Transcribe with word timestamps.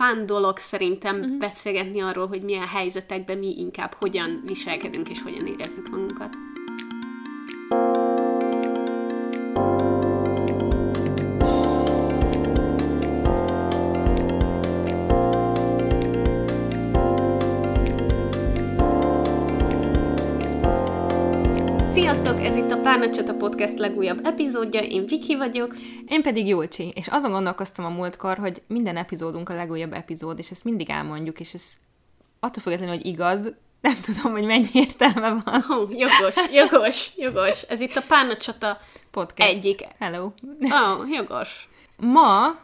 fán 0.00 0.26
dolog 0.26 0.58
szerintem 0.58 1.18
uh-huh. 1.18 1.38
beszélgetni 1.38 2.00
arról, 2.00 2.26
hogy 2.26 2.42
milyen 2.42 2.66
helyzetekben 2.66 3.38
mi 3.38 3.58
inkább 3.58 3.96
hogyan 3.98 4.42
viselkedünk 4.46 5.08
és 5.08 5.22
hogyan 5.22 5.46
érezzük 5.46 5.90
magunkat. 5.90 6.49
Párnacsata 23.00 23.34
Podcast 23.34 23.78
legújabb 23.78 24.26
epizódja, 24.26 24.80
én 24.80 25.06
Viki 25.06 25.36
vagyok. 25.36 25.74
Én 26.06 26.22
pedig 26.22 26.46
Julcsi, 26.46 26.92
és 26.94 27.08
azon 27.08 27.30
gondolkoztam 27.30 27.84
a 27.84 27.88
múltkor, 27.88 28.38
hogy 28.38 28.62
minden 28.68 28.96
epizódunk 28.96 29.48
a 29.48 29.54
legújabb 29.54 29.92
epizód, 29.92 30.38
és 30.38 30.50
ezt 30.50 30.64
mindig 30.64 30.90
elmondjuk, 30.90 31.40
és 31.40 31.54
ez 31.54 31.72
attól 32.40 32.62
függetlenül, 32.62 32.94
hogy 32.94 33.06
igaz, 33.06 33.52
nem 33.80 34.00
tudom, 34.00 34.32
hogy 34.32 34.44
mennyi 34.44 34.68
értelme 34.72 35.42
van. 35.44 35.64
Oh, 35.68 35.98
jogos, 35.98 36.34
jogos, 36.52 37.12
jogos. 37.16 37.62
Ez 37.62 37.80
itt 37.80 37.96
a 37.96 38.02
Párnacsata 38.08 38.78
Podcast. 39.10 39.50
egyik. 39.50 39.86
Hello. 39.98 40.24
Oh, 40.60 41.10
jogos. 41.10 41.68
Ma 41.96 42.58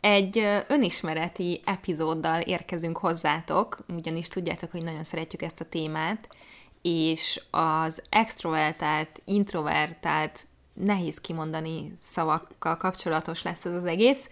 egy 0.00 0.38
önismereti 0.68 1.60
epizóddal 1.64 2.40
érkezünk 2.40 2.98
hozzátok, 2.98 3.78
ugyanis 3.96 4.28
tudjátok, 4.28 4.70
hogy 4.70 4.82
nagyon 4.82 5.04
szeretjük 5.04 5.42
ezt 5.42 5.60
a 5.60 5.68
témát, 5.68 6.28
és 6.84 7.40
az 7.50 8.02
extrovertált, 8.08 9.22
introvertált, 9.24 10.46
nehéz 10.72 11.20
kimondani 11.20 11.96
szavakkal 12.00 12.76
kapcsolatos 12.76 13.42
lesz 13.42 13.64
ez 13.64 13.74
az 13.74 13.84
egész, 13.84 14.28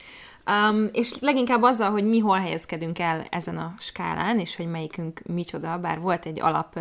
um, 0.46 0.88
és 0.92 1.18
leginkább 1.20 1.62
azzal, 1.62 1.90
hogy 1.90 2.04
mi 2.04 2.18
hol 2.18 2.38
helyezkedünk 2.38 2.98
el 2.98 3.26
ezen 3.30 3.58
a 3.58 3.74
skálán, 3.78 4.38
és 4.38 4.56
hogy 4.56 4.66
melyikünk 4.66 5.22
micsoda, 5.26 5.78
bár 5.78 6.00
volt 6.00 6.26
egy 6.26 6.40
alap 6.40 6.78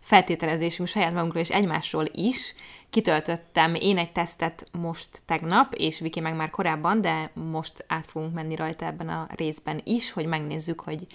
feltételezésünk 0.00 0.88
saját 0.88 1.12
magunkról 1.12 1.42
és 1.42 1.50
egymásról 1.50 2.06
is, 2.12 2.54
kitöltöttem 2.90 3.74
én 3.74 3.98
egy 3.98 4.12
tesztet 4.12 4.66
most 4.72 5.22
tegnap, 5.26 5.74
és 5.74 6.00
Viki 6.00 6.20
meg 6.20 6.36
már 6.36 6.50
korábban, 6.50 7.00
de 7.00 7.30
most 7.50 7.84
át 7.88 8.06
fogunk 8.06 8.34
menni 8.34 8.56
rajta 8.56 8.86
ebben 8.86 9.08
a 9.08 9.26
részben 9.36 9.80
is, 9.84 10.12
hogy 10.12 10.26
megnézzük, 10.26 10.80
hogy 10.80 11.06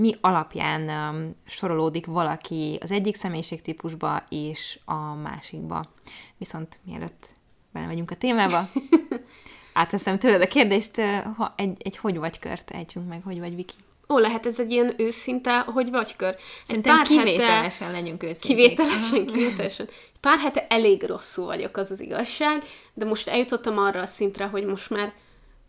mi 0.00 0.16
alapján 0.20 0.88
um, 0.88 1.36
sorolódik 1.46 2.06
valaki 2.06 2.78
az 2.82 2.90
egyik 2.90 3.16
személyiségtípusba 3.16 4.24
és 4.28 4.78
a 4.84 5.14
másikba. 5.14 5.92
Viszont 6.36 6.80
mielőtt 6.84 7.34
belemegyünk 7.72 8.10
a 8.10 8.16
témába, 8.16 8.68
átveszem 9.72 10.18
tőled 10.18 10.42
a 10.42 10.46
kérdést, 10.46 10.98
uh, 10.98 11.22
ha 11.36 11.54
egy, 11.56 11.82
egy 11.82 11.96
hogy 11.96 12.18
vagy 12.18 12.38
kört 12.38 12.70
ejtsünk 12.70 13.08
meg, 13.08 13.22
hogy 13.22 13.38
vagy 13.38 13.54
Viki. 13.54 13.74
Ó, 14.08 14.18
lehet 14.18 14.46
ez 14.46 14.60
egy 14.60 14.70
ilyen 14.70 14.94
őszinte, 14.96 15.58
hogy 15.58 15.90
vagy 15.90 16.16
kör. 16.16 16.36
Szerintem 16.64 16.96
pár 16.96 17.06
kivételesen 17.06 17.86
hete, 17.88 18.00
legyünk 18.00 18.22
őszinték. 18.22 18.56
Kivételesen, 18.56 19.26
kivételesen. 19.26 19.88
Pár 20.20 20.38
hete 20.38 20.66
elég 20.68 21.02
rosszul 21.02 21.44
vagyok, 21.44 21.76
az 21.76 21.90
az 21.90 22.00
igazság, 22.00 22.62
de 22.94 23.04
most 23.04 23.28
eljutottam 23.28 23.78
arra 23.78 24.00
a 24.00 24.06
szintre, 24.06 24.44
hogy 24.44 24.64
most 24.64 24.90
már, 24.90 25.12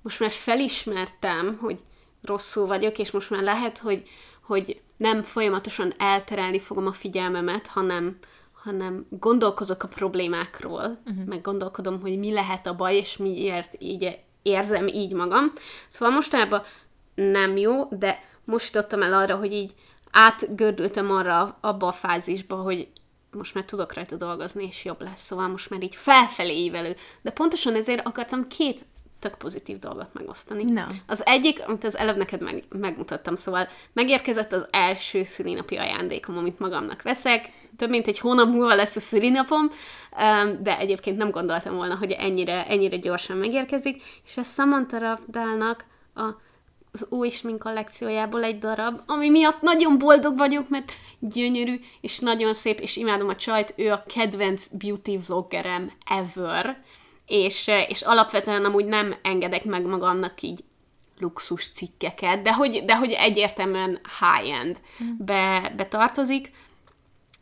most 0.02 0.20
már 0.20 0.32
felismertem, 0.32 1.58
hogy 1.62 1.80
rosszul 2.22 2.68
vagyok, 2.68 2.98
és 2.98 3.12
most 3.12 3.30
már 3.30 3.44
lehet, 3.44 3.78
hogy, 3.78 4.04
hogy 4.42 4.82
nem 4.98 5.24
folyamatosan 5.24 5.94
elterelni 5.98 6.60
fogom 6.60 6.88
a 6.88 6.92
figyelmemet, 6.92 7.68
hanem, 7.68 8.18
hanem 8.52 9.06
gondolkozok 9.10 9.84
a 9.84 9.88
problémákról, 9.88 11.00
uh-huh. 11.06 11.26
meg 11.26 11.42
gondolkodom, 11.42 12.02
hogy 12.02 12.20
mi 12.20 12.34
lehet 12.34 12.68
a 12.68 12.76
baj, 12.76 12.96
és 12.96 13.18
miért 13.18 13.76
így 13.80 14.20
érzem 14.42 14.88
így 14.88 15.14
magam. 15.14 15.54
Szóval 15.90 16.16
mostában 16.16 16.64
nem 17.16 17.58
jó, 17.58 17.88
de 17.90 18.20
most 18.44 18.74
jutottam 18.74 19.02
el 19.02 19.14
arra, 19.14 19.36
hogy 19.36 19.54
így 19.54 19.74
átgördültem 20.12 21.12
arra 21.12 21.58
abba 21.62 21.88
a 21.88 21.92
fázisba, 21.92 22.56
hogy 22.56 22.88
most 23.32 23.54
már 23.54 23.66
tudok 23.66 23.94
rajta 23.94 24.16
dolgozni, 24.16 24.66
és 24.66 24.86
jobb 24.86 25.02
lesz, 25.02 25.26
szóval 25.26 25.48
most 25.48 25.70
már 25.70 25.84
így 25.84 25.96
felfelé 25.96 26.58
ívelő. 26.58 26.96
De 27.22 27.32
pontosan 27.32 27.76
ezért 27.76 28.08
akartam 28.08 28.48
két 28.48 28.86
tök 29.22 29.36
pozitív 29.36 29.80
dolgot 29.80 30.14
megosztani. 30.14 30.64
Na. 30.64 30.88
Az 31.08 31.26
egyik, 31.26 31.64
amit 31.68 31.84
az 31.84 31.98
előbb 31.98 32.18
neked 32.18 32.42
meg, 32.42 32.64
megmutattam, 32.70 33.36
szóval 33.36 33.68
megérkezett 33.94 34.54
az 34.54 34.68
első 34.72 35.24
szülinapi 35.24 35.76
ajándékom, 35.76 36.38
amit 36.38 36.60
magamnak 36.60 37.02
veszek. 37.02 37.50
Több 37.78 37.90
mint 37.90 38.08
egy 38.08 38.20
hónap 38.20 38.48
múlva 38.48 38.76
lesz 38.76 38.96
a 38.96 39.00
szülinapom, 39.00 39.72
de 40.62 40.78
egyébként 40.78 41.18
nem 41.18 41.32
gondoltam 41.32 41.76
volna, 41.76 41.96
hogy 41.96 42.12
ennyire, 42.12 42.68
ennyire 42.68 42.98
gyorsan 42.98 43.38
megérkezik, 43.38 44.04
és 44.26 44.38
ez 44.38 44.54
Samantha 44.54 44.98
Rafdalnak 44.98 45.86
a 46.16 46.30
az 46.94 47.08
új 47.10 47.30
smink 47.30 47.60
kollekciójából 47.60 48.44
egy 48.44 48.60
darab, 48.60 49.02
ami 49.06 49.30
miatt 49.30 49.62
nagyon 49.62 49.98
boldog 49.98 50.38
vagyok, 50.38 50.70
mert 50.70 50.92
gyönyörű, 51.20 51.80
és 52.02 52.20
nagyon 52.20 52.54
szép, 52.54 52.80
és 52.80 52.98
imádom 52.98 53.30
a 53.30 53.36
csajt, 53.36 53.74
ő 53.78 53.92
a 53.92 54.04
kedvenc 54.08 54.68
beauty 54.68 55.20
vloggerem 55.28 55.92
ever, 56.06 56.84
és, 57.32 57.70
és 57.88 58.02
alapvetően 58.02 58.66
amúgy 58.66 58.86
nem 58.86 59.16
engedek 59.22 59.66
meg 59.66 59.86
magamnak 59.86 60.42
így 60.42 60.64
luxus 61.20 61.72
cikkeket, 61.72 62.42
de 62.42 62.54
hogy, 62.54 62.84
de 62.86 62.98
hogy 62.98 63.12
egyértelműen 63.12 64.00
high-end 64.20 64.80
be, 65.18 65.74
betartozik, 65.76 66.52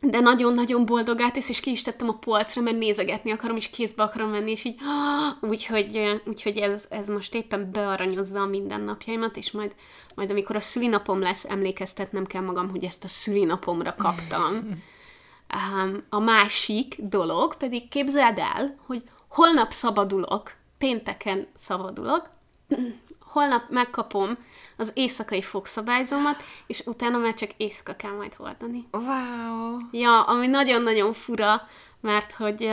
de 0.00 0.20
nagyon-nagyon 0.20 0.86
boldogát 0.86 1.36
és, 1.36 1.48
és 1.48 1.60
ki 1.60 1.70
is 1.70 1.82
tettem 1.82 2.08
a 2.08 2.18
polcra, 2.18 2.62
mert 2.62 2.78
nézegetni 2.78 3.30
akarom, 3.30 3.56
és 3.56 3.70
kézbe 3.70 4.02
akarom 4.02 4.30
venni, 4.30 4.50
és 4.50 4.64
így 4.64 4.80
úgyhogy, 5.40 6.20
úgyhogy 6.26 6.56
ez, 6.56 6.86
ez 6.90 7.08
most 7.08 7.34
éppen 7.34 7.70
bearanyozza 7.72 8.40
a 8.40 8.46
mindennapjaimat, 8.46 9.36
és 9.36 9.50
majd, 9.50 9.74
majd 10.14 10.30
amikor 10.30 10.56
a 10.56 10.60
szülinapom 10.60 11.20
lesz, 11.20 11.44
emlékeztetnem 11.44 12.26
kell 12.26 12.42
magam, 12.42 12.70
hogy 12.70 12.84
ezt 12.84 13.04
a 13.04 13.08
szülinapomra 13.08 13.94
kaptam. 13.98 14.54
Um, 15.82 16.02
a 16.08 16.18
másik 16.18 16.96
dolog 16.98 17.56
pedig 17.56 17.88
képzeld 17.88 18.38
el, 18.38 18.76
hogy 18.86 19.02
holnap 19.30 19.72
szabadulok, 19.72 20.52
pénteken 20.78 21.46
szabadulok, 21.54 22.30
holnap 23.20 23.62
megkapom 23.68 24.38
az 24.76 24.90
éjszakai 24.94 25.42
fogszabályzómat, 25.42 26.42
és 26.66 26.82
utána 26.86 27.18
már 27.18 27.34
csak 27.34 27.50
éjszaka 27.56 27.96
kell 27.96 28.12
majd 28.12 28.34
hordani. 28.34 28.88
Wow! 28.90 29.76
Ja, 29.90 30.22
ami 30.22 30.46
nagyon-nagyon 30.46 31.12
fura, 31.12 31.68
mert 32.00 32.32
hogy 32.32 32.70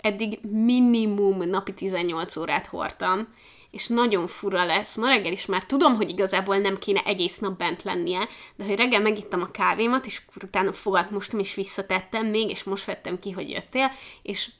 eddig 0.00 0.38
minimum 0.42 1.48
napi 1.48 1.74
18 1.74 2.36
órát 2.36 2.66
hordtam, 2.66 3.28
és 3.70 3.86
nagyon 3.86 4.26
fura 4.26 4.64
lesz. 4.64 4.96
Ma 4.96 5.06
reggel 5.06 5.32
is 5.32 5.46
már 5.46 5.64
tudom, 5.64 5.96
hogy 5.96 6.08
igazából 6.08 6.58
nem 6.58 6.78
kéne 6.78 7.02
egész 7.04 7.38
nap 7.38 7.58
bent 7.58 7.82
lennie, 7.82 8.28
de 8.56 8.64
hogy 8.64 8.76
reggel 8.76 9.00
megittam 9.00 9.42
a 9.42 9.50
kávémat, 9.50 10.06
és 10.06 10.22
utána 10.42 10.72
fogat 10.72 11.10
mostam, 11.10 11.38
és 11.38 11.54
visszatettem 11.54 12.26
még, 12.26 12.50
és 12.50 12.64
most 12.64 12.84
vettem 12.84 13.18
ki, 13.18 13.30
hogy 13.30 13.50
jöttél, 13.50 13.92
és 14.22 14.50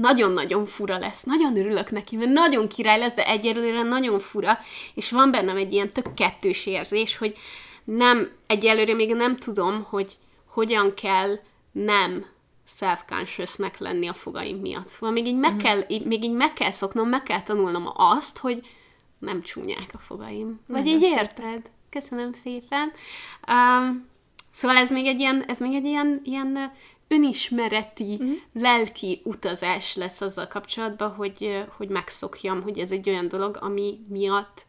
nagyon-nagyon 0.00 0.64
fura 0.66 0.98
lesz. 0.98 1.22
Nagyon 1.22 1.56
örülök 1.56 1.90
neki, 1.90 2.16
mert 2.16 2.30
nagyon 2.30 2.68
király 2.68 2.98
lesz, 2.98 3.14
de 3.14 3.26
egyelőre 3.26 3.82
nagyon 3.82 4.20
fura, 4.20 4.58
és 4.94 5.10
van 5.10 5.30
bennem 5.30 5.56
egy 5.56 5.72
ilyen 5.72 5.92
tök 5.92 6.14
kettős 6.14 6.66
érzés, 6.66 7.16
hogy 7.16 7.36
nem, 7.84 8.30
egyelőre 8.46 8.94
még 8.94 9.14
nem 9.14 9.36
tudom, 9.36 9.86
hogy 9.88 10.16
hogyan 10.46 10.94
kell 10.94 11.38
nem 11.72 12.26
self-consciousnek 12.66 13.78
lenni 13.78 14.06
a 14.08 14.14
fogaim 14.14 14.56
miatt. 14.58 14.88
Szóval 14.88 15.10
még 15.10 15.26
így, 15.26 15.36
meg 15.36 15.50
Mhm. 15.54 15.62
kell, 15.62 15.84
így, 15.88 16.04
még 16.04 16.24
így 16.24 16.32
meg 16.32 16.52
kell 16.52 16.70
szoknom, 16.70 17.08
meg 17.08 17.22
kell 17.22 17.42
tanulnom 17.42 17.88
azt, 17.94 18.38
hogy 18.38 18.66
nem 19.18 19.42
csúnyák 19.42 19.90
a 19.92 19.98
fogaim. 19.98 20.60
Vagy 20.66 20.82
Nagyon 20.84 20.98
így 20.98 21.02
érted? 21.02 21.70
Köszönöm 21.90 22.32
szépen. 22.32 22.92
Um, 23.48 24.06
szóval 24.52 24.76
ez 24.76 24.90
még 24.90 25.06
egy 25.06 25.20
ilyen, 25.20 25.44
ez 25.46 25.58
még 25.58 25.74
egy 25.74 25.84
ilyen, 25.84 26.20
ilyen 26.24 26.72
önismereti, 27.08 28.12
uh-huh. 28.12 28.36
lelki 28.52 29.20
utazás 29.24 29.94
lesz 29.94 30.20
azzal 30.20 30.46
kapcsolatban, 30.46 31.14
hogy, 31.14 31.64
hogy 31.76 31.88
megszokjam, 31.88 32.62
hogy 32.62 32.78
ez 32.78 32.90
egy 32.90 33.08
olyan 33.08 33.28
dolog, 33.28 33.58
ami 33.60 33.98
miatt 34.08 34.66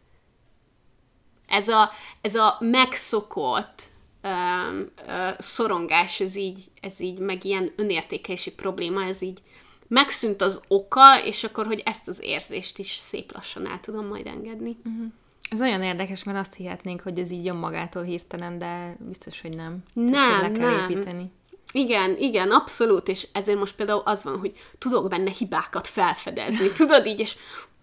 ez 1.48 1.68
a, 1.68 1.90
ez 2.22 2.36
a 2.36 2.58
megszokott 2.60 3.84
um, 4.24 4.90
uh, 5.08 5.40
szorongás, 5.40 6.20
ez 6.20 6.36
így, 6.36 6.60
ez 6.82 7.00
így, 7.00 7.20
meg 7.20 7.46
ilyen 7.46 7.72
önértékelési 7.76 8.52
probléma, 8.52 9.04
ez 9.04 9.22
így 9.22 9.42
megszűnt 9.88 10.42
az 10.42 10.60
oka, 10.68 11.24
és 11.24 11.44
akkor, 11.44 11.66
hogy 11.66 11.82
ezt 11.86 12.08
az 12.08 12.20
érzést 12.22 12.78
is 12.78 12.96
szép 12.98 13.34
lassan 13.34 13.68
el 13.68 13.80
tudom 13.80 14.06
majd 14.06 14.28
engedni. 14.28 14.78
Uh-huh. 14.86 15.12
Ez 15.50 15.62
olyan 15.62 15.84
érdekes, 15.84 16.24
mert 16.24 16.38
azt 16.38 16.54
hihetnénk, 16.54 17.02
hogy 17.02 17.20
ez 17.20 17.32
így 17.32 17.46
jön 17.46 17.56
magától 17.56 18.04
hirtelen, 18.04 18.58
de 18.58 18.98
biztos, 19.00 19.42
hogy 19.42 19.56
nem. 19.56 19.84
Nem, 19.94 20.12
Tehát, 20.12 20.42
hogy 20.42 20.52
le 20.52 20.58
kell 20.58 20.76
nem. 20.76 20.90
építeni. 20.90 21.32
Igen, 21.74 22.18
igen, 22.18 22.52
abszolút, 22.52 23.08
és 23.08 23.28
ezért 23.32 23.60
most 23.60 23.76
például 23.76 24.02
az 24.06 24.24
van, 24.24 24.40
hogy 24.40 24.52
tudok 24.78 25.10
benne 25.10 25.32
hibákat 25.32 25.88
felfedezni, 25.88 26.72
tudod 26.78 27.06
így, 27.06 27.20
és 27.20 27.36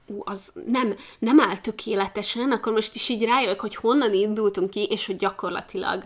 ú, 0.06 0.22
az 0.24 0.52
nem, 0.66 0.94
nem 1.18 1.40
áll 1.40 1.58
tökéletesen, 1.58 2.52
akkor 2.52 2.72
most 2.72 2.94
is 2.94 3.08
így 3.08 3.24
rájövök, 3.24 3.60
hogy 3.60 3.74
honnan 3.74 4.12
indultunk 4.12 4.70
ki, 4.70 4.84
és 4.84 5.06
hogy 5.06 5.16
gyakorlatilag 5.16 6.04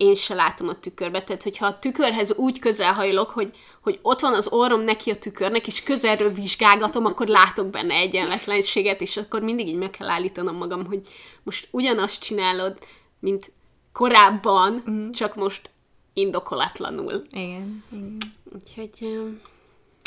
én 0.00 0.14
se 0.14 0.34
látom 0.34 0.68
a 0.68 0.80
tükörbe. 0.80 1.22
Tehát, 1.22 1.42
hogyha 1.42 1.66
a 1.66 1.78
tükörhez 1.78 2.34
úgy 2.34 2.58
közel 2.58 2.92
hajlok, 2.92 3.30
hogy, 3.30 3.50
hogy 3.82 3.98
ott 4.02 4.20
van 4.20 4.34
az 4.34 4.48
orrom 4.48 4.80
neki 4.80 5.10
a 5.10 5.16
tükörnek, 5.16 5.66
és 5.66 5.82
közelről 5.82 6.32
vizsgálgatom, 6.32 7.06
akkor 7.06 7.26
látok 7.26 7.66
benne 7.66 7.94
egyenletlenséget, 7.94 9.00
és 9.00 9.16
akkor 9.16 9.42
mindig 9.42 9.68
így 9.68 9.76
meg 9.76 9.90
kell 9.90 10.08
állítanom 10.08 10.56
magam, 10.56 10.86
hogy 10.86 11.00
most 11.42 11.68
ugyanazt 11.70 12.22
csinálod, 12.22 12.78
mint 13.18 13.52
korábban, 13.92 14.84
mm. 14.90 15.10
csak 15.10 15.34
most 15.34 15.70
indokolatlanul. 16.12 17.22
Igen, 17.30 17.84
igen. 17.92 18.18
Úgyhogy... 18.54 19.18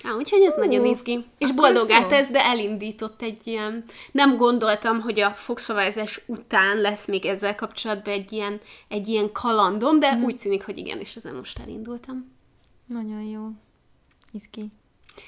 Á, 0.04 0.14
úgyhogy 0.14 0.42
ez 0.42 0.54
uh, 0.54 0.60
nagyon 0.60 0.86
izgi. 0.86 1.26
És 1.38 1.52
boldogát 1.52 2.12
ez, 2.12 2.30
de 2.30 2.44
elindított 2.44 3.22
egy 3.22 3.48
ilyen... 3.48 3.84
Nem 4.12 4.38
gondoltam, 4.38 5.02
hogy 5.02 5.20
a 5.20 5.32
fogszabályzás 5.32 6.22
után 6.26 6.78
lesz 6.78 7.08
még 7.08 7.26
ezzel 7.26 7.56
kapcsolatban 7.56 8.14
egy 8.14 8.32
ilyen, 8.32 8.62
egy 8.88 9.08
ilyen 9.08 9.32
kalandom, 9.32 10.00
de 10.00 10.16
mm. 10.16 10.24
úgy 10.24 10.36
tűnik, 10.38 10.66
hogy 10.66 10.78
igen, 10.78 11.00
és 11.00 11.16
ezen 11.16 11.36
most 11.36 11.60
elindultam. 11.60 12.32
Nagyon 12.86 13.22
jó. 13.22 13.48
Izgi. 14.32 14.66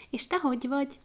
És 0.10 0.27
te 0.27 0.38
hogy 0.38 0.68
vagy? 0.68 0.98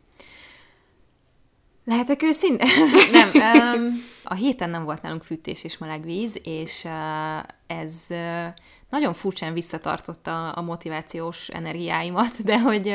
Lehetek 1.85 2.23
őszinte? 2.23 2.67
nem. 3.13 3.31
Um, 3.35 4.05
a 4.25 4.35
héten 4.35 4.71
nem 4.71 4.85
volt 4.85 5.03
nálunk 5.03 5.23
fűtés 5.23 5.65
és 5.65 5.79
meleg 5.79 6.05
víz, 6.05 6.41
és 6.43 6.85
uh, 6.85 7.43
ez 7.67 8.07
uh, 8.09 8.47
nagyon 8.91 9.15
furcsán 9.15 9.53
visszatartotta 9.53 10.51
a 10.51 10.61
motivációs 10.61 11.49
energiáimat, 11.49 12.45
de 12.45 12.61
hogy 12.61 12.95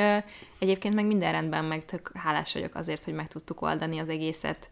egyébként 0.60 0.96
meg 0.96 1.06
minden 1.06 1.32
rendben, 1.32 1.66
meg 1.66 1.86
tök 1.86 2.12
hálás 2.14 2.54
vagyok 2.54 2.76
azért, 2.76 3.04
hogy 3.04 3.14
meg 3.14 3.28
tudtuk 3.28 3.62
oldani 3.62 4.00
az 4.00 4.10
egészet 4.10 4.70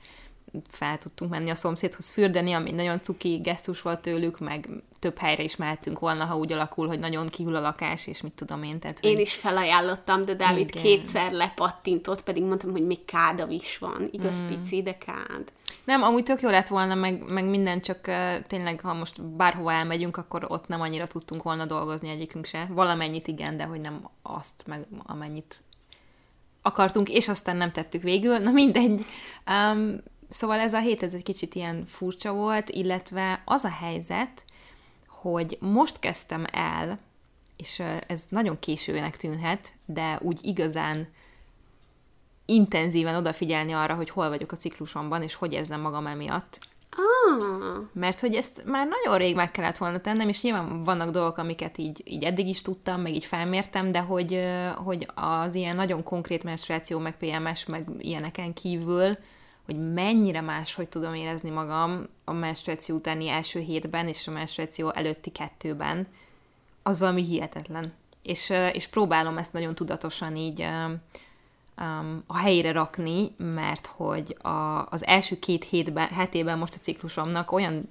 fel 0.70 0.98
tudtunk 0.98 1.32
menni 1.32 1.50
a 1.50 1.56
szomszédhoz 1.56 2.10
fürdeni, 2.12 2.54
ami 2.54 2.72
nagyon 2.72 3.02
cuki 3.02 3.40
gesztus 3.44 3.82
volt 3.82 4.00
tőlük, 4.00 4.40
meg 4.40 4.70
több 5.00 5.18
helyre 5.18 5.44
is 5.44 5.56
mehetünk 5.56 6.00
volna, 6.00 6.26
ha 6.26 6.38
úgy 6.38 6.52
alakul, 6.52 6.88
hogy 6.88 7.00
nagyon 7.00 7.28
kihull 7.28 7.56
a 7.56 7.60
lakás, 7.60 8.08
és 8.08 8.22
mit 8.22 8.32
tudom 8.32 8.64
én. 8.64 8.80
Tehát, 8.80 9.00
én 9.00 9.14
hogy... 9.14 9.22
is 9.22 9.34
felajánlottam, 9.34 10.26
de 10.26 10.34
Dávid 10.34 10.70
Igen. 10.70 10.84
kétszer 10.84 11.32
lepattintott, 11.32 12.24
pedig 12.24 12.44
mondtam, 12.44 12.72
hogy 12.72 12.86
még 12.86 13.06
kádav 13.06 13.52
is 13.52 13.78
van. 13.78 14.10
Igaz, 14.12 14.42
mm. 14.42 14.48
pici, 14.48 14.82
de 14.84 14.98
kád. 14.98 15.52
Nem, 15.84 16.02
amúgy 16.02 16.24
tök 16.24 16.42
jó 16.42 16.50
lett 16.50 16.68
volna, 16.68 16.96
meg, 16.96 17.24
meg 17.28 17.46
minden, 17.46 17.82
csak 17.82 18.00
uh, 18.08 18.46
tényleg, 18.48 18.82
ha 18.82 18.94
most 18.94 19.22
bárhova 19.22 19.72
elmegyünk, 19.72 20.18
akkor 20.18 20.46
ott 20.48 20.68
nem 20.68 20.82
annyira 20.82 21.08
tudtunk 21.08 21.44
volna 21.44 21.66
dolgozni 21.66 22.10
egyikünk 22.10 22.46
se. 22.46 22.68
Valamennyit 22.70 23.28
igen, 23.28 23.58
de 23.58 23.64
hogy 23.64 23.82
nem 23.82 24.10
azt, 24.22 24.64
meg 24.66 24.88
amennyit 25.06 25.64
akartunk, 26.62 27.10
és 27.10 27.28
aztán 27.28 27.58
nem 27.58 27.72
tettük 27.72 28.02
végül. 28.02 28.38
Na 28.38 28.52
mindegy. 28.52 29.06
Um, 29.48 30.04
Szóval 30.34 30.60
ez 30.60 30.74
a 30.74 30.80
hét 30.80 31.04
ez 31.04 31.14
egy 31.14 31.24
kicsit 31.24 31.56
ilyen 31.56 31.86
furcsa 31.86 32.34
volt, 32.34 32.70
illetve 32.70 33.42
az 33.46 33.64
a 33.64 33.70
helyzet, 33.70 34.44
hogy 35.08 35.58
most 35.60 36.00
kezdtem 36.00 36.46
el, 36.52 37.00
és 37.58 37.84
ez 38.08 38.26
nagyon 38.30 38.60
későnek 38.60 39.18
tűnhet, 39.18 39.74
de 39.86 40.20
úgy 40.22 40.40
igazán 40.42 41.08
intenzíven 42.46 43.16
odafigyelni 43.16 43.72
arra, 43.72 43.94
hogy 43.94 44.10
hol 44.10 44.30
vagyok 44.30 44.52
a 44.52 44.56
ciklusomban, 44.56 45.22
és 45.22 45.36
hogy 45.36 45.54
érzem 45.54 45.82
magam 45.82 46.08
emiatt. 46.08 46.58
Ah. 46.90 47.82
Mert 47.94 48.20
hogy 48.20 48.36
ezt 48.36 48.64
már 48.66 48.88
nagyon 48.88 49.18
rég 49.18 49.36
meg 49.36 49.52
kellett 49.52 49.78
volna 49.78 50.02
tennem, 50.02 50.30
és 50.30 50.42
nyilván 50.42 50.84
vannak 50.84 51.10
dolgok, 51.10 51.38
amiket 51.38 51.78
így, 51.78 52.02
így 52.06 52.24
eddig 52.24 52.48
is 52.48 52.62
tudtam, 52.62 53.02
meg 53.02 53.14
így 53.14 53.26
felmértem, 53.26 53.92
de 53.92 54.00
hogy, 54.00 54.42
hogy 54.76 55.08
az 55.16 55.56
ilyen 55.56 55.76
nagyon 55.76 56.04
konkrét 56.04 56.44
menstruáció, 56.44 57.00
meg 57.00 57.18
PMS, 57.18 57.66
meg 57.66 57.88
ilyeneken 58.00 58.54
kívül 58.54 59.18
hogy 59.66 59.94
mennyire 59.94 60.42
más, 60.42 60.74
hogy 60.74 60.90
tudom 60.90 61.14
érezni 61.14 61.50
magam 61.50 62.08
a 62.24 62.32
menstruáció 62.32 62.96
utáni 62.96 63.28
első 63.28 63.60
hétben 63.60 64.08
és 64.08 64.28
a 64.28 64.32
menstruáció 64.32 64.90
előtti 64.90 65.30
kettőben, 65.30 66.08
az 66.84 67.00
valami 67.00 67.24
hihetetlen. 67.24 67.94
És, 68.24 68.54
és 68.72 68.88
próbálom 68.88 69.38
ezt 69.38 69.54
nagyon 69.54 69.76
tudatosan 69.76 70.36
így 70.36 70.62
um, 71.78 72.24
a 72.28 72.38
helyére 72.38 72.72
rakni, 72.72 73.32
mert 73.38 73.86
hogy 73.86 74.38
a, 74.42 74.88
az 74.90 75.06
első 75.06 75.40
két 75.40 75.64
hétben, 75.64 76.08
hetében 76.08 76.58
most 76.58 76.76
a 76.76 76.80
ciklusomnak 76.80 77.52
olyan 77.52 77.90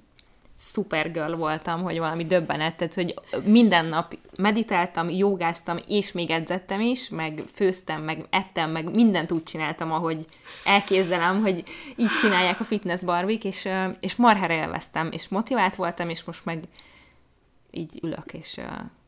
supergirl 0.57 1.35
voltam, 1.35 1.83
hogy 1.83 1.97
valami 1.97 2.25
döbbenet, 2.25 2.75
tehát 2.75 2.93
hogy 2.93 3.13
minden 3.43 3.85
nap 3.85 4.17
meditáltam, 4.37 5.09
jogáztam, 5.09 5.77
és 5.87 6.11
még 6.11 6.31
edzettem 6.31 6.81
is, 6.81 7.09
meg 7.09 7.43
főztem, 7.53 8.01
meg 8.01 8.25
ettem, 8.29 8.71
meg 8.71 8.93
mindent 8.93 9.31
úgy 9.31 9.43
csináltam, 9.43 9.91
ahogy 9.91 10.27
elképzelem, 10.63 11.41
hogy 11.41 11.63
így 11.95 12.15
csinálják 12.21 12.59
a 12.59 12.63
fitness 12.63 13.03
barbik, 13.03 13.43
és, 13.43 13.69
és 13.99 14.15
marhára 14.15 14.53
élveztem, 14.53 15.11
és 15.11 15.27
motivált 15.27 15.75
voltam, 15.75 16.09
és 16.09 16.23
most 16.23 16.45
meg 16.45 16.63
így 17.71 17.99
ülök, 18.01 18.33
és 18.33 18.59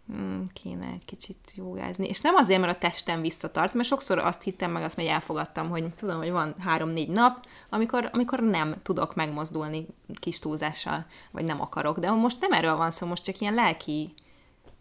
hmm, 0.08 0.50
kéne 0.54 0.86
egy 0.86 1.06
kicsit 1.06 1.38
jogázni. 1.56 2.08
És 2.08 2.22
nem 2.22 2.36
azért, 2.36 2.62
mert 2.62 2.76
a 2.76 2.80
testem 2.80 3.22
visszatart, 3.22 3.74
mert 3.74 3.88
sokszor 3.88 4.18
azt 4.18 4.44
hittem 4.44 4.72
meg, 4.72 4.84
azt 4.84 4.98
meg 4.98 5.06
elfogadtam, 5.06 5.70
hogy 5.70 5.94
tudom, 5.94 6.18
hogy 6.18 6.32
van 6.32 6.56
három-négy 6.60 7.10
nap, 7.10 7.46
amikor, 7.70 8.10
amikor 8.14 8.40
nem 8.40 8.76
tudok 8.84 9.16
megmozdulni 9.16 9.86
kis 10.20 10.40
túlzással, 10.40 11.06
vagy 11.32 11.44
nem 11.44 11.62
akarok. 11.62 12.00
De 12.00 12.12
most 12.12 12.42
nem 12.42 12.52
erről 12.52 12.76
van 12.76 12.92
szó, 12.92 13.08
most 13.08 13.24
csak 13.24 13.40
ilyen 13.40 13.54
lelki 13.54 14.14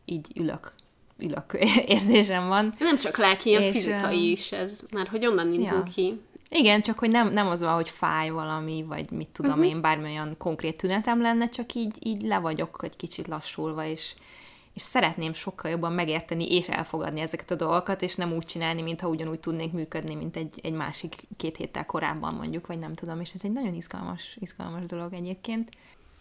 így 0.04 0.26
ülök 0.34 0.72
ülök 1.18 1.52
érzésem 1.86 2.48
van. 2.48 2.74
Nem 2.78 2.96
csak 2.96 3.16
lelki, 3.16 3.50
és, 3.50 3.72
fizikai 3.72 4.30
is 4.30 4.52
ez, 4.52 4.80
mert 4.92 5.08
hogy 5.08 5.26
onnan 5.26 5.52
indul 5.52 5.66
ja. 5.76 5.82
ki. 5.94 6.20
Igen, 6.48 6.80
csak 6.80 6.98
hogy 6.98 7.10
nem, 7.10 7.32
nem 7.32 7.46
az 7.46 7.60
van, 7.60 7.74
hogy 7.74 7.88
fáj 7.88 8.30
valami, 8.30 8.84
vagy 8.88 9.10
mit 9.10 9.28
tudom 9.28 9.52
uh-huh. 9.52 9.66
én, 9.66 9.80
bármilyen 9.80 10.34
konkrét 10.38 10.76
tünetem 10.76 11.20
lenne, 11.20 11.48
csak 11.48 11.74
így, 11.74 11.96
így 12.00 12.22
le 12.22 12.38
vagyok 12.38 12.80
egy 12.82 12.96
kicsit 12.96 13.26
lassulva, 13.26 13.86
és, 13.86 14.14
és 14.74 14.82
szeretném 14.82 15.34
sokkal 15.34 15.70
jobban 15.70 15.92
megérteni 15.92 16.54
és 16.54 16.68
elfogadni 16.68 17.20
ezeket 17.20 17.50
a 17.50 17.54
dolgokat, 17.54 18.02
és 18.02 18.14
nem 18.14 18.32
úgy 18.32 18.44
csinálni, 18.44 18.82
mintha 18.82 19.08
ugyanúgy 19.08 19.40
tudnék 19.40 19.72
működni, 19.72 20.14
mint 20.14 20.36
egy, 20.36 20.60
egy 20.62 20.72
másik 20.72 21.16
két 21.36 21.56
héttel 21.56 21.86
korábban 21.86 22.34
mondjuk, 22.34 22.66
vagy 22.66 22.78
nem 22.78 22.94
tudom, 22.94 23.20
és 23.20 23.32
ez 23.34 23.40
egy 23.44 23.52
nagyon 23.52 23.74
izgalmas, 23.74 24.36
izgalmas 24.40 24.84
dolog 24.84 25.12
egyébként. 25.12 25.68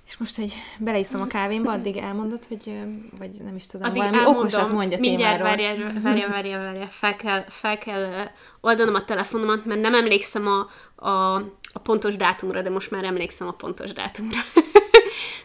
És 0.07 0.17
most, 0.17 0.35
hogy 0.35 0.53
beleiszom 0.77 1.21
a 1.21 1.27
kávémba, 1.27 1.71
addig 1.71 1.97
elmondod, 1.97 2.45
hogy, 2.45 2.79
vagy 3.17 3.31
nem 3.31 3.55
is 3.55 3.65
tudom, 3.65 3.87
addig 3.87 3.97
valami 3.97 4.17
elmondom, 4.17 4.41
okosat 4.41 4.71
mondja 4.71 4.99
Mindjárt 4.99 5.41
várja, 5.41 5.75
várja, 6.01 6.29
várja, 6.29 6.57
várja, 6.57 6.87
fel 6.87 7.15
kell, 7.15 7.43
fel 7.47 7.77
kell 7.77 8.29
oldanom 8.61 8.95
a 8.95 9.03
telefonomat, 9.03 9.65
mert 9.65 9.81
nem 9.81 9.95
emlékszem 9.95 10.47
a, 10.47 10.69
a, 11.07 11.35
a 11.73 11.79
pontos 11.83 12.15
dátumra, 12.15 12.61
de 12.61 12.69
most 12.69 12.91
már 12.91 13.03
emlékszem 13.03 13.47
a 13.47 13.51
pontos 13.51 13.93
dátumra. 13.93 14.39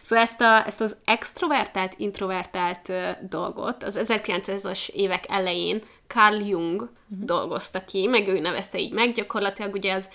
Szóval 0.01 0.25
ezt, 0.25 0.41
a, 0.41 0.65
ezt 0.65 0.81
az 0.81 0.95
extrovertált, 1.05 1.93
introvertált 1.97 2.91
dolgot 3.29 3.83
az 3.83 3.99
1900-as 4.03 4.89
évek 4.89 5.23
elején 5.27 5.81
Carl 6.07 6.35
Jung 6.35 6.81
uh-huh. 6.81 7.25
dolgozta 7.25 7.85
ki, 7.85 8.07
meg 8.07 8.27
ő 8.27 8.39
nevezte 8.39 8.79
így 8.79 8.93
meg, 8.93 9.11
gyakorlatilag 9.11 9.73
ugye 9.73 9.93
az 9.93 10.09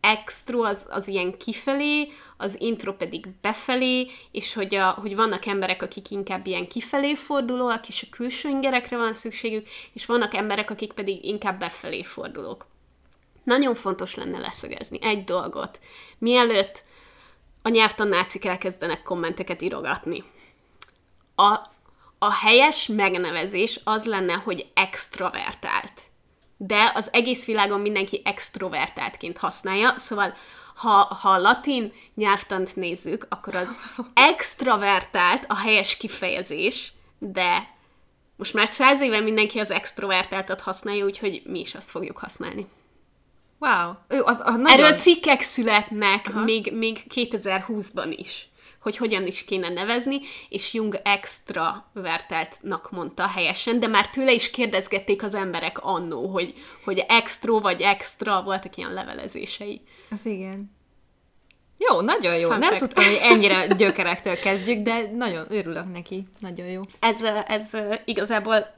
extro 0.00 0.62
az, 0.62 0.86
az 0.90 1.08
ilyen 1.08 1.36
kifelé, 1.36 2.08
az 2.36 2.60
intro 2.60 2.94
pedig 2.94 3.28
befelé, 3.40 4.10
és 4.30 4.54
hogy, 4.54 4.74
a, 4.74 4.90
hogy 4.90 5.16
vannak 5.16 5.46
emberek, 5.46 5.82
akik 5.82 6.10
inkább 6.10 6.46
ilyen 6.46 6.68
kifelé 6.68 7.14
fordulóak, 7.14 7.88
és 7.88 8.02
a 8.02 8.16
külső 8.16 8.48
ingerekre 8.48 8.96
van 8.96 9.12
szükségük, 9.12 9.68
és 9.92 10.06
vannak 10.06 10.34
emberek, 10.34 10.70
akik 10.70 10.92
pedig 10.92 11.24
inkább 11.24 11.58
befelé 11.58 12.02
fordulók. 12.02 12.66
Nagyon 13.44 13.74
fontos 13.74 14.14
lenne 14.14 14.38
leszögezni 14.38 14.98
egy 15.02 15.24
dolgot. 15.24 15.80
Mielőtt 16.18 16.82
a 17.62 17.68
nyelvtannácik 17.68 18.44
elkezdenek 18.44 19.02
kommenteket 19.02 19.62
írogatni. 19.62 20.24
A, 21.34 21.58
a 22.18 22.32
helyes 22.32 22.86
megnevezés 22.86 23.80
az 23.84 24.04
lenne, 24.04 24.32
hogy 24.32 24.70
extrovertált. 24.74 26.02
De 26.56 26.92
az 26.94 27.08
egész 27.12 27.46
világon 27.46 27.80
mindenki 27.80 28.20
extrovertáltként 28.24 29.38
használja, 29.38 29.94
szóval 29.96 30.34
ha, 30.74 31.16
ha 31.20 31.30
a 31.30 31.38
latin 31.38 31.92
nyelvtant 32.14 32.76
nézzük, 32.76 33.26
akkor 33.28 33.54
az 33.54 33.76
extrovertált 34.14 35.44
a 35.48 35.56
helyes 35.56 35.96
kifejezés, 35.96 36.92
de 37.18 37.78
most 38.36 38.54
már 38.54 38.68
száz 38.68 39.00
éve 39.00 39.20
mindenki 39.20 39.58
az 39.58 39.70
extrovertáltat 39.70 40.60
használja, 40.60 41.04
úgyhogy 41.04 41.42
mi 41.44 41.60
is 41.60 41.74
azt 41.74 41.90
fogjuk 41.90 42.18
használni. 42.18 42.66
Wow. 43.60 43.92
Ő, 44.08 44.22
az, 44.22 44.40
az 44.44 44.56
nagyon... 44.56 44.66
Erről 44.66 44.98
cikkek 44.98 45.40
születnek 45.42 46.32
még, 46.32 46.72
még 46.72 47.02
2020-ban 47.14 48.14
is 48.16 48.50
hogy 48.80 48.96
hogyan 48.96 49.26
is 49.26 49.44
kéne 49.44 49.68
nevezni, 49.68 50.20
és 50.48 50.74
Jung 50.74 51.00
extravertáltnak 51.04 52.90
mondta 52.90 53.26
helyesen, 53.26 53.80
de 53.80 53.86
már 53.86 54.10
tőle 54.10 54.32
is 54.32 54.50
kérdezgették 54.50 55.22
az 55.22 55.34
emberek 55.34 55.78
annó, 55.82 56.26
hogy, 56.26 56.54
hogy 56.84 57.04
extro 57.08 57.60
vagy 57.60 57.80
extra, 57.80 58.42
voltak 58.42 58.76
ilyen 58.76 58.92
levelezései. 58.92 59.80
Az 60.10 60.26
igen. 60.26 60.78
Jó, 61.88 62.00
nagyon 62.00 62.34
jó. 62.34 62.48
Fun 62.48 62.58
Nem 62.58 62.68
fact. 62.68 62.82
tudtam, 62.82 63.04
hogy 63.04 63.18
ennyire 63.22 63.66
gyökerektől 63.66 64.38
kezdjük, 64.38 64.82
de 64.82 65.10
nagyon 65.16 65.46
örülök 65.48 65.92
neki. 65.92 66.26
Nagyon 66.38 66.66
jó. 66.66 66.80
Ez, 66.98 67.22
ez 67.46 67.76
igazából 68.04 68.74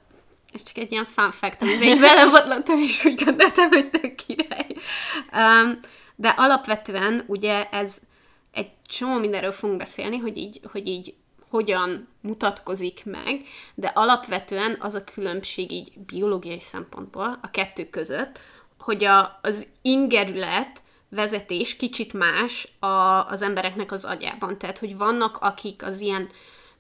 ez 0.53 0.63
csak 0.63 0.77
egy 0.77 0.93
ilyen 0.93 1.05
fun 1.05 1.31
fact, 1.31 1.63
amiben 1.63 1.83
így 1.83 2.01
belebotlottam, 2.01 2.79
és 2.79 3.05
úgy 3.05 3.25
gondoltam, 3.25 3.69
hogy 3.69 3.91
tök 3.91 4.15
király. 4.15 4.67
Um, 5.33 5.81
de 6.17 6.29
alapvetően 6.29 7.25
ugye 7.27 7.69
ez 7.69 7.97
egy 8.53 8.71
csomó 8.87 9.19
mindenről 9.19 9.53
fogunk 9.53 9.79
beszélni, 9.79 10.17
hogy 10.17 10.37
így, 10.37 10.61
hogy 10.73 10.89
így 10.89 11.15
hogyan 11.49 12.09
mutatkozik 12.21 13.03
meg, 13.05 13.43
de 13.75 13.93
alapvetően 13.95 14.77
az 14.81 14.95
a 14.95 15.05
különbség 15.05 15.71
így 15.71 15.93
biológiai 16.07 16.61
szempontból 16.61 17.39
a 17.43 17.51
kettő 17.51 17.89
között, 17.89 18.41
hogy 18.79 19.05
a, 19.05 19.39
az 19.43 19.67
ingerület 19.83 20.83
vezetés 21.09 21.77
kicsit 21.77 22.13
más 22.13 22.69
a, 22.79 22.87
az 23.27 23.43
embereknek 23.43 23.93
az 23.93 24.05
agyában. 24.05 24.59
Tehát, 24.59 24.79
hogy 24.79 24.97
vannak, 24.97 25.37
akik 25.37 25.85
az 25.85 26.01
ilyen 26.01 26.29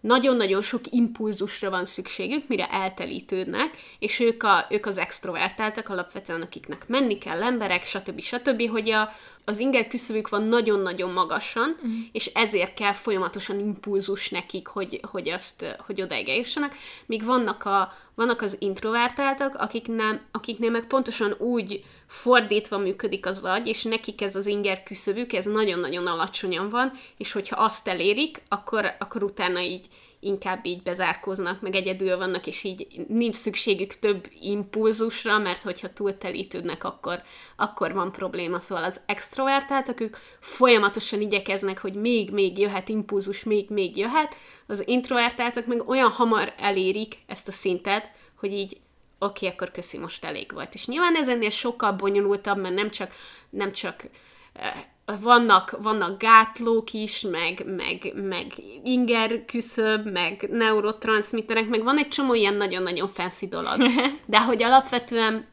nagyon-nagyon 0.02 0.62
sok 0.62 0.80
impulzusra 0.90 1.70
van 1.70 1.84
szükségük, 1.84 2.48
mire 2.48 2.66
eltelítődnek, 2.66 3.70
és 3.98 4.20
ők, 4.20 4.42
a, 4.42 4.66
ők 4.70 4.86
az 4.86 4.98
extrovertáltak 4.98 5.88
alapvetően, 5.88 6.42
akiknek 6.42 6.88
menni 6.88 7.18
kell 7.18 7.42
emberek, 7.42 7.84
stb. 7.84 8.20
stb., 8.20 8.68
hogy 8.68 8.90
a, 8.90 9.12
az 9.44 9.58
inger 9.58 9.88
küszöbük 9.88 10.28
van 10.28 10.42
nagyon-nagyon 10.42 11.10
magasan, 11.10 11.76
mm. 11.86 12.00
és 12.12 12.26
ezért 12.26 12.74
kell 12.74 12.92
folyamatosan 12.92 13.58
impulzus 13.58 14.28
nekik, 14.28 14.66
hogy, 14.66 15.00
hogy 15.10 15.28
azt, 15.28 15.76
hogy 15.86 16.02
odaig 16.02 16.28
eljussanak, 16.28 16.74
míg 17.06 17.24
vannak, 17.24 17.64
a, 17.64 17.92
vannak 18.14 18.42
az 18.42 18.56
introvertáltak, 18.58 19.54
akik 19.54 19.86
nem, 19.86 20.20
akiknél 20.30 20.70
meg 20.70 20.86
pontosan 20.86 21.34
úgy 21.38 21.84
fordítva 22.06 22.78
működik 22.78 23.26
az 23.26 23.44
agy, 23.44 23.66
és 23.66 23.82
nekik 23.82 24.22
ez 24.22 24.36
az 24.36 24.46
inger 24.46 24.82
küszöbük, 24.82 25.32
ez 25.32 25.44
nagyon-nagyon 25.44 26.06
alacsonyan 26.06 26.68
van, 26.68 26.92
és 27.16 27.32
hogyha 27.32 27.62
azt 27.62 27.88
elérik, 27.88 28.42
akkor, 28.48 28.94
akkor 28.98 29.22
utána 29.22 29.60
így, 29.60 29.86
inkább 30.24 30.66
így 30.66 30.82
bezárkóznak, 30.82 31.60
meg 31.60 31.74
egyedül 31.74 32.16
vannak, 32.16 32.46
és 32.46 32.62
így 32.62 33.04
nincs 33.08 33.36
szükségük 33.36 33.98
több 33.98 34.30
impulzusra, 34.40 35.38
mert 35.38 35.62
hogyha 35.62 35.92
túltelítődnek, 35.92 36.84
akkor, 36.84 37.22
akkor 37.56 37.92
van 37.92 38.12
probléma. 38.12 38.58
Szóval 38.58 38.84
az 38.84 39.00
extrovertáltak, 39.06 40.00
ők 40.00 40.16
folyamatosan 40.40 41.20
igyekeznek, 41.20 41.78
hogy 41.78 41.94
még-még 41.94 42.58
jöhet 42.58 42.88
impulzus, 42.88 43.44
még-még 43.44 43.96
jöhet, 43.96 44.36
az 44.66 44.88
introvertáltak 44.88 45.66
meg 45.66 45.88
olyan 45.88 46.10
hamar 46.10 46.54
elérik 46.58 47.18
ezt 47.26 47.48
a 47.48 47.52
szintet, 47.52 48.10
hogy 48.34 48.52
így 48.52 48.80
oké, 49.18 49.46
okay, 49.46 49.48
akkor 49.48 49.70
köszi, 49.70 49.98
most 49.98 50.24
elég 50.24 50.52
volt. 50.52 50.74
És 50.74 50.86
nyilván 50.86 51.16
ez 51.16 51.28
ennél 51.28 51.50
sokkal 51.50 51.92
bonyolultabb, 51.92 52.58
mert 52.58 52.74
nem 52.74 52.90
csak, 52.90 53.14
nem 53.50 53.72
csak 53.72 54.04
eh, 54.52 54.84
vannak, 55.20 55.76
vannak 55.82 56.18
gátlók 56.18 56.92
is, 56.92 57.20
meg, 57.20 57.64
meg, 57.66 58.12
meg 58.14 58.46
inger 58.84 59.44
küszöb, 59.44 60.10
meg 60.10 60.48
neurotranszmitterek, 60.50 61.68
meg 61.68 61.82
van 61.82 61.98
egy 61.98 62.08
csomó 62.08 62.34
ilyen 62.34 62.54
nagyon-nagyon 62.54 63.08
fancy 63.08 63.48
dolog. 63.48 63.76
De 64.26 64.42
hogy 64.42 64.62
alapvetően 64.62 65.50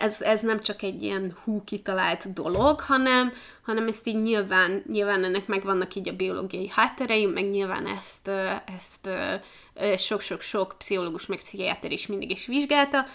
ez, 0.00 0.22
ez 0.22 0.42
nem 0.42 0.60
csak 0.60 0.82
egy 0.82 1.02
ilyen 1.02 1.36
hú 1.44 1.64
kitalált 1.64 2.32
dolog, 2.32 2.80
hanem, 2.80 3.32
hanem 3.62 3.88
ezt 3.88 4.06
így 4.06 4.20
nyilván, 4.20 4.82
nyilván 4.92 5.24
ennek 5.24 5.46
megvannak 5.46 5.94
így 5.94 6.08
a 6.08 6.16
biológiai 6.16 6.68
hátterei, 6.68 7.26
meg 7.26 7.48
nyilván 7.48 7.86
ezt, 7.86 8.28
ezt 8.78 9.08
sok-sok-sok 10.02 10.74
pszichológus, 10.78 11.26
meg 11.26 11.38
pszichiáter 11.38 11.92
is 11.92 12.06
mindig 12.06 12.30
is 12.30 12.46
vizsgálta. 12.46 13.06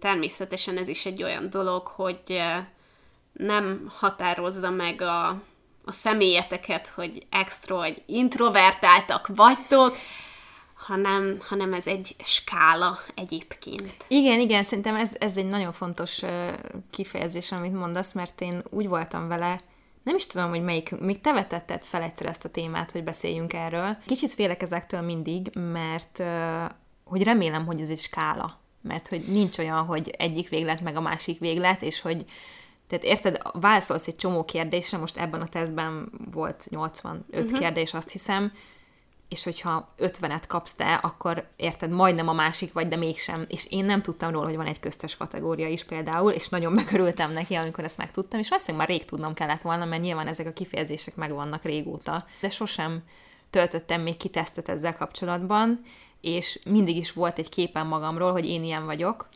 Természetesen 0.00 0.76
ez 0.76 0.88
is 0.88 1.06
egy 1.06 1.22
olyan 1.22 1.50
dolog, 1.50 1.86
hogy 1.86 2.40
nem 3.38 3.92
határozza 3.94 4.70
meg 4.70 5.02
a, 5.02 5.28
a 5.84 5.92
személyeteket, 5.92 6.88
hogy 6.88 7.26
extra 7.30 7.76
vagy 7.76 8.02
introvertáltak 8.06 9.30
vagytok, 9.34 9.96
hanem, 10.74 11.38
hanem 11.48 11.72
ez 11.72 11.86
egy 11.86 12.16
skála 12.24 12.98
egyébként. 13.14 14.04
Igen, 14.08 14.40
igen, 14.40 14.64
szerintem 14.64 14.94
ez, 14.94 15.16
ez 15.18 15.36
egy 15.36 15.48
nagyon 15.48 15.72
fontos 15.72 16.22
kifejezés, 16.90 17.52
amit 17.52 17.72
mondasz, 17.72 18.12
mert 18.12 18.40
én 18.40 18.62
úgy 18.70 18.88
voltam 18.88 19.28
vele, 19.28 19.60
nem 20.02 20.16
is 20.16 20.26
tudom, 20.26 20.48
hogy 20.48 20.62
melyik, 20.62 21.00
még 21.00 21.20
te 21.20 21.32
vetetted 21.32 21.82
fel 21.82 22.02
egyszer 22.02 22.26
ezt 22.26 22.44
a 22.44 22.48
témát, 22.48 22.92
hogy 22.92 23.04
beszéljünk 23.04 23.52
erről. 23.52 23.96
Kicsit 24.06 24.34
félek 24.34 24.62
ezektől 24.62 25.00
mindig, 25.00 25.50
mert 25.72 26.22
hogy 27.04 27.22
remélem, 27.22 27.66
hogy 27.66 27.80
ez 27.80 27.88
egy 27.88 27.98
skála. 27.98 28.60
Mert 28.82 29.08
hogy 29.08 29.28
nincs 29.28 29.58
olyan, 29.58 29.84
hogy 29.84 30.08
egyik 30.08 30.48
véglet 30.48 30.80
meg 30.80 30.96
a 30.96 31.00
másik 31.00 31.38
véglet, 31.38 31.82
és 31.82 32.00
hogy 32.00 32.24
tehát 32.88 33.04
érted, 33.04 33.38
válaszolsz 33.52 34.06
egy 34.06 34.16
csomó 34.16 34.44
kérdésre, 34.44 34.98
most 34.98 35.16
ebben 35.16 35.40
a 35.40 35.48
tesztben 35.48 36.10
volt 36.32 36.66
85 36.70 37.24
uh-huh. 37.30 37.50
Mhm. 37.50 37.60
kérdés, 37.60 37.94
azt 37.94 38.10
hiszem, 38.10 38.52
és 39.28 39.44
hogyha 39.44 39.94
50-et 39.98 40.42
kapsz 40.46 40.74
te, 40.74 40.94
akkor 40.94 41.48
érted, 41.56 41.90
majdnem 41.90 42.28
a 42.28 42.32
másik 42.32 42.72
vagy, 42.72 42.88
de 42.88 42.96
mégsem. 42.96 43.44
És 43.48 43.66
én 43.70 43.84
nem 43.84 44.02
tudtam 44.02 44.30
róla, 44.30 44.46
hogy 44.46 44.56
van 44.56 44.66
egy 44.66 44.80
köztes 44.80 45.16
kategória 45.16 45.68
is 45.68 45.84
például, 45.84 46.32
és 46.32 46.48
nagyon 46.48 46.72
megörültem 46.72 47.32
neki, 47.32 47.54
amikor 47.54 47.84
ezt 47.84 47.98
megtudtam, 47.98 48.40
és 48.40 48.48
valószínűleg 48.48 48.86
már 48.86 48.96
rég 48.96 49.06
tudnom 49.06 49.34
kellett 49.34 49.62
volna, 49.62 49.84
mert 49.84 50.02
nyilván 50.02 50.26
ezek 50.26 50.46
a 50.46 50.52
kifejezések 50.52 51.16
megvannak 51.16 51.64
régóta. 51.64 52.24
De 52.40 52.50
sosem 52.50 53.02
töltöttem 53.50 54.00
még 54.00 54.16
ki 54.16 54.28
tesztet 54.28 54.68
ezzel 54.68 54.96
kapcsolatban, 54.96 55.80
és 56.20 56.60
mindig 56.64 56.96
is 56.96 57.12
volt 57.12 57.38
egy 57.38 57.48
képen 57.48 57.86
magamról, 57.86 58.32
hogy 58.32 58.46
én 58.46 58.64
ilyen 58.64 58.84
vagyok, 58.84 59.28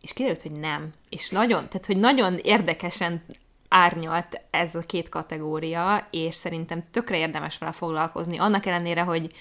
és 0.00 0.12
kiderült, 0.12 0.42
hogy 0.42 0.52
nem. 0.52 0.92
És 1.08 1.28
nagyon, 1.28 1.68
tehát, 1.68 1.86
hogy 1.86 1.98
nagyon 1.98 2.38
érdekesen 2.42 3.22
árnyalt 3.68 4.40
ez 4.50 4.74
a 4.74 4.80
két 4.80 5.08
kategória, 5.08 6.06
és 6.10 6.34
szerintem 6.34 6.84
tökre 6.90 7.18
érdemes 7.18 7.58
vele 7.58 7.72
foglalkozni. 7.72 8.38
Annak 8.38 8.66
ellenére, 8.66 9.02
hogy 9.02 9.32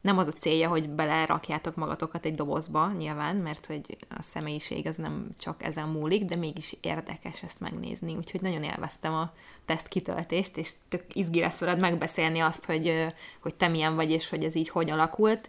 nem 0.00 0.18
az 0.18 0.26
a 0.26 0.32
célja, 0.32 0.68
hogy 0.68 0.88
belerakjátok 0.88 1.74
magatokat 1.74 2.24
egy 2.24 2.34
dobozba, 2.34 2.92
nyilván, 2.98 3.36
mert 3.36 3.66
hogy 3.66 3.96
a 4.08 4.22
személyiség 4.22 4.86
az 4.86 4.96
nem 4.96 5.28
csak 5.38 5.62
ezen 5.62 5.88
múlik, 5.88 6.24
de 6.24 6.36
mégis 6.36 6.76
érdekes 6.80 7.42
ezt 7.42 7.60
megnézni. 7.60 8.16
Úgyhogy 8.16 8.40
nagyon 8.40 8.62
élveztem 8.62 9.14
a 9.14 9.32
teszt 9.64 9.88
kitöltést, 9.88 10.56
és 10.56 10.70
tök 10.88 11.04
izgi 11.12 11.40
lesz 11.40 11.60
veled 11.60 11.78
megbeszélni 11.78 12.40
azt, 12.40 12.64
hogy, 12.64 13.06
hogy 13.40 13.54
te 13.54 13.68
milyen 13.68 13.94
vagy, 13.94 14.10
és 14.10 14.28
hogy 14.28 14.44
ez 14.44 14.54
így 14.54 14.68
hogy 14.68 14.90
alakult. 14.90 15.48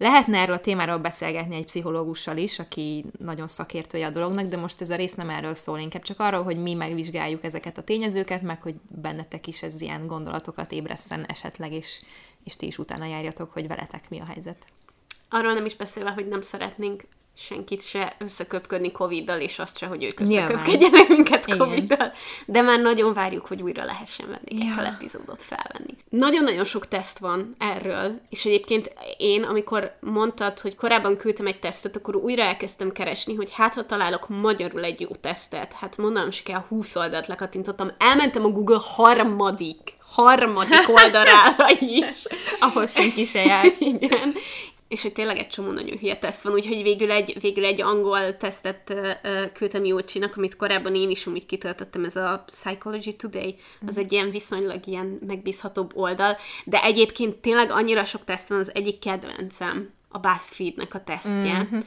Lehetne 0.00 0.38
erről 0.38 0.54
a 0.54 0.60
témáról 0.60 0.98
beszélgetni 0.98 1.56
egy 1.56 1.64
pszichológussal 1.64 2.36
is, 2.36 2.58
aki 2.58 3.04
nagyon 3.18 3.48
szakértője 3.48 4.06
a 4.06 4.10
dolognak, 4.10 4.46
de 4.46 4.56
most 4.56 4.80
ez 4.80 4.90
a 4.90 4.96
rész 4.96 5.14
nem 5.14 5.30
erről 5.30 5.54
szól, 5.54 5.78
inkább 5.78 6.02
csak 6.02 6.20
arról, 6.20 6.42
hogy 6.42 6.56
mi 6.56 6.74
megvizsgáljuk 6.74 7.44
ezeket 7.44 7.78
a 7.78 7.82
tényezőket, 7.82 8.42
meg 8.42 8.62
hogy 8.62 8.74
bennetek 8.88 9.46
is 9.46 9.62
ez 9.62 9.80
ilyen 9.80 10.06
gondolatokat 10.06 10.72
ébreszten 10.72 11.24
esetleg, 11.24 11.72
és, 11.72 12.02
és 12.44 12.56
ti 12.56 12.66
is 12.66 12.78
utána 12.78 13.06
járjatok, 13.06 13.52
hogy 13.52 13.68
veletek 13.68 14.10
mi 14.10 14.20
a 14.20 14.24
helyzet. 14.24 14.66
Arról 15.28 15.52
nem 15.52 15.64
is 15.64 15.76
beszélve, 15.76 16.10
hogy 16.10 16.28
nem 16.28 16.40
szeretnénk 16.40 17.04
senkit 17.40 17.86
se 17.86 18.16
összeköpködni 18.18 18.92
Covid-dal, 18.92 19.40
és 19.40 19.58
azt 19.58 19.78
se, 19.78 19.86
hogy 19.86 20.04
ők 20.04 20.20
összeköpködjenek 20.20 21.08
minket 21.08 21.56
Covid-dal. 21.56 22.12
De 22.46 22.62
már 22.62 22.80
nagyon 22.80 23.14
várjuk, 23.14 23.46
hogy 23.46 23.62
újra 23.62 23.84
lehessen 23.84 24.26
venni 24.26 24.64
ja. 24.64 24.80
egy 24.80 24.86
epizódot 24.86 25.42
felvenni. 25.42 25.96
Nagyon-nagyon 26.08 26.64
sok 26.64 26.88
teszt 26.88 27.18
van 27.18 27.54
erről, 27.58 28.20
és 28.28 28.44
egyébként 28.44 28.92
én, 29.18 29.42
amikor 29.42 29.96
mondtad, 30.00 30.58
hogy 30.58 30.74
korábban 30.74 31.16
küldtem 31.16 31.46
egy 31.46 31.58
tesztet, 31.58 31.96
akkor 31.96 32.16
újra 32.16 32.42
elkezdtem 32.42 32.92
keresni, 32.92 33.34
hogy 33.34 33.50
hát 33.52 33.74
ha 33.74 33.86
találok 33.86 34.28
magyarul 34.28 34.84
egy 34.84 35.00
jó 35.00 35.08
tesztet, 35.20 35.72
hát 35.72 35.96
mondanom 35.96 36.30
se 36.30 36.42
kell, 36.42 36.64
20 36.68 36.96
oldalt 36.96 37.26
lekattintottam, 37.26 37.90
elmentem 37.98 38.44
a 38.44 38.48
Google 38.48 38.80
harmadik 38.80 39.98
harmadik 40.10 40.88
oldalára 41.02 41.70
is. 41.80 42.26
Ahol 42.60 42.86
senki 42.86 43.24
se 43.24 43.44
jár. 43.44 43.66
Igen 43.78 44.34
és 44.90 45.02
hogy 45.02 45.12
tényleg 45.12 45.38
egy 45.38 45.48
csomó 45.48 45.70
nagyon 45.70 45.98
hülye 45.98 46.16
teszt 46.16 46.42
van, 46.42 46.52
úgyhogy 46.52 46.82
végül 46.82 47.10
egy, 47.10 47.40
végül 47.40 47.64
egy 47.64 47.80
angol 47.80 48.36
tesztet 48.36 48.94
uh, 48.94 49.52
küldtem 49.52 49.84
Jócsinak, 49.84 50.36
amit 50.36 50.56
korábban 50.56 50.94
én 50.94 51.10
is 51.10 51.26
amúgy 51.26 51.46
kitöltöttem, 51.46 52.04
ez 52.04 52.16
a 52.16 52.44
Psychology 52.46 53.16
Today, 53.16 53.56
az 53.86 53.98
egy 53.98 54.12
ilyen 54.12 54.30
viszonylag 54.30 54.86
ilyen 54.86 55.18
megbízhatóbb 55.26 55.90
oldal, 55.94 56.36
de 56.64 56.82
egyébként 56.82 57.36
tényleg 57.36 57.70
annyira 57.70 58.04
sok 58.04 58.24
teszt 58.24 58.48
van, 58.48 58.58
az 58.58 58.74
egyik 58.74 58.98
kedvencem 58.98 59.90
a 60.08 60.18
BuzzFeed-nek 60.18 60.94
a 60.94 61.04
tesztje, 61.04 61.58
mm-hmm 61.58 61.78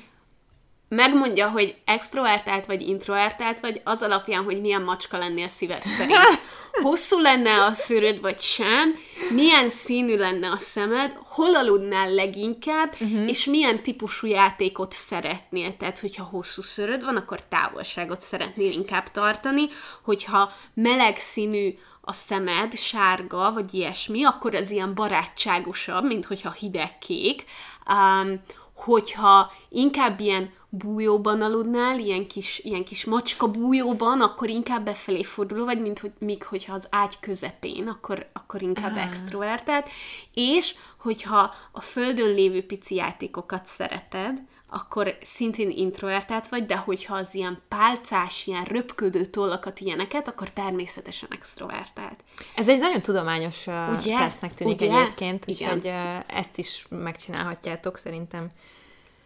megmondja, 0.95 1.49
hogy 1.49 1.75
extrovertált 1.85 2.65
vagy 2.65 2.81
introvertált 2.81 3.59
vagy, 3.59 3.81
az 3.83 4.01
alapján, 4.01 4.43
hogy 4.43 4.61
milyen 4.61 4.81
macska 4.81 5.17
lennél 5.17 5.47
szíved 5.47 5.81
szerint. 5.97 6.17
Hosszú 6.81 7.19
lenne 7.19 7.63
a 7.63 7.73
szőröd, 7.73 8.21
vagy 8.21 8.39
sem, 8.39 8.95
milyen 9.29 9.69
színű 9.69 10.17
lenne 10.17 10.49
a 10.49 10.57
szemed, 10.57 11.17
hol 11.25 11.55
aludnál 11.55 12.13
leginkább, 12.13 12.95
uh-huh. 12.99 13.27
és 13.27 13.45
milyen 13.45 13.83
típusú 13.83 14.27
játékot 14.27 14.93
szeretnél. 14.93 15.77
Tehát, 15.77 15.99
hogyha 15.99 16.23
hosszú 16.23 16.61
szőröd 16.61 17.05
van, 17.05 17.15
akkor 17.15 17.43
távolságot 17.43 18.21
szeretnél 18.21 18.71
inkább 18.71 19.11
tartani, 19.11 19.67
hogyha 20.03 20.51
meleg 20.73 21.17
színű 21.17 21.77
a 22.01 22.13
szemed, 22.13 22.77
sárga, 22.77 23.51
vagy 23.53 23.73
ilyesmi, 23.73 24.23
akkor 24.23 24.55
ez 24.55 24.71
ilyen 24.71 24.93
barátságosabb, 24.93 26.05
mint 26.05 26.25
hogyha 26.25 26.51
hideg 26.51 26.97
kék. 26.97 27.45
Um, 27.89 28.41
hogyha 28.75 29.51
inkább 29.69 30.19
ilyen 30.19 30.53
bújóban 30.75 31.41
aludnál, 31.41 31.99
ilyen 31.99 32.27
kis, 32.27 32.61
ilyen 32.63 32.83
kis 32.83 33.05
macska 33.05 33.47
bújóban, 33.47 34.21
akkor 34.21 34.49
inkább 34.49 34.85
befelé 34.85 35.23
forduló 35.23 35.65
vagy, 35.65 35.81
mint 35.81 35.99
hogy, 35.99 36.11
míg 36.19 36.43
hogyha 36.43 36.73
az 36.73 36.87
ágy 36.91 37.19
közepén, 37.19 37.87
akkor, 37.87 38.29
akkor 38.33 38.61
inkább 38.61 38.95
ah. 38.95 39.03
extrovertált, 39.03 39.89
és 40.33 40.75
hogyha 40.97 41.53
a 41.71 41.81
földön 41.81 42.33
lévő 42.33 42.65
pici 42.65 42.95
játékokat 42.95 43.65
szereted, 43.65 44.41
akkor 44.69 45.17
szintén 45.21 45.69
introvertált 45.69 46.47
vagy, 46.47 46.65
de 46.65 46.77
hogyha 46.77 47.15
az 47.15 47.35
ilyen 47.35 47.61
pálcás, 47.67 48.47
ilyen 48.47 48.63
röpködő 48.63 49.25
tollakat, 49.25 49.79
ilyeneket, 49.79 50.27
akkor 50.27 50.49
természetesen 50.49 51.29
extrovertált. 51.31 52.23
Ez 52.55 52.69
egy 52.69 52.79
nagyon 52.79 53.01
tudományos 53.01 53.67
uh, 53.67 53.73
Ugye? 53.99 54.17
tesztnek 54.17 54.53
tűnik 54.53 54.81
Ugye? 54.81 54.91
egyébként, 54.91 55.45
úgyhogy 55.47 55.85
uh, 55.85 56.37
ezt 56.37 56.57
is 56.57 56.85
megcsinálhatjátok, 56.89 57.97
szerintem 57.97 58.49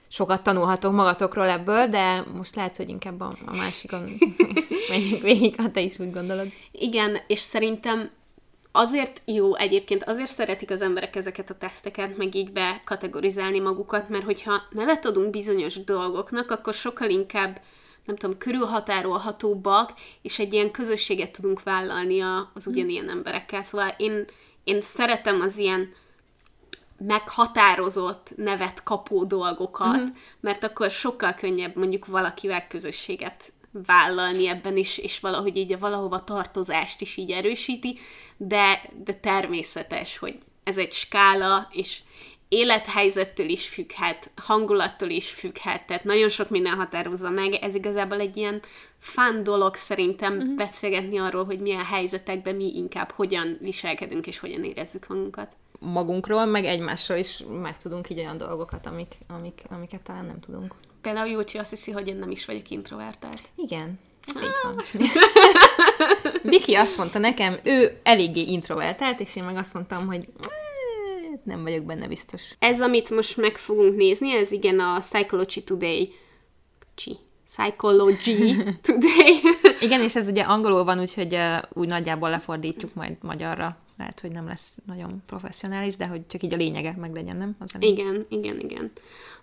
sokat 0.07 0.43
tanulhatok 0.43 0.93
magatokról 0.93 1.49
ebből, 1.49 1.87
de 1.87 2.23
most 2.33 2.55
lehet, 2.55 2.77
hogy 2.77 2.89
inkább 2.89 3.21
a, 3.21 3.37
a 3.45 3.55
másikon 3.55 4.17
megyünk 4.89 5.21
végig, 5.21 5.55
ha 5.61 5.71
te 5.71 5.81
is 5.81 5.99
úgy 5.99 6.11
gondolod. 6.11 6.47
Igen, 6.71 7.17
és 7.27 7.39
szerintem 7.39 8.09
azért 8.71 9.21
jó 9.25 9.55
egyébként, 9.55 10.03
azért 10.03 10.31
szeretik 10.31 10.71
az 10.71 10.81
emberek 10.81 11.15
ezeket 11.15 11.49
a 11.49 11.57
teszteket, 11.57 12.17
meg 12.17 12.35
így 12.35 12.51
bekategorizálni 12.51 13.59
magukat, 13.59 14.09
mert 14.09 14.23
hogyha 14.23 14.61
nevet 14.69 15.05
adunk 15.05 15.29
bizonyos 15.29 15.83
dolgoknak, 15.83 16.51
akkor 16.51 16.73
sokkal 16.73 17.09
inkább 17.09 17.61
nem 18.05 18.15
tudom, 18.15 18.37
körülhatárolhatóbbak, 18.37 19.93
és 20.21 20.39
egy 20.39 20.53
ilyen 20.53 20.71
közösséget 20.71 21.31
tudunk 21.31 21.63
vállalni 21.63 22.19
az 22.53 22.67
ugyanilyen 22.67 23.09
emberekkel. 23.09 23.63
Szóval 23.63 23.93
én, 23.97 24.25
én 24.63 24.81
szeretem 24.81 25.41
az 25.41 25.57
ilyen 25.57 25.93
meghatározott 26.97 28.31
nevet 28.35 28.83
kapó 28.83 29.23
dolgokat, 29.23 29.95
uh-huh. 29.95 30.15
mert 30.39 30.63
akkor 30.63 30.89
sokkal 30.89 31.33
könnyebb 31.33 31.75
mondjuk 31.75 32.05
valakivel 32.05 32.67
közösséget 32.67 33.51
vállalni 33.85 34.47
ebben 34.47 34.77
is, 34.77 34.97
és 34.97 35.19
valahogy 35.19 35.57
így 35.57 35.73
a 35.73 35.79
valahova 35.79 36.23
tartozást 36.23 37.01
is 37.01 37.17
így 37.17 37.31
erősíti, 37.31 37.99
de, 38.37 38.81
de 39.03 39.13
természetes, 39.13 40.17
hogy 40.17 40.37
ez 40.63 40.77
egy 40.77 40.91
skála, 40.91 41.67
és 41.71 41.99
élethelyzettől 42.49 43.49
is 43.49 43.67
függhet, 43.67 44.29
hangulattól 44.35 45.09
is 45.09 45.29
függhet, 45.29 45.85
tehát 45.85 46.03
nagyon 46.03 46.29
sok 46.29 46.49
minden 46.49 46.73
határozza 46.73 47.29
meg, 47.29 47.53
ez 47.53 47.75
igazából 47.75 48.19
egy 48.19 48.37
ilyen 48.37 48.61
fán 48.99 49.43
dolog 49.43 49.75
szerintem 49.75 50.37
uh-huh. 50.37 50.55
beszélgetni 50.55 51.17
arról, 51.17 51.45
hogy 51.45 51.59
milyen 51.59 51.85
helyzetekben 51.85 52.55
mi 52.55 52.75
inkább 52.75 53.11
hogyan 53.11 53.57
viselkedünk 53.61 54.27
és 54.27 54.39
hogyan 54.39 54.63
érezzük 54.63 55.07
magunkat. 55.07 55.55
Magunkról, 55.79 56.45
meg 56.45 56.65
egymásról 56.65 57.17
is 57.17 57.43
meg 57.61 57.77
tudunk 57.77 58.09
így 58.09 58.19
olyan 58.19 58.37
dolgokat, 58.37 58.85
amik, 58.85 59.15
amik, 59.27 59.61
amiket 59.69 60.01
talán 60.01 60.25
nem 60.25 60.39
tudunk. 60.39 60.75
Például 61.01 61.27
Júcsi 61.27 61.57
azt 61.57 61.69
hiszi, 61.69 61.91
hogy 61.91 62.07
én 62.07 62.15
nem 62.15 62.31
is 62.31 62.45
vagyok 62.45 62.69
introvertált. 62.69 63.41
Igen, 63.55 63.99
ez 64.35 64.41
így 64.41 64.49
van. 64.63 64.81
Viki 66.51 66.73
azt 66.75 66.97
mondta 66.97 67.19
nekem, 67.19 67.59
ő 67.63 67.99
eléggé 68.03 68.41
introvertált, 68.41 69.19
és 69.19 69.35
én 69.35 69.43
meg 69.43 69.55
azt 69.55 69.73
mondtam, 69.73 70.07
hogy 70.07 70.27
"Eh, 70.39 71.39
nem 71.43 71.63
vagyok 71.63 71.83
benne 71.83 72.07
biztos. 72.07 72.41
Ez, 72.59 72.81
amit 72.81 73.09
most 73.09 73.37
meg 73.37 73.55
fogunk 73.57 73.95
nézni, 73.95 74.31
ez 74.31 74.51
igen 74.51 74.79
a 74.79 74.99
Psychology 74.99 75.63
Today. 75.63 76.13
Csi. 76.95 77.17
Psychology 77.45 78.53
Today. 78.81 79.39
Igen, 79.79 80.01
és 80.01 80.15
ez 80.15 80.27
ugye 80.27 80.41
angolul 80.41 80.83
van, 80.83 80.99
úgyhogy 80.99 81.33
uh, 81.33 81.57
úgy 81.73 81.87
nagyjából 81.87 82.29
lefordítjuk 82.29 82.93
majd 82.93 83.15
magyarra. 83.21 83.77
Lehet, 83.97 84.19
hogy 84.19 84.31
nem 84.31 84.47
lesz 84.47 84.77
nagyon 84.85 85.23
professzionális, 85.25 85.95
de 85.95 86.07
hogy 86.07 86.27
csak 86.27 86.43
így 86.43 86.53
a 86.53 86.57
lényege 86.57 86.95
meg 86.97 87.13
legyen, 87.13 87.37
nem? 87.37 87.55
Az. 87.59 87.75
Igen, 87.79 88.25
igen, 88.29 88.59
igen. 88.59 88.91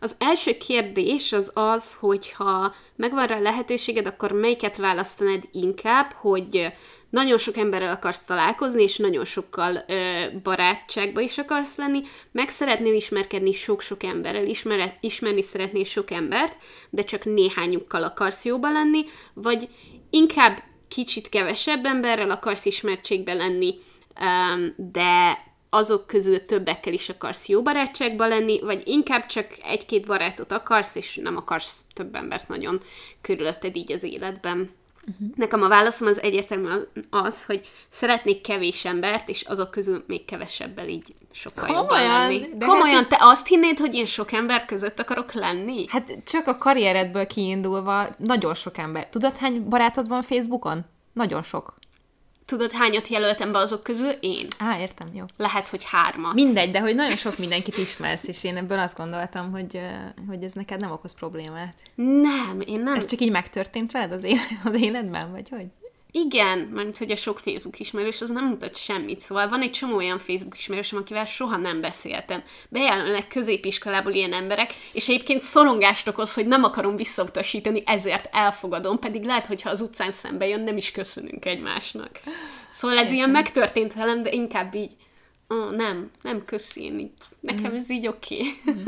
Az 0.00 0.16
első 0.18 0.56
kérdés 0.56 1.32
az 1.32 1.50
az, 1.54 1.94
hogyha 1.94 2.74
megvan 2.96 3.26
rá 3.26 3.38
lehetőséged, 3.38 4.06
akkor 4.06 4.32
melyiket 4.32 4.76
választanád 4.76 5.48
inkább, 5.52 6.12
hogy 6.12 6.72
nagyon 7.10 7.38
sok 7.38 7.56
emberrel 7.56 7.92
akarsz 7.92 8.24
találkozni, 8.24 8.82
és 8.82 8.96
nagyon 8.96 9.24
sokkal 9.24 9.84
ö, 9.86 10.24
barátságba 10.42 11.20
is 11.20 11.38
akarsz 11.38 11.76
lenni, 11.76 12.02
meg 12.32 12.48
szeretnél 12.48 12.94
ismerkedni 12.94 13.52
sok-sok 13.52 14.02
emberrel, 14.02 14.46
ismeret, 14.46 14.96
ismerni 15.00 15.42
szeretnél 15.42 15.84
sok 15.84 16.10
embert, 16.10 16.56
de 16.90 17.04
csak 17.04 17.24
néhányukkal 17.24 18.02
akarsz 18.02 18.44
jóba 18.44 18.70
lenni, 18.70 19.04
vagy 19.34 19.68
inkább 20.10 20.62
kicsit 20.88 21.28
kevesebb 21.28 21.84
emberrel 21.84 22.30
akarsz 22.30 22.64
ismertségbe 22.64 23.34
lenni, 23.34 23.74
de 24.76 25.38
azok 25.70 26.06
közül 26.06 26.44
többekkel 26.44 26.92
is 26.92 27.08
akarsz 27.08 27.48
jó 27.48 27.62
barátságba 27.62 28.26
lenni, 28.26 28.60
vagy 28.60 28.82
inkább 28.84 29.26
csak 29.26 29.46
egy-két 29.64 30.06
barátot 30.06 30.52
akarsz, 30.52 30.94
és 30.94 31.20
nem 31.22 31.36
akarsz 31.36 31.84
több 31.92 32.14
embert 32.14 32.48
nagyon 32.48 32.80
körülötted 33.20 33.76
így 33.76 33.92
az 33.92 34.02
életben. 34.02 34.70
Uh-huh. 35.06 35.28
Nekem 35.36 35.62
a 35.62 35.68
válaszom 35.68 36.08
az 36.08 36.22
egyértelműen 36.22 36.86
az, 37.10 37.44
hogy 37.44 37.68
szeretnék 37.88 38.40
kevés 38.40 38.84
embert, 38.84 39.28
és 39.28 39.42
azok 39.42 39.70
közül 39.70 40.04
még 40.06 40.24
kevesebbel 40.24 40.88
így 40.88 41.14
sokkal 41.32 41.68
jobban 41.68 41.86
Komolyan? 41.86 42.08
lenni. 42.08 42.48
De 42.54 42.66
Komolyan, 42.66 42.96
hát- 42.96 43.08
te 43.08 43.16
azt 43.20 43.46
hinnéd, 43.46 43.78
hogy 43.78 43.94
én 43.94 44.06
sok 44.06 44.32
ember 44.32 44.64
között 44.64 44.98
akarok 44.98 45.32
lenni? 45.32 45.84
Hát 45.88 46.18
csak 46.26 46.46
a 46.46 46.58
karrieredből 46.58 47.26
kiindulva 47.26 48.08
nagyon 48.18 48.54
sok 48.54 48.78
ember. 48.78 49.08
Tudod, 49.08 49.36
hány 49.36 49.68
barátod 49.68 50.08
van 50.08 50.22
Facebookon? 50.22 50.84
Nagyon 51.12 51.42
sok. 51.42 51.74
Tudod, 52.44 52.72
hányat 52.72 53.08
jelöltem 53.08 53.52
be 53.52 53.58
azok 53.58 53.82
közül? 53.82 54.10
Én. 54.20 54.46
Á, 54.58 54.80
értem, 54.80 55.08
jó. 55.12 55.24
Lehet, 55.36 55.68
hogy 55.68 55.84
hármat. 55.84 56.34
Mindegy, 56.34 56.70
de 56.70 56.80
hogy 56.80 56.94
nagyon 56.94 57.16
sok 57.16 57.38
mindenkit 57.38 57.76
ismersz, 57.76 58.28
és 58.28 58.44
én 58.44 58.56
ebből 58.56 58.78
azt 58.78 58.96
gondoltam, 58.96 59.50
hogy, 59.50 59.80
hogy 60.28 60.42
ez 60.42 60.52
neked 60.52 60.80
nem 60.80 60.90
okoz 60.90 61.14
problémát. 61.14 61.74
Nem, 61.94 62.60
én 62.66 62.80
nem. 62.80 62.94
Ez 62.94 63.06
csak 63.06 63.20
így 63.20 63.30
megtörtént 63.30 63.92
veled 63.92 64.12
az, 64.12 64.22
élet, 64.22 64.48
az 64.64 64.80
életben, 64.80 65.30
vagy 65.30 65.48
hogy? 65.48 65.66
Igen, 66.16 66.58
mert 66.58 66.98
hogy 66.98 67.10
a 67.10 67.16
sok 67.16 67.38
Facebook 67.38 67.78
ismerős 67.78 68.20
az 68.20 68.30
nem 68.30 68.46
mutat 68.46 68.76
semmit. 68.76 69.20
Szóval 69.20 69.48
van 69.48 69.60
egy 69.60 69.70
csomó 69.70 69.96
olyan 69.96 70.18
Facebook 70.18 70.56
ismerősöm, 70.56 70.98
akivel 70.98 71.24
soha 71.24 71.56
nem 71.56 71.80
beszéltem. 71.80 72.42
Bejelölnek 72.68 73.28
középiskolából 73.28 74.12
ilyen 74.12 74.32
emberek, 74.32 74.74
és 74.92 75.08
egyébként 75.08 75.40
szorongást 75.40 76.08
okoz, 76.08 76.34
hogy 76.34 76.46
nem 76.46 76.64
akarom 76.64 76.96
visszautasítani, 76.96 77.82
ezért 77.86 78.28
elfogadom, 78.32 78.98
pedig 78.98 79.24
lehet, 79.24 79.46
hogy 79.46 79.62
ha 79.62 79.70
az 79.70 79.80
utcán 79.80 80.12
szembe 80.12 80.46
jön, 80.46 80.60
nem 80.60 80.76
is 80.76 80.90
köszönünk 80.90 81.44
egymásnak. 81.44 82.10
Szóval 82.72 82.98
ez 82.98 83.10
ilyen 83.10 83.30
megtörtént 83.30 83.94
velem, 83.94 84.22
de 84.22 84.30
inkább 84.30 84.74
így, 84.74 84.92
oh, 85.54 85.76
nem, 85.76 86.10
nem 86.22 86.44
köszi, 86.44 86.82
én 86.82 86.98
így, 86.98 87.12
nekem 87.40 87.74
ez 87.74 87.90
így 87.90 88.06
oké. 88.06 88.40
Okay. 88.66 88.82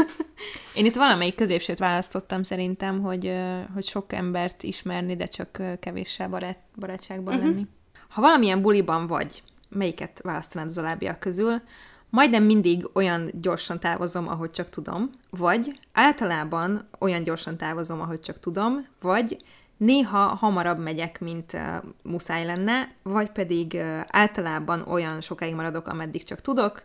Én 0.74 0.84
itt 0.84 0.94
valamelyik 0.94 1.34
középsőt 1.34 1.78
választottam 1.78 2.42
szerintem, 2.42 3.00
hogy, 3.00 3.32
hogy 3.74 3.84
sok 3.86 4.12
embert 4.12 4.62
ismerni, 4.62 5.16
de 5.16 5.26
csak 5.26 5.62
kevéssel 5.80 6.28
barát, 6.28 6.58
barátságban 6.76 7.34
uh-huh. 7.34 7.50
lenni. 7.50 7.66
Ha 8.08 8.20
valamilyen 8.20 8.62
buliban 8.62 9.06
vagy, 9.06 9.42
melyiket 9.68 10.20
választanád 10.22 10.68
az 10.68 10.78
alábbiak 10.78 11.18
közül? 11.18 11.62
Majdnem 12.10 12.42
mindig 12.42 12.90
olyan 12.92 13.30
gyorsan 13.40 13.80
távozom, 13.80 14.28
ahogy 14.28 14.50
csak 14.50 14.70
tudom, 14.70 15.10
vagy 15.30 15.80
általában 15.92 16.88
olyan 16.98 17.22
gyorsan 17.22 17.56
távozom, 17.56 18.00
ahogy 18.00 18.20
csak 18.20 18.40
tudom, 18.40 18.86
vagy 19.00 19.36
néha 19.76 20.18
hamarabb 20.18 20.78
megyek, 20.78 21.20
mint 21.20 21.52
uh, 21.52 21.62
muszáj 22.02 22.44
lenne, 22.44 22.94
vagy 23.02 23.30
pedig 23.30 23.72
uh, 23.74 24.00
általában 24.08 24.84
olyan 24.88 25.20
sokáig 25.20 25.54
maradok, 25.54 25.86
ameddig 25.86 26.24
csak 26.24 26.40
tudok, 26.40 26.80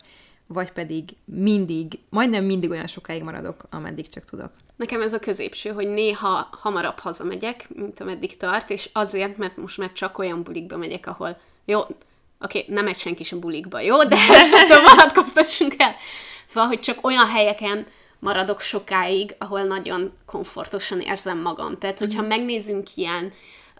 vagy 0.46 0.72
pedig 0.72 1.16
mindig, 1.24 1.98
majdnem 2.08 2.44
mindig 2.44 2.70
olyan 2.70 2.86
sokáig 2.86 3.22
maradok, 3.22 3.62
ameddig 3.70 4.08
csak 4.08 4.24
tudok. 4.24 4.50
Nekem 4.76 5.00
ez 5.00 5.12
a 5.12 5.18
középső, 5.18 5.70
hogy 5.70 5.88
néha 5.88 6.48
hamarabb 6.50 6.98
hazamegyek, 6.98 7.68
mint 7.74 8.00
ameddig 8.00 8.36
tart, 8.36 8.70
és 8.70 8.90
azért, 8.92 9.36
mert 9.36 9.56
most 9.56 9.78
már 9.78 9.92
csak 9.92 10.18
olyan 10.18 10.42
bulikba 10.42 10.76
megyek, 10.76 11.06
ahol 11.06 11.40
jó, 11.64 11.78
oké, 11.80 11.98
okay, 12.38 12.64
nem 12.74 12.84
megy 12.84 12.96
senki 12.96 13.24
sem 13.24 13.40
bulikba, 13.40 13.80
jó, 13.80 14.04
de 14.04 14.16
ettől 14.52 14.82
vonatkoztassunk 14.82 15.74
el. 15.78 15.94
Szóval, 16.46 16.68
hogy 16.68 16.80
csak 16.80 17.06
olyan 17.06 17.26
helyeken 17.26 17.86
maradok 18.22 18.60
sokáig, 18.60 19.34
ahol 19.38 19.62
nagyon 19.62 20.12
komfortosan 20.26 21.00
érzem 21.00 21.38
magam. 21.38 21.78
Tehát, 21.78 21.98
hogyha 21.98 22.22
megnézzünk 22.22 22.96
ilyen, 22.96 23.32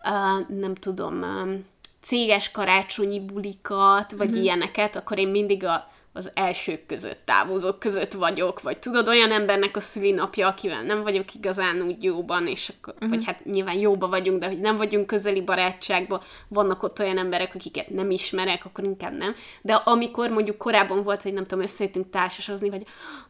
uh, 0.04 0.58
nem 0.58 0.74
tudom, 0.74 1.22
um, 1.22 1.64
céges 2.02 2.50
karácsonyi 2.50 3.20
bulikat, 3.20 4.12
vagy 4.12 4.28
uh-huh. 4.28 4.42
ilyeneket, 4.42 4.96
akkor 4.96 5.18
én 5.18 5.28
mindig 5.28 5.64
a 5.64 5.91
az 6.12 6.30
elsők 6.34 6.86
között, 6.86 7.20
távozók 7.24 7.78
között 7.78 8.12
vagyok, 8.12 8.62
vagy 8.62 8.78
tudod, 8.78 9.08
olyan 9.08 9.30
embernek 9.30 9.76
a 9.76 9.80
szülinapja, 9.80 10.48
akivel 10.48 10.82
nem 10.82 11.02
vagyok 11.02 11.34
igazán 11.34 11.82
úgy 11.82 12.02
jóban, 12.02 12.46
és 12.46 12.72
akkor, 12.76 12.94
uh-huh. 12.94 13.08
vagy 13.08 13.24
hát 13.24 13.44
nyilván 13.44 13.74
jóba 13.78 14.08
vagyunk, 14.08 14.40
de 14.40 14.46
hogy 14.46 14.60
nem 14.60 14.76
vagyunk 14.76 15.06
közeli 15.06 15.40
barátságban, 15.40 16.20
vannak 16.48 16.82
ott 16.82 17.00
olyan 17.00 17.18
emberek, 17.18 17.54
akiket 17.54 17.90
nem 17.90 18.10
ismerek, 18.10 18.64
akkor 18.64 18.84
inkább 18.84 19.16
nem. 19.16 19.34
De 19.62 19.74
amikor 19.74 20.30
mondjuk 20.30 20.58
korábban 20.58 21.02
volt, 21.02 21.22
hogy 21.22 21.32
nem 21.32 21.44
tudom, 21.44 21.64
összejöttünk 21.64 22.10
társasozni, 22.10 22.70
vagy 22.70 22.86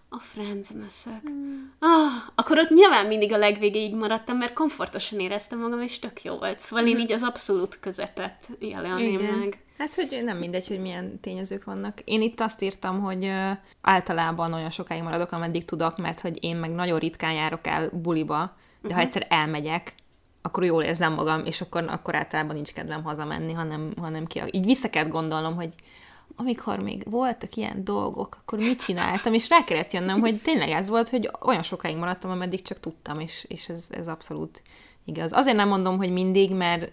a 0.08 0.18
friends 0.18 0.68
meszek, 0.80 1.20
hmm. 1.22 1.72
ah, 1.78 2.12
akkor 2.34 2.58
ott 2.58 2.68
nyilván 2.68 3.06
mindig 3.06 3.32
a 3.32 3.36
legvégéig 3.36 3.94
maradtam, 3.94 4.36
mert 4.36 4.52
komfortosan 4.52 5.20
éreztem 5.20 5.58
magam, 5.58 5.82
és 5.82 5.98
tök 5.98 6.22
jó 6.22 6.36
volt. 6.36 6.60
Szóval 6.60 6.86
én 6.86 6.98
így 6.98 7.12
az 7.12 7.22
abszolút 7.22 7.80
közepet 7.80 8.48
jelölném 8.58 9.20
Igen. 9.20 9.34
meg. 9.34 9.58
Hát, 9.82 9.94
hogy 9.94 10.22
nem 10.24 10.38
mindegy, 10.38 10.66
hogy 10.66 10.80
milyen 10.80 11.20
tényezők 11.20 11.64
vannak. 11.64 12.00
Én 12.04 12.22
itt 12.22 12.40
azt 12.40 12.62
írtam, 12.62 13.00
hogy 13.00 13.30
általában 13.80 14.52
olyan 14.52 14.70
sokáig 14.70 15.02
maradok, 15.02 15.32
ameddig 15.32 15.64
tudok, 15.64 15.96
mert 15.96 16.20
hogy 16.20 16.44
én 16.44 16.56
meg 16.56 16.70
nagyon 16.70 16.98
ritkán 16.98 17.32
járok 17.32 17.66
el 17.66 17.90
buliba, 17.92 18.36
de 18.36 18.52
uh-huh. 18.82 18.92
ha 18.92 19.00
egyszer 19.00 19.26
elmegyek, 19.28 19.94
akkor 20.42 20.64
jól 20.64 20.82
érzem 20.82 21.12
magam, 21.12 21.46
és 21.46 21.60
akkor, 21.60 21.84
akkor 21.88 22.14
általában 22.14 22.54
nincs 22.54 22.72
kedvem 22.72 23.02
hazamenni, 23.02 23.52
hanem, 23.52 23.92
hanem 23.96 24.26
ki. 24.26 24.42
Így 24.50 24.64
vissza 24.64 24.90
kell 24.90 25.08
gondolnom, 25.08 25.54
hogy 25.54 25.74
amikor 26.36 26.78
még 26.78 27.02
voltak 27.10 27.54
ilyen 27.54 27.84
dolgok, 27.84 28.36
akkor 28.40 28.58
mit 28.58 28.82
csináltam, 28.82 29.34
és 29.34 29.48
rá 29.48 29.64
kellett 29.64 29.92
jönnöm, 29.92 30.20
hogy 30.20 30.42
tényleg 30.42 30.68
ez 30.68 30.88
volt, 30.88 31.08
hogy 31.08 31.30
olyan 31.40 31.62
sokáig 31.62 31.96
maradtam, 31.96 32.30
ameddig 32.30 32.62
csak 32.62 32.80
tudtam, 32.80 33.20
és, 33.20 33.44
és 33.48 33.68
ez, 33.68 33.86
ez 33.90 34.08
abszolút 34.08 34.62
igaz. 35.04 35.32
Azért 35.32 35.56
nem 35.56 35.68
mondom, 35.68 35.96
hogy 35.96 36.12
mindig, 36.12 36.54
mert, 36.54 36.92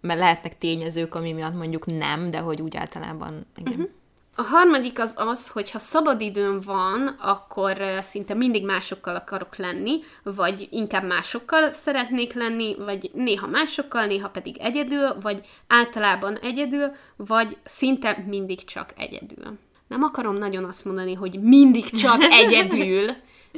mert 0.00 0.18
lehetnek 0.18 0.58
tényezők, 0.58 1.14
ami 1.14 1.32
miatt 1.32 1.54
mondjuk 1.54 1.86
nem, 1.86 2.30
de 2.30 2.38
hogy 2.38 2.60
úgy 2.62 2.76
általában 2.76 3.46
igen. 3.56 3.72
Uh-huh. 3.72 3.90
A 4.36 4.42
harmadik 4.42 4.98
az 4.98 5.12
az, 5.16 5.48
hogy 5.48 5.70
ha 5.70 5.78
szabadidőm 5.78 6.60
van, 6.60 7.06
akkor 7.06 7.82
szinte 8.10 8.34
mindig 8.34 8.64
másokkal 8.64 9.14
akarok 9.16 9.56
lenni, 9.56 10.00
vagy 10.22 10.68
inkább 10.70 11.04
másokkal 11.06 11.72
szeretnék 11.72 12.32
lenni, 12.32 12.76
vagy 12.78 13.10
néha 13.14 13.46
másokkal, 13.46 14.06
néha 14.06 14.28
pedig 14.28 14.56
egyedül, 14.58 15.16
vagy 15.22 15.46
általában 15.66 16.36
egyedül, 16.36 16.92
vagy 17.16 17.56
szinte 17.64 18.24
mindig 18.26 18.64
csak 18.64 18.92
egyedül. 18.96 19.58
Nem 19.86 20.02
akarom 20.02 20.34
nagyon 20.34 20.64
azt 20.64 20.84
mondani, 20.84 21.14
hogy 21.14 21.40
mindig 21.42 21.90
csak 21.90 22.22
egyedül, 22.42 23.06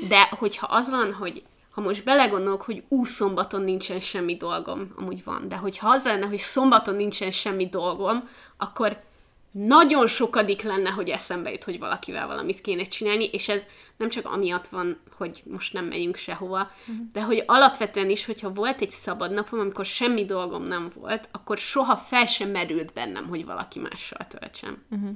de 0.09 0.29
hogyha 0.39 0.67
az 0.67 0.91
van, 0.91 1.13
hogy 1.13 1.43
ha 1.73 1.81
most 1.81 2.05
belegondolok, 2.05 2.63
hogy 2.63 2.83
ú, 2.89 3.05
szombaton 3.05 3.63
nincsen 3.63 4.01
semmi 4.01 4.37
dolgom, 4.37 4.93
amúgy 4.97 5.25
van, 5.25 5.49
de 5.49 5.57
hogyha 5.57 5.89
az 5.89 6.05
lenne, 6.05 6.27
hogy 6.27 6.39
szombaton 6.39 6.95
nincsen 6.95 7.31
semmi 7.31 7.69
dolgom, 7.69 8.29
akkor 8.57 9.03
nagyon 9.51 10.07
sokadik 10.07 10.63
lenne, 10.63 10.91
hogy 10.91 11.09
eszembe 11.09 11.51
jut, 11.51 11.65
hogy 11.65 11.79
valakivel 11.79 12.27
valamit 12.27 12.61
kéne 12.61 12.83
csinálni, 12.83 13.25
és 13.25 13.49
ez 13.49 13.67
nem 13.97 14.09
csak 14.09 14.27
amiatt 14.27 14.69
van, 14.69 14.99
hogy 15.17 15.43
most 15.45 15.73
nem 15.73 15.85
megyünk 15.85 16.17
sehova, 16.17 16.71
uh-huh. 16.81 17.07
de 17.13 17.23
hogy 17.23 17.43
alapvetően 17.47 18.11
is, 18.11 18.25
hogyha 18.25 18.53
volt 18.53 18.81
egy 18.81 18.91
szabad 18.91 19.33
napom, 19.33 19.61
amikor 19.61 19.85
semmi 19.85 20.25
dolgom 20.25 20.63
nem 20.63 20.91
volt, 20.95 21.29
akkor 21.33 21.59
soha 21.59 21.97
fel 21.97 22.27
sem 22.27 22.51
merült 22.51 22.93
bennem, 22.93 23.29
hogy 23.29 23.45
valaki 23.45 23.79
mással 23.79 24.27
töltsem. 24.27 24.83
Uh-huh. 24.91 25.11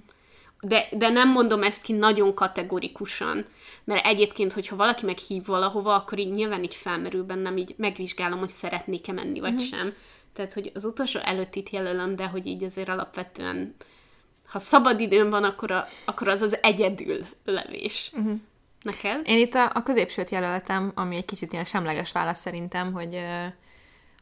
De, 0.60 0.88
de 0.92 1.08
nem 1.08 1.32
mondom 1.32 1.62
ezt 1.62 1.82
ki 1.82 1.92
nagyon 1.92 2.34
kategorikusan, 2.34 3.44
mert 3.84 4.06
egyébként, 4.06 4.52
hogyha 4.52 4.76
valaki 4.76 5.04
meghív 5.04 5.46
valahova, 5.46 5.94
akkor 5.94 6.18
így 6.18 6.30
nyilván 6.30 6.62
így 6.62 6.74
felmerül 6.74 7.24
bennem, 7.24 7.56
így 7.56 7.74
megvizsgálom, 7.76 8.38
hogy 8.38 8.48
szeretnék-e 8.48 9.12
menni, 9.12 9.40
vagy 9.40 9.52
uh-huh. 9.52 9.68
sem. 9.68 9.94
Tehát, 10.32 10.52
hogy 10.52 10.70
az 10.74 10.84
utolsó 10.84 11.20
előtt 11.20 11.54
itt 11.54 11.70
jelölöm, 11.70 12.16
de 12.16 12.26
hogy 12.26 12.46
így 12.46 12.64
azért 12.64 12.88
alapvetően 12.88 13.74
ha 14.46 14.58
szabad 14.58 15.00
időm 15.00 15.30
van, 15.30 15.44
akkor, 15.44 15.70
a, 15.70 15.84
akkor 16.04 16.28
az 16.28 16.40
az 16.40 16.58
egyedül 16.62 17.26
levés. 17.44 18.10
Uh-huh. 18.14 18.40
Neked? 18.82 19.20
Én 19.24 19.38
itt 19.38 19.54
a, 19.54 19.70
a 19.74 19.82
középsőt 19.82 20.30
jelöltem, 20.30 20.92
ami 20.94 21.16
egy 21.16 21.24
kicsit 21.24 21.52
ilyen 21.52 21.64
semleges 21.64 22.12
válasz 22.12 22.40
szerintem, 22.40 22.92
hogy, 22.92 23.18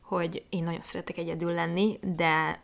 hogy 0.02 0.42
én 0.48 0.62
nagyon 0.62 0.82
szeretek 0.82 1.18
egyedül 1.18 1.52
lenni, 1.52 1.98
de 2.02 2.60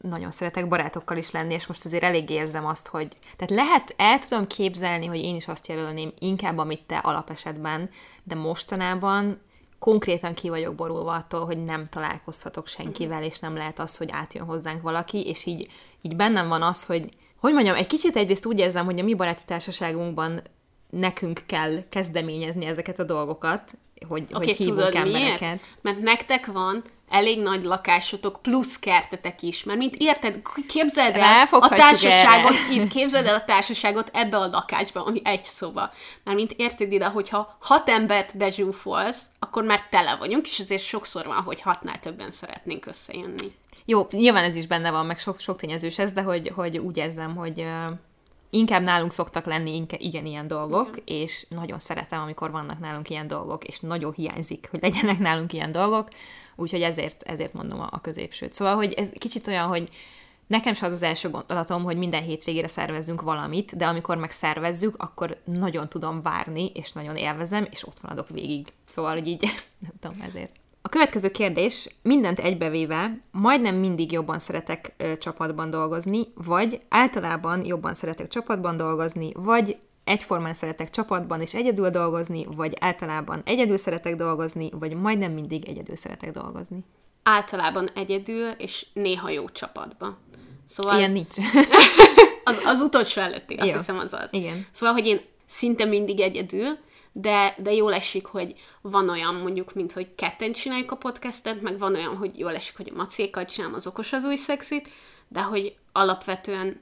nagyon 0.00 0.30
szeretek 0.30 0.68
barátokkal 0.68 1.16
is 1.16 1.30
lenni, 1.30 1.54
és 1.54 1.66
most 1.66 1.84
azért 1.84 2.02
elég 2.02 2.30
érzem 2.30 2.66
azt, 2.66 2.88
hogy... 2.88 3.16
Tehát 3.36 3.64
lehet, 3.66 3.94
el 3.96 4.18
tudom 4.18 4.46
képzelni, 4.46 5.06
hogy 5.06 5.18
én 5.18 5.34
is 5.34 5.48
azt 5.48 5.66
jelölném 5.66 6.12
inkább, 6.18 6.58
amit 6.58 6.82
te 6.86 6.96
alapesetben, 6.96 7.90
de 8.22 8.34
mostanában 8.34 9.40
konkrétan 9.78 10.34
ki 10.34 10.48
vagyok 10.48 10.74
borulva 10.74 11.12
attól, 11.12 11.44
hogy 11.44 11.64
nem 11.64 11.86
találkozhatok 11.86 12.66
senkivel, 12.66 13.22
és 13.22 13.38
nem 13.38 13.56
lehet 13.56 13.78
az, 13.78 13.96
hogy 13.96 14.08
átjön 14.10 14.44
hozzánk 14.44 14.82
valaki, 14.82 15.26
és 15.26 15.46
így, 15.46 15.70
így 16.02 16.16
bennem 16.16 16.48
van 16.48 16.62
az, 16.62 16.84
hogy 16.84 17.14
hogy 17.40 17.52
mondjam, 17.52 17.76
egy 17.76 17.86
kicsit 17.86 18.16
egyrészt 18.16 18.46
úgy 18.46 18.58
érzem, 18.58 18.84
hogy 18.84 18.98
a 18.98 19.02
mi 19.02 19.14
baráti 19.14 19.42
társaságunkban 19.46 20.42
nekünk 20.90 21.42
kell 21.46 21.82
kezdeményezni 21.88 22.64
ezeket 22.64 22.98
a 22.98 23.04
dolgokat, 23.04 23.72
hogy, 24.08 24.22
okay, 24.32 24.46
hogy 24.46 24.56
hívunk 24.56 24.78
tudod, 24.78 24.94
embereket. 24.94 25.40
Miért? 25.40 25.62
Mert 25.80 26.00
nektek 26.00 26.46
van 26.46 26.82
elég 27.10 27.40
nagy 27.42 27.64
lakásotok, 27.64 28.42
plusz 28.42 28.78
kertetek 28.78 29.42
is. 29.42 29.64
Mert 29.64 29.78
mint 29.78 29.94
érted, 29.98 30.42
képzeld 30.68 31.14
el 31.14 31.48
a 31.50 31.68
társaságot, 31.68 32.54
itt 32.72 32.88
képzeld 32.88 33.26
el 33.26 33.34
a 33.34 33.44
társaságot 33.44 34.10
ebbe 34.12 34.36
a 34.36 34.46
lakásba, 34.46 35.04
ami 35.04 35.20
egy 35.24 35.44
szoba. 35.44 35.90
Mert 36.24 36.36
mint 36.36 36.52
érted 36.56 36.92
ide, 36.92 37.06
hogyha 37.06 37.56
hat 37.60 37.88
embert 37.88 38.36
bezsúfolsz, 38.36 39.26
akkor 39.38 39.64
már 39.64 39.88
tele 39.90 40.16
vagyunk, 40.16 40.46
és 40.46 40.60
azért 40.60 40.82
sokszor 40.82 41.26
van, 41.26 41.42
hogy 41.42 41.60
hatnál 41.60 41.98
többen 41.98 42.30
szeretnénk 42.30 42.86
összejönni. 42.86 43.52
Jó, 43.84 44.06
nyilván 44.10 44.44
ez 44.44 44.56
is 44.56 44.66
benne 44.66 44.90
van, 44.90 45.06
meg 45.06 45.18
sok, 45.18 45.38
sok 45.38 45.58
tényezős 45.58 45.98
ez, 45.98 46.12
de 46.12 46.22
hogy, 46.22 46.52
hogy 46.54 46.78
úgy 46.78 46.96
érzem, 46.96 47.36
hogy 47.36 47.66
inkább 48.50 48.82
nálunk 48.82 49.12
szoktak 49.12 49.44
lenni 49.44 49.74
inkább, 49.74 50.00
igen 50.00 50.26
ilyen 50.26 50.48
dolgok, 50.48 50.88
igen. 50.88 51.20
és 51.20 51.46
nagyon 51.48 51.78
szeretem, 51.78 52.20
amikor 52.20 52.50
vannak 52.50 52.78
nálunk 52.78 53.10
ilyen 53.10 53.26
dolgok, 53.26 53.64
és 53.64 53.80
nagyon 53.80 54.12
hiányzik, 54.12 54.68
hogy 54.70 54.80
legyenek 54.82 55.18
nálunk 55.18 55.52
ilyen 55.52 55.72
dolgok, 55.72 56.08
úgyhogy 56.60 56.82
ezért, 56.82 57.22
ezért 57.22 57.52
mondom 57.52 57.80
a, 57.80 57.88
a 57.90 58.00
középsőt. 58.00 58.54
Szóval, 58.54 58.74
hogy 58.74 58.92
ez 58.92 59.08
kicsit 59.18 59.46
olyan, 59.46 59.66
hogy 59.66 59.88
nekem 60.46 60.74
sem 60.74 60.88
az 60.88 60.94
az 60.94 61.02
első 61.02 61.30
gondolatom, 61.30 61.82
hogy 61.82 61.96
minden 61.96 62.22
hétvégére 62.22 62.68
szervezzünk 62.68 63.20
valamit, 63.20 63.76
de 63.76 63.86
amikor 63.86 64.16
megszervezzük, 64.16 64.94
akkor 64.98 65.36
nagyon 65.44 65.88
tudom 65.88 66.22
várni, 66.22 66.70
és 66.74 66.92
nagyon 66.92 67.16
élvezem, 67.16 67.66
és 67.70 67.86
ott 67.86 68.02
maradok 68.02 68.28
végig. 68.28 68.72
Szóval, 68.88 69.12
hogy 69.12 69.26
így, 69.26 69.40
nem 69.78 69.92
tudom, 70.00 70.20
ezért. 70.20 70.50
A 70.82 70.88
következő 70.88 71.30
kérdés, 71.30 71.88
mindent 72.02 72.38
egybevéve, 72.38 73.18
majdnem 73.30 73.74
mindig 73.74 74.12
jobban 74.12 74.38
szeretek 74.38 74.94
ö, 74.96 75.18
csapatban 75.18 75.70
dolgozni, 75.70 76.26
vagy 76.34 76.80
általában 76.88 77.64
jobban 77.64 77.94
szeretek 77.94 78.28
csapatban 78.28 78.76
dolgozni, 78.76 79.32
vagy 79.34 79.76
egyformán 80.10 80.54
szeretek 80.54 80.90
csapatban 80.90 81.40
és 81.40 81.54
egyedül 81.54 81.90
dolgozni, 81.90 82.46
vagy 82.56 82.76
általában 82.80 83.42
egyedül 83.44 83.76
szeretek 83.76 84.16
dolgozni, 84.16 84.70
vagy 84.72 84.94
majdnem 84.94 85.32
mindig 85.32 85.68
egyedül 85.68 85.96
szeretek 85.96 86.30
dolgozni. 86.30 86.84
Általában 87.22 87.90
egyedül, 87.94 88.48
és 88.48 88.86
néha 88.92 89.30
jó 89.30 89.48
csapatban. 89.48 90.16
Szóval... 90.66 90.98
Ilyen 90.98 91.10
nincs. 91.10 91.34
az, 92.44 92.60
az 92.64 92.80
utolsó 92.80 93.20
előtti, 93.20 93.54
azt 93.54 93.70
jó. 93.70 93.76
hiszem 93.76 93.98
az 93.98 94.12
az. 94.12 94.32
Igen. 94.32 94.66
Szóval, 94.70 94.94
hogy 94.94 95.06
én 95.06 95.20
szinte 95.46 95.84
mindig 95.84 96.20
egyedül, 96.20 96.78
de, 97.12 97.54
de 97.58 97.72
jól 97.72 97.94
esik, 97.94 98.26
hogy 98.26 98.54
van 98.80 99.08
olyan 99.08 99.34
mondjuk, 99.34 99.74
mint 99.74 99.92
hogy 99.92 100.14
ketten 100.14 100.52
csináljuk 100.52 100.90
a 100.90 100.96
podcastet, 100.96 101.62
meg 101.62 101.78
van 101.78 101.94
olyan, 101.94 102.16
hogy 102.16 102.38
jól 102.38 102.54
esik, 102.54 102.76
hogy 102.76 102.90
a 102.94 102.96
macékkal 102.96 103.44
csinálom 103.44 103.74
az 103.74 103.86
okos 103.86 104.12
az 104.12 104.24
új 104.24 104.36
szexit, 104.36 104.88
de 105.28 105.42
hogy 105.42 105.76
alapvetően 105.92 106.80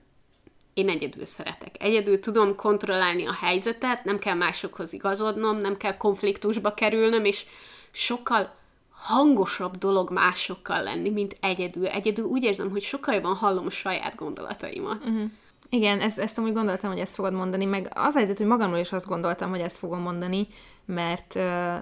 én 0.79 0.89
egyedül 0.89 1.25
szeretek. 1.25 1.75
Egyedül 1.79 2.21
tudom 2.21 2.57
kontrollálni 2.57 3.27
a 3.27 3.33
helyzetet, 3.33 4.05
nem 4.05 4.19
kell 4.19 4.35
másokhoz 4.35 4.93
igazodnom, 4.93 5.57
nem 5.57 5.77
kell 5.77 5.97
konfliktusba 5.97 6.75
kerülnöm, 6.75 7.25
és 7.25 7.45
sokkal 7.91 8.55
hangosabb 8.91 9.77
dolog 9.77 10.11
másokkal 10.11 10.83
lenni, 10.83 11.11
mint 11.11 11.37
egyedül. 11.41 11.87
Egyedül 11.87 12.25
úgy 12.25 12.43
érzem, 12.43 12.71
hogy 12.71 12.83
sokkal 12.83 13.15
jobban 13.15 13.35
hallom 13.35 13.67
a 13.67 13.71
saját 13.71 14.17
gondolataimat. 14.17 15.05
Uh-huh. 15.05 15.31
Igen, 15.69 16.01
ezt, 16.01 16.19
ezt 16.19 16.39
amúgy 16.39 16.53
gondoltam, 16.53 16.91
hogy 16.91 17.01
ezt 17.01 17.15
fogod 17.15 17.33
mondani, 17.33 17.65
meg 17.65 17.91
az 17.95 18.15
helyzet, 18.15 18.37
hogy 18.37 18.47
magamról 18.47 18.79
is 18.79 18.93
azt 18.93 19.09
gondoltam, 19.09 19.51
hogy 19.51 19.61
ezt 19.61 19.77
fogom 19.77 20.01
mondani, 20.01 20.47
mert 20.85 21.35
uh, 21.35 21.75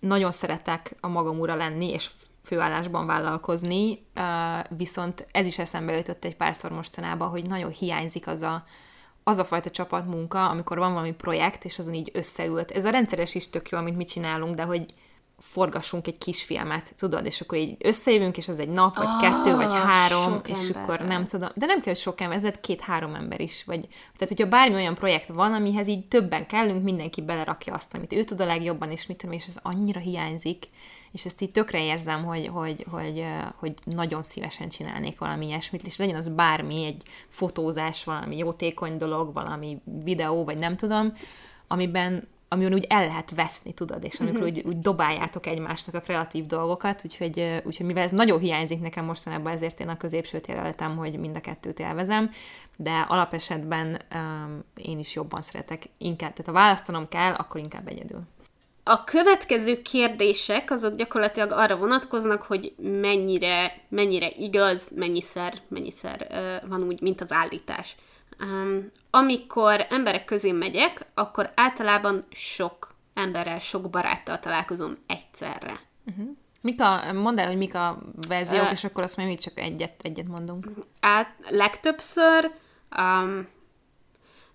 nagyon 0.00 0.32
szeretek 0.32 0.96
a 1.00 1.08
magam 1.08 1.40
ura 1.40 1.54
lenni, 1.54 1.90
és 1.90 2.10
főállásban 2.44 3.06
vállalkozni, 3.06 4.06
viszont 4.68 5.26
ez 5.32 5.46
is 5.46 5.58
eszembe 5.58 5.96
jutott 5.96 6.24
egy 6.24 6.36
párszor 6.36 6.70
mostanában, 6.70 7.28
hogy 7.28 7.46
nagyon 7.46 7.70
hiányzik 7.70 8.26
az 8.26 8.42
a, 8.42 8.64
az 9.22 9.38
a 9.38 9.44
fajta 9.44 9.70
csapatmunka, 9.70 10.48
amikor 10.48 10.78
van 10.78 10.92
valami 10.92 11.12
projekt, 11.12 11.64
és 11.64 11.78
azon 11.78 11.94
így 11.94 12.10
összeült. 12.12 12.70
Ez 12.70 12.84
a 12.84 12.90
rendszeres 12.90 13.34
is 13.34 13.50
tök 13.50 13.68
jó, 13.68 13.78
amit 13.78 13.96
mi 13.96 14.04
csinálunk, 14.04 14.54
de 14.54 14.62
hogy 14.62 14.94
forgassunk 15.38 16.06
egy 16.06 16.18
kis 16.18 16.44
filmet, 16.44 16.94
tudod, 16.96 17.26
és 17.26 17.40
akkor 17.40 17.58
így 17.58 17.76
összejövünk, 17.78 18.36
és 18.36 18.48
az 18.48 18.58
egy 18.58 18.68
nap, 18.68 18.96
vagy 18.96 19.06
oh, 19.06 19.20
kettő, 19.20 19.54
vagy 19.54 19.72
három, 19.72 20.40
és 20.46 20.66
ember. 20.66 20.82
akkor 20.82 21.06
nem 21.06 21.26
tudom, 21.26 21.48
de 21.54 21.66
nem 21.66 21.80
kell, 21.80 21.92
hogy 21.92 22.02
sok 22.02 22.20
ember, 22.20 22.36
ez 22.36 22.42
lehet 22.42 22.60
két-három 22.60 23.14
ember 23.14 23.40
is, 23.40 23.64
vagy, 23.64 23.80
tehát 23.90 24.28
hogyha 24.28 24.46
bármi 24.46 24.74
olyan 24.74 24.94
projekt 24.94 25.28
van, 25.28 25.52
amihez 25.52 25.88
így 25.88 26.08
többen 26.08 26.46
kellünk, 26.46 26.82
mindenki 26.82 27.22
belerakja 27.22 27.74
azt, 27.74 27.94
amit 27.94 28.12
ő 28.12 28.24
tud 28.24 28.40
a 28.40 28.46
legjobban, 28.46 28.90
és 28.90 29.06
mit 29.06 29.16
tudom, 29.16 29.34
és 29.34 29.46
ez 29.46 29.56
annyira 29.62 30.00
hiányzik, 30.00 30.68
és 31.14 31.24
ezt 31.24 31.40
így 31.40 31.50
tökre 31.50 31.84
érzem, 31.84 32.24
hogy, 32.24 32.46
hogy, 32.46 32.86
hogy, 32.90 33.24
hogy 33.56 33.74
nagyon 33.84 34.22
szívesen 34.22 34.68
csinálnék 34.68 35.18
valami 35.18 35.46
ilyesmit, 35.46 35.86
és 35.86 35.96
legyen 35.96 36.16
az 36.16 36.28
bármi, 36.28 36.84
egy 36.84 37.02
fotózás, 37.28 38.04
valami 38.04 38.36
jótékony 38.36 38.96
dolog, 38.96 39.32
valami 39.32 39.80
videó, 40.04 40.44
vagy 40.44 40.58
nem 40.58 40.76
tudom, 40.76 41.16
amiben 41.66 42.32
amiben 42.48 42.74
úgy 42.74 42.86
el 42.88 43.06
lehet 43.06 43.30
veszni, 43.34 43.74
tudod, 43.74 44.04
és 44.04 44.20
amikor 44.20 44.40
mm-hmm. 44.40 44.48
úgy, 44.48 44.62
úgy 44.66 44.78
dobáljátok 44.78 45.46
egymásnak 45.46 45.94
a 45.94 46.00
kreatív 46.00 46.46
dolgokat, 46.46 47.02
úgyhogy, 47.04 47.62
úgyhogy 47.64 47.86
mivel 47.86 48.02
ez 48.02 48.10
nagyon 48.10 48.38
hiányzik 48.38 48.80
nekem 48.80 49.04
mostanában, 49.04 49.52
ezért 49.52 49.80
én 49.80 49.88
a 49.88 49.96
középsőt 49.96 50.46
jelöltem, 50.46 50.96
hogy 50.96 51.18
mind 51.18 51.36
a 51.36 51.40
kettőt 51.40 51.78
élvezem, 51.78 52.30
de 52.76 52.90
alapesetben 53.08 54.00
um, 54.14 54.64
én 54.76 54.98
is 54.98 55.14
jobban 55.14 55.42
szeretek 55.42 55.82
inkább, 55.98 56.32
tehát 56.32 56.46
ha 56.46 56.52
választanom 56.52 57.08
kell, 57.08 57.32
akkor 57.32 57.60
inkább 57.60 57.88
egyedül. 57.88 58.22
A 58.84 59.04
következő 59.04 59.82
kérdések 59.82 60.70
azok 60.70 60.94
gyakorlatilag 60.94 61.52
arra 61.52 61.76
vonatkoznak, 61.76 62.42
hogy 62.42 62.74
mennyire, 62.78 63.72
mennyire 63.88 64.30
igaz, 64.30 64.90
mennyiszer, 64.94 65.54
mennyiszer 65.68 66.26
uh, 66.30 66.68
van 66.68 66.82
úgy, 66.82 67.00
mint 67.00 67.20
az 67.20 67.32
állítás. 67.32 67.96
Um, 68.40 68.90
amikor 69.10 69.86
emberek 69.90 70.24
közé 70.24 70.52
megyek, 70.52 71.06
akkor 71.14 71.52
általában 71.54 72.24
sok 72.30 72.94
emberrel, 73.14 73.58
sok 73.58 73.90
baráttal 73.90 74.38
találkozom 74.38 74.98
egyszerre. 75.06 75.80
Uh-huh. 76.06 76.26
Mik 76.60 76.80
a, 76.80 77.12
mondd 77.12 77.38
el, 77.38 77.46
hogy 77.46 77.56
mik 77.56 77.74
a 77.74 78.02
verziók, 78.28 78.64
uh, 78.64 78.70
és 78.70 78.84
akkor 78.84 79.02
azt 79.02 79.16
még 79.16 79.38
csak 79.38 79.58
egyet, 79.58 80.00
egyet 80.02 80.28
mondunk. 80.28 80.68
Át, 81.00 81.34
legtöbbször 81.48 82.50
Um, 82.98 83.48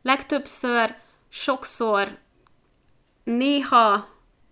legtöbbször, 0.02 0.96
sokszor, 1.30 2.18
néha, 3.24 4.08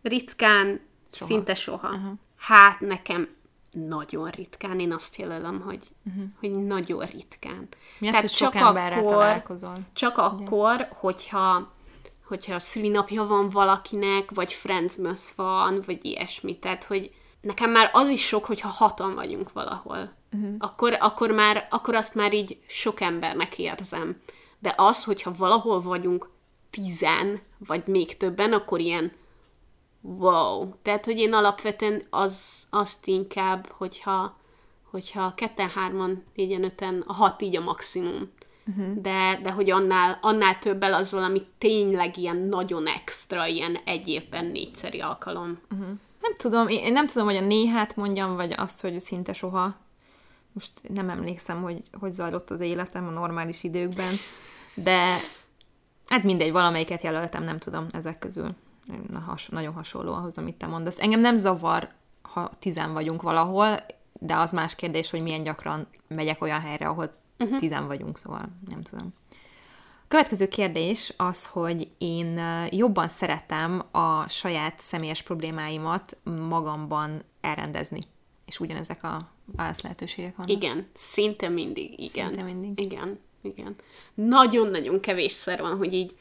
ritkán, 0.07 0.79
soha. 1.11 1.31
szinte 1.31 1.55
soha. 1.55 1.87
Uh-huh. 1.87 2.11
Hát 2.37 2.79
nekem 2.79 3.27
nagyon 3.71 4.29
ritkán, 4.29 4.79
én 4.79 4.93
azt 4.93 5.15
jelölöm, 5.15 5.61
hogy, 5.61 5.87
uh-huh. 6.05 6.23
hogy 6.39 6.51
nagyon 6.51 7.05
ritkán. 7.05 7.67
Mi 7.99 8.09
Tehát 8.09 8.23
az, 8.23 8.29
hogy 8.29 8.39
csak 8.39 8.53
sok 8.53 8.61
akkor, 8.61 9.11
találkozol? 9.11 9.79
Csak 9.93 10.17
Ugye? 10.17 10.21
akkor, 10.21 10.87
hogyha 10.91 11.75
hogyha 12.27 12.59
szülinapja 12.59 13.25
van 13.25 13.49
valakinek, 13.49 14.31
vagy 14.31 14.53
Friendsmas 14.53 15.33
van, 15.35 15.83
vagy 15.85 16.05
ilyesmi. 16.05 16.59
Tehát, 16.59 16.83
hogy 16.83 17.11
nekem 17.41 17.71
már 17.71 17.89
az 17.93 18.09
is 18.09 18.25
sok, 18.25 18.45
hogyha 18.45 18.67
hatan 18.67 19.15
vagyunk 19.15 19.51
valahol. 19.51 20.13
Uh-huh. 20.31 20.55
Akkor, 20.59 20.97
akkor, 20.99 21.31
már, 21.31 21.67
akkor 21.69 21.95
azt 21.95 22.15
már 22.15 22.33
így 22.33 22.57
sok 22.67 23.01
embernek 23.01 23.57
érzem. 23.57 24.21
De 24.59 24.73
az, 24.77 25.03
hogyha 25.03 25.33
valahol 25.37 25.81
vagyunk 25.81 26.29
tizen, 26.69 27.41
vagy 27.57 27.87
még 27.87 28.17
többen, 28.17 28.53
akkor 28.53 28.79
ilyen 28.79 29.11
wow. 30.01 30.71
Tehát, 30.81 31.05
hogy 31.05 31.19
én 31.19 31.33
alapvetően 31.33 32.03
az, 32.09 32.67
azt 32.69 33.07
inkább, 33.07 33.67
hogyha, 33.67 34.37
hogyha 34.91 35.33
ketten, 35.35 35.69
hárman, 35.69 36.23
négyen, 36.35 36.63
öten, 36.63 37.03
a 37.07 37.13
hat 37.13 37.41
így 37.41 37.55
a 37.55 37.63
maximum. 37.63 38.31
Uh-huh. 38.67 39.01
De, 39.01 39.39
de 39.43 39.51
hogy 39.51 39.69
annál, 39.69 40.17
annál 40.21 40.59
többel 40.59 40.93
az 40.93 41.11
valami 41.11 41.45
tényleg 41.57 42.17
ilyen 42.17 42.37
nagyon 42.37 42.87
extra, 42.87 43.45
ilyen 43.45 43.77
egy 43.85 44.07
évben 44.07 44.45
négyszeri 44.45 44.99
alkalom. 44.99 45.59
Uh-huh. 45.71 45.87
Nem 46.21 46.35
tudom, 46.37 46.67
én 46.67 46.91
nem 46.91 47.07
tudom, 47.07 47.27
hogy 47.27 47.35
a 47.35 47.41
néhát 47.41 47.95
mondjam, 47.95 48.35
vagy 48.35 48.53
azt, 48.57 48.81
hogy 48.81 48.99
szinte 48.99 49.33
soha. 49.33 49.75
Most 50.51 50.71
nem 50.89 51.09
emlékszem, 51.09 51.61
hogy 51.61 51.81
hogy 51.99 52.11
zajlott 52.11 52.49
az 52.49 52.59
életem 52.59 53.07
a 53.07 53.11
normális 53.11 53.63
időkben, 53.63 54.15
de 54.73 55.19
hát 56.07 56.23
mindegy, 56.23 56.51
valamelyiket 56.51 57.01
jelöltem, 57.01 57.43
nem 57.43 57.57
tudom, 57.57 57.85
ezek 57.91 58.19
közül. 58.19 58.55
Na, 59.09 59.19
has, 59.19 59.47
nagyon 59.47 59.73
hasonló 59.73 60.13
ahhoz, 60.13 60.37
amit 60.37 60.55
te 60.55 60.67
mondasz. 60.67 60.99
Engem 60.99 61.19
nem 61.19 61.35
zavar, 61.35 61.89
ha 62.21 62.51
tizen 62.59 62.93
vagyunk 62.93 63.21
valahol, 63.21 63.85
de 64.19 64.35
az 64.35 64.51
más 64.51 64.75
kérdés, 64.75 65.09
hogy 65.09 65.21
milyen 65.21 65.43
gyakran 65.43 65.87
megyek 66.07 66.41
olyan 66.41 66.61
helyre, 66.61 66.87
ahol 66.87 67.15
uh-huh. 67.39 67.57
tizen 67.59 67.87
vagyunk, 67.87 68.17
szóval 68.17 68.49
nem 68.69 68.81
tudom. 68.81 69.13
A 70.03 70.07
következő 70.07 70.47
kérdés 70.47 71.13
az, 71.17 71.47
hogy 71.47 71.89
én 71.97 72.41
jobban 72.69 73.07
szeretem 73.07 73.83
a 73.91 74.29
saját 74.29 74.79
személyes 74.79 75.21
problémáimat 75.21 76.17
magamban 76.23 77.23
elrendezni. 77.41 78.07
És 78.45 78.59
ugyanezek 78.59 79.03
a 79.03 79.29
válasz 79.45 79.81
lehetőségek 79.81 80.35
vannak. 80.35 80.51
Igen, 80.51 80.87
szinte 80.93 81.49
mindig, 81.49 81.99
igen. 81.99 82.27
Szinte 82.27 82.43
mindig. 82.43 82.79
Igen, 82.79 83.19
igen. 83.41 83.75
Nagyon-nagyon 84.13 84.99
kevésszer 84.99 85.61
van, 85.61 85.77
hogy 85.77 85.93
így 85.93 86.17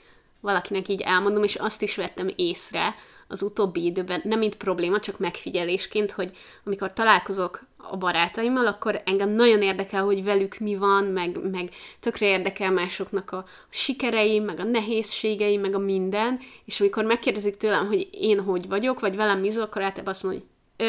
valakinek 0.46 0.88
így 0.88 1.00
elmondom, 1.00 1.42
és 1.42 1.54
azt 1.54 1.82
is 1.82 1.96
vettem 1.96 2.30
észre 2.36 2.94
az 3.28 3.42
utóbbi 3.42 3.84
időben, 3.84 4.20
nem 4.24 4.38
mint 4.38 4.54
probléma, 4.54 5.00
csak 5.00 5.18
megfigyelésként, 5.18 6.10
hogy 6.10 6.36
amikor 6.64 6.92
találkozok 6.92 7.62
a 7.76 7.96
barátaimmal, 7.96 8.66
akkor 8.66 9.02
engem 9.04 9.30
nagyon 9.30 9.62
érdekel, 9.62 10.04
hogy 10.04 10.24
velük 10.24 10.58
mi 10.58 10.76
van, 10.76 11.04
meg, 11.04 11.50
meg 11.50 11.70
tökre 12.00 12.26
érdekel 12.26 12.70
másoknak 12.70 13.32
a 13.32 13.44
sikerei, 13.68 14.38
meg 14.38 14.60
a 14.60 14.64
nehézségei, 14.64 15.56
meg 15.56 15.74
a 15.74 15.78
minden, 15.78 16.38
és 16.64 16.80
amikor 16.80 17.04
megkérdezik 17.04 17.56
tőlem, 17.56 17.86
hogy 17.86 18.08
én 18.12 18.40
hogy 18.40 18.68
vagyok, 18.68 19.00
vagy 19.00 19.16
velem 19.16 19.40
mi 19.40 19.56
akkor 19.56 19.82
általában 19.82 20.12
azt 20.12 20.22
mondom, 20.22 20.42
hogy 20.42 20.88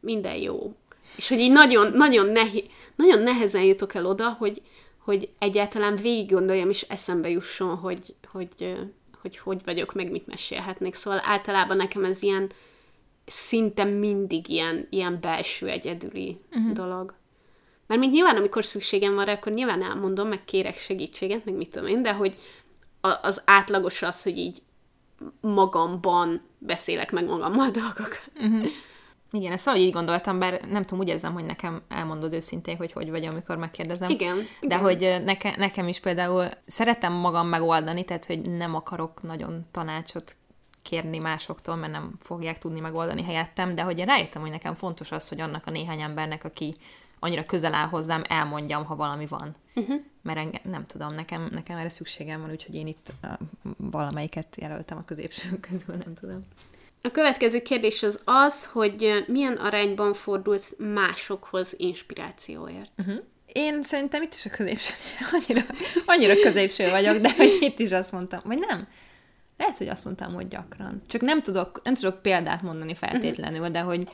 minden 0.00 0.36
jó. 0.36 0.74
És 1.16 1.28
hogy 1.28 1.38
így 1.38 1.52
nagyon, 1.52 1.92
nagyon, 1.92 2.26
nehi, 2.26 2.70
nagyon 2.96 3.22
nehezen 3.22 3.62
jutok 3.62 3.94
el 3.94 4.06
oda, 4.06 4.36
hogy, 4.38 4.62
hogy 5.04 5.28
egyáltalán 5.38 5.96
végig 5.96 6.30
gondoljam, 6.30 6.68
és 6.68 6.82
eszembe 6.82 7.28
jusson, 7.28 7.76
hogy 7.76 8.14
hogy, 8.32 8.76
hogy 9.22 9.38
hogy 9.38 9.60
vagyok, 9.64 9.94
meg 9.94 10.10
mit 10.10 10.26
mesélhetnék. 10.26 10.94
Szóval 10.94 11.20
általában 11.24 11.76
nekem 11.76 12.04
ez 12.04 12.22
ilyen, 12.22 12.50
szinte 13.26 13.84
mindig 13.84 14.48
ilyen, 14.48 14.86
ilyen 14.90 15.18
belső 15.20 15.68
egyedüli 15.68 16.38
uh-huh. 16.50 16.72
dolog. 16.72 17.14
Mert 17.86 18.00
mint 18.00 18.12
nyilván, 18.12 18.36
amikor 18.36 18.64
szükségem 18.64 19.14
van 19.14 19.24
rá, 19.24 19.32
akkor 19.32 19.52
nyilván 19.52 19.82
elmondom, 19.82 20.28
meg 20.28 20.44
kérek 20.44 20.78
segítséget, 20.78 21.44
meg 21.44 21.54
mit 21.54 21.70
tudom 21.70 21.88
én, 21.88 22.02
de 22.02 22.12
hogy 22.12 22.34
az 23.22 23.42
átlagos 23.44 24.02
az, 24.02 24.22
hogy 24.22 24.38
így 24.38 24.62
magamban 25.40 26.42
beszélek 26.58 27.12
meg 27.12 27.24
magammal 27.24 27.70
dolgokat. 27.80 28.30
Uh-huh. 28.34 28.66
Igen, 29.34 29.52
ezt 29.52 29.64
valahogy 29.64 29.86
így 29.86 29.92
gondoltam, 29.92 30.38
bár 30.38 30.60
nem 30.70 30.82
tudom, 30.82 30.98
úgy 30.98 31.08
érzem, 31.08 31.32
hogy 31.32 31.44
nekem 31.44 31.82
elmondod 31.88 32.32
őszintén, 32.32 32.76
hogy 32.76 32.92
hogy 32.92 33.10
vagy, 33.10 33.24
amikor 33.24 33.56
megkérdezem. 33.56 34.10
Igen. 34.10 34.36
De 34.60 34.66
igen. 34.66 34.80
hogy 34.80 35.22
neke, 35.24 35.54
nekem 35.56 35.88
is 35.88 36.00
például 36.00 36.48
szeretem 36.66 37.12
magam 37.12 37.48
megoldani, 37.48 38.04
tehát 38.04 38.24
hogy 38.24 38.40
nem 38.40 38.74
akarok 38.74 39.22
nagyon 39.22 39.66
tanácsot 39.70 40.36
kérni 40.82 41.18
másoktól, 41.18 41.74
mert 41.76 41.92
nem 41.92 42.14
fogják 42.20 42.58
tudni 42.58 42.80
megoldani 42.80 43.22
helyettem, 43.22 43.74
de 43.74 43.82
hogy 43.82 43.98
én 43.98 44.06
rájöttem, 44.06 44.42
hogy 44.42 44.50
nekem 44.50 44.74
fontos 44.74 45.12
az, 45.12 45.28
hogy 45.28 45.40
annak 45.40 45.66
a 45.66 45.70
néhány 45.70 46.00
embernek, 46.00 46.44
aki 46.44 46.74
annyira 47.18 47.44
közel 47.44 47.74
áll 47.74 47.88
hozzám, 47.88 48.22
elmondjam, 48.28 48.84
ha 48.84 48.96
valami 48.96 49.26
van. 49.26 49.54
Uh-huh. 49.74 50.00
Mert 50.22 50.38
engem, 50.38 50.60
nem 50.64 50.86
tudom, 50.86 51.14
nekem, 51.14 51.48
nekem 51.52 51.78
erre 51.78 51.88
szükségem 51.88 52.40
van, 52.40 52.50
úgyhogy 52.50 52.74
én 52.74 52.86
itt 52.86 53.12
uh, 53.22 53.30
valamelyiket 53.76 54.56
jelöltem 54.60 54.98
a 54.98 55.04
középső 55.04 55.58
közül, 55.68 55.94
nem 55.94 56.14
tudom. 56.14 56.44
A 57.06 57.10
következő 57.10 57.62
kérdés 57.62 58.02
az 58.02 58.20
az, 58.24 58.66
hogy 58.66 59.24
milyen 59.26 59.56
arányban 59.56 60.14
fordulsz 60.14 60.74
másokhoz 60.78 61.74
inspirációért? 61.76 62.90
Uh-huh. 62.98 63.22
Én 63.46 63.82
szerintem 63.82 64.22
itt 64.22 64.34
is 64.34 64.46
a 64.46 64.50
középső, 64.50 64.92
annyira, 65.32 65.66
annyira 66.06 66.34
középső 66.42 66.90
vagyok, 66.90 67.16
de 67.16 67.32
hogy 67.36 67.56
itt 67.60 67.78
is 67.78 67.90
azt 67.90 68.12
mondtam, 68.12 68.40
vagy 68.44 68.58
nem? 68.58 68.88
Lehet, 69.56 69.76
hogy 69.76 69.88
azt 69.88 70.04
mondtam, 70.04 70.34
hogy 70.34 70.48
gyakran. 70.48 71.02
Csak 71.06 71.20
nem 71.20 71.42
tudok, 71.42 71.80
nem 71.82 71.94
tudok 71.94 72.22
példát 72.22 72.62
mondani 72.62 72.94
feltétlenül, 72.94 73.58
uh-huh. 73.58 73.74
de 73.74 73.80
hogy 73.80 74.10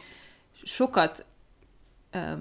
sokat, 0.62 1.26
uh, 2.12 2.38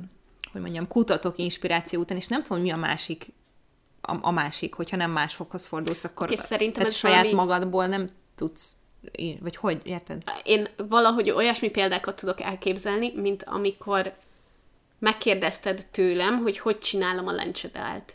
hogy 0.51 0.61
mondjam, 0.61 0.87
kutatok 0.87 1.37
inspiráció 1.37 1.99
után, 1.99 2.17
és 2.17 2.27
nem 2.27 2.43
tudom, 2.43 2.61
mi 2.61 2.71
a 2.71 2.77
másik, 2.77 3.33
a, 4.01 4.17
a 4.21 4.31
másik, 4.31 4.73
hogyha 4.73 4.97
nem 4.97 5.11
másokhoz 5.11 5.65
fordulsz, 5.65 6.03
akkor 6.03 6.31
és 6.31 6.39
szerintem 6.39 6.85
ez 6.85 6.93
saját 6.93 7.17
valami... 7.17 7.33
magadból 7.33 7.87
nem 7.87 8.09
tudsz 8.35 8.77
vagy 9.39 9.55
hogy, 9.55 9.81
érted? 9.83 10.23
Én 10.43 10.67
valahogy 10.87 11.29
olyasmi 11.29 11.69
példákat 11.69 12.15
tudok 12.15 12.41
elképzelni, 12.41 13.11
mint 13.15 13.43
amikor 13.43 14.13
megkérdezted 14.99 15.87
tőlem, 15.91 16.37
hogy 16.37 16.59
hogy 16.59 16.79
csinálom 16.79 17.27
a 17.27 17.31
lencsedált. 17.31 18.13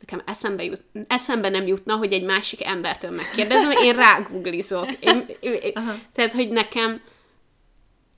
Nekem 0.00 0.22
eszembe, 0.26 0.64
jut, 0.64 0.82
eszembe 1.06 1.48
nem 1.48 1.66
jutna, 1.66 1.96
hogy 1.96 2.12
egy 2.12 2.24
másik 2.24 2.64
embertől 2.64 3.10
megkérdezem, 3.10 3.70
én 3.70 3.94
rágooglizok. 3.94 4.92
Én, 5.00 5.26
én, 5.40 5.72
tehát, 6.12 6.32
hogy 6.32 6.48
nekem 6.48 7.00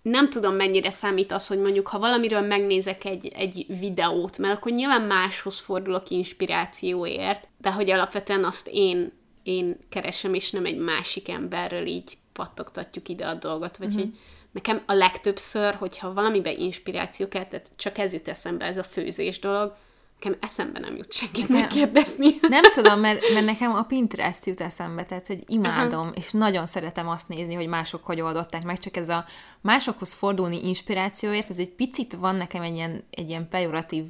nem 0.02 0.30
tudom, 0.30 0.54
mennyire 0.54 0.90
számít 0.90 1.32
az, 1.32 1.46
hogy 1.46 1.58
mondjuk, 1.58 1.88
ha 1.88 1.98
valamiről 1.98 2.40
megnézek 2.40 3.04
egy, 3.04 3.32
egy 3.34 3.66
videót, 3.80 4.38
mert 4.38 4.56
akkor 4.56 4.72
nyilván 4.72 5.02
máshoz 5.02 5.58
fordulok 5.58 6.10
inspirációért, 6.10 7.48
de 7.58 7.72
hogy 7.72 7.90
alapvetően 7.90 8.44
azt 8.44 8.68
én 8.72 9.12
én 9.48 9.76
keresem, 9.88 10.34
és 10.34 10.50
nem 10.50 10.64
egy 10.64 10.78
másik 10.78 11.28
emberről 11.28 11.86
így 11.86 12.18
pattogtatjuk 12.32 13.08
ide 13.08 13.26
a 13.26 13.34
dolgot, 13.34 13.76
vagy 13.76 13.86
uh-huh. 13.86 14.02
hogy 14.02 14.18
nekem 14.50 14.82
a 14.86 14.92
legtöbbször, 14.92 15.74
hogyha 15.74 16.12
valamiben 16.12 16.58
inspiráció 16.58 17.28
kell, 17.28 17.44
tehát 17.44 17.70
csak 17.76 17.98
ez 17.98 18.12
jut 18.12 18.28
eszembe, 18.28 18.64
ez 18.64 18.78
a 18.78 18.82
főzés 18.82 19.38
dolog, 19.38 19.76
nekem 20.20 20.38
eszembe 20.40 20.78
nem 20.78 20.96
jut 20.96 21.12
senkit 21.12 21.48
nem. 21.48 21.60
megkérdezni. 21.60 22.38
Nem 22.48 22.62
tudom, 22.72 23.00
mert, 23.00 23.32
mert 23.32 23.46
nekem 23.46 23.74
a 23.74 23.82
Pinterest 23.82 24.46
jut 24.46 24.60
eszembe, 24.60 25.04
tehát 25.04 25.26
hogy 25.26 25.44
imádom, 25.46 26.06
uh-huh. 26.06 26.16
és 26.16 26.30
nagyon 26.30 26.66
szeretem 26.66 27.08
azt 27.08 27.28
nézni, 27.28 27.54
hogy 27.54 27.66
mások 27.66 28.04
hogy 28.04 28.20
oldották 28.20 28.64
meg, 28.64 28.78
csak 28.78 28.96
ez 28.96 29.08
a 29.08 29.24
másokhoz 29.60 30.12
fordulni 30.12 30.66
inspirációért, 30.66 31.50
ez 31.50 31.58
egy 31.58 31.70
picit 31.70 32.12
van 32.12 32.36
nekem 32.36 32.62
egy 32.62 32.74
ilyen, 32.74 33.04
egy 33.10 33.28
ilyen 33.28 33.48
pejoratív 33.48 34.04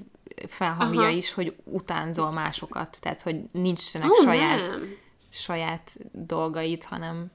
felhangja 0.46 1.00
Aha. 1.00 1.10
is, 1.10 1.32
hogy 1.32 1.56
utánzol 1.64 2.30
másokat, 2.30 2.96
tehát 3.00 3.22
hogy 3.22 3.36
nincsenek 3.52 4.10
oh, 4.10 4.22
saját 4.24 4.68
nem 4.68 5.06
saját 5.30 5.96
dolgait, 6.12 6.84
hanem 6.84 7.30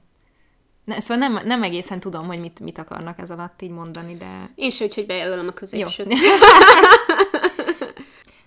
ne, 0.84 1.00
szóval 1.00 1.28
nem, 1.28 1.46
nem 1.46 1.62
egészen 1.62 2.00
tudom, 2.00 2.26
hogy 2.26 2.40
mit, 2.40 2.60
mit 2.60 2.78
akarnak 2.78 3.18
ez 3.18 3.30
alatt 3.30 3.62
így 3.62 3.70
mondani, 3.70 4.16
de... 4.16 4.50
Én 4.54 4.70
se, 4.70 4.86
hogy 4.94 5.06
bejelölöm 5.06 5.48
a 5.48 5.52
középsőt. 5.52 6.14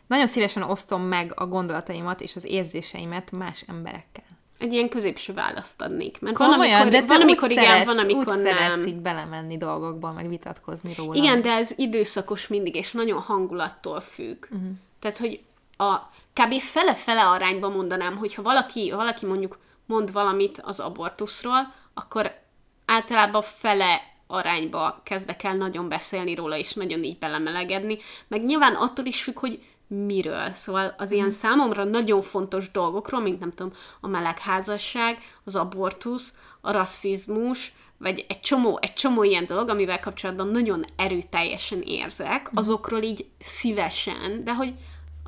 Nagyon 0.07 0.27
szívesen 0.27 0.63
osztom 0.63 1.01
meg 1.01 1.31
a 1.35 1.45
gondolataimat 1.45 2.21
és 2.21 2.35
az 2.35 2.45
érzéseimet 2.45 3.31
más 3.31 3.63
emberekkel. 3.67 4.23
Egy 4.59 4.73
ilyen 4.73 4.89
középső 4.89 5.33
választ 5.33 5.81
adnék. 5.81 6.21
Mert 6.21 6.35
Komolyan, 6.35 6.59
van, 6.59 6.81
amikor, 6.81 7.01
de 7.01 7.05
van, 7.05 7.21
amikor 7.21 7.51
igen, 7.51 7.63
szeretsz, 7.63 7.85
van, 7.85 7.97
amikor 7.97 8.35
úgy 8.35 8.41
nem. 8.43 8.79
így 8.79 8.95
belemenni 8.95 9.57
dolgokba, 9.57 10.11
meg 10.11 10.29
vitatkozni 10.29 10.93
róla. 10.97 11.13
Igen, 11.15 11.41
de 11.41 11.51
ez 11.51 11.73
időszakos 11.75 12.47
mindig, 12.47 12.75
és 12.75 12.91
nagyon 12.91 13.19
hangulattól 13.19 14.01
függ. 14.01 14.45
Uh-huh. 14.49 14.69
Tehát, 14.99 15.17
hogy 15.17 15.39
a 15.77 15.95
kb. 16.33 16.59
fele-fele 16.59 17.25
arányban 17.25 17.71
mondanám, 17.71 18.17
hogyha 18.17 18.41
valaki, 18.41 18.91
valaki 18.91 19.25
mondjuk 19.25 19.57
mond 19.85 20.11
valamit 20.11 20.61
az 20.63 20.79
abortuszról, 20.79 21.73
akkor 21.93 22.39
általában 22.85 23.41
fele 23.41 24.01
arányba 24.27 25.01
kezdek 25.03 25.43
el 25.43 25.55
nagyon 25.55 25.89
beszélni 25.89 26.35
róla, 26.35 26.57
és 26.57 26.73
nagyon 26.73 27.03
így 27.03 27.19
belemelegedni. 27.19 27.97
Meg 28.27 28.43
nyilván 28.43 28.73
attól 28.73 29.05
is 29.05 29.23
függ, 29.23 29.39
hogy 29.39 29.63
miről. 29.87 30.51
Szóval 30.53 30.95
az 30.97 31.11
ilyen 31.11 31.31
számomra 31.31 31.83
nagyon 31.83 32.21
fontos 32.21 32.71
dolgokról, 32.71 33.21
mint 33.21 33.39
nem 33.39 33.51
tudom, 33.51 33.73
a 34.01 34.07
melegházasság, 34.07 35.17
az 35.43 35.55
abortusz, 35.55 36.33
a 36.61 36.71
rasszizmus, 36.71 37.73
vagy 37.97 38.25
egy 38.27 38.39
csomó, 38.39 38.79
egy 38.81 38.93
csomó 38.93 39.23
ilyen 39.23 39.45
dolog, 39.45 39.69
amivel 39.69 39.99
kapcsolatban 39.99 40.47
nagyon 40.47 40.85
erőteljesen 40.95 41.81
érzek, 41.81 42.51
azokról 42.53 43.01
így 43.01 43.25
szívesen, 43.39 44.43
de 44.43 44.53
hogy 44.55 44.73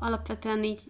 alapvetően 0.00 0.64
így 0.64 0.80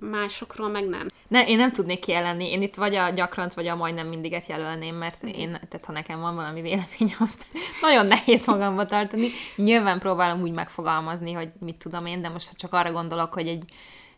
másokról 0.00 0.68
meg 0.68 0.88
nem. 0.88 1.06
Ne, 1.28 1.46
én 1.46 1.56
nem 1.56 1.72
tudnék 1.72 1.98
kijelenni. 1.98 2.50
Én 2.50 2.62
itt 2.62 2.74
vagy 2.74 2.94
a 2.94 3.08
gyakrant, 3.08 3.54
vagy 3.54 3.66
a 3.66 3.76
majdnem 3.76 4.06
mindiget 4.06 4.46
jelölném, 4.46 4.94
mert 4.94 5.22
én, 5.22 5.50
tehát 5.50 5.84
ha 5.86 5.92
nekem 5.92 6.20
van 6.20 6.34
valami 6.34 6.60
véleményem, 6.60 7.18
azt 7.28 7.46
nagyon 7.80 8.06
nehéz 8.06 8.46
magamba 8.46 8.84
tartani. 8.84 9.28
Nyilván 9.56 9.98
próbálom 9.98 10.42
úgy 10.42 10.52
megfogalmazni, 10.52 11.32
hogy 11.32 11.48
mit 11.58 11.76
tudom 11.76 12.06
én, 12.06 12.22
de 12.22 12.28
most 12.28 12.48
ha 12.48 12.54
csak 12.56 12.72
arra 12.72 12.92
gondolok, 12.92 13.34
hogy 13.34 13.48
egy, 13.48 13.64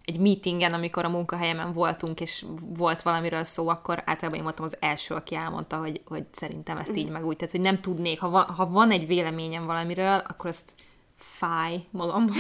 egy 0.04 0.18
meetingen, 0.18 0.72
amikor 0.72 1.04
a 1.04 1.08
munkahelyemen 1.08 1.72
voltunk, 1.72 2.20
és 2.20 2.44
volt 2.60 3.02
valamiről 3.02 3.44
szó, 3.44 3.68
akkor 3.68 4.02
általában 4.04 4.38
én 4.38 4.44
voltam 4.44 4.64
az 4.64 4.76
első, 4.80 5.14
aki 5.14 5.34
elmondta, 5.34 5.76
hogy, 5.76 6.00
hogy 6.04 6.24
szerintem 6.30 6.76
ezt 6.76 6.96
így 6.96 7.08
meg 7.08 7.26
úgy. 7.26 7.36
Tehát, 7.36 7.52
hogy 7.52 7.60
nem 7.60 7.80
tudnék, 7.80 8.20
ha 8.20 8.30
van, 8.30 8.44
ha 8.44 8.66
van 8.66 8.90
egy 8.90 9.06
véleményem 9.06 9.66
valamiről, 9.66 10.22
akkor 10.28 10.50
azt 10.50 10.74
fáj 11.22 11.84
magamban 11.90 12.36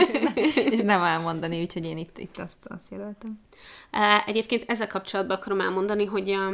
és 0.70 0.80
nem 0.80 1.02
elmondani, 1.02 1.60
úgyhogy 1.62 1.84
én 1.84 1.98
itt, 1.98 2.18
itt 2.18 2.36
azt, 2.36 2.58
azt 2.68 2.90
jelöltem. 2.90 3.40
Egyébként 4.26 4.64
ezzel 4.66 4.86
kapcsolatban 4.86 5.36
akarom 5.36 5.60
elmondani, 5.60 6.04
hogy 6.04 6.30
a, 6.30 6.48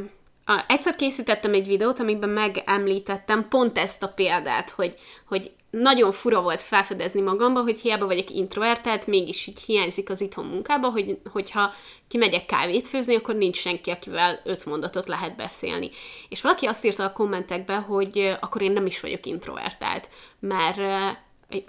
a, 0.52 0.64
egyszer 0.68 0.94
készítettem 0.94 1.54
egy 1.54 1.66
videót, 1.66 2.00
amiben 2.00 2.28
megemlítettem 2.28 3.48
pont 3.48 3.78
ezt 3.78 4.02
a 4.02 4.08
példát, 4.08 4.70
hogy, 4.70 4.94
hogy 5.24 5.52
nagyon 5.70 6.12
fura 6.12 6.42
volt 6.42 6.62
felfedezni 6.62 7.20
magamba, 7.20 7.62
hogy 7.62 7.80
hiába 7.80 8.06
vagyok 8.06 8.30
introvertált, 8.30 9.06
mégis 9.06 9.46
így 9.46 9.60
hiányzik 9.60 10.10
az 10.10 10.20
itthon 10.20 10.46
munkába, 10.46 10.90
hogy, 10.90 11.18
hogyha 11.32 11.74
kimegyek 12.08 12.46
kávét 12.46 12.88
főzni, 12.88 13.14
akkor 13.14 13.34
nincs 13.34 13.56
senki, 13.56 13.90
akivel 13.90 14.40
öt 14.44 14.64
mondatot 14.64 15.06
lehet 15.06 15.36
beszélni. 15.36 15.90
És 16.28 16.40
valaki 16.40 16.66
azt 16.66 16.84
írta 16.84 17.04
a 17.04 17.12
kommentekbe, 17.12 17.76
hogy 17.76 18.36
akkor 18.40 18.62
én 18.62 18.72
nem 18.72 18.86
is 18.86 19.00
vagyok 19.00 19.26
introvertált, 19.26 20.08
mert 20.38 20.80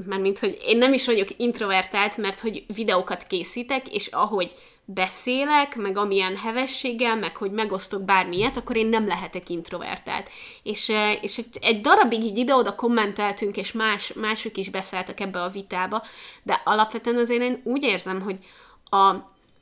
mert 0.05 0.21
mint 0.21 0.39
hogy 0.39 0.57
én 0.65 0.77
nem 0.77 0.93
is 0.93 1.05
vagyok 1.05 1.27
introvertált, 1.37 2.17
mert 2.17 2.39
hogy 2.39 2.65
videókat 2.75 3.23
készítek, 3.23 3.93
és 3.93 4.07
ahogy 4.07 4.51
beszélek, 4.93 5.75
meg 5.75 5.97
amilyen 5.97 6.37
hevességgel, 6.37 7.15
meg 7.15 7.35
hogy 7.35 7.51
megosztok 7.51 8.03
bármilyet, 8.03 8.57
akkor 8.57 8.75
én 8.75 8.87
nem 8.87 9.07
lehetek 9.07 9.49
introvertált. 9.49 10.29
És, 10.63 10.91
és 11.21 11.37
egy, 11.37 11.57
egy 11.61 11.81
darabig 11.81 12.23
így 12.23 12.37
ide-oda 12.37 12.75
kommenteltünk, 12.75 13.57
és 13.57 13.71
más, 13.71 14.13
mások 14.13 14.57
is 14.57 14.69
beszéltek 14.69 15.19
ebbe 15.19 15.41
a 15.41 15.49
vitába, 15.49 16.03
de 16.43 16.61
alapvetően 16.63 17.17
azért 17.17 17.41
én 17.41 17.61
úgy 17.63 17.83
érzem, 17.83 18.21
hogy 18.21 18.37
a, 18.83 19.05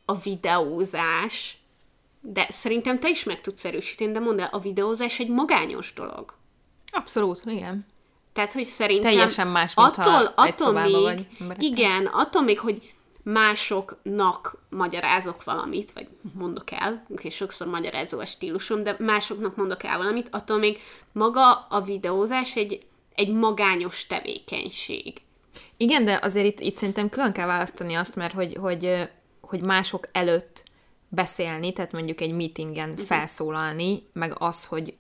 a 0.06 0.16
videózás, 0.24 1.58
de 2.22 2.46
szerintem 2.50 3.00
te 3.00 3.10
is 3.10 3.24
meg 3.24 3.42
tudsz 3.42 3.66
erősíteni, 3.66 4.12
de 4.12 4.20
mondd 4.20 4.40
el, 4.40 4.50
a 4.52 4.60
videózás 4.60 5.20
egy 5.20 5.30
magányos 5.30 5.94
dolog. 5.94 6.34
Abszolút, 6.92 7.42
igen. 7.46 7.86
Tehát, 8.38 8.52
hogy 8.52 8.66
szerintem... 8.66 9.12
Teljesen 9.12 9.48
más, 9.48 9.74
mint 9.74 9.98
attól, 9.98 10.14
ha 10.14 10.32
attól 10.36 10.72
még, 10.72 11.28
vagy 11.40 11.64
Igen, 11.64 12.06
attól 12.06 12.42
még, 12.42 12.60
hogy 12.60 12.94
másoknak 13.24 14.62
magyarázok 14.70 15.44
valamit, 15.44 15.92
vagy 15.92 16.08
mondok 16.34 16.72
el, 16.72 17.06
és 17.22 17.36
sokszor 17.36 17.68
magyarázó 17.68 18.20
a 18.20 18.26
stílusom, 18.26 18.84
de 18.84 18.96
másoknak 19.00 19.56
mondok 19.56 19.84
el 19.84 19.98
valamit, 19.98 20.28
attól 20.32 20.58
még 20.58 20.80
maga 21.12 21.54
a 21.70 21.82
videózás 21.82 22.56
egy, 22.56 22.86
egy 23.16 23.34
magányos 23.34 24.08
tevékenység. 24.08 25.22
Igen, 25.78 26.06
de 26.06 26.20
azért 26.22 26.46
itt, 26.46 26.60
itt 26.60 26.76
szerintem 26.76 27.10
külön 27.10 27.32
kell 27.32 27.48
választani 27.48 27.94
azt, 27.94 28.16
mert 28.16 28.34
hogy, 28.34 28.58
hogy, 28.62 29.10
hogy 29.42 29.62
mások 29.62 30.08
előtt 30.12 30.64
beszélni, 31.10 31.74
tehát 31.74 31.92
mondjuk 31.92 32.22
egy 32.22 32.32
meetingen 32.32 32.90
uh-huh. 32.90 33.06
felszólalni, 33.06 34.04
meg 34.14 34.36
az, 34.40 34.66
hogy 34.66 34.94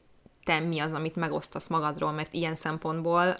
te 0.47 0.59
mi 0.59 0.79
az, 0.79 0.91
amit 0.91 1.15
megosztasz 1.15 1.67
magadról, 1.67 2.11
mert 2.11 2.33
ilyen 2.33 2.55
szempontból 2.55 3.37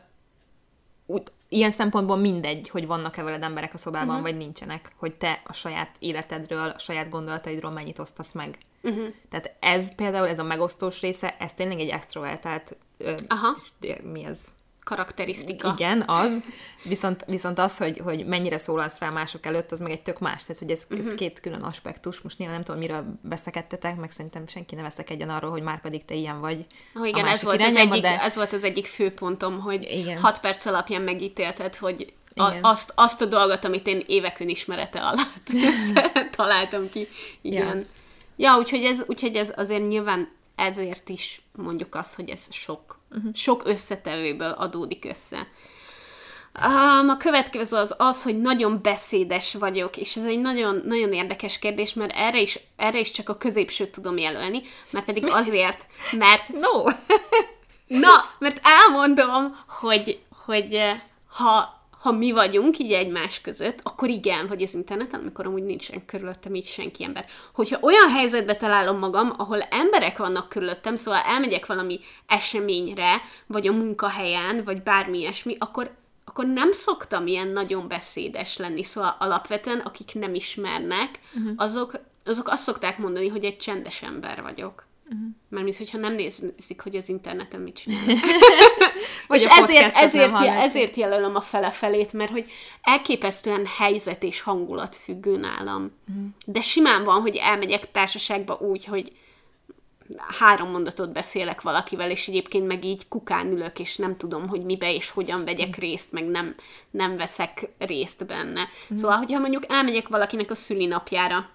úgy, 1.05 1.23
ilyen 1.49 1.71
szempontból 1.71 2.17
mindegy, 2.17 2.69
hogy 2.69 2.87
vannak-e 2.87 3.23
veled 3.23 3.43
emberek 3.43 3.73
a 3.73 3.77
szobában, 3.77 4.07
uh-huh. 4.07 4.21
vagy 4.21 4.37
nincsenek, 4.37 4.91
hogy 4.95 5.15
te 5.15 5.41
a 5.45 5.53
saját 5.53 5.95
életedről, 5.99 6.69
a 6.69 6.79
saját 6.79 7.09
gondolataidról 7.09 7.71
mennyit 7.71 7.99
osztasz 7.99 8.33
meg. 8.33 8.57
Uh-huh. 8.83 9.07
Tehát 9.29 9.55
ez 9.59 9.95
például, 9.95 10.27
ez 10.27 10.39
a 10.39 10.43
megosztós 10.43 11.01
része, 11.01 11.35
ez 11.39 11.53
tényleg 11.53 11.79
egy 11.79 11.89
extrovertált, 11.89 12.75
Aha. 13.27 13.55
mi 14.03 14.23
ez? 14.23 14.47
Karakterisztika. 14.87 15.73
Igen, 15.77 16.03
az. 16.07 16.39
Viszont, 16.83 17.25
viszont 17.25 17.59
az, 17.59 17.77
hogy, 17.77 18.01
hogy 18.03 18.25
mennyire 18.25 18.57
szólalsz 18.57 18.97
fel 18.97 19.11
mások 19.11 19.45
előtt, 19.45 19.71
az 19.71 19.79
meg 19.79 19.91
egy 19.91 20.01
tök 20.01 20.19
más. 20.19 20.45
Tehát, 20.45 20.61
hogy 20.61 20.71
ez, 20.71 20.85
ez 20.89 21.05
mhm. 21.05 21.15
két 21.15 21.39
külön 21.39 21.61
aspektus. 21.61 22.21
Most 22.21 22.37
nyilván 22.37 22.55
nem 22.55 22.65
tudom, 22.65 22.81
miről 22.81 23.05
veszekedtetek, 23.21 23.95
meg 23.95 24.11
szerintem 24.11 24.47
senki 24.47 24.75
ne 24.75 24.81
veszekedjen 24.81 25.29
arról, 25.29 25.51
hogy 25.51 25.61
már 25.61 25.81
pedig 25.81 26.05
te 26.05 26.13
ilyen 26.13 26.39
vagy. 26.39 26.65
Oh, 26.95 27.07
igen, 27.07 27.25
ez 27.25 27.43
volt, 27.43 27.61
az 27.61 27.75
egyik, 27.75 28.01
de... 28.01 28.21
ez 28.21 28.35
volt 28.35 28.53
az 28.53 28.63
egyik 28.63 28.85
főpontom, 28.85 29.59
hogy 29.59 29.83
igen. 29.83 30.19
hat 30.19 30.39
perc 30.39 30.65
alapján 30.65 31.01
megítélted, 31.01 31.75
hogy 31.75 32.13
a, 32.35 32.57
azt, 32.61 32.91
azt 32.95 33.21
a 33.21 33.25
dolgot, 33.25 33.65
amit 33.65 33.87
én 33.87 34.03
évek 34.07 34.39
önismerete 34.39 34.99
alatt 34.99 35.49
találtam 36.35 36.89
ki. 36.89 37.07
Igen. 37.41 37.77
Ja, 38.35 38.51
ja 38.51 38.57
úgyhogy, 38.57 38.83
ez, 38.83 39.03
úgyhogy 39.07 39.35
ez 39.35 39.53
azért 39.55 39.87
nyilván 39.87 40.29
ezért 40.55 41.09
is 41.09 41.41
mondjuk 41.55 41.95
azt, 41.95 42.13
hogy 42.13 42.29
ez 42.29 42.47
sok, 42.51 42.96
uh-huh. 43.11 43.33
sok 43.33 43.61
összetevőből 43.65 44.51
adódik 44.51 45.05
össze. 45.05 45.47
Um, 46.65 47.09
a 47.09 47.17
következő 47.17 47.77
az 47.77 47.95
az, 47.97 48.23
hogy 48.23 48.41
nagyon 48.41 48.79
beszédes 48.81 49.53
vagyok, 49.53 49.97
és 49.97 50.15
ez 50.15 50.25
egy 50.25 50.39
nagyon, 50.39 50.81
nagyon 50.85 51.13
érdekes 51.13 51.59
kérdés, 51.59 51.93
mert 51.93 52.11
erre 52.15 52.41
is, 52.41 52.59
erre 52.75 52.99
is 52.99 53.11
csak 53.11 53.29
a 53.29 53.37
középsőt 53.37 53.91
tudom 53.91 54.17
jelölni, 54.17 54.61
mert 54.89 55.05
pedig 55.05 55.25
azért, 55.29 55.85
mert... 56.11 56.49
No! 56.49 56.83
na, 58.03 58.29
mert 58.39 58.61
elmondom, 58.63 59.59
hogy, 59.67 60.19
hogy 60.45 60.81
ha 61.27 61.76
ha 62.07 62.13
mi 62.13 62.31
vagyunk 62.31 62.79
így 62.79 62.91
egymás 62.91 63.41
között, 63.41 63.79
akkor 63.83 64.09
igen, 64.09 64.47
vagy 64.47 64.61
az 64.61 64.73
interneten, 64.73 65.19
amikor 65.19 65.45
amúgy 65.45 65.63
nincsen 65.63 66.05
körülöttem 66.05 66.55
így 66.55 66.65
senki 66.65 67.03
ember. 67.03 67.25
Hogyha 67.53 67.79
olyan 67.81 68.09
helyzetbe 68.09 68.55
találom 68.55 68.97
magam, 68.97 69.33
ahol 69.37 69.61
emberek 69.61 70.17
vannak 70.17 70.49
körülöttem, 70.49 70.95
szóval 70.95 71.21
elmegyek 71.25 71.65
valami 71.65 71.99
eseményre, 72.27 73.21
vagy 73.47 73.67
a 73.67 73.71
munkahelyen, 73.71 74.63
vagy 74.63 74.83
bármi 74.83 75.17
ilyesmi, 75.17 75.55
akkor, 75.59 75.95
akkor 76.25 76.45
nem 76.45 76.71
szoktam 76.71 77.27
ilyen 77.27 77.47
nagyon 77.47 77.87
beszédes 77.87 78.57
lenni. 78.57 78.83
Szóval 78.83 79.15
alapvetően, 79.19 79.79
akik 79.79 80.13
nem 80.13 80.33
ismernek, 80.33 81.19
uh-huh. 81.35 81.53
azok, 81.57 81.99
azok 82.25 82.47
azt 82.47 82.63
szokták 82.63 82.97
mondani, 82.97 83.27
hogy 83.27 83.45
egy 83.45 83.57
csendes 83.57 84.01
ember 84.01 84.41
vagyok. 84.41 84.86
Uh-huh. 85.09 85.27
Mert 85.49 85.63
mint 85.63 85.77
hogyha 85.77 85.97
nem 85.97 86.13
nézik, 86.13 86.81
hogy 86.81 86.95
az 86.95 87.09
interneten 87.09 87.61
mit 87.61 87.75
csinál. 87.75 88.01
és 89.29 89.45
ezért, 89.45 89.95
ezért, 89.95 90.33
ezért 90.41 90.95
jelölöm 90.95 91.35
a 91.35 91.41
fele 91.41 91.71
felét, 91.71 92.13
mert 92.13 92.31
hogy 92.31 92.51
elképesztően 92.81 93.65
helyzet 93.77 94.23
és 94.23 94.41
hangulat 94.41 94.95
függő 94.95 95.37
nálam. 95.37 95.91
Uh-huh. 96.09 96.25
De 96.45 96.61
simán 96.61 97.03
van, 97.03 97.21
hogy 97.21 97.35
elmegyek 97.35 97.91
társaságba 97.91 98.57
úgy, 98.59 98.85
hogy 98.85 99.11
három 100.39 100.69
mondatot 100.69 101.11
beszélek 101.11 101.61
valakivel, 101.61 102.11
és 102.11 102.27
egyébként 102.27 102.67
meg 102.67 102.85
így 102.85 103.07
kukán 103.07 103.51
ülök, 103.51 103.79
és 103.79 103.95
nem 103.95 104.17
tudom, 104.17 104.47
hogy 104.47 104.63
mibe 104.63 104.93
és 104.93 105.09
hogyan 105.09 105.45
vegyek 105.45 105.67
uh-huh. 105.67 105.83
részt, 105.83 106.11
meg 106.11 106.25
nem, 106.25 106.55
nem 106.91 107.17
veszek 107.17 107.69
részt 107.77 108.25
benne. 108.25 108.61
Uh-huh. 108.61 108.97
Szóval, 108.97 109.17
hogyha 109.17 109.39
mondjuk 109.39 109.63
elmegyek 109.67 110.07
valakinek 110.07 110.51
a 110.51 110.55
szülinapjára, 110.55 111.49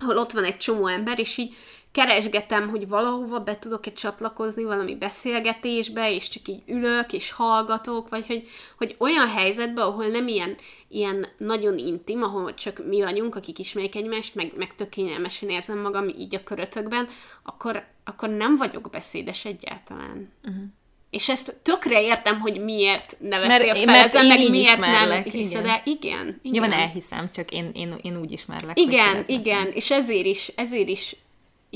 ahol 0.00 0.16
ott 0.16 0.32
van 0.32 0.44
egy 0.44 0.56
csomó 0.56 0.86
ember, 0.86 1.18
és 1.18 1.36
így 1.36 1.54
keresgetem, 1.96 2.68
hogy 2.68 2.88
valahova 2.88 3.38
be 3.40 3.58
tudok-e 3.58 3.92
csatlakozni 3.92 4.64
valami 4.64 4.94
beszélgetésbe, 4.94 6.12
és 6.14 6.28
csak 6.28 6.48
így 6.48 6.62
ülök, 6.66 7.12
és 7.12 7.30
hallgatok, 7.30 8.08
vagy 8.08 8.26
hogy, 8.26 8.48
hogy 8.76 8.96
olyan 8.98 9.28
helyzetben, 9.28 9.84
ahol 9.84 10.06
nem 10.06 10.28
ilyen, 10.28 10.56
ilyen 10.88 11.26
nagyon 11.38 11.78
intim, 11.78 12.22
ahol 12.22 12.54
csak 12.54 12.86
mi 12.86 13.02
vagyunk, 13.02 13.34
akik 13.34 13.58
ismerik 13.58 13.96
egymást, 13.96 14.34
meg, 14.34 14.52
meg 14.56 14.74
tök 14.74 14.88
kényelmesen 14.88 15.48
érzem 15.48 15.78
magam 15.78 16.08
így 16.08 16.34
a 16.34 16.42
körötökben, 16.42 17.08
akkor, 17.42 17.84
akkor 18.04 18.28
nem 18.28 18.56
vagyok 18.56 18.90
beszédes 18.90 19.44
egyáltalán. 19.44 20.32
Uh-huh. 20.44 20.64
És 21.10 21.28
ezt 21.28 21.56
tökre 21.62 22.02
értem, 22.02 22.40
hogy 22.40 22.64
miért 22.64 23.16
nevettél 23.20 23.66
mert, 23.66 23.78
fel 23.78 23.94
mert 23.94 24.14
ezen, 24.14 24.26
meg 24.26 24.50
miért 24.50 24.78
nem 24.78 25.22
hiszed 25.22 25.64
igen. 25.64 25.80
Igen, 25.84 26.26
igen. 26.26 26.40
Nyilván 26.42 26.72
elhiszem, 26.72 27.30
csak 27.32 27.50
én, 27.50 27.70
én, 27.74 27.98
én 28.02 28.20
úgy 28.20 28.32
ismerlek. 28.32 28.80
Igen, 28.80 29.24
igen, 29.26 29.66
és 29.72 29.90
ezért 29.90 30.26
is, 30.26 30.52
ezért 30.56 30.88
is 30.88 31.16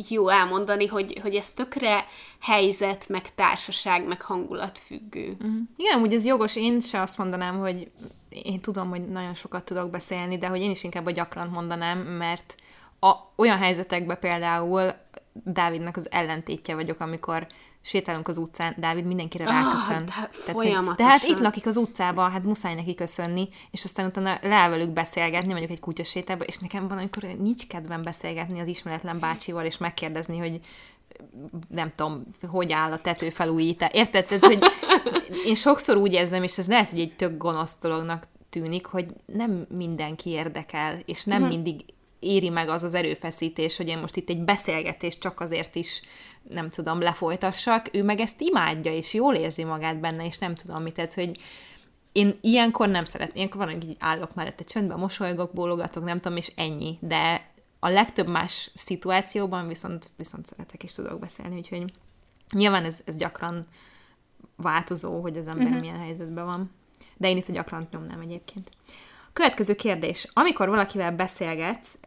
jó 0.08 0.28
elmondani, 0.28 0.86
hogy, 0.86 1.18
hogy 1.22 1.34
ez 1.34 1.52
tökre 1.52 2.04
helyzet, 2.40 3.08
meg 3.08 3.34
társaság, 3.34 4.06
meg 4.06 4.22
hangulat 4.22 4.78
függő. 4.78 5.28
Uh-huh. 5.32 5.60
Igen, 5.76 6.00
úgy 6.00 6.14
ez 6.14 6.24
jogos, 6.24 6.56
én 6.56 6.80
se 6.80 7.00
azt 7.00 7.18
mondanám, 7.18 7.58
hogy 7.58 7.90
én 8.28 8.60
tudom, 8.60 8.88
hogy 8.88 9.08
nagyon 9.08 9.34
sokat 9.34 9.64
tudok 9.64 9.90
beszélni, 9.90 10.38
de 10.38 10.46
hogy 10.46 10.60
én 10.60 10.70
is 10.70 10.84
inkább 10.84 11.06
a 11.06 11.10
gyakran 11.10 11.48
mondanám, 11.48 11.98
mert 11.98 12.54
a, 13.00 13.14
olyan 13.36 13.58
helyzetekben 13.58 14.18
például 14.18 14.92
Dávidnak 15.32 15.96
az 15.96 16.10
ellentétje 16.10 16.74
vagyok, 16.74 17.00
amikor 17.00 17.46
sétálunk 17.82 18.28
az 18.28 18.36
utcán, 18.36 18.74
Dávid 18.78 19.04
mindenkire 19.04 19.44
Ah, 19.44 19.50
ráköszön. 19.50 20.04
de 20.04 20.12
Tehát, 20.12 20.34
folyamatosan. 20.34 20.96
de 20.96 21.04
hát 21.04 21.22
itt 21.22 21.38
lakik 21.38 21.66
az 21.66 21.76
utcában, 21.76 22.30
hát 22.30 22.44
muszáj 22.44 22.74
neki 22.74 22.94
köszönni, 22.94 23.48
és 23.70 23.84
aztán 23.84 24.06
utána 24.06 24.38
leáll 24.42 24.70
velük 24.70 24.90
beszélgetni, 24.90 25.48
mondjuk 25.48 25.70
egy 25.70 25.80
kutyasétába, 25.80 26.44
és 26.44 26.58
nekem 26.58 26.88
van, 26.88 26.98
amikor 26.98 27.22
nincs 27.38 27.66
kedvem 27.66 28.02
beszélgetni 28.02 28.60
az 28.60 28.68
ismeretlen 28.68 29.18
bácsival, 29.18 29.64
és 29.64 29.78
megkérdezni, 29.78 30.38
hogy 30.38 30.60
nem 31.68 31.92
tudom, 31.96 32.22
hogy 32.48 32.72
áll 32.72 32.92
a 32.92 33.00
tető 33.00 33.30
felújítás. 33.30 33.90
Érted? 33.92 34.26
Tehát, 34.26 34.44
hogy 34.44 34.62
én 35.46 35.54
sokszor 35.54 35.96
úgy 35.96 36.12
érzem, 36.12 36.42
és 36.42 36.58
ez 36.58 36.68
lehet, 36.68 36.90
hogy 36.90 37.00
egy 37.00 37.16
tök 37.16 37.36
gonosz 37.36 37.78
dolognak 37.80 38.26
tűnik, 38.50 38.86
hogy 38.86 39.06
nem 39.26 39.66
mindenki 39.76 40.30
érdekel, 40.30 41.02
és 41.04 41.24
nem 41.24 41.42
uh-huh. 41.42 41.56
mindig 41.56 41.84
éri 42.18 42.48
meg 42.48 42.68
az 42.68 42.82
az 42.82 42.94
erőfeszítés, 42.94 43.76
hogy 43.76 43.88
én 43.88 43.98
most 43.98 44.16
itt 44.16 44.28
egy 44.28 44.40
beszélgetést 44.40 45.20
csak 45.20 45.40
azért 45.40 45.74
is, 45.74 46.02
nem 46.48 46.70
tudom, 46.70 47.00
lefolytassak. 47.00 47.94
Ő 47.94 48.02
meg 48.02 48.20
ezt 48.20 48.40
imádja, 48.40 48.92
és 48.92 49.14
jól 49.14 49.34
érzi 49.34 49.64
magát 49.64 50.00
benne, 50.00 50.24
és 50.24 50.38
nem 50.38 50.54
tudom 50.54 50.82
mit, 50.82 50.94
tehát, 50.94 51.14
hogy 51.14 51.40
én 52.12 52.38
ilyenkor 52.40 52.88
nem 52.88 53.04
szeretném, 53.04 53.36
ilyenkor 53.36 53.64
van, 53.64 53.74
hogy 53.74 53.84
így 53.84 53.96
állok 53.98 54.34
mellette, 54.34 54.64
csöndben 54.64 54.98
mosolygok, 54.98 55.52
bólogatok, 55.52 56.04
nem 56.04 56.16
tudom, 56.16 56.36
és 56.36 56.52
ennyi. 56.56 56.98
De 57.00 57.50
a 57.78 57.88
legtöbb 57.88 58.28
más 58.28 58.70
szituációban 58.74 59.68
viszont, 59.68 60.10
viszont 60.16 60.46
szeretek 60.46 60.82
és 60.82 60.92
tudok 60.92 61.18
beszélni, 61.18 61.56
úgyhogy 61.56 61.92
nyilván 62.52 62.84
ez, 62.84 63.02
ez 63.04 63.16
gyakran 63.16 63.66
változó, 64.56 65.20
hogy 65.20 65.36
az 65.36 65.46
ember 65.46 65.66
uh-huh. 65.66 65.80
milyen 65.80 65.98
helyzetben 65.98 66.44
van. 66.44 66.70
De 67.16 67.28
én 67.28 67.36
itt 67.36 67.48
a 67.48 67.52
gyakran 67.52 67.88
nyomnám 67.90 68.20
egyébként. 68.20 68.70
Következő 69.32 69.74
kérdés. 69.74 70.28
Amikor 70.32 70.68
valakivel 70.68 71.12
beszélgetsz, 71.12 71.98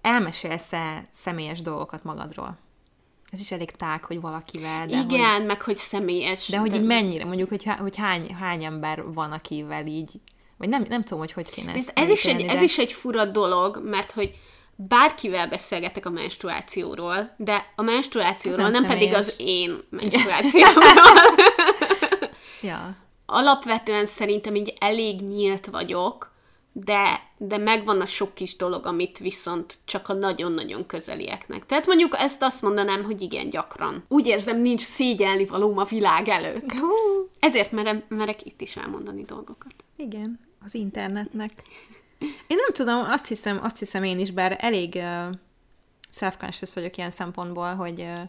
elmesélsz-e 0.00 1.06
személyes 1.10 1.62
dolgokat 1.62 2.04
magadról? 2.04 2.58
Ez 3.32 3.40
is 3.40 3.52
elég 3.52 3.70
tág, 3.70 4.04
hogy 4.04 4.20
valakivel, 4.20 4.86
de 4.86 4.96
hogy, 4.96 5.12
Igen, 5.12 5.42
meg 5.42 5.62
hogy 5.62 5.76
személyes. 5.76 6.48
de 6.48 6.58
hogy 6.58 6.74
így 6.74 6.82
mennyire, 6.82 7.24
mondjuk, 7.24 7.48
hogy, 7.48 7.64
há- 7.64 7.78
hogy 7.78 7.96
hány, 7.96 8.34
hány 8.34 8.64
ember 8.64 9.12
van, 9.12 9.32
akivel 9.32 9.86
így, 9.86 10.10
vagy 10.56 10.68
nem, 10.68 10.84
nem 10.88 11.02
tudom, 11.02 11.18
hogy 11.18 11.32
hogy 11.32 11.50
kéne 11.50 11.70
Ez, 11.72 11.76
ezt 11.76 11.90
ez, 11.94 12.08
is 12.08 12.24
egy, 12.24 12.28
elítélni, 12.28 12.52
ez 12.52 12.58
de- 12.58 12.64
is 12.64 12.78
egy 12.78 12.92
fura 12.92 13.24
dolog, 13.24 13.80
mert 13.84 14.12
hogy 14.12 14.34
bárkivel 14.76 15.48
beszélgetek 15.48 16.06
a 16.06 16.10
menstruációról, 16.10 17.34
de 17.36 17.72
a 17.76 17.82
menstruációról, 17.82 18.66
Ez 18.66 18.72
nem, 18.72 18.82
nem 18.82 18.90
pedig 18.90 19.14
az 19.14 19.34
én 19.36 19.78
menstruációmról. 19.90 20.82
Ja. 22.62 22.96
Alapvetően 23.26 24.06
szerintem 24.06 24.54
így 24.54 24.74
elég 24.80 25.20
nyílt 25.20 25.66
vagyok, 25.66 26.29
de, 26.72 27.22
de 27.38 27.56
megvan 27.56 28.00
a 28.00 28.06
sok 28.06 28.34
kis 28.34 28.56
dolog, 28.56 28.86
amit 28.86 29.18
viszont 29.18 29.78
csak 29.84 30.08
a 30.08 30.12
nagyon-nagyon 30.12 30.86
közelieknek. 30.86 31.66
Tehát 31.66 31.86
mondjuk 31.86 32.14
ezt 32.18 32.42
azt 32.42 32.62
mondanám, 32.62 33.04
hogy 33.04 33.20
igen, 33.20 33.50
gyakran. 33.50 34.04
Úgy 34.08 34.26
érzem, 34.26 34.60
nincs 34.60 34.80
szégyelni 34.80 35.46
valóm 35.46 35.78
a 35.78 35.84
világ 35.84 36.28
előtt. 36.28 36.74
Ezért 37.38 37.72
merem, 37.72 38.02
merek 38.08 38.46
itt 38.46 38.60
is 38.60 38.76
elmondani 38.76 39.22
dolgokat. 39.22 39.74
Igen, 39.96 40.40
az 40.64 40.74
internetnek. 40.74 41.50
Én 42.20 42.56
nem 42.56 42.72
tudom, 42.72 43.04
azt 43.10 43.26
hiszem, 43.26 43.60
azt 43.62 43.78
hiszem 43.78 44.04
én 44.04 44.18
is, 44.18 44.30
bár 44.30 44.56
elég 44.60 44.94
uh, 44.94 45.34
self-conscious 46.10 46.74
vagyok 46.74 46.96
ilyen 46.96 47.10
szempontból, 47.10 47.74
hogy, 47.74 48.00
uh, 48.00 48.20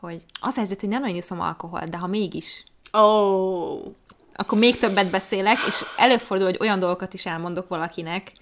hogy 0.00 0.22
az 0.40 0.54
a 0.54 0.58
helyzet, 0.58 0.80
hogy 0.80 0.88
nem 0.88 1.00
nagyon 1.00 1.16
iszom 1.16 1.40
alkoholt, 1.40 1.90
de 1.90 1.96
ha 1.96 2.06
mégis, 2.06 2.64
Ó, 2.92 2.98
oh, 2.98 3.94
akkor 4.40 4.58
még 4.58 4.78
többet 4.78 5.10
beszélek, 5.10 5.56
és 5.66 5.84
előfordul, 5.96 6.46
hogy 6.46 6.56
olyan 6.60 6.78
dolgokat 6.78 7.14
is 7.14 7.26
elmondok 7.26 7.68
valakinek, 7.68 8.32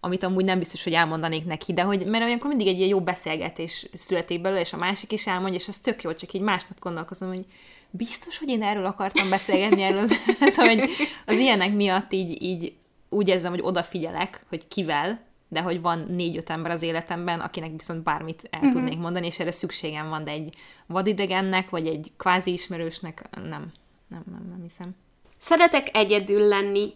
amit 0.00 0.22
amúgy 0.22 0.44
nem 0.44 0.58
biztos, 0.58 0.84
hogy 0.84 0.92
elmondanék 0.92 1.44
neki, 1.44 1.72
de 1.72 1.82
hogy, 1.82 2.06
mert 2.06 2.24
olyankor 2.24 2.48
mindig 2.48 2.66
egy 2.66 2.76
ilyen 2.76 2.88
jó 2.88 3.00
beszélgetés 3.00 3.88
születik 3.92 4.40
belőle, 4.40 4.60
és 4.60 4.72
a 4.72 4.76
másik 4.76 5.12
is 5.12 5.26
elmondja, 5.26 5.58
és 5.58 5.68
az 5.68 5.78
tök 5.78 6.02
jó, 6.02 6.12
csak 6.14 6.32
így 6.32 6.40
másnap 6.40 6.78
gondolkozom, 6.78 7.28
hogy 7.28 7.44
biztos, 7.90 8.38
hogy 8.38 8.48
én 8.48 8.62
erről 8.62 8.84
akartam 8.84 9.30
beszélgetni, 9.30 9.82
erről 9.82 9.98
az, 9.98 10.14
szóval, 10.54 10.76
hogy 10.76 10.90
az 11.26 11.38
ilyenek 11.38 11.74
miatt 11.74 12.12
így, 12.12 12.42
így 12.42 12.74
úgy 13.08 13.28
érzem, 13.28 13.50
hogy 13.50 13.62
odafigyelek, 13.62 14.44
hogy 14.48 14.68
kivel, 14.68 15.20
de 15.48 15.60
hogy 15.60 15.80
van 15.80 16.06
négy-öt 16.08 16.50
ember 16.50 16.70
az 16.70 16.82
életemben, 16.82 17.40
akinek 17.40 17.70
viszont 17.76 18.02
bármit 18.02 18.48
el 18.50 18.60
Mhm. 18.60 18.70
tudnék 18.70 18.98
mondani, 18.98 19.26
és 19.26 19.38
erre 19.38 19.52
szükségem 19.52 20.08
van, 20.08 20.24
de 20.24 20.30
egy 20.30 20.54
vadidegennek, 20.86 21.70
vagy 21.70 21.86
egy 21.86 22.12
kvázi 22.16 22.52
ismerősnek 22.52 23.28
nem, 23.30 23.72
nem, 24.08 24.22
nem, 24.30 24.46
nem 24.50 24.62
hiszem. 24.62 24.94
Szeretek 25.44 25.96
egyedül 25.96 26.48
lenni. 26.48 26.94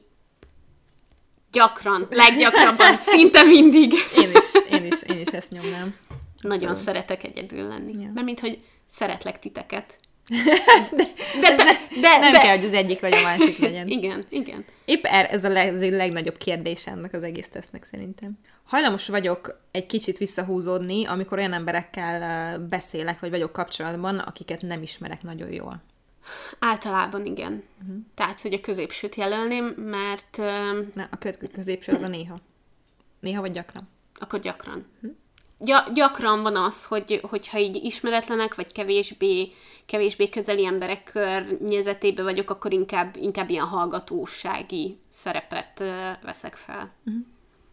Gyakran, 1.53 2.07
leggyakrabban, 2.11 2.99
szinte 3.13 3.43
mindig. 3.43 3.93
Én 4.17 4.31
is, 4.31 4.71
én 4.71 4.85
is, 4.85 5.03
én 5.03 5.21
is 5.21 5.27
ezt 5.27 5.51
nyomnám. 5.51 5.97
Nagyon 6.41 6.69
Abszolút. 6.69 6.77
szeretek 6.77 7.25
egyedül 7.25 7.69
lenni. 7.69 7.93
Ja. 8.03 8.11
Mert 8.15 8.27
mint, 8.27 8.41
hogy 8.41 8.59
szeretlek 8.87 9.39
titeket. 9.39 9.99
De, 11.41 11.55
de, 11.57 11.65
de, 11.65 11.65
de, 12.01 12.19
Nem 12.19 12.33
de 12.33 12.39
kell, 12.39 12.57
hogy 12.57 12.65
az 12.65 12.73
egyik 12.73 13.01
vagy 13.01 13.15
a 13.15 13.23
másik 13.23 13.59
legyen. 13.67 13.89
Igen, 13.89 14.25
igen. 14.29 14.65
Épp 14.85 15.05
er, 15.05 15.33
ez 15.33 15.45
a 15.45 15.49
leg, 15.49 15.75
ez 15.75 15.81
egy 15.81 15.93
legnagyobb 15.93 16.37
kérdés 16.37 16.87
ennek 16.87 17.13
az 17.13 17.23
egész 17.23 17.49
tesznek 17.49 17.85
szerintem. 17.91 18.39
Hajlamos 18.65 19.09
vagyok 19.09 19.61
egy 19.71 19.87
kicsit 19.87 20.19
visszahúzódni, 20.19 21.07
amikor 21.07 21.39
olyan 21.39 21.53
emberekkel 21.53 22.55
ö, 22.55 22.65
beszélek, 22.67 23.21
vagy 23.21 23.31
vagyok 23.31 23.53
kapcsolatban, 23.53 24.19
akiket 24.19 24.63
nem 24.63 24.83
ismerek 24.83 25.23
nagyon 25.23 25.53
jól. 25.53 25.83
Általában 26.59 27.27
igen. 27.27 27.63
Uh-huh. 27.83 27.97
Tehát, 28.15 28.41
hogy 28.41 28.53
a 28.55 28.61
középsőt 28.61 29.15
jelölném, 29.15 29.65
mert 29.67 30.39
uh, 30.39 30.47
Na, 30.95 31.09
a 31.11 31.17
kö- 31.19 31.51
középső 31.53 31.93
az 31.93 32.03
a 32.03 32.09
néha. 32.09 32.41
Néha 33.21 33.41
vagy 33.41 33.53
gyakran. 33.53 33.89
akkor 34.21 34.39
gyakran. 34.41 34.87
Mhm. 35.01 35.13
Gy- 35.59 35.93
gyakran 35.95 36.43
van 36.43 36.57
az, 36.57 36.85
hogy, 36.85 37.21
hogyha 37.23 37.59
így 37.59 37.77
ismeretlenek, 37.85 38.55
vagy 38.55 38.73
kevésbé, 38.73 39.53
kevésbé 39.87 40.29
közeli 40.29 40.67
emberek 40.67 41.11
környezetében 41.13 42.25
vagyok, 42.25 42.51
akkor 42.51 42.73
inkább, 42.73 43.17
inkább 43.17 43.51
ilyen 43.51 43.65
hallgatósági 43.65 44.99
szerepet 45.09 45.81
uh, 45.81 45.89
veszek 46.23 46.57
fel. 46.57 46.93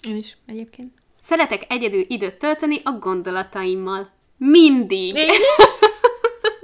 Én 0.07 0.15
is 0.15 0.37
egyébként. 0.45 0.93
Szeretek 1.21 1.65
egyedül 1.69 2.05
időt 2.07 2.35
tölteni 2.37 2.81
a 2.83 2.91
gondolataimmal. 2.91 4.09
Mindig! 4.37 5.15
Én 5.15 5.29
is. 5.29 5.37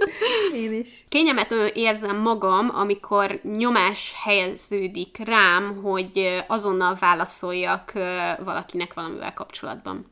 Kényelmetlenül 1.09 1.65
érzem 1.65 2.17
magam, 2.17 2.71
amikor 2.73 3.39
nyomás 3.43 4.13
helyeződik 4.23 5.17
rám, 5.25 5.81
hogy 5.83 6.43
azonnal 6.47 6.97
válaszoljak 6.99 7.91
valakinek 8.43 8.93
valamivel 8.93 9.33
kapcsolatban. 9.33 10.11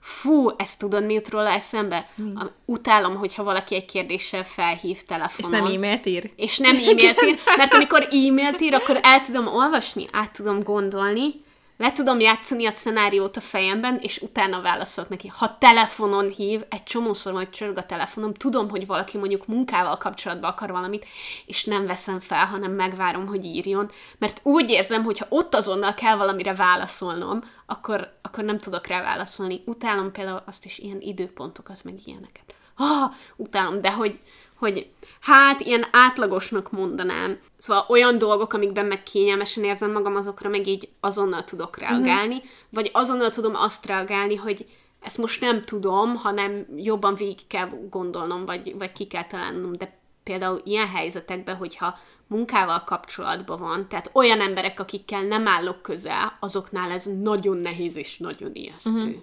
Fú, 0.00 0.48
ezt 0.56 0.78
tudod, 0.78 1.04
mi 1.06 1.12
jut 1.14 1.28
róla 1.28 1.48
eszembe? 1.48 2.08
A, 2.34 2.46
utálom, 2.64 3.16
hogyha 3.16 3.42
valaki 3.42 3.74
egy 3.74 3.84
kérdéssel 3.84 4.44
felhív 4.44 4.96
És 4.96 5.04
telefonon. 5.04 5.62
nem 5.62 5.72
e-mailt 5.72 6.06
ír? 6.06 6.30
És 6.36 6.58
nem 6.58 6.76
e-mailt 6.76 7.22
ír, 7.22 7.38
mert 7.56 7.74
amikor 7.74 8.02
e-mailt 8.02 8.60
ír, 8.60 8.74
akkor 8.74 8.98
el 9.02 9.20
tudom 9.20 9.46
olvasni, 9.46 10.06
át 10.12 10.32
tudom 10.32 10.62
gondolni, 10.62 11.44
le 11.80 11.92
tudom 11.92 12.20
játszani 12.20 12.66
a 12.66 12.70
szenáriót 12.70 13.36
a 13.36 13.40
fejemben, 13.40 13.98
és 14.02 14.18
utána 14.18 14.60
válaszolok 14.60 15.10
neki. 15.10 15.28
Ha 15.28 15.58
telefonon 15.58 16.28
hív, 16.28 16.64
egy 16.68 16.82
csomószor 16.82 17.32
majd 17.32 17.50
csörg 17.50 17.76
a 17.76 17.86
telefonom, 17.86 18.34
tudom, 18.34 18.70
hogy 18.70 18.86
valaki 18.86 19.18
mondjuk 19.18 19.46
munkával 19.46 19.96
kapcsolatban 19.96 20.50
akar 20.50 20.70
valamit, 20.70 21.06
és 21.46 21.64
nem 21.64 21.86
veszem 21.86 22.20
fel, 22.20 22.46
hanem 22.46 22.72
megvárom, 22.72 23.26
hogy 23.26 23.44
írjon, 23.44 23.90
mert 24.18 24.40
úgy 24.42 24.70
érzem, 24.70 25.04
hogy 25.04 25.18
ha 25.18 25.26
ott 25.28 25.54
azonnal 25.54 25.94
kell 25.94 26.16
valamire 26.16 26.54
válaszolnom, 26.54 27.44
akkor, 27.66 28.12
akkor 28.22 28.44
nem 28.44 28.58
tudok 28.58 28.86
rá 28.86 29.02
válaszolni. 29.02 29.62
Utálom 29.66 30.12
például 30.12 30.42
azt 30.46 30.64
is 30.64 30.78
ilyen 30.78 31.00
időpontokat, 31.00 31.84
meg 31.84 31.94
ilyeneket. 32.04 32.54
Ah, 32.76 33.12
utálom, 33.36 33.80
de 33.80 33.92
hogy, 33.92 34.20
hogy 34.60 34.90
hát 35.20 35.60
ilyen 35.60 35.86
átlagosnak 35.90 36.70
mondanám. 36.70 37.38
Szóval 37.56 37.84
olyan 37.88 38.18
dolgok, 38.18 38.52
amikben 38.52 38.86
meg 38.86 39.02
kényelmesen 39.02 39.64
érzem 39.64 39.92
magam, 39.92 40.16
azokra 40.16 40.48
meg 40.48 40.66
így 40.66 40.88
azonnal 41.00 41.44
tudok 41.44 41.78
reagálni, 41.78 42.34
uh-huh. 42.34 42.50
vagy 42.70 42.90
azonnal 42.92 43.30
tudom 43.30 43.54
azt 43.54 43.86
reagálni, 43.86 44.36
hogy 44.36 44.66
ezt 45.00 45.18
most 45.18 45.40
nem 45.40 45.64
tudom, 45.64 46.16
hanem 46.16 46.66
jobban 46.76 47.14
végig 47.14 47.46
kell 47.46 47.68
gondolnom, 47.90 48.44
vagy, 48.44 48.74
vagy 48.78 48.92
ki 48.92 49.06
kell 49.06 49.24
találnom, 49.24 49.76
de 49.76 49.98
például 50.22 50.60
ilyen 50.64 50.88
helyzetekben, 50.88 51.56
hogyha 51.56 51.98
munkával 52.26 52.84
kapcsolatban 52.84 53.58
van, 53.60 53.88
tehát 53.88 54.10
olyan 54.12 54.40
emberek, 54.40 54.80
akikkel 54.80 55.22
nem 55.22 55.46
állok 55.46 55.82
közel, 55.82 56.36
azoknál 56.40 56.90
ez 56.90 57.04
nagyon 57.22 57.56
nehéz 57.56 57.96
és 57.96 58.18
nagyon 58.18 58.50
ijesztő. 58.54 58.90
Uh-huh. 58.90 59.14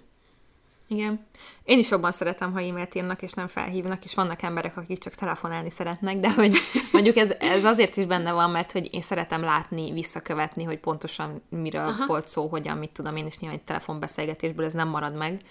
Igen. 0.88 1.26
Én 1.64 1.78
is 1.78 1.90
jobban 1.90 2.12
szeretem, 2.12 2.52
ha 2.52 2.60
e-mailt 2.60 2.94
írnak, 2.94 3.22
és 3.22 3.32
nem 3.32 3.46
felhívnak, 3.46 4.04
és 4.04 4.14
vannak 4.14 4.42
emberek, 4.42 4.76
akik 4.76 4.98
csak 4.98 5.14
telefonálni 5.14 5.70
szeretnek, 5.70 6.18
de 6.18 6.32
hogy 6.32 6.56
mondjuk 6.92 7.16
ez, 7.16 7.30
ez 7.30 7.64
azért 7.64 7.96
is 7.96 8.06
benne 8.06 8.32
van, 8.32 8.50
mert 8.50 8.72
hogy 8.72 8.88
én 8.92 9.02
szeretem 9.02 9.42
látni, 9.42 9.92
visszakövetni, 9.92 10.64
hogy 10.64 10.78
pontosan 10.78 11.42
miről 11.48 11.86
Aha. 11.86 12.06
volt 12.06 12.26
szó, 12.26 12.46
hogyan, 12.46 12.76
mit 12.76 12.90
tudom 12.90 13.16
én, 13.16 13.26
és 13.26 13.38
nyilván 13.38 13.58
egy 13.58 13.64
telefonbeszélgetésből 13.64 14.64
ez 14.64 14.74
nem 14.74 14.88
marad 14.88 15.14
meg. 15.14 15.42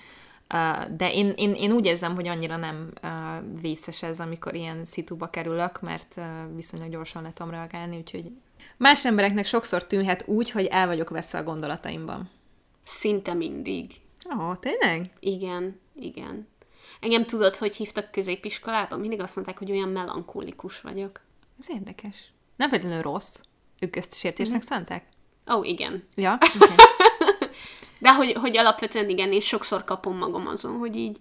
De 0.90 1.14
én, 1.14 1.34
én, 1.36 1.54
én 1.54 1.72
úgy 1.72 1.86
érzem, 1.86 2.16
hogy 2.16 2.28
annyira 2.28 2.58
nem 2.58 2.94
vészes 3.62 4.04
ez, 4.04 4.20
amikor 4.20 4.56
ilyen 4.56 4.86
szituba 4.86 5.30
kerülök, 5.30 5.82
mert 5.82 6.22
viszonylag 6.56 6.90
gyorsan 6.90 7.22
le 7.22 7.34
tudom 7.34 7.52
reagálni, 7.52 7.98
úgyhogy 7.98 8.32
más 8.78 9.06
embereknek 9.06 9.46
sokszor 9.46 9.88
tűnhet 9.88 10.24
úgy, 10.28 10.52
hogy 10.52 10.66
el 10.66 10.88
vagyok 10.88 11.10
veszve 11.10 11.40
a 11.40 11.44
gondolataimban. 11.44 12.30
Szinte 12.84 13.34
mindig. 13.34 13.92
Oh, 14.30 14.60
tényleg? 14.60 15.12
Igen, 15.20 15.80
igen. 15.96 16.48
Engem 17.00 17.26
tudod, 17.26 17.56
hogy 17.56 17.76
hívtak 17.76 18.12
középiskolában? 18.12 19.00
Mindig 19.00 19.22
azt 19.22 19.36
mondták, 19.36 19.58
hogy 19.58 19.72
olyan 19.72 19.90
melankólikus 19.90 20.82
vagyok. 20.82 21.22
Ez 21.60 21.70
érdekes. 21.70 22.32
Nem 22.56 22.70
feltétlenül 22.70 23.04
rossz. 23.04 23.42
Ők 23.80 23.96
ezt 23.96 24.16
sértésnek 24.16 24.58
Mhm. 24.58 24.66
szánták? 24.66 25.08
Ó, 25.52 25.58
oh, 25.58 25.68
igen. 25.68 26.04
Ja? 26.16 26.38
Okay. 26.60 26.76
De 28.00 28.14
hogy, 28.14 28.34
hogy 28.34 28.58
alapvetően 28.58 29.10
igen, 29.10 29.32
és 29.32 29.46
sokszor 29.46 29.84
kapom 29.84 30.18
magam 30.18 30.48
azon, 30.48 30.78
hogy 30.78 30.96
így, 30.96 31.18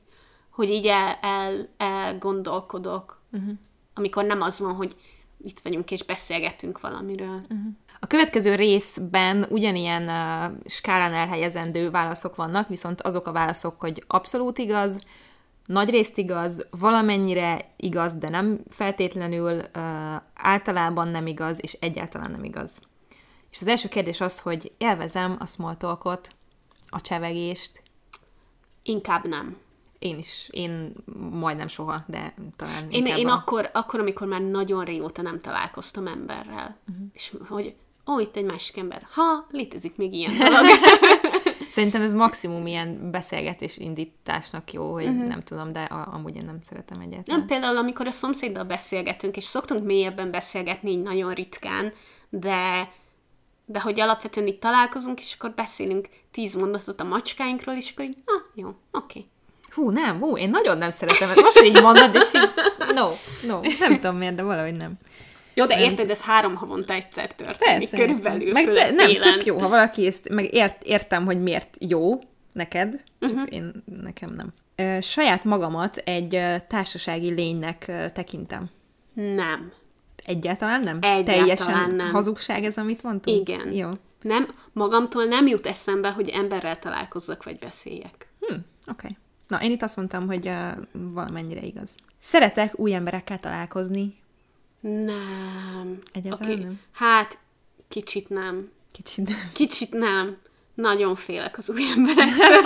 hogy 0.51 0.71
így 0.71 0.87
el, 0.87 1.19
el, 1.21 1.69
elgondolkodok, 1.77 3.23
uh-huh. 3.33 3.53
amikor 3.95 4.25
nem 4.25 4.43
az 4.43 4.59
van, 4.59 4.75
hogy 4.75 4.97
itt 5.43 5.61
vagyunk 5.61 5.91
és 5.91 6.03
beszélgetünk 6.05 6.81
valamiről. 6.81 7.41
Uh-huh. 7.43 7.73
A 8.01 8.07
következő 8.07 8.55
részben 8.55 9.47
ugyanilyen 9.49 10.03
uh, 10.03 10.59
skálán 10.67 11.13
elhelyezendő 11.13 11.91
válaszok 11.91 12.37
vannak, 12.37 12.69
viszont 12.69 13.03
azok 13.03 13.27
a 13.27 13.33
válaszok, 13.33 13.81
hogy 13.81 14.05
abszolút 14.07 14.59
igaz, 14.59 15.01
nagy 15.67 15.91
részt 15.91 16.19
igaz, 16.19 16.67
valamennyire 16.71 17.73
igaz, 17.77 18.15
de 18.15 18.29
nem 18.29 18.61
feltétlenül, 18.71 19.53
uh, 19.57 19.63
általában 20.35 21.09
nem 21.09 21.27
igaz, 21.27 21.63
és 21.63 21.73
egyáltalán 21.73 22.31
nem 22.31 22.45
igaz. 22.45 22.79
És 23.51 23.61
az 23.61 23.69
első 23.69 23.89
kérdés 23.89 24.21
az, 24.21 24.41
hogy 24.41 24.73
élvezem 24.79 25.37
a 25.39 25.47
small 25.47 25.77
talkot, 25.77 26.29
a 26.89 27.01
csevegést. 27.01 27.83
Inkább 28.83 29.29
nem. 29.29 29.57
Én 29.99 30.19
is, 30.19 30.49
én 30.51 30.93
majdnem 31.31 31.69
soha, 31.69 32.05
de 32.07 32.35
talán 32.57 32.91
Én, 32.91 33.07
én 33.07 33.29
a- 33.29 33.33
akkor, 33.33 33.71
akkor, 33.73 34.01
amikor 34.01 34.27
már 34.27 34.41
nagyon 34.41 34.85
régóta 34.85 35.23
nem 35.23 35.41
találkoztam 35.41 36.07
emberrel, 36.07 36.77
uh-huh. 36.89 37.07
és 37.13 37.35
hogy 37.49 37.75
ó, 38.07 38.21
itt 38.21 38.37
egy 38.37 38.45
másik 38.45 38.77
ember. 38.77 39.07
Ha, 39.11 39.47
létezik 39.51 39.97
még 39.97 40.15
ilyen 40.15 40.37
dolog. 40.39 40.67
Szerintem 41.71 42.03
ez 42.03 42.13
maximum 42.13 42.67
ilyen 42.67 43.11
beszélgetés 43.11 43.77
indításnak 43.77 44.73
jó, 44.73 44.93
hogy 44.93 45.07
uh-huh. 45.07 45.27
nem 45.27 45.41
tudom, 45.41 45.73
de 45.73 45.81
a, 45.81 46.15
amúgy 46.15 46.37
én 46.37 46.45
nem 46.45 46.59
szeretem 46.69 47.01
egyáltalán. 47.01 47.39
Nem, 47.39 47.49
például 47.49 47.77
amikor 47.77 48.07
a 48.07 48.11
szomszéddal 48.11 48.65
beszélgetünk, 48.65 49.37
és 49.37 49.45
szoktunk 49.45 49.85
mélyebben 49.85 50.31
beszélgetni 50.31 50.91
így 50.91 51.03
nagyon 51.03 51.33
ritkán, 51.33 51.93
de, 52.29 52.93
de 53.65 53.81
hogy 53.81 54.01
alapvetően 54.01 54.47
itt 54.47 54.61
találkozunk, 54.61 55.21
és 55.21 55.35
akkor 55.39 55.53
beszélünk 55.55 56.09
tíz 56.31 56.55
mondatot 56.55 57.01
a 57.01 57.05
macskáinkról, 57.05 57.75
és 57.75 57.91
akkor 57.91 58.05
így, 58.05 58.17
ah, 58.25 58.43
jó, 58.55 58.67
oké. 58.69 58.75
Okay. 58.93 59.27
Hú, 59.71 59.91
nem, 59.91 60.21
hú, 60.21 60.37
én 60.37 60.51
nagyon 60.51 60.79
nem 60.79 60.91
szeretem 60.91 61.31
ezt. 61.31 61.41
Most 61.41 61.63
így 61.63 61.83
mondod, 61.83 62.15
és 62.15 62.35
így, 62.35 62.51
no, 62.95 63.11
no, 63.47 63.61
nem 63.79 63.95
tudom 64.01 64.17
miért, 64.17 64.35
de 64.35 64.43
valahogy 64.43 64.77
nem. 64.77 64.93
Jó, 65.59 65.67
de 65.67 65.81
érted, 65.81 66.11
ez 66.11 66.23
három 66.23 66.55
havonta 66.55 66.93
egyszer 66.93 67.35
történik, 67.35 67.79
Persze. 67.79 67.97
körülbelül, 67.97 68.53
meg 68.53 68.65
te, 68.65 68.91
nem, 68.91 69.07
télen. 69.07 69.33
tök 69.33 69.45
jó, 69.45 69.59
ha 69.59 69.69
valaki 69.69 70.07
ezt, 70.07 70.29
meg 70.29 70.55
ért, 70.55 70.83
értem, 70.83 71.25
hogy 71.25 71.43
miért 71.43 71.77
jó 71.79 72.19
neked, 72.53 73.03
csak 73.21 73.31
uh-huh. 73.31 73.53
én, 73.53 73.85
nekem 74.03 74.35
nem. 74.35 74.53
Ö, 74.77 75.01
saját 75.01 75.45
magamat 75.45 75.97
egy 75.97 76.43
társasági 76.69 77.31
lénynek 77.31 77.93
tekintem. 78.13 78.71
Nem. 79.15 79.73
Egyáltalán 80.25 80.81
nem? 80.81 80.99
Egyáltalán 81.01 81.25
Teljesen 81.25 81.91
nem. 81.91 82.11
hazugság 82.11 82.65
ez, 82.65 82.79
amit 82.79 83.03
mondtunk? 83.03 83.49
Igen. 83.49 83.73
Jó. 83.73 83.91
Nem, 84.23 84.47
magamtól 84.73 85.25
nem 85.25 85.47
jut 85.47 85.67
eszembe, 85.67 86.11
hogy 86.11 86.29
emberrel 86.29 86.79
találkozzak, 86.79 87.45
vagy 87.45 87.59
beszéljek. 87.59 88.29
Hm, 88.41 88.55
oké. 88.55 88.63
Okay. 88.91 89.17
Na, 89.49 89.63
én 89.63 89.71
itt 89.71 89.83
azt 89.83 89.97
mondtam, 89.97 90.27
hogy 90.27 90.49
uh, 90.49 90.71
valamennyire 90.93 91.61
igaz. 91.61 91.95
Szeretek 92.19 92.79
új 92.79 92.95
emberekkel 92.95 93.39
találkozni. 93.39 94.15
Nem. 94.89 95.99
Egyáltalán 96.13 96.53
Oké. 96.53 96.63
nem? 96.63 96.81
Hát, 96.93 97.39
kicsit 97.89 98.29
nem. 98.29 98.71
Kicsit. 98.93 99.31
Kicsit 99.53 99.93
nem. 99.93 100.37
Nagyon 100.75 101.15
félek 101.15 101.59
az 101.59 101.71
új 101.71 101.83
emberektől. 101.97 102.63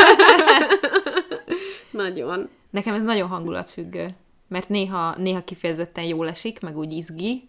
Nagyon. 2.02 2.48
Nekem 2.70 2.94
ez 2.94 3.04
nagyon 3.04 3.28
hangulatfüggő, 3.28 4.14
mert 4.48 4.68
néha, 4.68 5.14
néha 5.16 5.44
kifejezetten 5.44 6.04
jól 6.04 6.28
esik, 6.28 6.60
meg 6.60 6.78
úgy 6.78 6.92
izgi, 6.92 7.48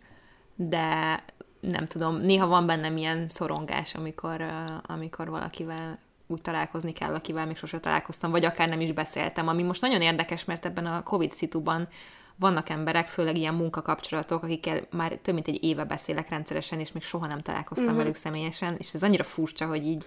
de 0.56 1.24
nem 1.60 1.88
tudom, 1.88 2.18
néha 2.18 2.48
van 2.48 2.66
bennem 2.66 2.98
ilyen 2.98 3.28
szorongás, 3.28 3.96
amikor, 3.96 4.46
amikor 4.82 5.30
valakivel 5.30 6.00
úgy 6.28 6.42
találkozni 6.42 6.92
kell, 6.94 7.14
akivel 7.14 7.46
még 7.46 7.58
sose 7.58 7.80
találkoztam, 7.80 8.32
vagy 8.32 8.46
akár 8.46 8.70
nem 8.70 8.82
is 8.82 8.92
beszéltem, 8.92 9.48
ami 9.48 9.64
most 9.64 9.82
nagyon 9.82 10.02
érdekes, 10.02 10.46
mert 10.46 10.66
ebben 10.66 10.86
a 10.86 11.04
Covid 11.04 11.32
szituban 11.32 11.88
vannak 12.36 12.70
emberek, 12.70 13.08
főleg 13.08 13.38
ilyen 13.38 13.54
munkakapcsolatok, 13.54 14.44
akikkel 14.44 14.88
már 14.92 15.20
több 15.22 15.34
mint 15.34 15.48
egy 15.48 15.64
éve 15.64 15.84
beszélek 15.84 16.30
rendszeresen, 16.30 16.80
és 16.80 16.92
még 16.92 17.04
soha 17.04 17.28
nem 17.28 17.40
találkoztam 17.40 17.88
uh-huh. 17.88 18.02
velük 18.02 18.16
személyesen, 18.16 18.76
és 18.78 18.94
ez 18.94 19.04
annyira 19.04 19.24
furcsa, 19.24 19.66
hogy 19.66 19.86
így 19.86 20.06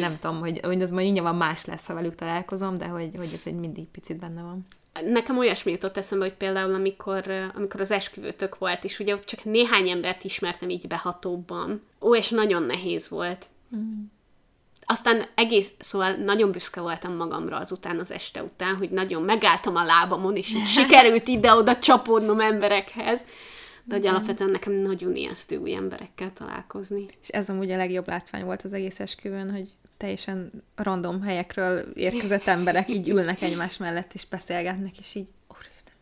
nem 0.00 0.18
tudom, 0.18 0.38
hogy, 0.38 0.60
hogy 0.62 0.82
az 0.82 0.90
majd 0.90 1.12
nyilván 1.12 1.34
más 1.34 1.64
lesz, 1.64 1.86
ha 1.86 1.94
velük 1.94 2.14
találkozom, 2.14 2.78
de 2.78 2.86
hogy, 2.86 3.14
hogy 3.16 3.32
ez 3.34 3.42
egy 3.44 3.54
mindig 3.54 3.86
picit 3.86 4.16
benne 4.16 4.42
van. 4.42 4.66
Nekem 5.04 5.38
olyasmi 5.38 5.70
jutott 5.70 5.96
eszembe, 5.96 6.24
hogy 6.24 6.34
például 6.34 6.74
amikor, 6.74 7.50
amikor 7.54 7.80
az 7.80 7.90
esküvőtök 7.90 8.58
volt, 8.58 8.84
és 8.84 8.98
ugye 8.98 9.14
ott 9.14 9.24
csak 9.24 9.44
néhány 9.44 9.88
embert 9.88 10.24
ismertem 10.24 10.70
így 10.70 10.86
behatóbban. 10.86 11.82
Ó, 12.00 12.16
és 12.16 12.28
nagyon 12.28 12.62
nehéz 12.62 13.08
volt. 13.08 13.46
Mm. 13.76 14.02
Aztán 14.92 15.24
egész, 15.34 15.72
szóval 15.78 16.12
nagyon 16.12 16.50
büszke 16.50 16.80
voltam 16.80 17.16
magamra 17.16 17.56
azután, 17.56 17.98
az 17.98 18.10
este 18.10 18.42
után, 18.42 18.76
hogy 18.76 18.90
nagyon 18.90 19.22
megálltam 19.22 19.76
a 19.76 19.84
lábamon, 19.84 20.36
és 20.36 20.52
így 20.54 20.66
sikerült 20.78 21.28
ide-oda 21.28 21.76
csapódnom 21.76 22.40
emberekhez. 22.40 23.24
De 23.84 23.94
hogy 23.94 24.06
alapvetően 24.06 24.50
nekem 24.50 24.72
nagyon 24.72 25.16
ijesztő 25.16 25.56
új 25.56 25.74
emberekkel 25.74 26.32
találkozni. 26.32 27.06
És 27.22 27.28
ez 27.28 27.48
amúgy 27.48 27.70
a 27.70 27.76
legjobb 27.76 28.08
látvány 28.08 28.44
volt 28.44 28.62
az 28.62 28.72
egész 28.72 29.00
esküvőn, 29.00 29.50
hogy 29.50 29.68
teljesen 29.96 30.50
random 30.74 31.22
helyekről 31.22 31.78
érkezett 31.94 32.46
emberek 32.46 32.90
így 32.90 33.08
ülnek 33.08 33.42
egymás 33.42 33.76
mellett, 33.76 34.14
és 34.14 34.26
beszélgetnek, 34.26 34.98
és 34.98 35.14
így, 35.14 35.28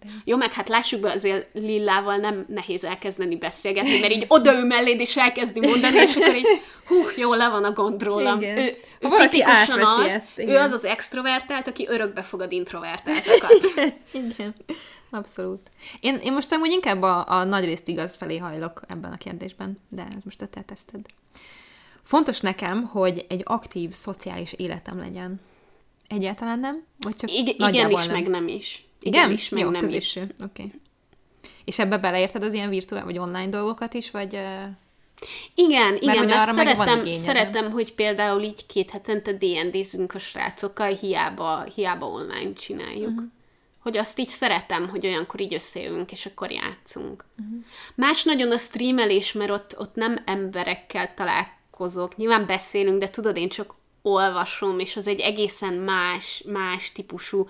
de 0.01 0.09
Jó, 0.25 0.37
meg 0.37 0.53
hát 0.53 0.69
lássuk 0.69 1.01
be, 1.01 1.11
azért 1.11 1.47
Lillával 1.53 2.17
nem 2.17 2.45
nehéz 2.49 2.85
elkezdeni 2.85 3.37
beszélgetni, 3.37 3.99
mert 3.99 4.13
így 4.13 4.25
odaül 4.29 4.65
melléd, 4.65 5.01
és 5.01 5.17
elkezdi 5.17 5.61
mondani, 5.61 5.97
és 5.97 6.17
akkor 6.17 6.37
így, 6.37 6.63
hú, 6.87 6.97
jó, 7.17 7.35
le 7.35 7.49
van 7.49 7.65
a 7.65 7.73
gond 7.73 8.03
rólam. 8.03 8.41
Igen. 8.41 8.59
Ő, 8.59 8.77
ő 9.01 9.09
tipikusan 9.19 9.83
az, 9.83 10.07
ezt, 10.07 10.39
ő 10.39 10.43
igen. 10.43 10.63
az 10.63 10.73
az 10.73 10.85
extrovertált, 10.85 11.69
aki 11.69 11.87
örökbe 11.89 12.23
fogad 12.23 12.53
introvertáltakat. 12.53 13.73
Igen, 14.13 14.55
abszolút. 15.11 15.71
Én, 16.01 16.15
én 16.15 16.33
most 16.33 16.53
amúgy 16.53 16.71
inkább 16.71 17.03
a, 17.03 17.29
a 17.29 17.45
nagyrészt 17.45 17.89
igaz 17.89 18.17
felé 18.17 18.37
hajlok 18.37 18.81
ebben 18.89 19.13
a 19.13 19.17
kérdésben, 19.17 19.79
de 19.89 20.07
ez 20.17 20.25
most 20.25 20.43
a 20.43 20.47
te 20.47 20.61
teszted. 20.61 21.01
Fontos 22.03 22.41
nekem, 22.41 22.85
hogy 22.85 23.25
egy 23.29 23.43
aktív 23.45 23.93
szociális 23.93 24.53
életem 24.53 24.99
legyen. 24.99 25.41
Egyáltalán 26.09 26.59
nem? 26.59 26.85
Vagy 26.99 27.17
csak 27.17 27.31
Igen, 27.31 27.69
igen 27.69 27.91
is, 27.91 28.07
meg 28.07 28.29
nem 28.29 28.49
is. 28.49 28.85
Igen? 29.01 29.21
Igen 29.23 29.31
is, 29.31 29.49
meg 29.49 29.63
Jó, 29.63 29.71
nem 29.71 29.85
is. 29.85 29.89
középső. 29.89 30.23
Oké. 30.23 30.63
Okay. 30.63 30.73
És 31.65 31.79
ebbe 31.79 31.99
beleérted 31.99 32.43
az 32.43 32.53
ilyen 32.53 32.69
virtuál 32.69 33.05
vagy 33.05 33.19
online 33.19 33.49
dolgokat 33.49 33.95
is, 33.95 34.11
vagy... 34.11 34.39
Igen, 35.55 35.97
igen, 36.01 36.25
mert 36.25 36.55
meg 36.55 36.77
van 36.77 36.87
szeretem, 36.87 37.01
igényed, 37.01 37.19
szeretem, 37.19 37.71
hogy 37.71 37.95
például 37.95 38.43
így 38.43 38.67
két 38.67 38.91
hetente 38.91 39.33
D&D-zünk 39.33 40.15
a 40.15 40.19
srácokkal, 40.19 40.95
hiába, 40.95 41.63
hiába 41.63 42.07
online 42.07 42.53
csináljuk. 42.53 43.11
Uh-huh. 43.11 43.29
Hogy 43.79 43.97
azt 43.97 44.19
így 44.19 44.29
szeretem, 44.29 44.89
hogy 44.89 45.07
olyankor 45.07 45.41
így 45.41 45.55
összejövünk, 45.55 46.13
és 46.13 46.27
akkor 46.27 46.51
játszunk. 46.51 47.25
Uh-huh. 47.39 47.65
Más 47.95 48.25
nagyon 48.25 48.53
a 48.53 48.59
streamelés, 48.59 49.33
mert 49.33 49.51
ott, 49.51 49.79
ott 49.79 49.95
nem 49.95 50.23
emberekkel 50.25 51.15
találkozok. 51.15 52.17
Nyilván 52.17 52.47
beszélünk, 52.47 52.99
de 52.99 53.09
tudod, 53.09 53.37
én 53.37 53.49
csak 53.49 53.75
olvasom, 54.03 54.79
és 54.79 54.97
az 54.97 55.07
egy 55.07 55.21
egészen 55.21 55.75
más, 55.75 56.45
más 56.47 56.93
típusú 56.93 57.47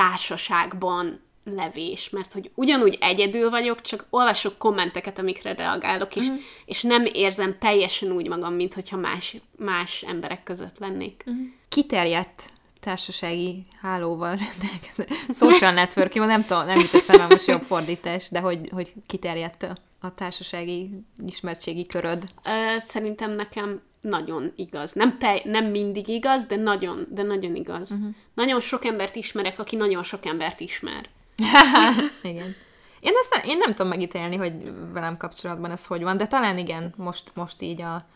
társaságban 0.00 1.20
levés, 1.44 2.10
mert 2.10 2.32
hogy 2.32 2.50
ugyanúgy 2.54 2.98
egyedül 3.00 3.50
vagyok, 3.50 3.80
csak 3.80 4.06
olvasok 4.10 4.58
kommenteket, 4.58 5.18
amikre 5.18 5.54
reagálok, 5.54 6.16
és, 6.16 6.24
uh-huh. 6.24 6.40
és 6.64 6.82
nem 6.82 7.04
érzem 7.12 7.58
teljesen 7.58 8.12
úgy 8.12 8.28
magam, 8.28 8.54
mint 8.54 8.74
hogyha 8.74 8.96
más, 8.96 9.36
más 9.58 10.02
emberek 10.02 10.42
között 10.42 10.78
lennék. 10.78 11.22
Uh-huh. 11.26 11.44
Kiterjedt 11.68 12.50
társasági 12.80 13.66
hálóval 13.80 14.38
rendelkező. 14.46 15.06
Social 15.30 15.72
network, 15.72 16.14
jó, 16.14 16.24
nem 16.24 16.44
tudom, 16.44 16.66
nem 16.66 16.78
jut 16.78 16.94
eszembe 16.94 17.26
most 17.26 17.46
jobb 17.46 17.62
fordítás, 17.62 18.28
de 18.28 18.40
hogy, 18.40 18.68
hogy 18.72 18.92
kiterjedt 19.06 19.62
a, 19.62 19.76
a 20.00 20.14
társasági 20.14 20.90
ismertségi 21.26 21.86
köröd. 21.86 22.24
Ö, 22.44 22.78
Szerintem 22.78 23.30
nekem 23.30 23.82
nagyon 24.00 24.52
igaz. 24.56 24.92
Nem, 24.92 25.18
te, 25.18 25.40
nem 25.44 25.64
mindig 25.64 26.08
igaz, 26.08 26.44
de 26.44 26.56
nagyon, 26.56 27.06
de 27.10 27.22
nagyon 27.22 27.54
igaz. 27.54 27.90
Uh-huh. 27.90 28.14
Nagyon 28.34 28.60
sok 28.60 28.84
embert 28.84 29.16
ismerek, 29.16 29.58
aki 29.58 29.76
nagyon 29.76 30.02
sok 30.02 30.26
embert 30.26 30.60
ismer. 30.60 31.08
igen. 32.22 32.54
Én 33.00 33.12
ezt 33.20 33.34
nem, 33.34 33.50
én 33.50 33.58
nem 33.58 33.70
tudom 33.70 33.88
megítélni, 33.88 34.36
hogy 34.36 34.52
velem 34.92 35.16
kapcsolatban 35.16 35.70
ez 35.70 35.86
hogy 35.86 36.02
van, 36.02 36.16
de 36.16 36.26
talán 36.26 36.58
igen, 36.58 36.94
most, 36.96 37.30
most 37.34 37.62
így 37.62 37.82
a, 37.82 38.06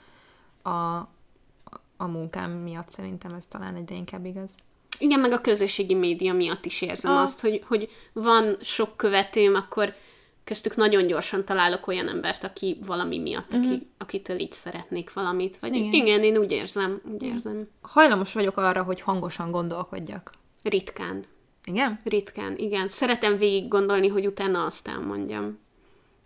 a, 0.69 0.97
a 1.97 2.07
munkám 2.07 2.51
miatt 2.51 2.89
szerintem 2.89 3.35
ez 3.35 3.47
talán 3.47 3.75
egyre 3.75 3.95
inkább 3.95 4.25
igaz. 4.25 4.55
Igen, 4.99 5.21
meg 5.21 5.33
a 5.33 5.41
közösségi 5.41 5.95
média 5.95 6.33
miatt 6.33 6.65
is 6.65 6.81
érzem 6.81 7.13
Ah. 7.13 7.23
azt, 7.23 7.41
hogy, 7.41 7.65
hogy 7.67 7.91
van 8.13 8.57
sok 8.61 8.97
követőm, 8.97 9.55
akkor 9.55 9.95
köztük 10.45 10.77
nagyon 10.77 11.07
gyorsan 11.07 11.45
találok 11.45 11.87
olyan 11.87 12.09
embert, 12.09 12.45
aki 12.45 12.79
valami 12.87 13.19
miatt, 13.19 13.53
uh-huh. 13.53 13.73
aki, 13.73 13.87
akitől 13.99 14.39
így 14.39 14.53
szeretnék 14.53 15.13
valamit. 15.13 15.59
Vagy 15.59 15.75
Igen. 15.75 15.93
igen, 15.93 16.23
én 16.23 16.37
úgy 16.37 16.53
érzem, 16.53 17.01
úgy 17.13 17.23
érzem. 17.23 17.69
Hajlamos 17.81 18.33
vagyok 18.33 18.57
arra, 18.57 18.83
hogy 18.83 19.01
hangosan 19.01 19.51
gondolkodjak. 19.51 20.33
Ritkán. 20.63 21.25
Igen? 21.65 22.01
Ritkán, 22.05 22.57
igen. 22.57 22.89
Szeretem 22.89 23.39
végig 23.39 23.69
gondolni, 23.69 24.09
hogy 24.09 24.27
utána 24.27 24.65
azt 24.65 24.89
elmondjam. 24.89 25.59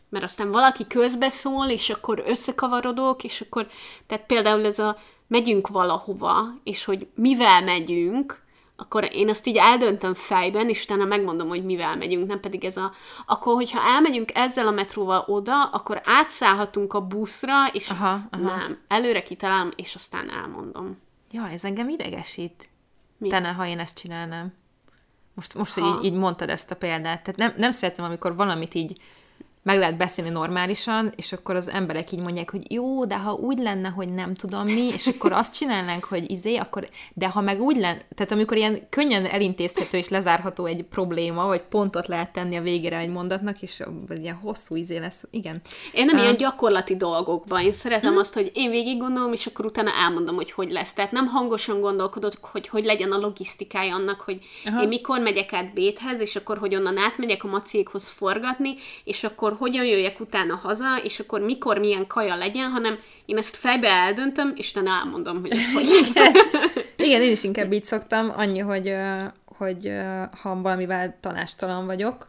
Mert 0.09 0.25
aztán 0.25 0.51
valaki 0.51 0.87
közbeszól, 0.87 1.67
és 1.67 1.91
akkor 1.91 2.23
összekavarodok, 2.27 3.25
és 3.25 3.41
akkor, 3.41 3.69
tehát 4.07 4.27
például 4.27 4.65
ez 4.65 4.79
a 4.79 4.99
megyünk 5.27 5.69
valahova, 5.69 6.55
és 6.65 6.85
hogy 6.85 7.07
mivel 7.15 7.63
megyünk, 7.63 8.43
akkor 8.81 9.09
én 9.13 9.29
azt 9.29 9.47
így 9.47 9.57
eldöntöm 9.57 10.15
fejben, 10.15 10.69
és 10.69 10.85
utána 10.85 11.05
megmondom, 11.05 11.49
hogy 11.49 11.65
mivel 11.65 11.97
megyünk, 11.97 12.27
nem 12.27 12.41
pedig 12.41 12.65
ez 12.65 12.77
a... 12.77 12.93
Akkor, 13.27 13.55
hogyha 13.55 13.81
elmegyünk 13.83 14.31
ezzel 14.35 14.67
a 14.67 14.71
metróval 14.71 15.25
oda, 15.27 15.65
akkor 15.65 16.01
átszállhatunk 16.05 16.95
a 16.95 17.07
buszra, 17.07 17.67
és 17.73 17.91
Aha, 17.91 18.21
aha. 18.31 18.43
nem. 18.43 18.79
Előre 18.89 19.23
kitalálom, 19.23 19.71
és 19.77 19.95
aztán 19.95 20.31
elmondom. 20.31 20.99
Ja, 21.31 21.49
ez 21.49 21.65
engem 21.65 21.89
idegesít. 21.89 22.69
Mi? 23.17 23.29
Te 23.29 23.39
ne, 23.39 23.49
ha 23.49 23.67
én 23.67 23.79
ezt 23.79 23.99
csinálnám. 23.99 24.55
Most, 25.35 25.55
most 25.55 25.75
hogy 25.75 25.83
Ha. 25.83 25.99
így, 25.99 26.05
így 26.05 26.19
mondtad 26.19 26.49
ezt 26.49 26.71
a 26.71 26.77
példát. 26.77 27.23
Tehát 27.23 27.37
nem, 27.37 27.55
nem 27.57 27.71
szeretem, 27.71 28.05
amikor 28.05 28.37
valamit 28.37 28.75
így 28.75 29.01
meg 29.63 29.79
lehet 29.79 29.97
beszélni 29.97 30.31
normálisan, 30.31 31.13
és 31.17 31.33
akkor 31.33 31.57
az 31.57 31.69
emberek 31.69 32.13
így 32.13 32.23
mondják, 32.23 32.51
hogy 32.51 32.73
jó, 32.73 33.05
de 33.05 33.19
ha 33.19 33.33
úgy 33.33 33.59
lenne, 33.59 33.89
hogy 33.89 34.15
nem 34.15 34.35
tudom 34.35 34.65
mi, 34.65 34.87
és 34.93 35.07
akkor 35.07 35.33
azt 35.33 35.55
csinálnánk, 35.55 36.05
hogy 36.05 36.31
izé, 36.31 36.57
akkor, 36.57 36.89
de 37.15 37.29
ha 37.29 37.41
meg 37.41 37.61
úgy 37.61 37.77
lenne, 37.77 38.03
tehát 38.15 38.33
amikor 38.33 38.57
ilyen 38.57 38.87
könnyen 38.89 39.27
elintézhető 39.27 39.99
és 39.99 40.09
lezárható 40.09 40.67
egy 40.67 40.83
probléma, 40.83 41.47
vagy 41.47 41.61
pontot 41.61 42.07
lehet 42.07 42.33
tenni 42.33 42.57
a 42.57 42.63
végére 42.63 42.99
egy 42.99 43.09
mondatnak, 43.09 43.63
és 43.63 43.83
ilyen 44.21 44.35
hosszú 44.35 44.77
izé 44.77 44.99
lesz, 44.99 45.25
igen. 45.31 45.61
Én 45.93 46.05
nem 46.05 46.17
Á. 46.17 46.23
ilyen 46.23 46.37
gyakorlati 46.37 46.97
dolgokban. 46.97 47.61
Én 47.61 47.73
szeretem 47.73 48.17
azt, 48.17 48.35
hogy 48.35 48.51
én 48.55 48.71
végig 48.71 48.99
gondolom, 48.99 49.33
és 49.33 49.47
akkor 49.47 49.65
utána 49.65 49.91
elmondom, 50.05 50.35
hogy 50.35 50.53
hogy 50.53 50.71
lesz. 50.71 50.93
Tehát 50.93 51.13
nem 51.13 51.27
hangosan 51.27 51.81
gondolkodok, 51.81 52.33
hogy 52.41 52.69
hogy 52.69 52.85
legyen 52.85 53.13
a 53.13 53.19
logisztikája 53.19 53.95
annak, 53.95 54.21
hogy. 54.21 54.39
Aha. 54.65 54.83
én 54.83 54.89
mikor 54.89 55.21
megyek 55.21 55.53
át 55.53 55.73
Béthez, 55.73 56.21
és 56.21 56.37
akkor 56.37 56.59
hogy 56.59 56.75
onnan 56.75 56.99
átmegyek 56.99 57.45
a 57.45 57.49
macékhoz 57.49 58.09
forgatni, 58.09 58.75
és 59.05 59.25
akkor 59.25 59.48
hogyan 59.53 59.85
jöjjek 59.85 60.21
utána 60.21 60.55
haza, 60.55 60.97
és 61.03 61.19
akkor 61.19 61.41
mikor 61.41 61.79
milyen 61.79 62.07
kaja 62.07 62.37
legyen, 62.37 62.71
hanem 62.71 62.99
én 63.27 63.37
ezt 63.37 63.57
fejbe 63.57 63.89
eldöntöm, 63.89 64.53
és 64.57 64.71
utána 64.71 64.91
elmondom, 64.91 65.41
hogy 65.41 65.51
ez 65.51 65.73
hogy 65.73 65.87
lesz. 65.87 66.33
Igen, 67.07 67.23
én 67.23 67.31
is 67.31 67.45
inkább 67.45 67.73
így 67.73 67.85
szoktam, 67.85 68.33
annyi, 68.37 68.59
hogy, 68.59 68.95
hogy 69.45 69.93
ha 70.43 70.61
valamivel 70.61 71.17
tanástalan 71.21 71.87
vagyok, 71.87 72.27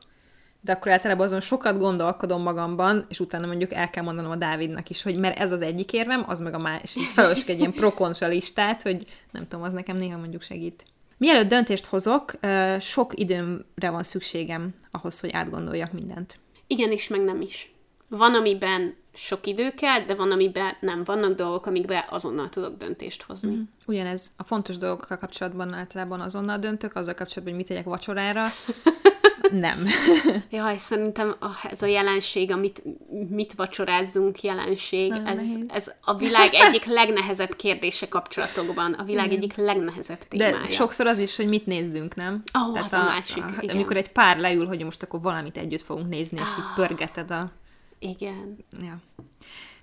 de 0.61 0.71
akkor 0.71 0.91
általában 0.91 1.25
azon 1.25 1.39
sokat 1.39 1.77
gondolkodom 1.77 2.41
magamban, 2.41 3.05
és 3.09 3.19
utána 3.19 3.47
mondjuk 3.47 3.73
el 3.73 3.89
kell 3.89 4.03
mondanom 4.03 4.31
a 4.31 4.35
Dávidnak 4.35 4.89
is, 4.89 5.01
hogy 5.01 5.15
mert 5.17 5.39
ez 5.39 5.51
az 5.51 5.61
egyik 5.61 5.93
érvem, 5.93 6.23
az 6.27 6.39
meg 6.39 6.53
a 6.53 6.57
másik. 6.57 7.03
Felolvasok 7.03 7.49
egy 7.49 7.59
ilyen 7.59 7.73
pro 7.73 7.93
listát, 8.19 8.81
hogy 8.81 9.05
nem 9.31 9.47
tudom, 9.47 9.65
az 9.65 9.73
nekem 9.73 9.97
néha 9.97 10.17
mondjuk 10.17 10.41
segít. 10.41 10.83
Mielőtt 11.17 11.49
döntést 11.49 11.85
hozok, 11.85 12.31
sok 12.79 13.19
időmre 13.19 13.89
van 13.89 14.03
szükségem 14.03 14.73
ahhoz, 14.91 15.19
hogy 15.19 15.31
átgondoljak 15.31 15.91
mindent. 15.91 16.39
Igen 16.71 16.91
is, 16.91 17.07
meg 17.07 17.21
nem 17.21 17.41
is. 17.41 17.73
Van, 18.07 18.35
amiben 18.35 18.95
sok 19.13 19.47
idő 19.47 19.71
kell, 19.71 19.99
de 19.99 20.15
van, 20.15 20.31
amiben 20.31 20.73
nem. 20.79 21.03
Vannak 21.03 21.35
dolgok, 21.35 21.65
amikben 21.65 22.03
azonnal 22.09 22.49
tudok 22.49 22.77
döntést 22.77 23.21
hozni. 23.21 23.55
Mm. 23.55 23.61
Ugyanez 23.87 24.27
a 24.37 24.43
fontos 24.43 24.77
dolgokkal 24.77 25.17
kapcsolatban 25.17 25.73
általában 25.73 26.21
azonnal 26.21 26.57
döntök, 26.57 26.95
azzal 26.95 27.13
kapcsolatban, 27.13 27.53
hogy 27.53 27.63
mit 27.63 27.67
tegyek 27.67 27.85
vacsorára. 27.85 28.47
Nem. 29.51 29.85
Jaj, 30.51 30.77
szerintem 30.77 31.35
a, 31.39 31.47
ez 31.71 31.81
a 31.81 31.85
jelenség, 31.85 32.51
amit 32.51 32.81
mit 33.29 33.53
vacsorázzunk 33.53 34.41
jelenség, 34.43 35.09
Nagyon 35.09 35.25
ez, 35.27 35.35
nehéz. 35.35 35.65
ez 35.67 35.91
a 36.01 36.15
világ 36.15 36.53
egyik 36.65 36.85
legnehezebb 36.85 37.55
kérdése 37.55 38.07
kapcsolatokban, 38.07 38.93
a 38.93 39.03
világ 39.03 39.31
egyik 39.31 39.55
legnehezebb 39.55 40.27
témája. 40.27 40.57
De 40.61 40.65
sokszor 40.67 41.07
az 41.07 41.19
is, 41.19 41.35
hogy 41.35 41.47
mit 41.47 41.65
nézzünk, 41.65 42.15
nem? 42.15 42.43
Ó, 42.59 42.75
az 42.75 42.93
a 42.93 43.03
másik, 43.03 43.43
igen. 43.61 43.75
Amikor 43.75 43.97
egy 43.97 44.11
pár 44.11 44.37
leül, 44.37 44.65
hogy 44.67 44.83
most 44.83 45.03
akkor 45.03 45.21
valamit 45.21 45.57
együtt 45.57 45.81
fogunk 45.81 46.09
nézni, 46.09 46.39
és 46.41 46.47
Ah. 46.47 46.57
így 46.57 46.73
pörgeted 46.75 47.31
a... 47.31 47.51
Igen. 47.99 48.57
Ja. 48.81 48.97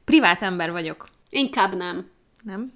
Privát 0.05 0.43
ember 0.43 0.71
vagyok, 0.73 1.09
Inkább 1.31 1.77
nem. 1.77 2.07
nem? 2.43 2.73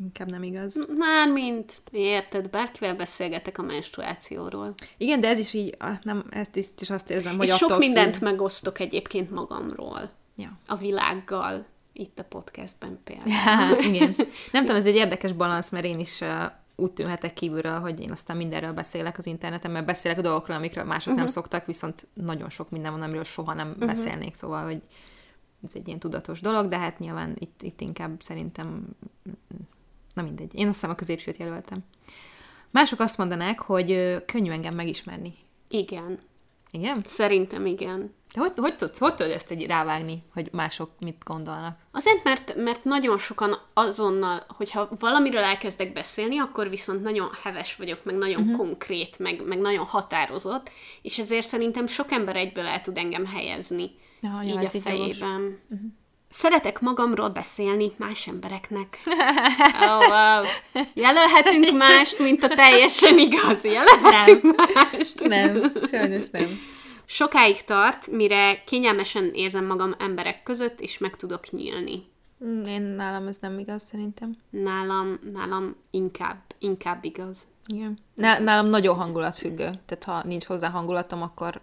Inkább 0.00 0.30
nem 0.30 0.42
igaz. 0.42 0.86
Mármint, 0.98 1.82
érted, 1.90 2.50
bárkivel 2.50 2.96
beszélgetek 2.96 3.58
a 3.58 3.62
menstruációról. 3.62 4.74
Igen, 4.96 5.20
de 5.20 5.28
ez 5.28 5.38
is 5.38 5.54
így, 5.54 5.76
nem, 6.02 6.24
ezt 6.30 6.56
is, 6.56 6.66
is 6.80 6.90
azt 6.90 7.10
érzem, 7.10 7.36
hogy 7.36 7.46
És 7.46 7.52
attól 7.52 7.68
sok 7.68 7.78
mindent 7.78 8.16
függ. 8.16 8.24
megosztok 8.24 8.78
egyébként 8.78 9.30
magamról. 9.30 10.10
Ja. 10.36 10.58
A 10.66 10.76
világgal. 10.76 11.64
Itt 11.92 12.18
a 12.18 12.24
podcastben 12.24 12.98
például. 13.04 13.30
Ja, 13.30 13.78
igen. 13.88 14.16
Nem 14.52 14.62
tudom, 14.62 14.76
ez 14.76 14.86
egy 14.86 14.94
érdekes 14.94 15.32
balansz, 15.32 15.70
mert 15.70 15.84
én 15.84 15.98
is 15.98 16.20
uh, 16.20 16.28
úgy 16.76 16.90
tűnhetek 16.90 17.32
kívülről, 17.32 17.80
hogy 17.80 18.00
én 18.00 18.10
aztán 18.10 18.36
mindenről 18.36 18.72
beszélek 18.72 19.18
az 19.18 19.26
interneten, 19.26 19.70
mert 19.70 19.86
beszélek 19.86 20.20
dolgokról, 20.20 20.56
amikről 20.56 20.84
mások 20.84 21.06
uh-huh. 21.06 21.18
nem 21.18 21.26
szoktak, 21.26 21.66
viszont 21.66 22.06
nagyon 22.14 22.50
sok 22.50 22.70
minden 22.70 22.92
van, 22.92 23.02
amiről 23.02 23.24
soha 23.24 23.54
nem 23.54 23.68
uh-huh. 23.68 23.86
beszélnék, 23.86 24.34
szóval, 24.34 24.64
hogy 24.64 24.82
ez 25.66 25.74
egy 25.74 25.86
ilyen 25.86 25.98
tudatos 25.98 26.40
dolog, 26.40 26.68
de 26.68 26.78
hát 26.78 26.98
nyilván 26.98 27.36
itt, 27.38 27.62
itt 27.62 27.80
inkább 27.80 28.20
szerintem, 28.20 28.84
na 30.14 30.22
mindegy, 30.22 30.54
én 30.54 30.66
azt 30.66 30.74
hiszem 30.74 30.90
a 30.90 30.94
középsőt 30.94 31.36
jelöltem. 31.36 31.84
Mások 32.70 33.00
azt 33.00 33.18
mondanák, 33.18 33.60
hogy 33.60 34.16
könnyű 34.26 34.50
engem 34.50 34.74
megismerni. 34.74 35.34
Igen. 35.68 36.18
Igen? 36.74 37.02
Szerintem 37.04 37.66
igen. 37.66 38.14
De 38.34 38.40
hogy, 38.40 38.52
hogy, 38.56 38.76
tudsz, 38.76 38.98
hogy 38.98 39.14
tudod 39.14 39.32
ezt 39.32 39.50
egy 39.50 39.66
rávágni, 39.66 40.22
hogy 40.32 40.48
mások 40.52 40.90
mit 40.98 41.22
gondolnak? 41.24 41.78
Azért, 41.90 42.24
mert, 42.24 42.54
mert 42.56 42.84
nagyon 42.84 43.18
sokan 43.18 43.58
azonnal, 43.74 44.42
hogyha 44.48 44.88
valamiről 44.98 45.42
elkezdek 45.42 45.92
beszélni, 45.92 46.38
akkor 46.38 46.68
viszont 46.68 47.02
nagyon 47.02 47.28
heves 47.42 47.76
vagyok, 47.76 48.04
meg 48.04 48.14
nagyon 48.14 48.42
uh-huh. 48.42 48.56
konkrét, 48.56 49.18
meg, 49.18 49.46
meg 49.46 49.58
nagyon 49.58 49.84
határozott, 49.84 50.70
és 51.02 51.18
ezért 51.18 51.46
szerintem 51.46 51.86
sok 51.86 52.10
ember 52.10 52.36
egyből 52.36 52.66
el 52.66 52.80
tud 52.80 52.98
engem 52.98 53.26
helyezni 53.26 53.90
Ja, 54.22 54.40
így 54.44 54.64
a 54.64 54.80
fejében. 54.80 55.60
Uh-huh. 55.70 55.90
Szeretek 56.30 56.80
magamról 56.80 57.28
beszélni 57.28 57.92
más 57.96 58.26
embereknek. 58.26 58.98
Oh, 59.80 60.08
wow. 60.08 60.44
Jelölhetünk 60.94 61.70
mást, 61.84 62.18
mint 62.18 62.42
a 62.42 62.48
teljesen 62.48 63.18
igaz. 63.18 63.64
Jelölhetünk 63.64 64.56
nem. 64.56 64.70
mást. 64.74 65.20
Nem, 65.20 65.72
sajnos 65.90 66.30
nem. 66.30 66.60
Sokáig 67.06 67.64
tart, 67.64 68.06
mire 68.06 68.62
kényelmesen 68.66 69.30
érzem 69.34 69.64
magam 69.66 69.94
emberek 69.98 70.42
között, 70.42 70.80
és 70.80 70.98
meg 70.98 71.16
tudok 71.16 71.50
nyílni. 71.50 72.11
Mm, 72.44 72.62
Én 72.64 72.82
nálam 72.82 73.26
ez 73.26 73.36
nem 73.40 73.58
igaz, 73.58 73.82
szerintem. 73.82 74.36
Nálam, 74.50 75.18
nálam 75.32 75.76
inkább, 75.90 76.36
inkább 76.58 77.04
igaz. 77.04 77.46
Igen. 77.66 77.98
Ná- 78.14 78.40
nálam 78.40 78.66
nagyon 78.66 78.96
hangulatfüggő. 78.96 79.70
Tehát 79.86 80.04
ha 80.04 80.22
nincs 80.28 80.44
hozzá 80.44 80.68
hangulatom, 80.68 81.22
akkor 81.22 81.62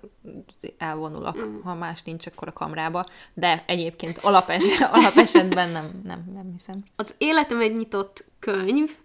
elvonulok. 0.77 1.45
Mm. 1.45 1.61
Ha 1.61 1.73
más 1.75 2.03
nincs, 2.03 2.25
akkor 2.27 2.47
a 2.47 2.53
kamrába. 2.53 3.05
De 3.33 3.63
egyébként 3.67 4.17
alapes- 4.17 4.81
alapesetben 4.91 5.69
nem, 5.69 5.99
nem, 6.03 6.29
nem 6.33 6.51
hiszem. 6.51 6.83
Az 6.95 7.15
életem 7.17 7.61
egy 7.61 7.77
nyitott 7.77 8.25
könyv, 8.39 8.97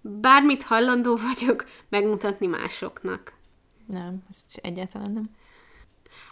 bármit 0.00 0.62
hajlandó 0.62 1.16
vagyok 1.16 1.64
megmutatni 1.88 2.46
másoknak. 2.46 3.32
Nem, 3.86 4.22
ez 4.30 4.44
egyáltalán 4.54 5.10
nem. 5.10 5.30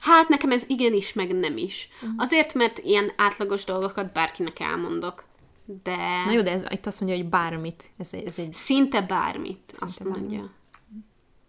Hát 0.07 0.28
nekem 0.28 0.50
ez 0.50 0.64
igenis, 0.66 1.12
meg 1.12 1.34
nem 1.34 1.57
is. 1.57 1.88
Azért, 2.16 2.54
mert 2.54 2.78
ilyen 2.78 3.12
átlagos 3.16 3.64
dolgokat 3.64 4.12
bárkinek 4.12 4.61
elmondok. 4.61 5.24
De 5.82 5.96
Na 6.24 6.32
jó, 6.32 6.42
de 6.42 6.50
ez, 6.50 6.62
itt 6.68 6.86
azt 6.86 7.00
mondja, 7.00 7.18
hogy 7.18 7.28
bármit. 7.28 7.84
Ez, 7.98 8.12
ez 8.26 8.38
egy... 8.38 8.52
szinte 8.54 9.00
bármit, 9.02 9.61
Szinte 9.66 9.84
azt 9.84 10.02
bármit. 10.04 10.18
mondja. 10.20 10.50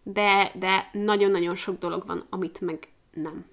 De, 0.04 0.52
de 0.56 0.90
nagyon-nagyon 0.94 1.56
sok 1.56 1.80
dolog 1.80 2.04
van, 2.08 2.26
amit 2.30 2.62
meg 2.62 2.88
nem. 3.14 3.46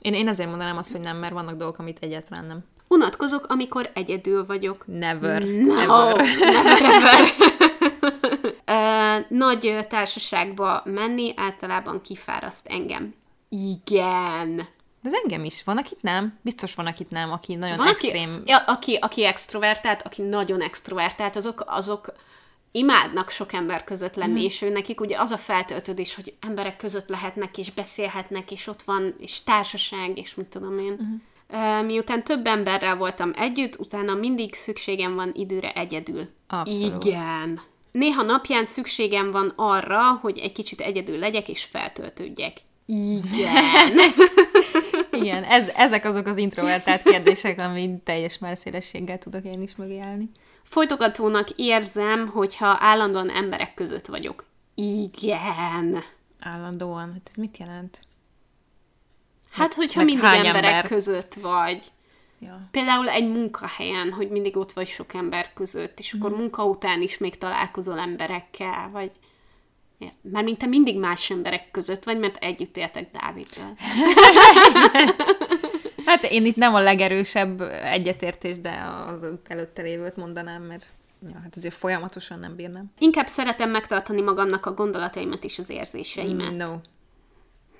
Én, 0.00 0.14
én 0.14 0.28
azért 0.28 0.48
mondanám 0.48 0.76
azt, 0.76 0.92
hogy 0.92 1.00
nem, 1.00 1.16
mert 1.16 1.32
vannak 1.32 1.56
dolgok, 1.56 1.78
amit 1.78 1.98
egyáltalán 2.00 2.44
nem. 2.44 2.64
Unatkozok, 2.88 3.46
amikor 3.48 3.90
egyedül 3.94 4.46
vagyok. 4.46 4.84
Never. 4.86 5.42
No, 5.42 5.80
Ever. 5.80 6.26
never 6.38 6.82
ever. 6.82 7.26
Nagy 9.28 9.86
társaságba 9.88 10.82
menni 10.84 11.32
általában 11.36 12.00
kifáraszt 12.00 12.66
engem. 12.66 13.14
Igen. 13.48 14.56
De 15.02 15.08
ez 15.08 15.12
engem 15.22 15.44
is. 15.44 15.64
Van, 15.64 15.76
akit 15.76 16.02
nem. 16.02 16.38
Biztos 16.42 16.74
van, 16.74 16.86
akit 16.86 17.10
nem, 17.10 17.32
aki 17.32 17.54
nagyon 17.54 17.76
Van, 17.76 17.86
extrém. 17.86 18.34
aki, 18.34 18.50
ja, 18.50 18.58
aki, 18.66 18.94
aki 18.94 19.24
extrovertált, 19.24 20.02
aki 20.02 20.22
nagyon 20.22 20.62
extrovertált, 20.62 21.36
azok, 21.36 21.64
azok 21.66 22.12
imádnak 22.72 23.30
sok 23.30 23.52
ember 23.52 23.84
között 23.84 24.14
lenni, 24.14 24.40
mm. 24.40 24.44
és 24.44 24.62
ő 24.62 24.68
nekik 24.68 25.00
ugye 25.00 25.18
az 25.18 25.30
a 25.30 25.38
feltöltődés, 25.38 26.14
hogy 26.14 26.34
emberek 26.40 26.76
között 26.76 27.08
lehetnek, 27.08 27.58
és 27.58 27.70
beszélhetnek, 27.72 28.50
és 28.50 28.66
ott 28.66 28.82
van, 28.82 29.14
és 29.18 29.42
társaság, 29.44 30.18
és 30.18 30.34
mit 30.34 30.46
tudom 30.46 30.78
én. 30.78 30.98
Mm. 31.02 31.86
Miután 31.86 32.24
több 32.24 32.46
emberrel 32.46 32.96
voltam 32.96 33.32
együtt, 33.36 33.78
utána 33.78 34.14
mindig 34.14 34.54
szükségem 34.54 35.14
van 35.14 35.30
időre 35.34 35.72
egyedül. 35.72 36.28
Abszolút. 36.46 37.04
Igen. 37.04 37.60
Néha 37.92 38.22
napján 38.22 38.66
szükségem 38.66 39.30
van 39.30 39.52
arra, 39.56 40.02
hogy 40.12 40.38
egy 40.38 40.52
kicsit 40.52 40.80
egyedül 40.80 41.18
legyek, 41.18 41.48
és 41.48 41.64
feltöltődjek. 41.64 42.56
Igen. 42.90 43.98
Igen, 45.20 45.44
ez, 45.44 45.68
ezek 45.68 46.04
azok 46.04 46.26
az 46.26 46.36
introvertált 46.36 47.02
kérdések, 47.02 47.58
amit 47.58 47.90
teljes 47.90 48.38
merszélességgel 48.38 49.18
tudok 49.18 49.44
én 49.44 49.62
is 49.62 49.76
mögé 49.76 49.98
állni. 49.98 50.30
Folytogatónak 50.62 51.50
érzem, 51.50 52.28
hogyha 52.28 52.76
állandóan 52.80 53.30
emberek 53.30 53.74
között 53.74 54.06
vagyok. 54.06 54.44
Igen. 54.74 55.98
Állandóan. 56.40 57.12
Hát 57.12 57.28
ez 57.30 57.36
mit 57.36 57.56
jelent? 57.56 58.00
Hát, 59.50 59.74
hogyha 59.74 60.04
mindig 60.04 60.24
emberek 60.24 60.72
ember? 60.72 60.88
között 60.88 61.34
vagy. 61.34 61.82
Ja. 62.38 62.68
Például 62.70 63.08
egy 63.08 63.28
munkahelyen, 63.28 64.12
hogy 64.12 64.28
mindig 64.28 64.56
ott 64.56 64.72
vagy 64.72 64.88
sok 64.88 65.14
ember 65.14 65.52
között, 65.54 65.98
és 65.98 66.12
akkor 66.12 66.30
munka 66.30 66.64
után 66.64 67.02
is 67.02 67.18
még 67.18 67.38
találkozol 67.38 67.98
emberekkel, 67.98 68.90
vagy... 68.92 69.10
Mármint 70.22 70.58
te 70.58 70.66
mindig 70.66 70.98
más 70.98 71.30
emberek 71.30 71.70
között 71.70 72.04
vagy, 72.04 72.18
mert 72.18 72.36
együtt 72.36 72.76
éltek 72.76 73.10
Dáviddal. 73.10 73.74
Hát 76.08 76.24
én 76.24 76.46
itt 76.46 76.56
nem 76.56 76.74
a 76.74 76.80
legerősebb 76.80 77.60
egyetértés, 77.82 78.60
de 78.60 78.84
az 79.06 79.38
előtte 79.46 79.82
lévőt 79.82 80.16
mondanám, 80.16 80.62
mert 80.62 80.92
ja, 81.28 81.40
hát 81.42 81.56
azért 81.56 81.74
folyamatosan 81.74 82.38
nem 82.38 82.56
bírnám. 82.56 82.92
Inkább 82.98 83.26
szeretem 83.26 83.70
megtartani 83.70 84.20
magamnak 84.20 84.66
a 84.66 84.74
gondolataimat 84.74 85.44
és 85.44 85.58
az 85.58 85.70
érzéseimet. 85.70 86.56
No. 86.56 86.74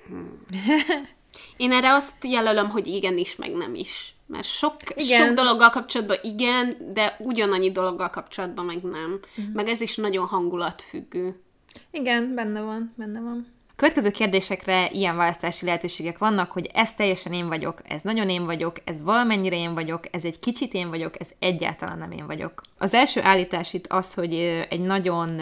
Én 1.56 1.72
erre 1.72 1.92
azt 1.92 2.24
jelölöm, 2.24 2.68
hogy 2.68 2.86
igenis, 2.86 3.36
meg 3.36 3.52
nem 3.52 3.74
is. 3.74 4.14
Mert 4.26 4.44
sok, 4.44 4.76
Igen. 4.94 5.26
sok 5.26 5.34
dologgal 5.34 5.70
kapcsolatban 5.70 6.16
igen, 6.22 6.76
de 6.92 7.16
ugyanannyi 7.18 7.70
dologgal 7.70 8.10
kapcsolatban 8.10 8.64
meg 8.64 8.82
nem. 8.82 9.20
Uh-huh. 9.36 9.54
Meg 9.54 9.68
ez 9.68 9.80
is 9.80 9.96
nagyon 9.96 10.26
hangulatfüggő. 10.26 11.42
Igen, 11.90 12.34
benne 12.34 12.60
van, 12.60 12.92
benne 12.96 13.20
van. 13.20 13.46
Következő 13.76 14.10
kérdésekre 14.10 14.90
ilyen 14.90 15.16
választási 15.16 15.64
lehetőségek 15.64 16.18
vannak, 16.18 16.50
hogy 16.50 16.70
ez 16.72 16.94
teljesen 16.94 17.32
én 17.32 17.48
vagyok, 17.48 17.80
ez 17.84 18.02
nagyon 18.02 18.28
én 18.28 18.44
vagyok, 18.44 18.76
ez 18.84 19.02
valamennyire 19.02 19.56
én 19.56 19.74
vagyok, 19.74 20.14
ez 20.14 20.24
egy 20.24 20.38
kicsit 20.38 20.74
én 20.74 20.88
vagyok, 20.88 21.20
ez 21.20 21.32
egyáltalán 21.38 21.98
nem 21.98 22.10
én 22.10 22.26
vagyok. 22.26 22.62
Az 22.78 22.94
első 22.94 23.22
állítás 23.22 23.72
itt 23.72 23.86
az, 23.86 24.14
hogy 24.14 24.34
egy 24.68 24.80
nagyon 24.80 25.40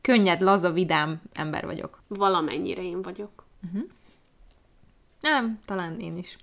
könnyed, 0.00 0.40
laza, 0.40 0.72
vidám 0.72 1.22
ember 1.32 1.64
vagyok. 1.66 2.02
Valamennyire 2.08 2.82
én 2.82 3.02
vagyok. 3.02 3.44
Nem, 5.20 5.60
talán 5.64 6.00
én 6.00 6.16
is. 6.16 6.36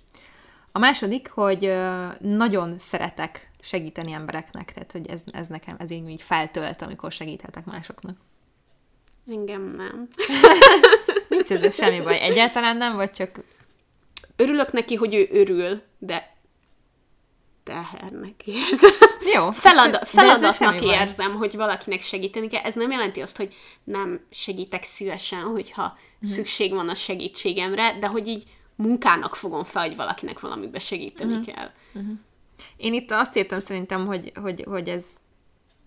A 0.72 0.78
második, 0.78 1.30
hogy 1.30 1.72
nagyon 2.20 2.78
szeretek 2.78 3.50
segíteni 3.60 4.12
embereknek, 4.12 4.72
tehát 4.72 4.92
hogy 4.92 5.08
ez, 5.08 5.24
ez 5.32 5.48
nekem, 5.48 5.76
ez 5.78 5.90
így, 5.90 6.08
így 6.08 6.22
feltölt, 6.22 6.82
amikor 6.82 7.12
segíthetek 7.12 7.64
másoknak. 7.64 8.16
Engem 9.30 9.62
nem. 9.62 10.08
Nincs 11.28 11.50
ezzel 11.50 11.70
semmi 11.70 12.00
baj. 12.00 12.20
Egyáltalán 12.20 12.76
nem, 12.76 12.96
vagy 12.96 13.10
csak 13.10 13.40
Örülök 14.36 14.72
neki, 14.72 14.94
hogy 14.94 15.14
ő 15.14 15.28
örül, 15.30 15.82
de 15.98 16.36
tehernek 17.62 18.46
érzem. 18.46 18.90
Jó. 19.34 19.50
Felada- 19.50 20.08
feladatnak 20.08 20.54
semmi 20.54 20.80
baj. 20.86 20.94
érzem, 21.00 21.34
hogy 21.34 21.56
valakinek 21.56 22.00
segíteni 22.00 22.46
kell. 22.48 22.62
Ez 22.62 22.74
nem 22.74 22.90
jelenti 22.90 23.20
azt, 23.20 23.36
hogy 23.36 23.54
nem 23.84 24.20
segítek 24.30 24.84
szívesen, 24.84 25.42
hogyha 25.42 25.82
Mhm. 25.82 26.30
mm. 26.30 26.34
szükség 26.34 26.72
van 26.72 26.88
a 26.88 26.94
segítségemre, 26.94 27.96
de 28.00 28.06
hogy 28.06 28.28
így 28.28 28.44
munkának 28.76 29.36
fogom 29.36 29.64
fel, 29.64 29.86
hogy 29.86 29.96
valakinek 29.96 30.40
valamibe 30.40 30.78
segíteni 30.78 31.30
Mhm. 31.32 31.38
mm. 31.40 31.54
kell. 31.54 31.70
Én 32.76 32.94
itt 32.94 33.10
azt 33.10 33.36
értem 33.36 33.60
szerintem, 33.60 34.06
hogy, 34.06 34.32
hogy, 34.42 34.64
hogy 34.68 34.88
ez 34.88 35.06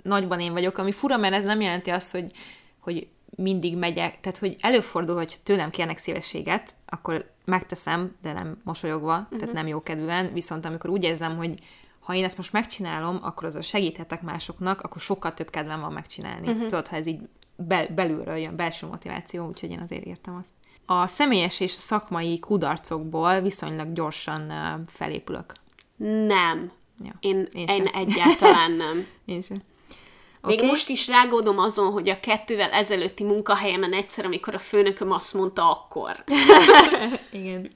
nagyban 0.03 0.39
én 0.39 0.51
vagyok, 0.51 0.77
ami 0.77 0.91
fura, 0.91 1.17
mert 1.17 1.33
ez 1.33 1.43
nem 1.43 1.61
jelenti 1.61 1.89
azt, 1.89 2.11
hogy, 2.11 2.31
hogy 2.79 3.07
mindig 3.35 3.77
megyek, 3.77 4.19
tehát 4.19 4.37
hogy 4.37 4.55
előfordul, 4.59 5.15
hogy 5.15 5.39
tőlem 5.43 5.69
kérnek 5.69 5.97
szívességet, 5.97 6.75
akkor 6.85 7.31
megteszem, 7.45 8.15
de 8.21 8.33
nem 8.33 8.61
mosolyogva, 8.63 9.17
uh-huh. 9.17 9.39
tehát 9.39 9.53
nem 9.53 9.67
jókedvűen, 9.67 10.33
viszont 10.33 10.65
amikor 10.65 10.89
úgy 10.89 11.03
érzem, 11.03 11.37
hogy 11.37 11.59
ha 11.99 12.13
én 12.13 12.23
ezt 12.23 12.37
most 12.37 12.51
megcsinálom, 12.51 13.19
akkor 13.21 13.47
azzal 13.47 13.61
segíthetek 13.61 14.21
másoknak, 14.21 14.81
akkor 14.81 15.01
sokkal 15.01 15.33
több 15.33 15.49
kedvem 15.49 15.79
van 15.79 15.93
megcsinálni. 15.93 16.47
Uh-huh. 16.47 16.63
Tudod, 16.63 16.87
ha 16.87 16.95
ez 16.95 17.05
így 17.05 17.19
be, 17.55 17.87
belülről 17.87 18.35
jön, 18.35 18.55
belső 18.55 18.87
motiváció, 18.87 19.47
úgyhogy 19.47 19.71
én 19.71 19.79
azért 19.79 20.05
értem 20.05 20.35
azt. 20.35 20.53
A 20.85 21.07
személyes 21.07 21.59
és 21.59 21.71
szakmai 21.71 22.39
kudarcokból 22.39 23.41
viszonylag 23.41 23.93
gyorsan 23.93 24.53
felépülök. 24.87 25.53
Nem. 26.27 26.71
Ja, 27.03 27.13
Én, 27.19 27.35
én 27.37 27.47
én, 27.53 27.67
sem. 27.67 27.85
én 27.85 27.87
egyáltalán 27.93 28.71
nem. 28.71 29.05
Én 29.25 29.41
sem. 29.41 29.61
Még 30.45 30.57
Oké. 30.57 30.67
most 30.67 30.89
is 30.89 31.07
rágódom 31.07 31.59
azon, 31.59 31.91
hogy 31.91 32.09
a 32.09 32.19
kettővel 32.19 32.71
ezelőtti 32.71 33.23
munkahelyemen 33.23 33.93
egyszer, 33.93 34.25
amikor 34.25 34.53
a 34.53 34.59
főnököm 34.59 35.11
azt 35.11 35.33
mondta, 35.33 35.71
akkor. 35.71 36.23
Igen. 37.31 37.71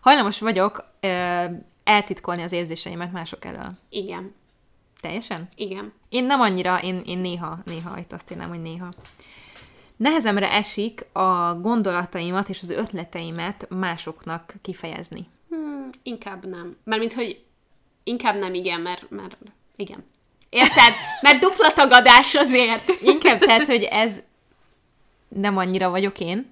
Hajlamos 0.00 0.40
vagyok 0.40 0.84
ö, 1.00 1.44
eltitkolni 1.84 2.42
az 2.42 2.52
érzéseimet 2.52 3.12
mások 3.12 3.44
elől. 3.44 3.72
Igen. 3.88 4.34
Teljesen? 5.00 5.48
Igen. 5.56 5.92
Én 6.08 6.24
nem 6.24 6.40
annyira, 6.40 6.82
én, 6.82 7.02
én 7.04 7.18
néha, 7.18 7.58
néha, 7.64 7.98
itt 7.98 8.12
azt 8.12 8.30
írnám, 8.30 8.48
hogy 8.48 8.62
néha. 8.62 8.92
Nehezemre 9.96 10.50
esik 10.50 11.06
a 11.12 11.54
gondolataimat 11.54 12.48
és 12.48 12.62
az 12.62 12.70
ötleteimet 12.70 13.66
másoknak 13.68 14.54
kifejezni. 14.62 15.26
Hmm, 15.48 15.90
inkább 16.02 16.46
nem. 16.46 16.76
Mármint, 16.84 17.12
hogy 17.12 17.44
inkább 18.04 18.38
nem 18.38 18.54
igen, 18.54 18.80
mert, 18.80 19.10
mert 19.10 19.36
igen. 19.76 20.04
Érted? 20.52 20.92
Mert 21.20 21.38
dupla 21.38 21.72
tagadás 21.72 22.34
azért. 22.34 22.88
Inkább 23.02 23.38
tehát, 23.38 23.64
hogy 23.64 23.82
ez 23.82 24.20
nem 25.28 25.56
annyira 25.56 25.90
vagyok 25.90 26.20
én. 26.20 26.50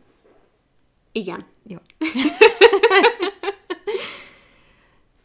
Igen. 1.12 1.46
Jó. 1.66 1.76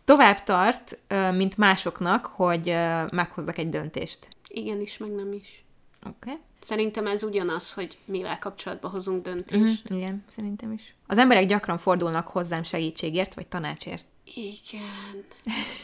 Tovább 0.06 0.44
tart, 0.44 1.00
mint 1.32 1.58
másoknak, 1.58 2.26
hogy 2.26 2.66
meghozzak 3.12 3.58
egy 3.58 3.70
döntést. 3.70 4.28
Igen 4.48 4.82
is, 4.82 4.98
meg 4.98 5.12
nem 5.12 5.34
is. 5.34 5.64
Oké? 6.06 6.16
Okay? 6.30 6.42
Szerintem 6.60 7.08
ez 7.08 7.24
ugyanaz, 7.24 7.74
hogy 7.74 7.98
mivel 8.06 8.40
kapcsolatban 8.40 8.92
hozunk 8.92 9.24
döntést. 9.24 9.94
Mm, 9.94 9.98
igen, 9.98 10.24
szerintem 10.28 10.72
is. 10.72 10.96
Az 11.08 11.18
emberek 11.18 11.46
gyakran 11.46 11.78
fordulnak 11.78 12.28
hozzám 12.28 12.64
segítségért, 12.64 13.34
vagy 13.34 13.48
tanácsért. 13.48 14.06
Igen. 14.34 15.26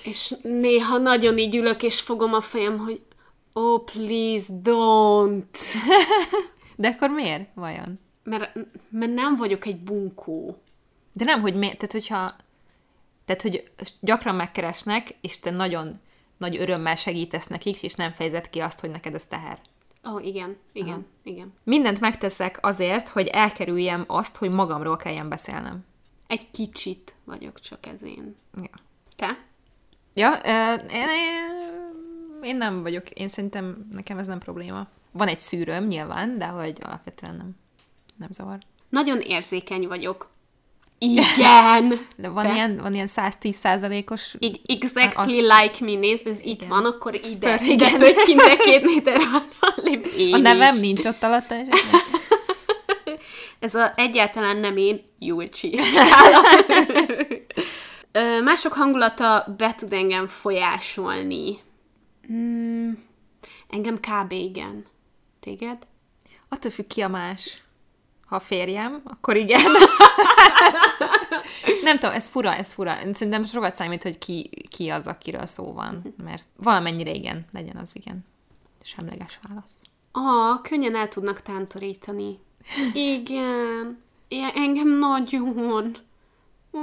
És 0.04 0.36
néha 0.42 0.98
nagyon 0.98 1.38
így 1.38 1.56
ülök, 1.56 1.84
és 1.84 2.02
fogom 2.02 2.34
a 2.34 2.42
fejem, 2.42 2.78
hogy 2.78 3.02
oh, 3.54 3.84
please, 3.84 4.54
don't. 4.64 5.58
De 6.76 6.88
akkor 6.88 7.10
miért, 7.10 7.50
vajon? 7.54 8.00
Mert, 8.24 8.58
mert 8.90 9.14
nem 9.14 9.36
vagyok 9.36 9.66
egy 9.66 9.78
bunkó. 9.78 10.62
De 11.14 11.24
nem, 11.24 11.42
hogy 11.42 11.56
miért, 11.56 11.78
tehát 11.78 11.92
hogyha, 11.92 12.36
tehát 13.26 13.42
hogy 13.42 13.72
gyakran 14.00 14.36
megkeresnek, 14.36 15.16
és 15.22 15.40
te 15.40 15.52
nagyon 15.52 16.00
nagy 16.38 16.58
örömmel 16.58 16.96
segítesz 16.96 17.48
nekik, 17.48 17.84
és 17.84 17.94
nem 17.94 18.12
fejezed 18.12 18.50
ki 18.50 18.60
azt, 18.60 18.80
hogy 18.80 18.90
neked 18.90 19.14
ez 19.16 19.26
teher. 19.26 19.60
Ó, 20.10 20.14
oh, 20.14 20.26
igen, 20.26 20.58
igen, 20.74 20.94
Aha. 20.94 21.04
igen. 21.24 21.54
Mindent 21.64 22.00
megteszek 22.00 22.58
azért, 22.62 23.10
hogy 23.10 23.28
elkerüljem 23.28 24.04
azt, 24.08 24.38
hogy 24.38 24.50
magamról 24.50 24.98
kelljen 24.98 25.30
beszélnem. 25.30 25.86
Egy 26.32 26.52
kicsit 26.52 27.16
vagyok 27.24 27.60
csak 27.60 27.86
ez 27.86 28.04
én. 28.04 28.36
Ja. 28.56 28.70
Te? 29.16 29.38
Ja, 30.14 30.34
én, 30.92 31.08
én, 32.44 32.56
nem 32.58 32.82
vagyok, 32.82 33.10
én 33.10 33.28
szerintem 33.28 33.88
nekem 33.92 34.18
ez 34.18 34.28
nem 34.28 34.40
probléma. 34.40 34.88
Van 35.12 35.28
egy 35.28 35.40
szűrőm 35.40 35.88
nyilván, 35.88 36.38
de 36.38 36.46
hogy 36.46 36.78
alapvetően 36.84 37.36
nem, 37.36 37.52
nem 38.18 38.28
zavar. 38.32 38.58
Nagyon 38.90 39.20
érzékeny 39.20 39.88
vagyok. 39.88 40.30
Igen! 40.98 42.08
De 42.16 42.30
van, 42.30 42.46
Te? 42.46 42.54
ilyen, 42.54 42.78
van 42.78 42.94
ilyen 42.94 43.08
110 43.08 43.56
százalékos... 43.56 44.36
Exactly 44.66 45.18
Azt- 45.22 45.30
like 45.32 45.86
me, 45.86 46.00
nézd, 46.00 46.28
ez 46.28 46.40
itt 46.40 46.46
Igen. 46.46 46.68
van, 46.70 46.86
akkor 46.86 47.16
ide, 47.16 47.58
Tör- 47.58 47.62
ide 47.62 47.86
igen. 47.88 47.98
pöttyinte 47.98 48.56
két 48.58 48.86
méter 48.86 49.18
én 50.18 50.34
A 50.34 50.38
nevem 50.38 50.74
is. 50.74 50.80
nincs 50.80 51.06
ott 51.06 51.24
alatta, 51.24 51.56
esetleg? 53.12 53.22
Ez 53.60 53.76
a, 53.76 53.94
egyáltalán 53.96 54.58
nem 54.58 54.78
én, 54.78 55.02
Julcsi. 55.20 55.80
Ö, 58.12 58.42
Mások 58.42 58.74
hangulata 58.74 59.56
be 59.58 59.74
tud 59.76 59.94
engem 59.94 60.28
folyásolni. 60.28 61.60
Mm, 62.32 62.92
engem 63.70 64.00
kb. 64.00 64.32
igen. 64.32 64.86
Téged? 65.40 65.78
Attól 66.50 66.72
függ 66.72 66.88
ki 66.88 67.02
a 67.02 67.08
más. 67.08 67.64
Ha 68.26 68.40
férjem, 68.40 69.02
akkor 69.04 69.36
igen. 69.36 69.62
nem 71.84 72.00
tudom, 72.00 72.16
ez 72.16 72.28
fura, 72.28 72.56
ez 72.56 72.74
fura. 72.74 72.98
Szerintem 73.14 73.46
sokat 73.46 73.76
számít, 73.76 74.04
hogy 74.04 74.18
ki, 74.18 74.50
ki 74.70 74.90
az, 74.90 75.08
akiről 75.08 75.46
szó 75.46 75.74
van. 75.74 76.14
Mert 76.24 76.48
valamennyire 76.58 77.12
igen, 77.12 77.46
legyen 77.52 77.78
az 77.78 77.96
igen. 77.96 78.26
Semleges 78.84 79.40
válasz. 79.48 79.82
Ah, 80.12 80.62
könnyen 80.62 80.96
el 80.96 81.08
tudnak 81.08 81.42
tántorítani. 81.42 82.40
Igen. 82.94 84.04
Ja, 84.30 84.50
engem 84.56 84.88
nagyon. 84.88 85.98
Ó, 86.74 86.80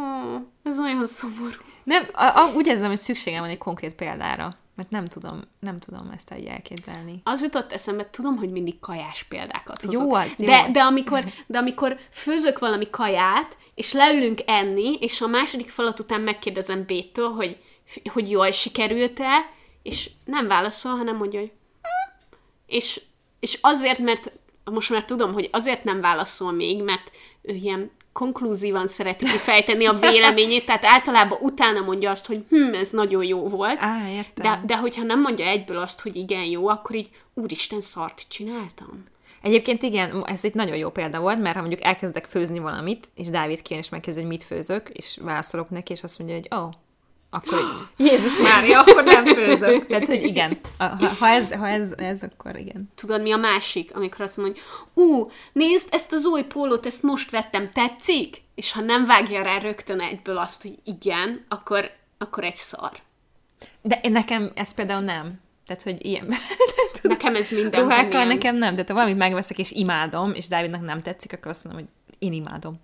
ez 0.62 0.78
olyan 0.78 1.06
szomorú. 1.06 1.56
Nem, 1.84 2.08
a, 2.12 2.24
a, 2.24 2.52
úgy 2.54 2.66
érzem, 2.66 2.88
hogy 2.88 2.98
szükségem 2.98 3.40
van 3.40 3.50
egy 3.50 3.58
konkrét 3.58 3.94
példára. 3.94 4.56
Mert 4.74 4.90
nem 4.90 5.04
tudom, 5.04 5.42
nem 5.60 5.78
tudom 5.78 6.10
ezt 6.16 6.34
így 6.38 6.46
elképzelni. 6.46 7.20
Az 7.24 7.42
jutott 7.42 7.72
eszembe, 7.72 8.10
tudom, 8.10 8.36
hogy 8.36 8.50
mindig 8.50 8.78
kajás 8.78 9.22
példákat 9.24 9.80
hozok. 9.80 10.02
Jó 10.02 10.14
az, 10.14 10.40
jó 10.40 10.46
de, 10.46 10.62
az. 10.62 10.70
de, 10.72 10.80
amikor, 10.80 11.24
de 11.46 11.58
amikor 11.58 11.98
főzök 12.10 12.58
valami 12.58 12.90
kaját, 12.90 13.56
és 13.74 13.92
leülünk 13.92 14.40
enni, 14.46 14.92
és 14.92 15.20
a 15.20 15.26
második 15.26 15.70
falat 15.70 16.00
után 16.00 16.20
megkérdezem 16.20 16.84
Bétől, 16.84 17.28
hogy, 17.28 17.58
hogy 18.12 18.30
jól 18.30 18.50
sikerült-e, 18.50 19.50
és 19.82 20.10
nem 20.24 20.48
válaszol, 20.48 20.92
hanem 20.96 21.16
mondja, 21.16 21.40
hogy 21.40 21.52
"Hm." 21.82 22.24
és, 22.66 23.00
és 23.40 23.58
azért, 23.60 23.98
mert 23.98 24.32
most 24.70 24.90
már 24.90 25.04
tudom, 25.04 25.32
hogy 25.32 25.48
azért 25.52 25.84
nem 25.84 26.00
válaszol 26.00 26.52
még, 26.52 26.82
mert 26.82 27.10
ő 27.42 27.54
ilyen 27.54 27.90
konklúzívan 28.12 28.86
szereti 28.86 29.24
kifejteni 29.24 29.86
a 29.86 29.92
véleményét, 29.92 30.66
tehát 30.66 30.84
általában 30.84 31.38
utána 31.40 31.80
mondja 31.80 32.10
azt, 32.10 32.26
hogy 32.26 32.44
hm, 32.48 32.74
ez 32.74 32.90
nagyon 32.90 33.24
jó 33.24 33.48
volt. 33.48 33.76
Á, 33.80 34.10
értem. 34.10 34.44
De, 34.44 34.62
de 34.66 34.76
hogyha 34.76 35.02
nem 35.02 35.20
mondja 35.20 35.46
egyből 35.46 35.78
azt, 35.78 36.00
hogy 36.00 36.16
igen, 36.16 36.44
jó, 36.44 36.68
akkor 36.68 36.96
így, 36.96 37.10
úristen, 37.34 37.80
szart 37.80 38.24
csináltam. 38.28 39.04
Egyébként 39.42 39.82
igen, 39.82 40.24
ez 40.26 40.44
egy 40.44 40.54
nagyon 40.54 40.76
jó 40.76 40.90
példa 40.90 41.20
volt, 41.20 41.40
mert 41.40 41.54
ha 41.54 41.60
mondjuk 41.60 41.84
elkezdek 41.84 42.26
főzni 42.26 42.58
valamit, 42.58 43.08
és 43.14 43.28
Dávid 43.28 43.62
kijön 43.62 43.82
és 43.82 43.88
megkezdi, 43.88 44.20
hogy 44.20 44.28
mit 44.28 44.42
főzök, 44.42 44.88
és 44.92 45.18
válaszolok 45.22 45.70
neki, 45.70 45.92
és 45.92 46.02
azt 46.02 46.18
mondja, 46.18 46.36
hogy 46.36 46.48
ó, 46.58 46.62
oh, 46.62 46.72
akkor 47.30 47.58
Jézus 48.08 48.38
Mária, 48.38 48.80
akkor 48.80 49.04
nem 49.04 49.24
főzök. 49.36 49.86
Tehát, 49.86 50.06
hogy 50.06 50.22
igen. 50.22 50.58
Ha, 50.78 50.86
ha, 51.18 51.28
ez, 51.28 51.52
ha 51.52 51.68
ez, 51.68 51.92
ez, 51.96 52.22
akkor 52.22 52.56
igen. 52.56 52.90
Tudod, 52.94 53.22
mi 53.22 53.32
a 53.32 53.36
másik, 53.36 53.96
amikor 53.96 54.20
azt 54.20 54.36
mondja, 54.36 54.62
hogy 54.94 55.04
ú, 55.04 55.30
nézd, 55.52 55.88
ezt 55.90 56.12
az 56.12 56.24
új 56.24 56.42
pólót, 56.42 56.86
ezt 56.86 57.02
most 57.02 57.30
vettem, 57.30 57.70
tetszik? 57.72 58.36
És 58.54 58.72
ha 58.72 58.80
nem 58.80 59.04
vágja 59.04 59.42
rá 59.42 59.58
rögtön 59.58 60.00
egyből 60.00 60.36
azt, 60.36 60.62
hogy 60.62 60.74
igen, 60.84 61.44
akkor, 61.48 61.90
akkor 62.18 62.44
egy 62.44 62.56
szar. 62.56 62.92
De 63.82 64.00
nekem 64.08 64.50
ez 64.54 64.74
például 64.74 65.04
nem. 65.04 65.40
Tehát, 65.66 65.82
hogy 65.82 66.06
ilyen... 66.06 66.28
Nekem 67.02 67.34
ez 67.34 67.50
minden. 67.50 67.82
Ruhákkal 67.82 68.24
nekem 68.24 68.56
nem. 68.56 68.72
Tehát 68.72 68.88
ha 68.88 68.94
valamit 68.94 69.16
megveszek 69.16 69.58
és 69.58 69.70
imádom, 69.70 70.32
és 70.34 70.48
Dávidnak 70.48 70.84
nem 70.84 70.98
tetszik, 70.98 71.32
akkor 71.32 71.50
azt 71.50 71.64
mondom, 71.64 71.82
hogy 71.82 72.16
én 72.18 72.32
imádom. 72.32 72.80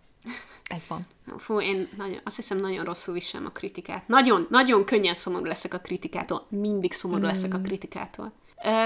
Ez 0.70 0.86
van. 0.86 1.06
Fú, 1.38 1.60
én 1.60 1.88
nagyon, 1.96 2.20
azt 2.24 2.36
hiszem 2.36 2.58
nagyon 2.58 2.84
rosszul 2.84 3.14
viselem 3.14 3.46
a 3.46 3.50
kritikát. 3.50 4.08
Nagyon, 4.08 4.46
nagyon 4.50 4.84
könnyen 4.84 5.14
szomorú 5.14 5.44
leszek 5.44 5.74
a 5.74 5.78
kritikától. 5.78 6.46
Mindig 6.48 6.92
szomorú 6.92 7.22
mm. 7.22 7.26
leszek 7.26 7.54
a 7.54 7.60
kritikától. 7.60 8.32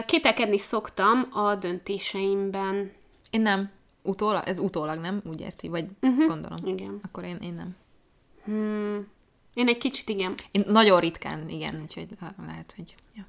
Kételkedni 0.07 0.59
szoktam 0.59 1.29
a 1.33 1.55
döntéseimben. 1.55 2.93
Én 3.31 3.41
nem. 3.41 3.71
Utólag? 4.03 4.47
Ez 4.47 4.59
utólag, 4.59 4.99
nem? 4.99 5.23
Úgy 5.25 5.41
érti? 5.41 5.69
Vagy 5.69 5.85
uh-huh. 6.01 6.27
gondolom. 6.27 6.67
Igen. 6.67 7.01
Akkor 7.03 7.25
én, 7.25 7.37
én 7.37 7.55
nem. 7.55 7.77
Hmm. 8.45 9.07
Én 9.55 9.69
egy 9.69 9.79
kicsit 9.79 10.09
igen. 10.09 10.35
Én 10.51 10.65
nagyon 10.67 11.01
ritkán, 11.01 11.49
igen, 11.49 11.81
úgyhogy 11.83 12.09
lehet, 12.47 12.73
hogy... 12.77 12.95
Ja. 13.15 13.27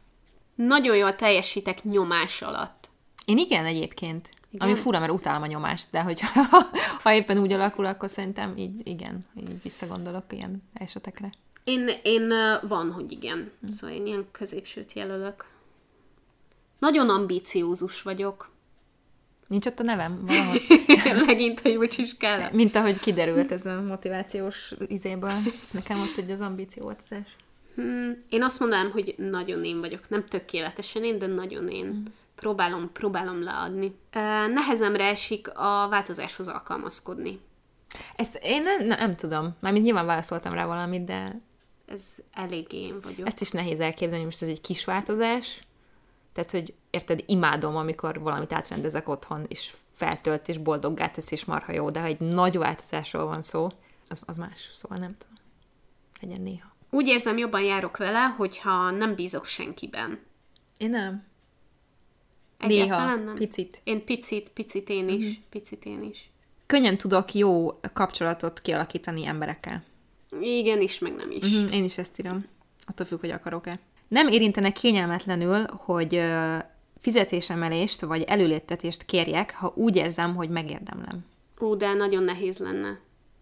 Nagyon 0.56 0.96
jól 0.96 1.16
teljesítek 1.16 1.84
nyomás 1.84 2.42
alatt. 2.42 2.90
Én 3.26 3.38
igen 3.38 3.66
egyébként. 3.66 4.32
Igen? 4.52 4.68
Ami 4.68 4.78
fura, 4.78 5.00
mert 5.00 5.12
utálom 5.12 5.42
a 5.42 5.46
nyomást, 5.46 5.88
de 5.92 6.02
hogy 6.02 6.22
ha, 7.04 7.14
éppen 7.14 7.38
úgy 7.38 7.52
alakul, 7.52 7.86
akkor 7.86 8.10
szerintem 8.10 8.58
így, 8.58 8.88
igen, 8.88 9.26
így 9.40 9.62
visszagondolok 9.64 10.24
ilyen 10.30 10.64
esetekre. 10.74 11.30
Én, 11.64 11.90
én 12.04 12.34
van, 12.62 12.92
hogy 12.92 13.12
igen. 13.12 13.52
Hm. 13.62 13.68
Szóval 13.68 13.96
én 13.96 14.06
ilyen 14.06 14.28
középsőt 14.32 14.94
jelölök. 14.94 15.46
Nagyon 16.80 17.10
ambíciózus 17.10 18.02
vagyok. 18.02 18.50
Nincs 19.48 19.66
ott 19.66 19.80
a 19.80 19.84
nevem 19.84 20.22
valahogy? 20.26 20.62
Megint 21.26 21.62
a 21.64 21.70
jócsiskál. 21.70 22.50
Mint 22.54 22.76
ahogy 22.76 23.00
kiderült 23.00 23.52
ez 23.52 23.66
a 23.66 23.82
motivációs 23.82 24.74
izéből. 24.88 25.34
Nekem 25.72 26.02
ott 26.02 26.16
hogy 26.16 26.32
az 26.32 26.42
ambícióváltozás. 26.42 27.36
Hmm, 27.76 28.24
én 28.30 28.44
azt 28.44 28.60
mondanám, 28.60 28.92
hogy 28.92 29.16
nagyon 29.18 29.64
én 29.64 29.80
vagyok. 29.80 30.10
Nem 30.10 30.26
tökéletesen 30.26 31.04
én, 31.04 31.20
de 31.20 31.28
nagyon 31.28 31.68
én. 31.68 31.86
Hmm 31.86 32.14
próbálom, 32.40 32.92
próbálom 32.92 33.44
leadni. 33.44 33.96
Nehezemre 34.54 35.06
esik 35.06 35.58
a 35.58 35.88
változáshoz 35.90 36.48
alkalmazkodni. 36.48 37.40
Ezt 38.16 38.40
én 38.42 38.62
nem, 38.62 38.86
nem 38.86 39.16
tudom. 39.16 39.56
Mármint 39.60 39.86
nyilván 39.86 40.06
válaszoltam 40.06 40.54
rá 40.54 40.66
valamit, 40.66 41.04
de... 41.04 41.42
Ez 41.86 42.18
elég 42.34 42.74
én 42.74 43.00
vagyok. 43.02 43.28
Ezt 43.28 43.42
is 43.42 43.52
nehéz 43.52 43.80
elképzelni, 43.80 44.24
most 44.24 44.42
ez 44.42 44.48
egy 44.48 44.62
kis 44.62 44.86
változás. 44.86 45.62
Tehát, 46.34 46.52
hogy 46.52 46.74
érted, 46.90 47.24
imádom, 47.26 47.76
amikor 47.76 48.20
valamit 48.20 48.54
átrendezek 48.54 49.10
otthon, 49.10 49.46
és 49.48 49.74
feltölt, 49.94 50.48
és 50.48 50.58
boldoggá 50.58 51.10
tesz, 51.10 51.32
és 51.32 51.46
marha 51.46 51.72
jó, 51.72 51.90
de 51.90 52.00
ha 52.00 52.06
egy 52.06 52.20
nagy 52.20 52.58
változásról 52.58 53.26
van 53.26 53.42
szó, 53.42 53.70
az, 54.10 54.22
az 54.26 54.38
más. 54.38 54.70
Szóval 54.74 54.98
nem 54.98 55.16
tudom. 55.18 55.36
Legyen 56.22 56.42
néha. 56.42 56.76
Úgy 56.90 57.08
érzem, 57.08 57.38
jobban 57.38 57.62
járok 57.62 57.98
vele, 57.98 58.26
hogyha 58.38 58.90
nem 58.90 59.16
bízok 59.16 59.46
senkiben. 59.46 60.20
Én 60.78 60.90
nem. 60.90 61.29
Néha, 62.68 63.16
nem. 63.16 63.36
picit. 63.36 63.82
Én 63.84 64.06
picit, 64.06 64.50
picit 64.50 64.90
én 64.90 65.10
is, 65.10 65.24
mm-hmm. 65.24 65.32
picit 65.50 65.86
én 65.86 66.04
is. 66.04 66.30
Könnyen 66.66 66.98
tudok 66.98 67.34
jó 67.34 67.80
kapcsolatot 67.94 68.60
kialakítani 68.60 69.26
emberekkel. 69.26 69.84
Igen 70.42 70.82
is, 70.82 71.00
meg 71.00 71.16
nem 71.16 71.32
is. 71.32 71.46
Mm-hmm, 71.46 71.68
én 71.68 71.84
is 71.84 71.98
ezt 71.98 72.20
írom. 72.20 72.46
Attól 72.86 73.06
függ, 73.06 73.20
hogy 73.20 73.32
akarok-e. 73.32 73.80
Nem 74.08 74.28
érintenek 74.28 74.74
kényelmetlenül, 74.74 75.66
hogy 75.68 76.22
fizetésemelést 77.00 78.02
vagy 78.02 78.22
előléptetést 78.22 79.06
kérjek, 79.06 79.56
ha 79.56 79.74
úgy 79.76 79.96
érzem, 79.96 80.36
hogy 80.36 80.50
megérdemlem. 80.50 81.26
Ó, 81.62 81.76
de 81.76 81.94
nagyon 81.94 82.24
nehéz 82.24 82.58
lenne 82.58 83.00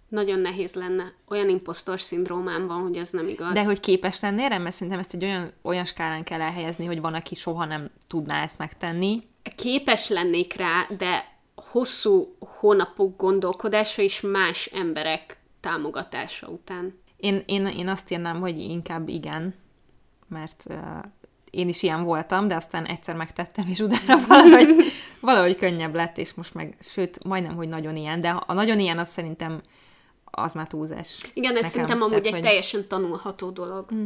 nagyon 0.08 0.40
nehéz 0.40 0.74
lenne. 0.74 1.14
Olyan 1.28 1.50
impostor 1.50 2.00
szindrómám 2.00 2.68
van, 2.68 2.82
hogy 2.82 2.98
ez 2.98 3.10
nem 3.10 3.28
igaz. 3.28 3.54
De 3.54 3.64
hogy 3.64 3.80
képes 3.80 4.20
lennél 4.20 4.46
erre? 4.46 4.58
Mert 4.58 4.76
szerintem 4.76 5.00
ezt 5.00 5.14
egy 5.14 5.24
olyan, 5.24 5.52
olyan 5.62 5.86
skálán 5.86 6.24
kell 6.24 6.42
elhelyezni, 6.42 6.86
hogy 6.86 7.02
van, 7.02 7.14
aki 7.14 7.36
soha 7.36 7.66
nem 7.66 7.90
tudná 8.08 8.44
ezt 8.44 8.58
megtenni. 8.58 9.18
Képes 9.56 10.10
lennék 10.10 10.54
rá, 10.54 10.88
de 10.98 11.36
hosszú 11.56 12.36
hónapok 12.40 13.18
gondolkodása 13.18 14.02
és 14.02 14.22
más 14.22 14.66
emberek 14.66 15.38
támogatása 15.60 16.48
után. 16.48 17.00
Én, 17.18 17.44
én, 17.46 17.66
én 17.66 17.88
azt 17.88 18.12
írnám, 18.12 18.40
hogy 18.40 18.60
inkább 18.60 19.10
igen, 19.10 19.54
mert 20.28 20.64
uh, 20.70 20.78
én 21.50 21.68
is 21.68 21.84
ilyen 21.84 22.04
voltam, 22.04 22.48
de 22.48 22.56
aztán 22.56 22.86
egyszer 22.86 23.16
megtettem, 23.16 23.68
és 23.68 23.80
utána 23.80 24.26
valahogy, 24.28 24.76
valahogy 25.20 25.56
könnyebb 25.56 25.96
lett, 25.96 26.18
és 26.18 26.34
most 26.34 26.54
meg, 26.54 26.78
sőt, 26.80 27.24
majdnem, 27.24 27.56
hogy 27.56 27.68
nagyon 27.68 27.96
ilyen, 27.96 28.22
de 28.22 28.30
a 28.30 28.54
nagyon 28.54 28.80
ilyen 28.80 28.98
az 28.98 29.10
szerintem 29.10 29.62
az 30.32 30.54
már 30.54 30.68
túlzás. 30.68 31.18
Igen, 31.34 31.58
ez 31.58 31.70
szerintem 31.70 32.02
amúgy 32.02 32.10
Tehát, 32.10 32.26
egy 32.26 32.32
hogy... 32.32 32.42
teljesen 32.42 32.88
tanulható 32.88 33.50
dolog. 33.50 33.94
Mm. 33.94 34.06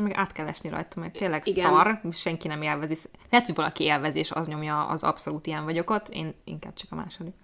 Meg 0.00 0.12
át 0.14 0.32
kell 0.32 0.46
esni 0.46 0.68
rajta, 0.68 1.00
mert 1.00 1.12
tényleg 1.12 1.46
Igen. 1.46 1.64
szar, 1.64 2.00
senki 2.12 2.48
nem 2.48 2.62
élvezi. 2.62 2.96
Lehet, 3.30 3.46
hogy 3.46 3.54
valaki 3.54 3.84
élvezi, 3.84 4.18
és 4.18 4.30
az 4.30 4.46
nyomja, 4.46 4.86
az 4.86 5.02
abszolút 5.02 5.46
ilyen 5.46 5.64
vagyok 5.64 5.90
ott, 5.90 6.08
én 6.08 6.34
inkább 6.44 6.74
csak 6.74 6.92
a 6.92 6.94
második. 6.94 7.34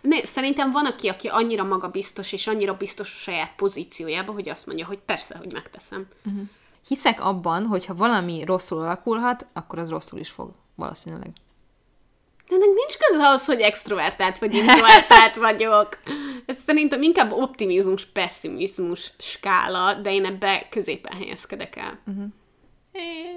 Ne, 0.00 0.24
szerintem 0.24 0.70
van, 0.70 0.86
aki, 0.86 1.08
aki 1.08 1.28
annyira 1.28 1.64
magabiztos, 1.64 2.32
és 2.32 2.46
annyira 2.46 2.76
biztos 2.76 3.14
a 3.14 3.18
saját 3.18 3.54
pozíciójában, 3.56 4.34
hogy 4.34 4.48
azt 4.48 4.66
mondja, 4.66 4.86
hogy 4.86 4.98
persze, 4.98 5.36
hogy 5.36 5.52
megteszem. 5.52 6.06
Uh-huh. 6.24 6.42
Hiszek 6.86 7.24
abban, 7.24 7.66
hogy 7.66 7.86
ha 7.86 7.94
valami 7.94 8.44
rosszul 8.44 8.78
alakulhat, 8.78 9.46
akkor 9.52 9.78
az 9.78 9.88
rosszul 9.88 10.18
is 10.18 10.30
fog, 10.30 10.50
valószínűleg. 10.74 11.30
De 12.48 12.54
ennek 12.54 12.68
nincs 12.74 12.96
köze 12.96 13.26
ahhoz, 13.26 13.44
hogy 13.44 13.60
extrovertált 13.60 14.38
vagy 14.38 14.54
introvertált 14.54 15.36
vagyok. 15.36 15.88
Ez 16.48 16.58
szerintem 16.58 17.02
inkább 17.02 17.32
optimizmus, 17.32 18.06
pessimizmus 18.06 19.12
skála, 19.18 19.94
de 19.94 20.12
én 20.12 20.24
ebbe 20.24 20.66
középen 20.70 21.16
helyezkedek 21.16 21.76
el. 21.76 21.98
Uh-huh. 22.06 22.24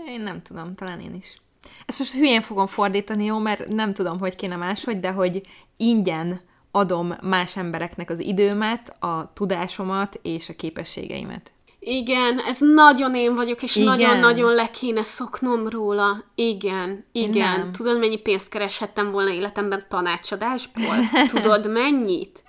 Én 0.07 0.21
nem 0.21 0.41
tudom, 0.41 0.75
talán 0.75 0.99
én 0.99 1.13
is. 1.13 1.41
Ezt 1.85 1.99
most 1.99 2.13
hülyén 2.13 2.41
fogom 2.41 2.67
fordítani, 2.67 3.25
jó, 3.25 3.37
mert 3.37 3.67
nem 3.67 3.93
tudom, 3.93 4.19
hogy 4.19 4.35
kéne 4.35 4.55
máshogy, 4.55 4.99
de 4.99 5.11
hogy 5.11 5.41
ingyen 5.77 6.41
adom 6.71 7.15
más 7.21 7.57
embereknek 7.57 8.09
az 8.09 8.19
időmet, 8.19 8.95
a 8.99 9.33
tudásomat 9.33 10.19
és 10.21 10.49
a 10.49 10.53
képességeimet. 10.55 11.51
Igen, 11.79 12.39
ez 12.39 12.57
nagyon 12.59 13.15
én 13.15 13.35
vagyok, 13.35 13.63
és 13.63 13.75
nagyon-nagyon 13.75 14.53
le 14.53 14.69
kéne 14.69 15.03
szoknom 15.03 15.67
róla. 15.67 16.23
Igen, 16.35 17.05
igen. 17.11 17.59
Nem. 17.59 17.71
Tudod, 17.71 17.99
mennyi 17.99 18.17
pénzt 18.17 18.49
kereshettem 18.49 19.11
volna 19.11 19.29
életemben 19.29 19.83
tanácsadásból? 19.89 20.95
Tudod, 21.33 21.71
mennyit? 21.71 22.43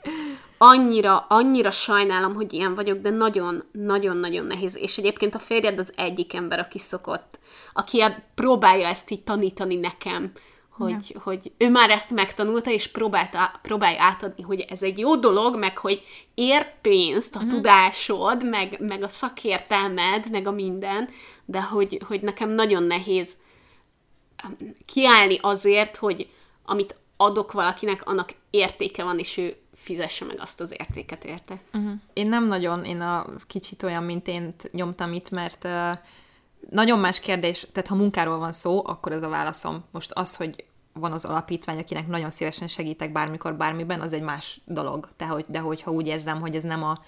Annyira, 0.65 1.19
annyira 1.29 1.71
sajnálom, 1.71 2.35
hogy 2.35 2.53
ilyen 2.53 2.75
vagyok, 2.75 2.99
de 2.99 3.11
nagyon-nagyon-nagyon 3.11 4.47
nehéz. 4.47 4.77
És 4.77 4.99
egyébként 4.99 5.35
a 5.35 5.39
férjed 5.39 5.79
az 5.79 5.93
egyik 5.97 6.35
ember, 6.35 6.59
aki 6.59 6.79
szokott, 6.79 7.39
aki 7.73 8.03
próbálja 8.35 8.87
ezt 8.87 9.11
így 9.11 9.23
tanítani 9.23 9.75
nekem 9.77 10.33
hogy, 10.71 11.11
ja. 11.15 11.21
hogy 11.21 11.53
ő 11.59 11.71
már 11.71 11.91
ezt 11.91 12.11
megtanulta, 12.11 12.71
és 12.71 12.89
próbálta, 12.89 13.53
próbálja 13.63 14.03
átadni, 14.03 14.43
hogy 14.43 14.61
ez 14.61 14.83
egy 14.83 14.99
jó 14.99 15.17
dolog, 15.17 15.59
meg 15.59 15.79
hogy 15.79 16.03
ér 16.35 16.67
pénzt 16.81 17.35
a 17.35 17.39
uh-huh. 17.39 17.53
tudásod, 17.53 18.49
meg, 18.49 18.77
meg 18.81 19.03
a 19.03 19.09
szakértelmed, 19.09 20.31
meg 20.31 20.47
a 20.47 20.51
minden, 20.51 21.09
de 21.45 21.63
hogy, 21.63 22.01
hogy 22.07 22.21
nekem 22.21 22.51
nagyon 22.51 22.83
nehéz 22.83 23.37
kiállni 24.87 25.39
azért, 25.41 25.97
hogy 25.97 26.29
amit 26.65 26.97
adok 27.17 27.53
valakinek, 27.53 28.07
annak 28.07 28.31
értéke 28.51 29.05
van, 29.05 29.19
és 29.19 29.37
ő 29.37 29.57
fizesse 29.83 30.25
meg 30.25 30.37
azt 30.41 30.61
az 30.61 30.75
értéket 30.79 31.25
érte. 31.25 31.59
Uh-huh. 31.73 31.93
Én 32.13 32.29
nem 32.29 32.47
nagyon, 32.47 32.85
én 32.85 33.01
a 33.01 33.27
kicsit 33.47 33.83
olyan, 33.83 34.03
mint 34.03 34.29
én 34.29 34.55
nyomtam 34.71 35.13
itt, 35.13 35.31
mert 35.31 35.65
uh, 35.65 35.99
nagyon 36.71 36.99
más 36.99 37.21
kérdés, 37.21 37.67
tehát 37.73 37.89
ha 37.89 37.95
munkáról 37.95 38.39
van 38.39 38.53
szó, 38.53 38.83
akkor 38.87 39.13
ez 39.13 39.23
a 39.23 39.29
válaszom. 39.29 39.85
Most 39.91 40.13
az, 40.13 40.37
hogy 40.37 40.65
van 40.93 41.13
az 41.13 41.25
alapítvány, 41.25 41.79
akinek 41.79 42.09
nagyon 42.09 42.31
szívesen 42.31 42.69
segítek 42.69 43.13
bármikor, 43.13 43.55
bármiben, 43.55 44.01
az 44.01 44.13
egy 44.13 44.23
más 44.23 44.61
dolog. 44.65 45.09
De, 45.17 45.27
hogy, 45.27 45.45
de 45.49 45.59
hogyha 45.59 45.91
úgy 45.91 46.07
érzem, 46.07 46.41
hogy 46.41 46.55
ez 46.55 46.65
nem 46.65 46.83
a, 46.83 46.99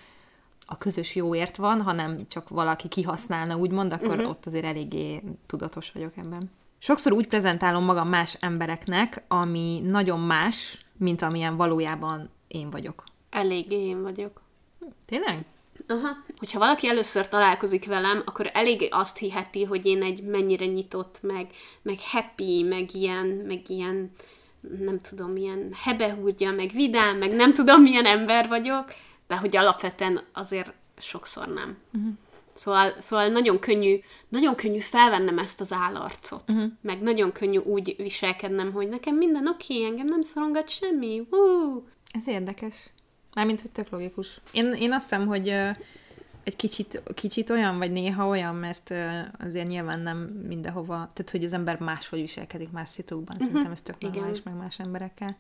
a 0.67 0.79
közös 0.79 1.15
jóért 1.15 1.57
van, 1.57 1.83
hanem 1.83 2.19
csak 2.29 2.49
valaki 2.49 2.89
kihasználna, 2.89 3.57
úgymond, 3.57 3.93
akkor 3.93 4.09
uh-huh. 4.09 4.29
ott 4.29 4.47
azért 4.47 4.65
eléggé 4.65 5.23
tudatos 5.47 5.93
vagyok 5.93 6.17
ebben. 6.17 6.51
Sokszor 6.79 7.13
úgy 7.13 7.29
prezentálom 7.29 7.85
magam 7.85 8.09
más 8.09 8.37
embereknek, 8.41 9.23
ami 9.29 9.81
nagyon 9.85 10.21
más, 10.21 10.85
mint 10.97 11.23
amilyen 11.23 11.57
valójában 11.57 12.31
én 12.55 12.71
vagyok. 12.71 13.05
Eléggé 13.31 13.87
én 13.87 14.03
vagyok. 14.03 14.43
Tényleg? 15.07 15.45
Aha. 15.89 16.09
Hogyha 16.39 16.59
valaki 16.59 16.89
először 16.89 17.29
találkozik 17.29 17.87
velem, 17.87 18.23
akkor 18.25 18.51
elég 18.53 18.89
azt 18.91 19.19
hiheti, 19.19 19.65
hogy 19.65 19.87
én 19.87 20.03
egy 20.03 20.23
mennyire 20.23 20.67
nyitott, 20.67 21.19
meg, 21.23 21.47
meg 21.83 21.99
happy, 22.01 22.63
meg 22.63 22.95
ilyen, 22.95 23.27
meg 23.27 23.71
ilyen, 23.71 24.11
nem 24.79 25.01
tudom, 25.01 25.37
ilyen 25.37 25.71
hebehúrgya, 25.83 26.51
meg 26.51 26.71
vidám, 26.71 27.19
meg 27.19 27.35
nem 27.35 27.55
tudom, 27.55 27.83
milyen 27.83 28.07
ember 28.07 28.49
vagyok, 28.49 28.85
de 29.27 29.37
hogy 29.37 29.57
alapvetően 29.57 30.21
azért 30.33 30.73
sokszor 30.99 31.49
nem. 31.49 31.79
Uh-huh. 31.93 32.13
Szóval, 32.53 32.95
szóval 32.99 33.29
nagyon 33.29 33.59
könnyű, 33.59 34.01
nagyon 34.29 34.55
könnyű 34.55 34.79
felvennem 34.79 35.39
ezt 35.39 35.61
az 35.61 35.73
állarcot, 35.73 36.45
uh-huh. 36.49 36.71
meg 36.81 37.01
nagyon 37.01 37.33
könnyű 37.33 37.59
úgy 37.59 37.95
viselkednem, 37.97 38.73
hogy 38.73 38.89
nekem 38.89 39.17
minden 39.17 39.49
oké, 39.49 39.75
okay, 39.75 39.87
engem 39.87 40.07
nem 40.07 40.23
szorongat 40.23 40.69
semmi, 40.69 41.27
Woo! 41.31 41.83
Ez 42.15 42.29
érdekes. 42.29 42.91
Mármint, 43.35 43.61
hogy 43.61 43.71
tök 43.71 43.89
logikus. 43.89 44.41
Én, 44.53 44.73
én 44.73 44.93
azt 44.93 45.11
hiszem, 45.11 45.27
hogy 45.27 45.49
uh, 45.49 45.77
egy 46.45 46.57
kicsit, 46.57 47.03
kicsit 47.15 47.51
olyan, 47.51 47.79
vagy 47.79 47.93
néha 47.93 48.27
olyan, 48.27 48.55
mert 48.55 48.91
uh, 48.91 49.19
azért 49.39 49.69
nyilván 49.69 50.01
nem 50.01 50.19
mindenhova, 50.19 50.95
tehát 50.95 51.31
hogy 51.31 51.45
az 51.45 51.53
ember 51.53 51.79
máshogy 51.79 52.21
viselkedik 52.21 52.71
más 52.71 52.89
szitukban, 52.89 53.37
uh-huh. 53.37 53.47
szerintem 53.47 53.73
ez 53.73 53.83
tök 53.83 54.01
normális, 54.01 54.43
meg 54.43 54.55
más 54.55 54.79
emberekkel. 54.79 55.37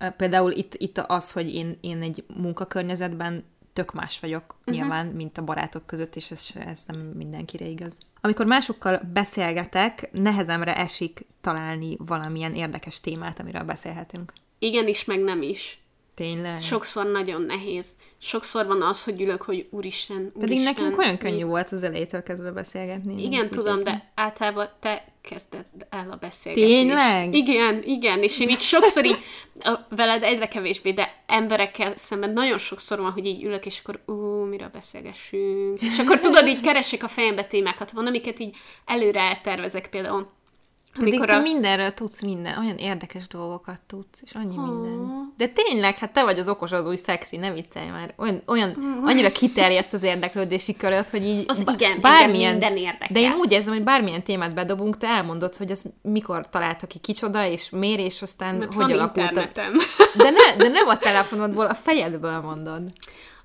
Uh, 0.00 0.10
például 0.10 0.50
itt, 0.52 0.74
itt 0.74 0.98
az, 0.98 1.32
hogy 1.32 1.54
én, 1.54 1.78
én 1.80 2.02
egy 2.02 2.24
munkakörnyezetben 2.36 3.44
tök 3.72 3.92
más 3.92 4.20
vagyok 4.20 4.54
uh-huh. 4.58 4.74
nyilván, 4.74 5.06
mint 5.06 5.38
a 5.38 5.44
barátok 5.44 5.86
között, 5.86 6.16
és 6.16 6.30
ez, 6.30 6.48
ez 6.54 6.84
nem 6.86 7.00
mindenkire 7.00 7.66
igaz. 7.66 7.98
Amikor 8.20 8.46
másokkal 8.46 9.00
beszélgetek, 9.12 10.12
nehezemre 10.12 10.76
esik 10.76 11.26
találni 11.40 11.96
valamilyen 11.98 12.54
érdekes 12.54 13.00
témát, 13.00 13.40
amiről 13.40 13.62
beszélhetünk. 13.62 14.32
Igen 14.58 14.88
is, 14.88 15.04
meg 15.04 15.20
nem 15.20 15.42
is. 15.42 15.78
Tényleg? 16.14 16.60
Sokszor 16.60 17.06
nagyon 17.10 17.42
nehéz. 17.42 17.86
Sokszor 18.18 18.66
van 18.66 18.82
az, 18.82 19.04
hogy 19.04 19.20
ülök, 19.20 19.42
hogy 19.42 19.66
úristen, 19.70 20.16
úristen. 20.16 20.40
Pedig 20.40 20.62
nekünk 20.62 20.98
olyan 20.98 21.18
könnyű 21.18 21.44
volt 21.44 21.72
az 21.72 21.82
elejétől 21.82 22.22
kezdve 22.22 22.50
beszélgetni. 22.50 23.24
Igen, 23.24 23.50
tudom, 23.50 23.78
érzem. 23.78 23.94
de 23.94 24.12
általában 24.14 24.68
te 24.80 25.04
kezded 25.22 25.64
el 25.90 26.10
a 26.10 26.16
beszélgetést. 26.16 26.70
Tényleg? 26.70 27.34
Igen, 27.34 27.82
igen, 27.84 28.22
és 28.22 28.40
én 28.40 28.48
így 28.48 28.60
sokszor 28.60 29.04
így, 29.04 29.18
veled 29.88 30.22
egyre 30.22 30.48
kevésbé, 30.48 30.92
de 30.92 31.22
emberekkel 31.26 31.96
szemben 31.96 32.32
nagyon 32.32 32.58
sokszor 32.58 33.00
van, 33.00 33.12
hogy 33.12 33.26
így 33.26 33.44
ülök, 33.44 33.66
és 33.66 33.80
akkor 33.84 34.00
ú, 34.06 34.44
miről 34.44 34.70
beszélgessünk. 34.72 35.82
És 35.82 35.98
akkor 35.98 36.20
tudod, 36.20 36.46
így 36.46 36.60
keresek 36.60 37.02
a 37.02 37.08
fejembe 37.08 37.44
témákat, 37.44 37.90
van, 37.90 38.06
amiket 38.06 38.38
így 38.38 38.56
előre 38.84 39.20
eltervezek 39.20 39.88
például 39.88 40.36
pedig 40.98 41.24
te 41.24 41.36
a... 41.36 41.40
mindenről 41.40 41.94
tudsz 41.94 42.22
minden, 42.22 42.58
olyan 42.58 42.76
érdekes 42.76 43.26
dolgokat 43.28 43.80
tudsz, 43.86 44.22
és 44.24 44.32
annyi 44.32 44.56
oh. 44.56 44.64
minden. 44.64 45.32
De 45.36 45.46
tényleg, 45.46 45.98
hát 45.98 46.12
te 46.12 46.24
vagy 46.24 46.38
az 46.38 46.48
okos, 46.48 46.72
az 46.72 46.86
új 46.86 46.96
szexi, 46.96 47.36
ne 47.36 47.52
viccelj 47.52 47.88
már. 47.88 48.14
Olyan, 48.16 48.42
olyan 48.46 49.00
annyira 49.04 49.32
kiterjedt 49.32 49.92
az 49.92 50.02
érdeklődési 50.02 50.76
köröd, 50.76 51.08
hogy 51.08 51.24
így 51.24 51.44
az 51.48 51.64
igen, 51.74 52.00
bármilyen, 52.00 52.50
minden 52.50 52.76
érdekel. 52.76 53.08
De 53.10 53.20
én 53.20 53.32
úgy 53.32 53.52
érzem, 53.52 53.72
hogy 53.72 53.84
bármilyen 53.84 54.22
témát 54.22 54.54
bedobunk, 54.54 54.96
te 54.96 55.06
elmondod, 55.06 55.56
hogy 55.56 55.70
az 55.70 55.84
mikor 56.02 56.48
találta 56.48 56.86
ki 56.86 56.98
kicsoda, 56.98 57.46
és 57.46 57.70
mér, 57.70 57.98
és 57.98 58.22
aztán 58.22 58.54
Mert 58.54 58.74
hogy 58.74 58.92
alakult. 58.92 59.34
De, 60.16 60.30
ne, 60.30 60.56
de 60.56 60.68
nem 60.68 60.88
a 60.88 60.98
telefonodból, 60.98 61.66
a 61.66 61.74
fejedből 61.74 62.40
mondod. 62.40 62.82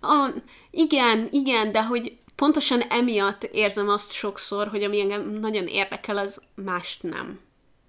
A, 0.02 0.30
igen, 0.72 1.28
igen, 1.32 1.72
de 1.72 1.84
hogy 1.84 2.18
pontosan 2.44 2.82
emiatt 2.82 3.44
érzem 3.44 3.90
azt 3.90 4.12
sokszor, 4.12 4.68
hogy 4.68 4.84
ami 4.84 5.00
engem 5.00 5.30
nagyon 5.30 5.68
érdekel, 5.68 6.18
az 6.18 6.42
mást 6.56 7.04
nem. 7.04 7.40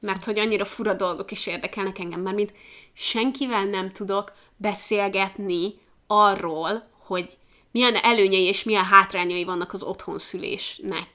Mert 0.01 0.25
hogy 0.25 0.39
annyira 0.39 0.65
fura 0.65 0.93
dolgok 0.93 1.31
is 1.31 1.47
érdekelnek 1.47 1.99
engem, 1.99 2.21
mert 2.21 2.37
mint 2.37 2.53
senkivel 2.93 3.65
nem 3.65 3.91
tudok 3.91 4.33
beszélgetni 4.57 5.75
arról, 6.07 6.89
hogy 7.07 7.37
milyen 7.71 7.95
előnyei 7.95 8.43
és 8.43 8.63
milyen 8.63 8.85
hátrányai 8.85 9.45
vannak 9.45 9.73
az 9.73 9.83
otthonszülésnek. 9.83 11.09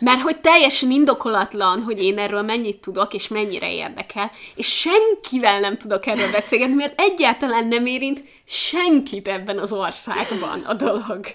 Mert 0.00 0.20
hogy 0.20 0.40
teljesen 0.40 0.90
indokolatlan, 0.90 1.82
hogy 1.82 2.02
én 2.02 2.18
erről 2.18 2.42
mennyit 2.42 2.80
tudok, 2.80 3.14
és 3.14 3.28
mennyire 3.28 3.72
érdekel, 3.72 4.30
és 4.54 4.66
senkivel 4.66 5.60
nem 5.60 5.78
tudok 5.78 6.06
erről 6.06 6.30
beszélgetni, 6.30 6.74
mert 6.74 7.00
egyáltalán 7.00 7.66
nem 7.66 7.86
érint 7.86 8.24
senkit 8.44 9.28
ebben 9.28 9.58
az 9.58 9.72
országban 9.72 10.60
a 10.60 10.74
dolog. 10.74 11.26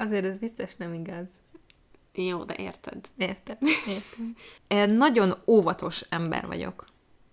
Azért 0.00 0.24
ez 0.24 0.38
biztos 0.38 0.76
nem 0.76 0.94
igaz. 0.94 1.28
Jó, 2.14 2.44
de 2.44 2.54
érted. 2.56 3.06
Érted, 3.16 3.58
érted. 3.86 4.96
Nagyon 4.96 5.34
óvatos 5.46 6.04
ember 6.08 6.46
vagyok. 6.46 6.86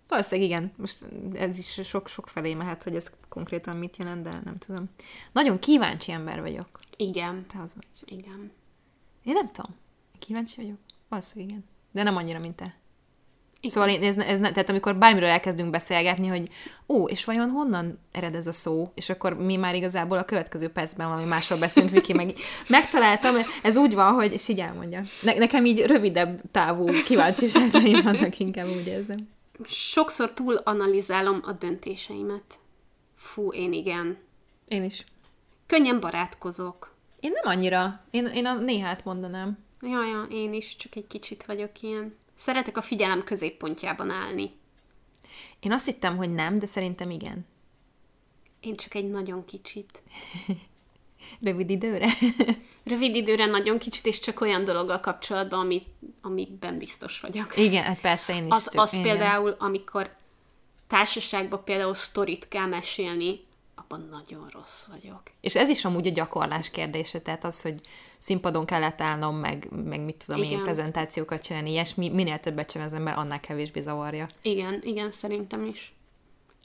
Valószínűleg 0.08 0.50
igen, 0.50 0.72
most 0.78 1.06
ez 1.34 1.58
is 1.58 1.82
sok-sok 1.84 2.28
felé 2.28 2.54
mehet, 2.54 2.84
hogy 2.84 2.96
ez 2.96 3.12
konkrétan 3.30 3.76
mit 3.76 3.98
jelent, 3.98 4.24
de 4.24 4.42
nem 4.44 4.58
tudom. 4.58 4.90
Nagyon 5.32 5.60
kíváncsi 5.60 6.12
ember 6.12 6.42
vagyok. 6.42 6.80
Igen. 6.96 7.46
Te 7.48 7.60
az 7.60 7.76
vagy. 7.76 8.18
Igen. 8.18 8.52
Én 9.24 9.34
nem 9.34 9.52
tudom. 9.52 9.76
Kíváncsi 10.20 10.62
vagyok? 10.62 10.78
Valószínűleg 11.08 11.50
igen. 11.50 11.66
De 11.92 12.04
nem 12.04 12.16
annyira, 12.16 12.40
mint 12.40 12.56
te. 12.56 12.76
Igen. 13.60 13.72
Szóval 13.72 13.90
én, 13.90 14.04
ez, 14.04 14.18
ez, 14.18 14.40
tehát 14.40 14.70
amikor 14.70 14.96
bármiről 14.96 15.30
elkezdünk 15.30 15.70
beszélgetni, 15.70 16.28
hogy 16.28 16.50
ó, 16.88 17.08
és 17.08 17.26
vajon 17.26 17.50
honnan 17.50 18.00
ered 18.12 18.36
ez 18.36 18.48
a 18.48 18.52
szó, 18.52 18.92
és 18.96 19.10
akkor 19.10 19.34
mi 19.38 19.56
már 19.56 19.76
igazából 19.76 20.18
a 20.18 20.26
következő 20.26 20.70
percben 20.70 21.08
valami 21.08 21.28
másról 21.28 21.60
beszélünk, 21.60 21.94
Viki, 21.94 22.14
meg 22.14 22.34
megtaláltam, 22.68 23.36
ez 23.64 23.78
úgy 23.78 23.94
van, 23.94 24.14
hogy, 24.14 24.34
és 24.34 24.48
így 24.48 24.60
elmondja. 24.60 25.04
Ne, 25.22 25.34
nekem 25.34 25.66
így 25.66 25.80
rövidebb 25.80 26.42
távú 26.52 26.86
kíváncsiságaim 27.06 28.04
vannak, 28.04 28.40
inkább 28.40 28.68
úgy 28.68 28.88
érzem. 28.88 29.30
Sokszor 29.66 30.34
túl 30.34 30.56
analizálom 30.56 31.40
a 31.44 31.52
döntéseimet. 31.52 32.60
Fú, 33.16 33.52
én 33.52 33.74
igen. 33.74 34.18
Én 34.68 34.84
is. 34.84 35.06
Könnyen 35.66 36.00
barátkozok. 36.00 36.96
Én 37.20 37.32
nem 37.32 37.54
annyira. 37.56 38.06
Én, 38.12 38.26
én 38.26 38.46
a 38.46 38.54
néhát 38.54 39.06
mondanám. 39.06 39.58
Ja, 39.82 40.06
ja, 40.06 40.28
én 40.32 40.54
is, 40.54 40.76
csak 40.76 40.96
egy 40.96 41.08
kicsit 41.08 41.46
vagyok 41.46 41.82
ilyen. 41.82 42.16
Szeretek 42.38 42.78
a 42.78 42.82
figyelem 42.82 43.24
középpontjában 43.24 44.10
állni. 44.10 44.52
Én 45.60 45.72
azt 45.72 45.86
hittem, 45.86 46.18
hogy 46.18 46.34
nem, 46.34 46.60
de 46.60 46.66
szerintem 46.66 47.10
igen. 47.10 47.46
Én 48.60 48.76
csak 48.76 48.96
egy 48.96 49.10
nagyon 49.10 49.46
kicsit. 49.46 50.02
Rövid 51.42 51.70
időre? 51.70 52.08
Rövid 52.84 53.16
időre 53.16 53.46
nagyon 53.46 53.78
kicsit, 53.78 54.06
és 54.06 54.20
csak 54.20 54.42
olyan 54.42 54.64
dologgal 54.64 55.00
kapcsolatban, 55.00 55.60
ami, 55.60 55.84
amiben 56.22 56.78
biztos 56.78 57.20
vagyok. 57.20 57.58
Igen, 57.58 57.84
hát 57.84 58.02
persze 58.02 58.36
én 58.36 58.46
is. 58.46 58.54
Az, 58.54 58.70
az 58.74 58.94
igen. 58.94 59.06
például, 59.06 59.56
amikor 59.60 60.16
társaságban 60.88 61.64
például 61.64 61.94
sztorit 61.94 62.48
kell 62.48 62.66
mesélni, 62.66 63.40
abban 63.88 64.08
nagyon 64.12 64.50
rossz 64.54 64.84
vagyok. 64.84 65.22
És 65.42 65.56
ez 65.56 65.70
is 65.70 65.86
amúgy 65.86 66.08
a 66.08 66.12
gyakorlás 66.12 66.70
kérdése, 66.70 67.22
tehát 67.22 67.44
az, 67.44 67.62
hogy 67.62 67.82
színpadon 68.18 68.66
kellett 68.66 69.02
állnom, 69.02 69.36
meg, 69.36 69.68
meg 69.72 70.00
mit 70.02 70.24
tudom 70.26 70.44
igen. 70.44 70.58
én, 70.58 70.64
prezentációkat 70.64 71.44
csinálni, 71.44 71.72
ilyesmi, 71.72 72.10
minél 72.10 72.40
többet 72.40 72.72
csinál 72.72 72.88
az 72.88 72.94
ember, 72.94 73.18
annál 73.18 73.40
kevésbé 73.40 73.82
zavarja. 73.82 74.30
Igen, 74.42 74.82
igen, 74.84 75.12
szerintem 75.12 75.64
is. 75.64 75.94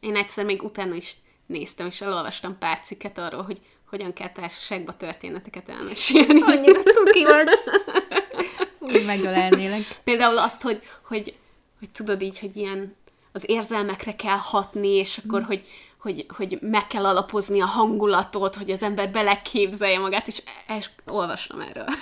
Én 0.01 0.16
egyszer 0.16 0.45
még 0.45 0.62
utána 0.62 0.95
is 0.95 1.16
néztem, 1.47 1.87
és 1.87 2.01
elolvastam 2.01 2.59
pár 2.59 2.79
cikket 2.81 3.18
arról, 3.18 3.43
hogy 3.43 3.61
hogyan 3.89 4.12
kell 4.12 4.33
társaságba 4.33 4.97
történeteket 4.97 5.68
elmesélni. 5.68 6.41
Annyira 6.41 6.83
cuki 6.83 7.25
vagy. 7.25 7.49
Úgy 8.79 9.05
megölelnélek. 9.05 10.01
Például 10.05 10.39
azt, 10.39 10.62
hogy, 10.62 10.83
hogy, 11.03 11.35
hogy 11.79 11.91
tudod 11.91 12.23
így, 12.23 12.39
hogy 12.39 12.57
ilyen 12.57 12.97
az 13.33 13.49
érzelmekre 13.49 14.16
kell 14.16 14.37
hatni, 14.37 14.89
és 14.89 15.18
akkor, 15.25 15.39
hmm. 15.39 15.49
hogy, 15.49 15.66
hogy, 16.03 16.27
hogy 16.37 16.59
meg 16.61 16.87
kell 16.87 17.05
alapozni 17.05 17.61
a 17.61 17.67
hangulatot, 17.67 18.57
hogy 18.57 18.71
az 18.71 18.83
ember 18.83 19.11
beleképzelje 19.11 19.99
magát, 19.99 20.27
és, 20.27 20.43
és 20.79 20.91
olvasom 21.07 21.61
erről. 21.61 21.87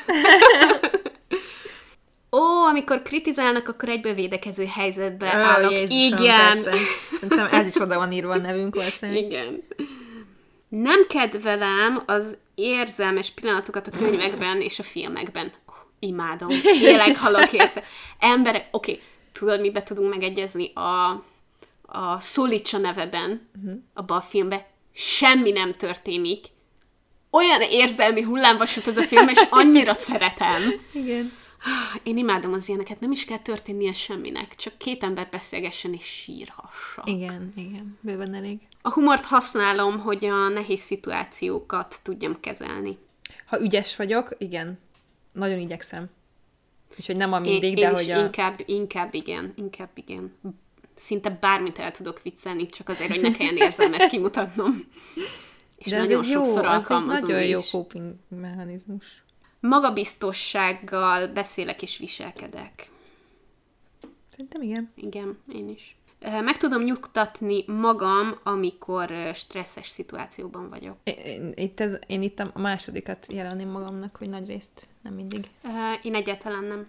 Ó, 2.32 2.64
amikor 2.64 3.02
kritizálnak, 3.02 3.68
akkor 3.68 3.88
egyből 3.88 4.14
védekező 4.14 4.64
helyzetbe 4.66 5.26
Ó, 5.26 5.38
állok. 5.38 5.70
Jézusom, 5.70 5.98
Igen. 5.98 6.62
Persze. 6.62 6.78
Szerintem 7.12 7.48
ez 7.52 7.68
is 7.68 7.80
oda 7.80 7.98
van 7.98 8.12
írva 8.12 8.32
a 8.32 8.36
nevünk 8.36 8.74
valószínűleg. 8.74 9.24
Igen. 9.24 9.62
Nem 10.68 11.06
kedvelem 11.06 12.02
az 12.06 12.36
érzelmes 12.54 13.30
pillanatokat 13.30 13.86
a 13.86 13.96
könyvekben 13.98 14.60
és 14.60 14.78
a 14.78 14.82
filmekben. 14.82 15.52
Oh, 15.66 15.74
imádom. 15.98 16.48
Élek, 16.82 17.16
halok 17.24 17.52
érte. 17.52 17.84
Emberek, 18.18 18.68
oké, 18.70 18.90
okay, 18.90 19.02
tudod, 19.32 19.60
mibe 19.60 19.82
tudunk 19.82 20.10
megegyezni? 20.10 20.72
A 20.74 21.22
a 21.92 22.20
Szólítsa 22.20 22.78
neveden, 22.78 23.48
uh-huh. 23.56 23.80
abban 23.94 24.16
a 24.16 24.20
filmben 24.20 24.62
semmi 24.92 25.50
nem 25.50 25.72
történik. 25.72 26.46
Olyan 27.30 27.60
érzelmi 27.60 28.22
hullámvasút 28.22 28.86
ez 28.86 28.96
a 28.96 29.02
film, 29.02 29.28
és 29.28 29.46
annyira 29.50 29.94
szeretem. 29.94 30.62
Igen. 30.92 31.32
Én 32.02 32.16
imádom 32.16 32.52
az 32.52 32.68
ilyeneket, 32.68 33.00
nem 33.00 33.10
is 33.10 33.24
kell 33.24 33.38
történnie 33.38 33.92
semminek, 33.92 34.54
csak 34.54 34.78
két 34.78 35.02
ember 35.02 35.28
beszélgessen 35.30 35.92
és 35.92 36.04
sírhassak. 36.04 37.08
Igen, 37.08 37.52
igen, 37.56 37.98
bőven 38.00 38.34
elég. 38.34 38.58
A 38.82 38.92
humort 38.92 39.24
használom, 39.24 39.98
hogy 39.98 40.24
a 40.24 40.48
nehéz 40.48 40.80
szituációkat 40.80 41.96
tudjam 42.02 42.40
kezelni. 42.40 42.98
Ha 43.46 43.60
ügyes 43.60 43.96
vagyok, 43.96 44.34
igen, 44.38 44.78
nagyon 45.32 45.58
igyekszem. 45.58 46.10
Úgyhogy 46.98 47.16
nem 47.16 47.32
a 47.32 47.38
mindig, 47.38 47.62
én, 47.62 47.74
de 47.74 47.80
én 47.80 47.94
hogy 47.94 48.06
is 48.06 48.12
a... 48.12 48.18
inkább, 48.18 48.62
inkább 48.66 49.14
igen, 49.14 49.52
inkább 49.56 49.90
igen. 49.94 50.38
Szinte 51.00 51.30
bármit 51.30 51.78
el 51.78 51.90
tudok 51.90 52.22
viccelni, 52.22 52.68
csak 52.68 52.88
azért, 52.88 53.10
hogy 53.10 53.20
ne 53.20 53.32
kelljen 53.32 53.56
érzelmet 53.56 54.08
kimutatnom. 54.08 54.86
És 55.76 55.86
de 55.86 55.96
ez 55.96 56.02
nagyon 56.02 56.24
jó, 56.24 56.30
sokszor 56.30 56.64
egy 56.64 56.70
alkalmazom 56.70 57.28
nagyon 57.28 57.44
jó 57.44 57.58
is. 57.58 57.70
coping 57.70 58.14
mechanizmus. 58.28 59.22
Magabiztossággal 59.60 61.26
beszélek 61.26 61.82
és 61.82 61.98
viselkedek. 61.98 62.90
Szerintem 64.30 64.62
igen. 64.62 64.92
Igen, 64.94 65.38
én 65.52 65.68
is. 65.68 65.96
Meg 66.20 66.56
tudom 66.56 66.82
nyugtatni 66.82 67.64
magam, 67.66 68.38
amikor 68.42 69.12
stresszes 69.34 69.88
szituációban 69.88 70.68
vagyok. 70.68 70.96
Én, 71.04 71.52
itt 71.54 71.80
ez, 71.80 71.92
én 72.06 72.22
itt 72.22 72.38
a 72.38 72.50
másodikat 72.54 73.26
jelölném 73.28 73.68
magamnak, 73.68 74.16
hogy 74.16 74.28
nagy 74.28 74.46
részt 74.46 74.86
nem 75.02 75.14
mindig. 75.14 75.48
Én 76.02 76.14
egyáltalán 76.14 76.64
nem. 76.64 76.88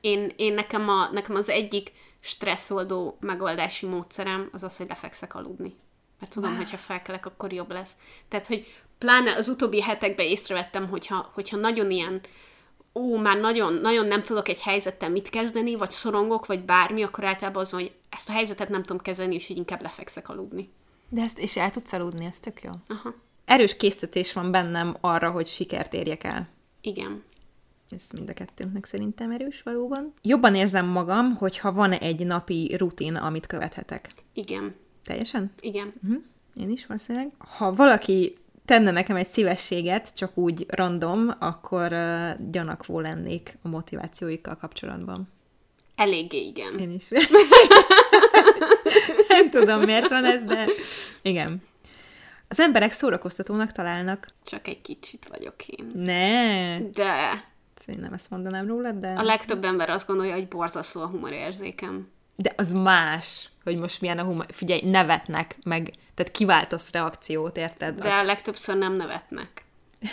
Én, 0.00 0.32
én 0.36 0.54
nekem, 0.54 0.88
a, 0.88 1.08
nekem 1.12 1.36
az 1.36 1.48
egyik 1.48 1.92
stresszoldó 2.24 3.16
megoldási 3.20 3.86
módszerem 3.86 4.48
az 4.52 4.62
az, 4.62 4.76
hogy 4.76 4.88
lefekszek 4.88 5.34
aludni. 5.34 5.74
Mert 6.20 6.32
tudom, 6.32 6.56
hogy 6.56 6.70
ha 6.70 6.76
felkelek, 6.76 7.26
akkor 7.26 7.52
jobb 7.52 7.70
lesz. 7.70 7.90
Tehát, 8.28 8.46
hogy 8.46 8.66
pláne 8.98 9.34
az 9.34 9.48
utóbbi 9.48 9.82
hetekben 9.82 10.26
észrevettem, 10.26 10.88
hogyha, 10.88 11.30
hogyha 11.34 11.56
nagyon 11.56 11.90
ilyen 11.90 12.20
ó, 12.94 13.16
már 13.16 13.40
nagyon, 13.40 13.74
nagyon 13.74 14.06
nem 14.06 14.22
tudok 14.22 14.48
egy 14.48 14.60
helyzettel 14.60 15.10
mit 15.10 15.28
kezdeni, 15.30 15.74
vagy 15.74 15.90
szorongok, 15.90 16.46
vagy 16.46 16.60
bármi, 16.64 17.02
akkor 17.02 17.24
általában 17.24 17.62
az, 17.62 17.70
hogy 17.70 17.92
ezt 18.08 18.28
a 18.28 18.32
helyzetet 18.32 18.68
nem 18.68 18.82
tudom 18.82 19.02
kezelni, 19.02 19.34
úgyhogy 19.34 19.56
inkább 19.56 19.82
lefekszek 19.82 20.28
aludni. 20.28 20.72
De 21.08 21.22
ezt 21.22 21.38
és 21.38 21.56
el 21.56 21.70
tudsz 21.70 21.92
aludni, 21.92 22.24
ez 22.24 22.38
tök 22.38 22.62
jó. 22.62 22.70
Aha, 22.88 23.14
Erős 23.44 23.76
késztetés 23.76 24.32
van 24.32 24.50
bennem 24.50 24.96
arra, 25.00 25.30
hogy 25.30 25.46
sikert 25.46 25.92
érjek 25.92 26.24
el. 26.24 26.48
igen. 26.80 27.22
Ez 27.90 28.10
mind 28.14 28.28
a 28.28 28.32
kettőnknek 28.32 28.84
szerintem 28.84 29.30
erős 29.30 29.62
valóban. 29.62 30.12
Jobban 30.22 30.54
érzem 30.54 30.86
magam, 30.86 31.34
hogyha 31.34 31.72
van 31.72 31.92
egy 31.92 32.26
napi 32.26 32.76
rutin, 32.76 33.14
amit 33.14 33.46
követhetek. 33.46 34.10
Igen. 34.32 34.74
Teljesen? 35.04 35.52
Igen. 35.60 35.92
Uh-huh. 36.02 36.22
Én 36.54 36.70
is 36.70 36.86
valószínűleg. 36.86 37.32
Ha 37.38 37.74
valaki 37.74 38.36
tenne 38.64 38.90
nekem 38.90 39.16
egy 39.16 39.26
szívességet, 39.26 40.14
csak 40.14 40.36
úgy 40.36 40.66
random, 40.68 41.34
akkor 41.38 41.92
uh, 41.92 42.50
gyanakvó 42.50 43.00
lennék 43.00 43.58
a 43.62 43.68
motivációikkal 43.68 44.56
kapcsolatban. 44.56 45.28
Eléggé 45.96 46.46
igen. 46.46 46.78
Én 46.78 46.90
is. 46.90 47.08
Nem 49.28 49.50
tudom, 49.50 49.80
miért 49.80 50.08
van 50.08 50.24
ez, 50.24 50.42
de 50.42 50.66
igen. 51.22 51.62
Az 52.48 52.60
emberek 52.60 52.92
szórakoztatónak 52.92 53.72
találnak. 53.72 54.28
Csak 54.44 54.68
egy 54.68 54.82
kicsit 54.82 55.28
vagyok 55.28 55.66
én. 55.66 55.90
Ne, 55.94 56.80
De 56.80 57.44
Szerintem 57.84 58.12
ezt 58.12 58.30
mondanám 58.30 58.66
rólad, 58.66 58.94
de... 58.94 59.08
a 59.08 59.22
legtöbb 59.22 59.64
ember 59.64 59.90
azt 59.90 60.06
gondolja, 60.06 60.34
hogy 60.34 60.48
borzasztó 60.48 61.00
a 61.00 61.06
humorérzékem. 61.06 62.08
De 62.36 62.52
az 62.56 62.72
más, 62.72 63.48
hogy 63.64 63.78
most 63.78 64.00
milyen 64.00 64.18
a 64.18 64.24
humor. 64.24 64.46
Figyelj, 64.50 64.80
nevetnek, 64.84 65.58
meg, 65.64 65.92
tehát 66.14 66.32
kiváltasz 66.32 66.92
reakciót, 66.92 67.56
érted? 67.56 68.00
De 68.00 68.08
a 68.08 68.24
legtöbbször 68.24 68.76
nem 68.76 68.92
nevetnek. 68.92 69.64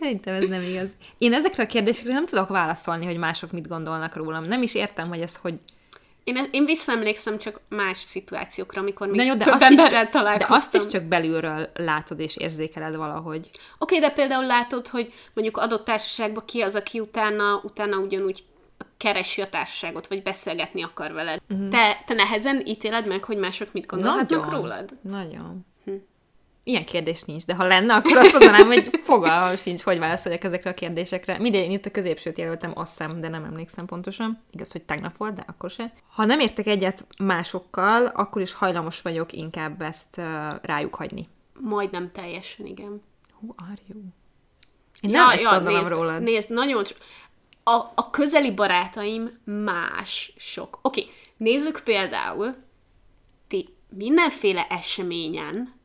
Szerintem 0.00 0.34
ez 0.34 0.48
nem 0.48 0.62
igaz. 0.62 0.96
Én 1.18 1.32
ezekre 1.32 1.62
a 1.62 1.66
kérdésekre 1.66 2.12
nem 2.12 2.26
tudok 2.26 2.48
válaszolni, 2.48 3.06
hogy 3.06 3.16
mások 3.16 3.52
mit 3.52 3.68
gondolnak 3.68 4.14
rólam. 4.14 4.44
Nem 4.44 4.62
is 4.62 4.74
értem, 4.74 5.08
hogy 5.08 5.20
ez 5.20 5.36
hogy... 5.36 5.58
Én, 6.24 6.48
én 6.50 6.64
visszaemlékszem 6.64 7.38
csak 7.38 7.60
más 7.68 7.98
szituációkra, 7.98 8.80
amikor 8.80 9.06
még 9.06 9.16
Na 9.16 9.22
jó, 9.22 9.34
de 9.34 9.44
több 9.44 9.54
azt, 9.54 9.70
is 9.70 9.78
emberrel 9.78 10.04
de 10.04 10.10
találkoztam. 10.10 10.56
azt 10.56 10.74
is 10.74 10.86
csak 10.86 11.02
belülről 11.02 11.70
látod 11.74 12.20
és 12.20 12.36
érzékeled 12.36 12.96
valahogy. 12.96 13.50
Oké, 13.78 13.98
de 13.98 14.10
például 14.10 14.46
látod, 14.46 14.88
hogy 14.88 15.12
mondjuk 15.34 15.56
adott 15.56 15.84
társaságban 15.84 16.44
ki 16.46 16.60
az, 16.60 16.76
aki 16.76 17.00
utána, 17.00 17.60
utána 17.64 17.96
ugyanúgy 17.96 18.44
keresi 18.96 19.40
a 19.40 19.48
társaságot, 19.48 20.06
vagy 20.06 20.22
beszélgetni 20.22 20.82
akar 20.82 21.12
veled. 21.12 21.40
Uh-huh. 21.48 21.68
Te, 21.68 22.02
te 22.06 22.14
nehezen 22.14 22.62
ítéled 22.66 23.06
meg, 23.06 23.24
hogy 23.24 23.36
mások 23.36 23.72
mit 23.72 23.86
gondolhatnak 23.86 24.44
Nagyon. 24.44 24.60
rólad? 24.60 24.90
Nagyon. 25.02 25.66
Ilyen 26.64 26.84
kérdés 26.84 27.22
nincs, 27.22 27.44
de 27.44 27.54
ha 27.54 27.66
lenne, 27.66 27.94
akkor 27.94 28.16
azt 28.16 28.32
mondanám, 28.32 28.66
hogy 28.66 28.90
fogalmam 29.02 29.56
sincs, 29.56 29.82
hogy 29.82 29.98
válaszoljak 29.98 30.44
ezekre 30.44 30.70
a 30.70 30.74
kérdésekre. 30.74 31.38
Mindegy, 31.38 31.72
itt 31.72 31.86
a 31.86 31.90
középsőt 31.90 32.38
jelöltem, 32.38 32.72
azt 32.74 32.90
hiszem, 32.90 33.20
de 33.20 33.28
nem 33.28 33.44
emlékszem 33.44 33.86
pontosan. 33.86 34.42
Igaz, 34.50 34.72
hogy 34.72 34.82
tegnap 34.82 35.16
volt, 35.16 35.34
de 35.34 35.44
akkor 35.46 35.70
se. 35.70 35.92
Ha 36.12 36.24
nem 36.24 36.40
értek 36.40 36.66
egyet 36.66 37.06
másokkal, 37.18 38.06
akkor 38.06 38.42
is 38.42 38.52
hajlamos 38.52 39.02
vagyok 39.02 39.32
inkább 39.32 39.82
ezt 39.82 40.16
uh, 40.16 40.24
rájuk 40.62 40.94
hagyni. 40.94 41.28
Majdnem 41.60 42.10
teljesen, 42.12 42.66
igen. 42.66 43.02
Who 43.40 43.54
are 43.56 43.80
you? 43.88 44.00
Én 45.00 45.10
nem 45.10 45.28
ezt 45.28 45.44
gondolom 45.44 45.78
nézd, 45.78 45.88
rólad. 45.88 46.22
Nézd, 46.22 46.50
nagyon 46.50 46.84
so- 46.84 46.98
a, 47.64 47.92
a 47.94 48.10
közeli 48.10 48.52
barátaim 48.54 49.38
más 49.44 50.32
sok. 50.36 50.78
Oké, 50.82 51.06
nézzük 51.36 51.80
például, 51.84 52.54
ti 53.48 53.68
mindenféle 53.88 54.66
eseményen, 54.66 55.79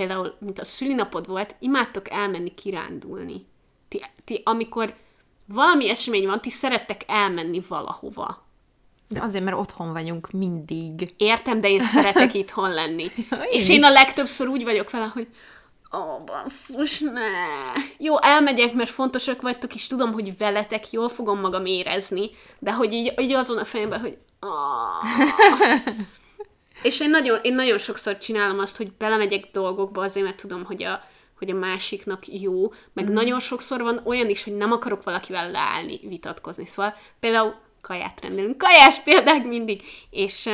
például, 0.00 0.34
mint 0.38 0.58
a 0.58 0.64
szülinapod 0.64 1.26
volt, 1.26 1.54
imádtok 1.58 2.10
elmenni 2.10 2.54
kirándulni. 2.54 3.46
Ti, 3.88 4.04
ti 4.24 4.42
amikor 4.44 4.94
valami 5.46 5.90
esemény 5.90 6.26
van, 6.26 6.40
ti 6.40 6.50
szerettek 6.50 7.04
elmenni 7.06 7.62
valahova. 7.68 8.46
De 9.08 9.22
azért, 9.22 9.44
mert 9.44 9.56
otthon 9.56 9.92
vagyunk 9.92 10.30
mindig. 10.30 11.14
Értem, 11.16 11.60
de 11.60 11.68
én 11.68 11.80
szeretek 11.80 12.34
itthon 12.42 12.70
lenni. 12.70 13.10
Ja, 13.30 13.36
én 13.36 13.50
és 13.50 13.68
én 13.68 13.78
is. 13.78 13.84
a 13.84 13.90
legtöbbször 13.90 14.48
úgy 14.48 14.64
vagyok 14.64 14.90
vele, 14.90 15.10
hogy 15.12 15.28
ó, 15.92 16.24
basszus, 16.24 16.98
ne. 16.98 17.20
Jó, 17.98 18.20
elmegyek, 18.20 18.72
mert 18.72 18.90
fontosak 18.90 19.42
vagytok, 19.42 19.74
és 19.74 19.86
tudom, 19.86 20.12
hogy 20.12 20.36
veletek 20.36 20.90
jól 20.90 21.08
fogom 21.08 21.40
magam 21.40 21.66
érezni, 21.66 22.30
de 22.58 22.72
hogy 22.72 22.92
így, 22.92 23.14
így 23.20 23.32
azon 23.32 23.58
a 23.58 23.64
fejemben, 23.64 24.00
hogy. 24.00 24.18
És 26.82 27.00
én 27.00 27.10
nagyon, 27.10 27.38
én 27.42 27.54
nagyon 27.54 27.78
sokszor 27.78 28.18
csinálom 28.18 28.58
azt, 28.58 28.76
hogy 28.76 28.92
belemegyek 28.92 29.50
dolgokba 29.52 30.02
azért, 30.02 30.24
mert 30.24 30.40
tudom, 30.40 30.64
hogy 30.64 30.82
a, 30.82 31.04
hogy 31.38 31.50
a 31.50 31.54
másiknak 31.54 32.26
jó, 32.40 32.72
meg 32.92 33.10
mm. 33.10 33.12
nagyon 33.12 33.40
sokszor 33.40 33.82
van 33.82 34.00
olyan 34.04 34.28
is, 34.28 34.44
hogy 34.44 34.56
nem 34.56 34.72
akarok 34.72 35.02
valakivel 35.02 35.50
leállni, 35.50 36.00
vitatkozni. 36.02 36.66
Szóval 36.66 36.94
például 37.20 37.54
kaját 37.80 38.20
rendelünk. 38.20 38.58
Kajás 38.58 38.98
példák 38.98 39.44
mindig. 39.44 39.82
És, 40.10 40.48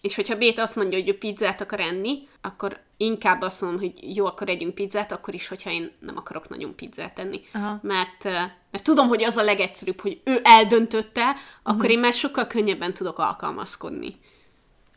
és 0.00 0.14
hogyha 0.14 0.36
Béta 0.36 0.62
azt 0.62 0.76
mondja, 0.76 0.98
hogy 0.98 1.08
ő 1.08 1.18
pizzát 1.18 1.60
akar 1.60 1.80
enni, 1.80 2.28
akkor 2.40 2.80
inkább 2.96 3.42
azt 3.42 3.60
mondom, 3.60 3.80
hogy 3.80 4.16
jó, 4.16 4.26
akkor 4.26 4.48
együnk 4.48 4.74
pizzát, 4.74 5.12
akkor 5.12 5.34
is, 5.34 5.48
hogyha 5.48 5.70
én 5.70 5.92
nem 6.00 6.16
akarok 6.16 6.48
nagyon 6.48 6.74
pizzát 6.74 7.18
enni. 7.18 7.40
Aha. 7.52 7.78
Mert, 7.82 8.24
eh, 8.24 8.50
mert 8.70 8.84
tudom, 8.84 9.08
hogy 9.08 9.24
az 9.24 9.36
a 9.36 9.42
legegyszerűbb, 9.42 10.00
hogy 10.00 10.20
ő 10.24 10.40
eldöntötte, 10.42 11.36
akkor 11.62 11.90
én 11.90 11.98
már 11.98 12.12
sokkal 12.12 12.46
könnyebben 12.46 12.94
tudok 12.94 13.18
alkalmazkodni. 13.18 14.18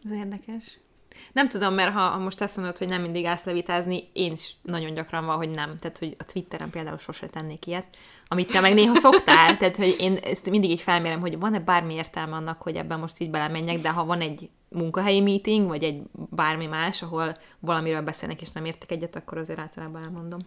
Ez 0.06 0.12
érdekes. 0.12 0.80
Nem 1.34 1.49
tudom, 1.49 1.74
mert 1.74 1.93
ha, 1.93 1.99
ha 1.99 2.18
most 2.18 2.41
azt 2.41 2.58
mondod, 2.58 2.78
hogy 2.78 2.88
nem 2.88 3.01
mindig 3.01 3.26
állsz 3.26 3.43
levitázni, 3.43 4.10
én 4.14 4.32
is 4.32 4.56
nagyon 4.62 4.93
gyakran 4.93 5.26
van, 5.26 5.36
hogy 5.36 5.49
nem. 5.49 5.78
Tehát, 5.78 5.97
hogy 5.97 6.16
a 6.20 6.26
Twitteren 6.26 6.70
például 6.70 6.97
sose 6.97 7.28
tennék 7.28 7.68
ilyet, 7.68 7.86
amit 8.28 8.51
te 8.51 8.60
meg 8.60 8.74
néha 8.74 8.95
szoktál. 8.95 9.56
Tehát, 9.58 9.76
hogy 9.76 9.95
én 9.99 10.16
ezt 10.16 10.49
mindig 10.49 10.70
így 10.70 10.82
felmérem, 10.82 11.20
hogy 11.20 11.39
van-e 11.39 11.60
bármi 11.60 11.93
értelme 11.93 12.36
annak, 12.36 12.62
hogy 12.62 12.76
ebben 12.76 12.99
most 12.99 13.20
így 13.20 13.30
belemenjek, 13.30 13.80
de 13.80 13.89
ha 13.89 14.06
van 14.06 14.22
egy 14.22 14.49
munkahelyi 14.70 15.22
meeting, 15.22 15.68
vagy 15.68 15.84
egy 15.84 16.01
bármi 16.12 16.66
más, 16.66 17.01
ahol 17.01 17.38
valamiről 17.60 18.01
beszélnek 18.01 18.41
és 18.41 18.51
nem 18.51 18.66
értek 18.66 18.91
egyet, 18.91 19.16
akkor 19.16 19.38
azért 19.38 19.60
általában 19.60 20.04
elmondom. 20.04 20.39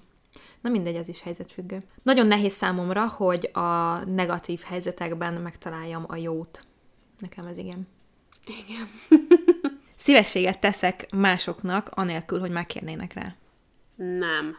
Na 0.60 0.70
mindegy, 0.70 0.94
ez 0.96 1.08
is 1.08 1.22
helyzetfüggő. 1.22 1.82
Nagyon 2.02 2.26
nehéz 2.26 2.52
számomra, 2.52 3.08
hogy 3.08 3.50
a 3.52 3.98
negatív 4.04 4.60
helyzetekben 4.60 5.34
megtaláljam 5.34 6.04
a 6.08 6.16
jót. 6.16 6.66
Nekem 7.18 7.46
ez 7.46 7.58
igen. 7.58 7.88
Igen. 8.46 8.88
Szívességet 10.06 10.58
teszek 10.58 11.06
másoknak, 11.10 11.88
anélkül, 11.94 12.40
hogy 12.40 12.50
megkérnének 12.50 13.12
rá. 13.12 13.34
Nem. 13.94 14.58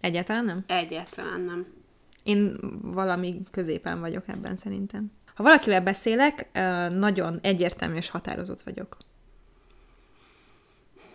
Egyáltalán 0.00 0.44
nem? 0.44 0.64
Egyáltalán 0.66 1.40
nem. 1.40 1.66
Én 2.22 2.58
valami 2.82 3.42
középen 3.50 4.00
vagyok 4.00 4.28
ebben 4.28 4.56
szerintem. 4.56 5.12
Ha 5.34 5.42
valakivel 5.42 5.80
beszélek, 5.80 6.48
nagyon 6.92 7.38
egyértelmű 7.42 7.96
és 7.96 8.10
határozott 8.10 8.60
vagyok. 8.60 8.96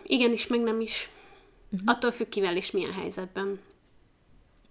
Igen 0.04 0.32
is, 0.32 0.46
meg 0.46 0.60
nem 0.60 0.80
is. 0.80 1.10
Uh-huh. 1.70 1.90
Attól 1.90 2.10
függ, 2.10 2.28
kivel 2.28 2.56
és 2.56 2.70
milyen 2.70 2.92
helyzetben. 2.92 3.60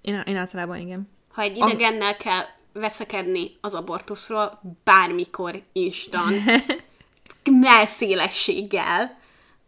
Én, 0.02 0.24
én 0.26 0.36
általában 0.36 0.78
igen. 0.78 1.10
Ha 1.32 1.42
egy 1.42 1.58
idegennel 1.58 2.18
kell 2.18 2.44
veszekedni 2.74 3.52
az 3.62 3.74
abortuszról, 3.74 4.62
bármikor 4.84 5.62
instant, 5.72 6.36
melszélességgel. 7.52 9.20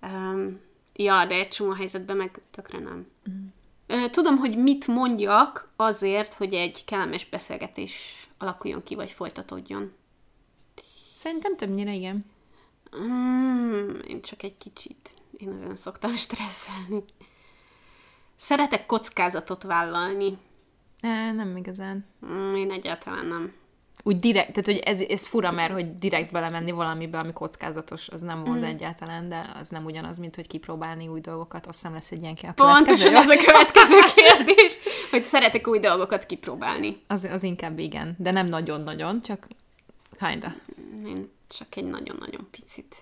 Um, 0.01 0.59
ja, 0.93 1.25
de 1.25 1.35
egy 1.35 1.47
csomó 1.47 1.71
helyzetben 1.71 2.17
meg 2.17 2.41
tökre 2.51 2.79
nem. 2.79 3.07
Uh, 3.89 4.09
tudom, 4.09 4.37
hogy 4.37 4.57
mit 4.57 4.87
mondjak 4.87 5.71
azért, 5.75 6.33
hogy 6.33 6.53
egy 6.53 6.85
kellemes 6.85 7.29
beszélgetés 7.29 8.27
alakuljon 8.37 8.83
ki, 8.83 8.95
vagy 8.95 9.11
folytatódjon. 9.11 9.93
Szerintem 11.15 11.55
többnyire 11.55 11.93
igen. 11.93 12.25
Mm, 12.97 13.89
én 14.07 14.21
csak 14.21 14.43
egy 14.43 14.57
kicsit. 14.57 15.09
Én 15.37 15.59
ezen 15.61 15.75
szoktam 15.75 16.15
stresszelni. 16.15 17.03
Szeretek 18.35 18.85
kockázatot 18.85 19.63
vállalni. 19.63 20.37
E, 21.01 21.31
nem 21.31 21.57
igazán. 21.57 22.05
Mm, 22.25 22.55
én 22.55 22.71
egyáltalán 22.71 23.25
nem. 23.25 23.53
Úgy 24.05 24.19
direkt, 24.19 24.47
tehát 24.53 24.65
hogy 24.65 24.77
ez, 24.77 24.99
ez 24.99 25.27
fura, 25.27 25.51
mert 25.51 25.73
hogy 25.73 25.97
direkt 25.97 26.31
belemenni 26.31 26.71
valamibe, 26.71 27.17
ami 27.17 27.33
kockázatos, 27.33 28.09
az 28.09 28.21
nem 28.21 28.43
az 28.45 28.59
Mm. 28.59 28.63
egyáltalán, 28.63 29.29
de 29.29 29.51
az 29.59 29.69
nem 29.69 29.85
ugyanaz, 29.85 30.17
mint 30.17 30.35
hogy 30.35 30.47
kipróbálni 30.47 31.07
új 31.07 31.19
dolgokat, 31.19 31.65
azt 31.65 31.77
hiszem 31.77 31.93
lesz 31.93 32.11
egy 32.11 32.21
ilyen 32.21 32.37
a 32.41 32.51
Pontosan 32.53 33.15
ez 33.15 33.29
a 33.29 33.35
következő 33.45 33.99
kérdés, 34.15 34.77
hogy 35.11 35.21
szeretek 35.21 35.67
új 35.67 35.79
dolgokat 35.79 36.25
kipróbálni. 36.25 37.01
Az, 37.07 37.23
az 37.23 37.43
inkább 37.43 37.79
igen, 37.79 38.15
de 38.17 38.31
nem 38.31 38.45
nagyon-nagyon, 38.45 39.21
csak 39.21 39.47
kinda. 40.19 40.53
Én 41.05 41.31
csak 41.47 41.75
egy 41.75 41.85
nagyon-nagyon 41.85 42.47
picit. 42.51 42.95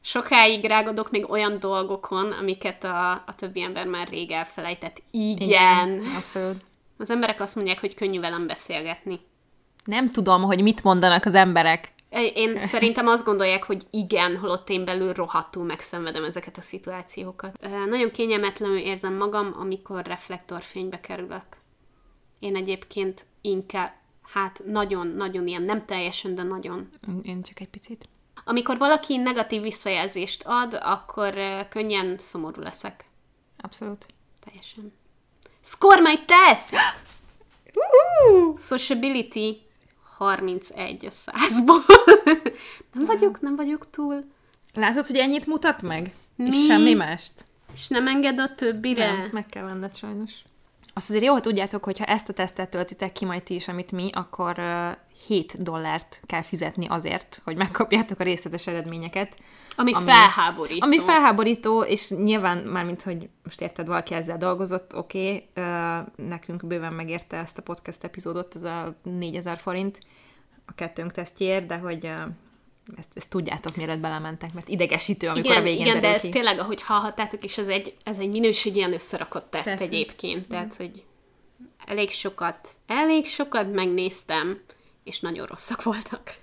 Sokáig 0.00 0.64
rágadok 0.64 1.10
még 1.10 1.30
olyan 1.30 1.58
dolgokon, 1.60 2.32
amiket 2.32 2.84
a, 2.84 3.10
a 3.10 3.34
többi 3.36 3.62
ember 3.62 3.86
már 3.86 4.08
rég 4.08 4.30
elfelejtett. 4.30 5.02
Igen. 5.10 6.02
Abszolút. 6.16 6.64
Az 6.98 7.10
emberek 7.10 7.40
azt 7.40 7.54
mondják, 7.54 7.80
hogy 7.80 7.94
könnyű 7.94 8.20
velem 8.20 8.46
beszélgetni. 8.46 9.20
Nem 9.86 10.08
tudom, 10.08 10.42
hogy 10.42 10.62
mit 10.62 10.82
mondanak 10.82 11.24
az 11.24 11.34
emberek. 11.34 11.94
Én 12.34 12.60
szerintem 12.60 13.06
azt 13.06 13.24
gondolják, 13.24 13.64
hogy 13.64 13.86
igen, 13.90 14.36
holott 14.36 14.70
én 14.70 14.84
belül 14.84 15.12
rohadtul 15.12 15.64
megszenvedem 15.64 16.24
ezeket 16.24 16.56
a 16.56 16.60
szituációkat. 16.60 17.68
Nagyon 17.88 18.10
kényelmetlenül 18.10 18.76
érzem 18.76 19.14
magam, 19.14 19.54
amikor 19.58 20.06
reflektorfénybe 20.06 21.00
kerülök. 21.00 21.44
Én 22.38 22.56
egyébként 22.56 23.24
inkább, 23.40 23.92
hát 24.22 24.62
nagyon-nagyon 24.66 25.46
ilyen, 25.46 25.62
nem 25.62 25.84
teljesen, 25.84 26.34
de 26.34 26.42
nagyon. 26.42 26.88
Én 27.22 27.42
csak 27.42 27.60
egy 27.60 27.68
picit. 27.68 28.08
Amikor 28.44 28.78
valaki 28.78 29.16
negatív 29.16 29.62
visszajelzést 29.62 30.42
ad, 30.44 30.78
akkor 30.82 31.34
könnyen 31.68 32.18
szomorú 32.18 32.62
leszek. 32.62 33.04
Abszolút. 33.56 34.06
Teljesen. 34.44 34.92
Score 35.60 36.00
my 36.00 36.18
test! 36.26 36.74
Sociability 38.70 39.65
31 40.16 41.06
a 41.06 41.10
százból. 41.10 41.84
nem 42.94 43.04
vagyok, 43.06 43.40
nem 43.40 43.56
vagyok 43.56 43.90
túl. 43.90 44.24
Látod, 44.74 45.06
hogy 45.06 45.16
ennyit 45.16 45.46
mutat 45.46 45.82
meg? 45.82 46.12
Mi? 46.36 46.46
És 46.46 46.64
semmi 46.64 46.94
mást? 46.94 47.44
És 47.72 47.88
nem 47.88 48.06
enged 48.06 48.38
a 48.38 48.54
többire. 48.54 49.12
Nem, 49.12 49.28
meg 49.32 49.46
kell 49.46 49.64
venned 49.64 49.96
sajnos. 49.96 50.32
Azt 50.94 51.08
azért 51.08 51.24
jó, 51.24 51.32
hogy 51.32 51.42
tudjátok, 51.42 51.84
hogy 51.84 51.98
ha 51.98 52.04
ezt 52.04 52.28
a 52.28 52.32
tesztet 52.32 52.70
töltitek 52.70 53.12
ki 53.12 53.24
majd 53.24 53.42
ti 53.42 53.54
is, 53.54 53.68
amit 53.68 53.92
mi, 53.92 54.10
akkor 54.12 54.58
uh, 54.58 54.96
7 55.26 55.62
dollárt 55.62 56.20
kell 56.26 56.42
fizetni 56.42 56.86
azért, 56.86 57.40
hogy 57.44 57.56
megkapjátok 57.56 58.20
a 58.20 58.24
részletes 58.24 58.66
eredményeket. 58.66 59.36
Ami, 59.76 59.92
Ami- 59.92 60.10
felháborító. 60.10 60.86
Ami 60.86 61.00
felháborító, 61.00 61.82
és 61.82 62.08
nyilván 62.08 62.58
mármint, 62.58 63.02
hogy 63.02 63.28
most 63.44 63.60
érted, 63.60 63.86
valaki 63.86 64.14
ezzel 64.14 64.38
dolgozott, 64.38 64.96
oké, 64.96 65.48
okay, 65.54 65.64
uh, 65.64 66.28
nekünk 66.28 66.66
bőven 66.66 66.92
megérte 66.92 67.36
ezt 67.36 67.58
a 67.58 67.62
podcast 67.62 68.04
epizódot, 68.04 68.54
ez 68.54 68.62
a 68.62 68.94
4000 69.02 69.58
forint 69.58 69.98
a 70.66 70.74
kettőnk 70.74 71.12
tesztjéért, 71.12 71.66
de 71.66 71.76
hogy 71.76 72.04
uh, 72.04 72.12
ezt, 72.98 73.10
ezt 73.14 73.30
tudjátok, 73.30 73.76
mielőtt 73.76 74.00
belementek, 74.00 74.52
mert 74.52 74.68
idegesítő, 74.68 75.28
amikor 75.28 75.50
igen, 75.50 75.62
a 75.62 75.64
végén 75.64 75.86
igen, 75.86 76.00
de 76.00 76.14
ez 76.14 76.22
ki. 76.22 76.28
tényleg, 76.28 76.58
ahogy 76.58 76.82
hallhattátok 76.82 77.44
is, 77.44 77.58
ez 77.58 77.68
egy, 77.68 77.94
ez 78.04 78.18
egy 78.18 78.30
minőségien 78.30 78.92
összerakott 78.92 79.50
teszt 79.50 79.64
Persze. 79.64 79.84
egyébként. 79.84 80.48
Tehát, 80.48 80.76
hogy 80.76 81.04
elég 81.86 82.10
sokat, 82.10 82.68
elég 82.86 83.26
sokat 83.26 83.72
megnéztem, 83.72 84.60
és 85.06 85.20
nagyon 85.20 85.46
rosszak 85.46 85.82
voltak. 85.82 86.36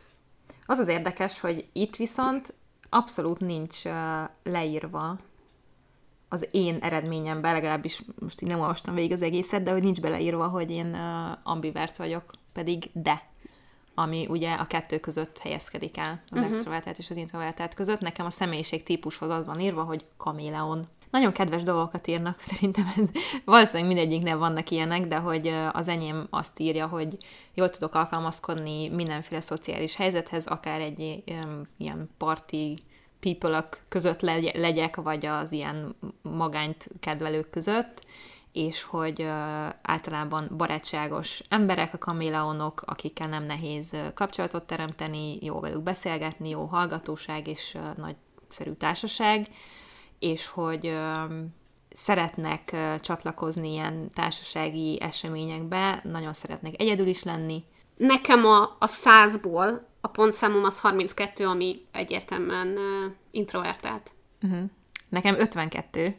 Az 0.65 0.79
az 0.79 0.87
érdekes, 0.87 1.39
hogy 1.39 1.67
itt 1.73 1.95
viszont 1.95 2.53
abszolút 2.89 3.39
nincs 3.39 3.85
uh, 3.85 3.93
leírva 4.43 5.19
az 6.29 6.47
én 6.51 6.77
eredményemben, 6.81 7.53
legalábbis 7.53 8.01
most 8.19 8.41
így 8.41 8.49
nem 8.49 8.59
olvastam 8.59 8.95
végig 8.95 9.11
az 9.11 9.21
egészet, 9.21 9.63
de 9.63 9.71
hogy 9.71 9.83
nincs 9.83 10.01
beleírva, 10.01 10.47
hogy 10.47 10.71
én 10.71 10.85
uh, 10.85 11.37
ambivert 11.43 11.97
vagyok, 11.97 12.31
pedig 12.53 12.89
de 12.93 13.31
ami 13.95 14.27
ugye 14.29 14.53
a 14.53 14.65
kettő 14.65 14.99
között 14.99 15.37
helyezkedik 15.37 15.97
el, 15.97 16.21
az 16.25 16.37
uh-huh. 16.37 16.53
extrovertált 16.53 16.97
és 16.97 17.09
az 17.09 17.17
introvertált 17.17 17.73
között. 17.73 17.99
Nekem 17.99 18.25
a 18.25 18.29
személyiség 18.29 18.83
típushoz 18.83 19.29
az 19.29 19.45
van 19.45 19.59
írva, 19.59 19.83
hogy 19.83 20.05
kaméleon. 20.17 20.87
Nagyon 21.13 21.31
kedves 21.31 21.63
dolgokat 21.63 22.07
írnak, 22.07 22.39
szerintem 22.51 22.85
ez, 22.97 23.05
valószínűleg 23.45 23.87
mindegyiknél 23.87 24.37
vannak 24.37 24.69
ilyenek, 24.69 25.07
de 25.07 25.17
hogy 25.17 25.47
az 25.71 25.87
enyém 25.87 26.27
azt 26.29 26.59
írja, 26.59 26.87
hogy 26.87 27.17
jól 27.53 27.69
tudok 27.69 27.95
alkalmazkodni 27.95 28.89
mindenféle 28.89 29.41
szociális 29.41 29.95
helyzethez, 29.95 30.45
akár 30.45 30.81
egy 30.81 31.23
ilyen, 31.77 32.09
parti 32.17 32.77
people 33.19 33.69
között 33.89 34.21
legy- 34.21 34.55
legyek, 34.55 34.95
vagy 34.95 35.25
az 35.25 35.51
ilyen 35.51 35.95
magányt 36.21 36.89
kedvelők 36.99 37.49
között, 37.49 38.05
és 38.51 38.83
hogy 38.83 39.21
általában 39.81 40.49
barátságos 40.57 41.41
emberek, 41.49 41.93
a 41.93 41.97
kaméleonok, 41.97 42.83
akikkel 42.85 43.27
nem 43.27 43.43
nehéz 43.43 43.95
kapcsolatot 44.13 44.63
teremteni, 44.63 45.37
jó 45.41 45.59
velük 45.59 45.81
beszélgetni, 45.81 46.49
jó 46.49 46.63
hallgatóság 46.63 47.47
és 47.47 47.77
nagyszerű 47.97 48.71
társaság, 48.71 49.47
és 50.23 50.47
hogy 50.47 50.97
szeretnek 51.89 52.75
csatlakozni 53.01 53.71
ilyen 53.71 54.11
társasági 54.13 55.01
eseményekbe, 55.01 56.01
nagyon 56.03 56.33
szeretnek 56.33 56.81
egyedül 56.81 57.07
is 57.07 57.23
lenni. 57.23 57.63
Nekem 57.97 58.45
a, 58.45 58.75
a 58.79 58.87
százból 58.87 59.87
a 60.01 60.07
pontszámom 60.07 60.63
az 60.63 60.79
32, 60.79 61.47
ami 61.47 61.85
egyértelműen 61.91 62.67
uh, 62.67 63.11
introvertált. 63.31 64.11
Uh-huh. 64.41 64.69
Nekem 65.09 65.39
52, 65.39 66.15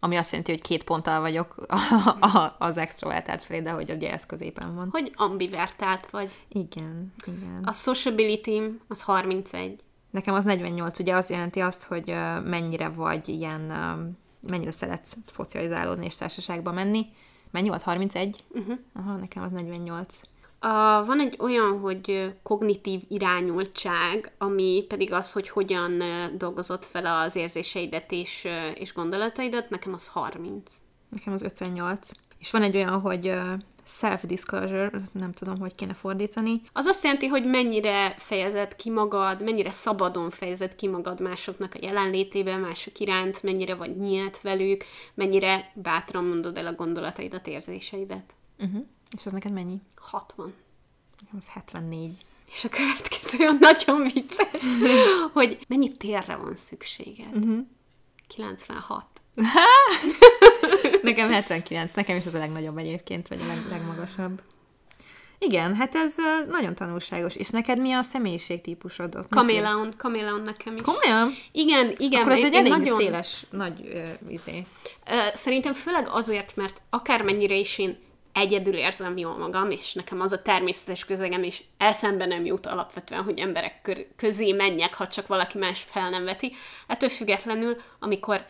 ami 0.00 0.16
azt 0.16 0.30
jelenti, 0.30 0.52
hogy 0.52 0.62
két 0.62 0.84
ponttal 0.84 1.20
vagyok 1.20 1.56
a, 1.56 1.76
a, 2.26 2.56
az 2.58 2.76
extrovertált 2.76 3.42
felé, 3.42 3.60
de 3.60 3.70
hogy 3.70 3.90
ugye 3.90 4.12
ez 4.12 4.26
középen 4.26 4.74
van. 4.74 4.88
Hogy 4.90 5.12
ambivertált 5.16 6.10
vagy. 6.10 6.30
Igen, 6.48 7.12
igen. 7.26 7.60
A 7.64 7.72
sociability 7.72 8.78
az 8.88 9.02
31. 9.02 9.82
Nekem 10.10 10.34
az 10.34 10.44
48, 10.44 10.98
ugye 10.98 11.14
az 11.14 11.30
jelenti 11.30 11.60
azt, 11.60 11.82
hogy 11.82 12.14
mennyire 12.44 12.88
vagy 12.88 13.28
ilyen, 13.28 13.60
mennyire 14.40 14.70
szeretsz 14.70 15.16
szocializálódni 15.26 16.04
és 16.04 16.16
társaságba 16.16 16.72
menni. 16.72 17.06
Mennyi 17.50 17.68
volt? 17.68 17.82
31? 17.82 18.44
Uh-huh. 18.50 18.78
Aha, 18.92 19.16
nekem 19.16 19.42
az 19.42 19.50
48. 19.50 20.20
A, 20.60 21.04
van 21.04 21.20
egy 21.20 21.36
olyan, 21.38 21.78
hogy 21.78 22.34
kognitív 22.42 23.02
irányultság, 23.08 24.32
ami 24.38 24.84
pedig 24.88 25.12
az, 25.12 25.32
hogy 25.32 25.48
hogyan 25.48 26.02
dolgozott 26.36 26.84
fel 26.84 27.06
az 27.06 27.36
érzéseidet 27.36 28.12
és, 28.12 28.48
és 28.74 28.94
gondolataidat, 28.94 29.70
nekem 29.70 29.94
az 29.94 30.06
30. 30.06 30.70
Nekem 31.08 31.32
az 31.32 31.42
58. 31.42 32.08
És 32.38 32.50
van 32.50 32.62
egy 32.62 32.76
olyan, 32.76 33.00
hogy 33.00 33.34
self-disclosure, 33.88 35.02
nem 35.12 35.32
tudom, 35.32 35.58
hogy 35.58 35.74
kéne 35.74 35.94
fordítani. 35.94 36.62
Az 36.72 36.86
azt 36.86 37.02
jelenti, 37.02 37.26
hogy 37.26 37.44
mennyire 37.44 38.14
fejezed 38.18 38.76
ki 38.76 38.90
magad, 38.90 39.42
mennyire 39.42 39.70
szabadon 39.70 40.30
fejezed 40.30 40.74
ki 40.74 40.88
magad 40.88 41.20
másoknak 41.20 41.74
a 41.74 41.78
jelenlétében, 41.82 42.60
mások 42.60 42.98
iránt, 42.98 43.42
mennyire 43.42 43.74
vagy 43.74 43.96
nyílt 43.96 44.40
velük, 44.40 44.84
mennyire 45.14 45.72
bátran 45.74 46.24
mondod 46.24 46.58
el 46.58 46.66
a 46.66 46.72
gondolataidat, 46.72 47.46
érzéseidet. 47.46 48.34
Uh-huh. 48.58 48.84
És 49.16 49.26
az 49.26 49.32
neked 49.32 49.52
mennyi? 49.52 49.80
60. 49.96 50.54
Nekem 51.20 51.38
az 51.38 51.48
74. 51.48 52.24
És 52.50 52.64
a 52.64 52.68
következő 52.68 53.38
olyan 53.38 53.56
nagyon 53.60 54.02
vicces, 54.02 54.62
hogy 55.32 55.58
mennyi 55.68 55.92
térre 55.96 56.36
van 56.36 56.54
szükséged. 56.54 57.36
Uh-huh. 57.36 57.58
96. 58.28 59.06
Nekem 61.02 61.30
79, 61.30 61.94
nekem 61.94 62.16
is 62.16 62.26
az 62.26 62.34
a 62.34 62.38
legnagyobb 62.38 62.78
egyébként, 62.78 63.28
vagy 63.28 63.40
a 63.40 63.46
leg, 63.46 63.58
legmagasabb. 63.70 64.40
Igen, 65.38 65.74
hát 65.74 65.94
ez 65.94 66.14
nagyon 66.48 66.74
tanulságos. 66.74 67.36
És 67.36 67.48
neked 67.48 67.78
mi 67.78 67.92
a 67.92 68.02
személyiségtípusod? 68.02 69.14
ott? 69.14 69.28
Kaméleon, 69.28 69.94
kaméleon 69.96 70.42
nekem 70.42 70.76
is. 70.76 70.82
Komolyan? 70.82 71.34
Igen, 71.52 71.92
igen. 71.96 72.20
Akkor 72.20 72.32
ez 72.32 72.42
egy 72.44 72.54
elég 72.54 72.70
nagyon- 72.70 72.98
széles, 72.98 73.46
nagy 73.50 73.90
ö, 73.92 74.30
izé. 74.32 74.62
Szerintem 75.32 75.72
főleg 75.72 76.08
azért, 76.10 76.56
mert 76.56 76.82
akármennyire 76.90 77.54
is 77.54 77.78
én 77.78 77.98
egyedül 78.32 78.74
érzem 78.74 79.16
jól 79.16 79.36
magam, 79.36 79.70
és 79.70 79.92
nekem 79.92 80.20
az 80.20 80.32
a 80.32 80.42
természetes 80.42 81.04
közegem 81.04 81.42
is 81.42 81.62
eszembe 81.76 82.26
nem 82.26 82.44
jut 82.44 82.66
alapvetően, 82.66 83.22
hogy 83.22 83.38
emberek 83.38 83.98
közé 84.16 84.52
menjek, 84.52 84.94
ha 84.94 85.06
csak 85.06 85.26
valaki 85.26 85.58
más 85.58 85.86
fel 85.90 86.10
nem 86.10 86.24
veti. 86.24 86.52
Ettől 86.86 87.08
függetlenül, 87.08 87.76
amikor 87.98 88.44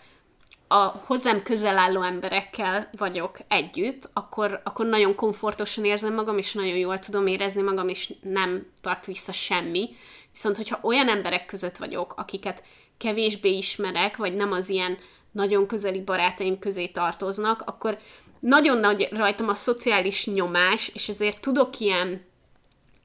a 0.68 1.02
hozzám 1.06 1.42
közel 1.42 1.78
álló 1.78 2.02
emberekkel 2.02 2.90
vagyok 2.96 3.38
együtt, 3.48 4.08
akkor, 4.12 4.60
akkor 4.64 4.86
nagyon 4.86 5.14
komfortosan 5.14 5.84
érzem 5.84 6.14
magam, 6.14 6.38
és 6.38 6.52
nagyon 6.52 6.76
jól 6.76 6.98
tudom 6.98 7.26
érezni 7.26 7.62
magam, 7.62 7.88
és 7.88 8.14
nem 8.22 8.66
tart 8.80 9.06
vissza 9.06 9.32
semmi. 9.32 9.88
Viszont, 10.32 10.56
hogyha 10.56 10.78
olyan 10.82 11.08
emberek 11.08 11.46
között 11.46 11.76
vagyok, 11.76 12.14
akiket 12.16 12.62
kevésbé 12.98 13.56
ismerek, 13.56 14.16
vagy 14.16 14.34
nem 14.34 14.52
az 14.52 14.68
ilyen 14.68 14.98
nagyon 15.32 15.66
közeli 15.66 16.00
barátaim 16.00 16.58
közé 16.58 16.86
tartoznak, 16.86 17.62
akkor 17.66 17.98
nagyon 18.40 18.78
nagy 18.78 19.08
rajtam 19.10 19.48
a 19.48 19.54
szociális 19.54 20.26
nyomás, 20.26 20.90
és 20.94 21.08
ezért 21.08 21.40
tudok 21.40 21.78
ilyen 21.78 22.26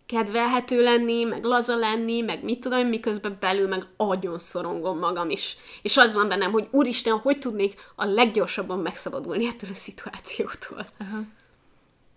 kedvelhető 0.06 0.84
lenni, 0.84 1.24
meg 1.24 1.44
laza 1.44 1.76
lenni, 1.76 2.22
meg 2.22 2.44
mit 2.44 2.60
tudom, 2.60 2.88
miközben 2.88 3.38
belül 3.40 3.68
meg 3.68 3.86
agyon 3.98 4.38
szorongom 4.38 5.00
magam 5.00 5.30
is. 5.30 5.58
És 5.82 5.98
az 5.98 6.14
van 6.14 6.28
bennem, 6.28 6.52
hogy 6.52 6.68
úristen, 6.72 7.18
hogy 7.18 7.40
tudnék 7.40 7.92
a 7.96 8.06
leggyorsabban 8.06 8.80
megszabadulni 8.80 9.48
ettől 9.48 9.70
a 9.70 9.76
szituációtól. 9.76 10.86
Aha. 11.00 11.20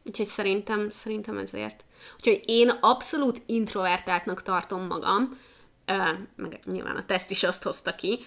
Úgyhogy 0.04 0.26
szerintem, 0.26 0.90
szerintem 0.90 1.38
ezért. 1.38 1.84
Úgyhogy 2.16 2.40
én 2.44 2.68
abszolút 2.68 3.42
introvertáltnak 3.46 4.42
tartom 4.42 4.86
magam, 4.86 5.38
meg 6.36 6.60
nyilván 6.64 6.96
a 6.96 7.02
teszt 7.02 7.30
is 7.30 7.42
azt 7.42 7.62
hozta 7.62 7.94
ki, 7.94 8.26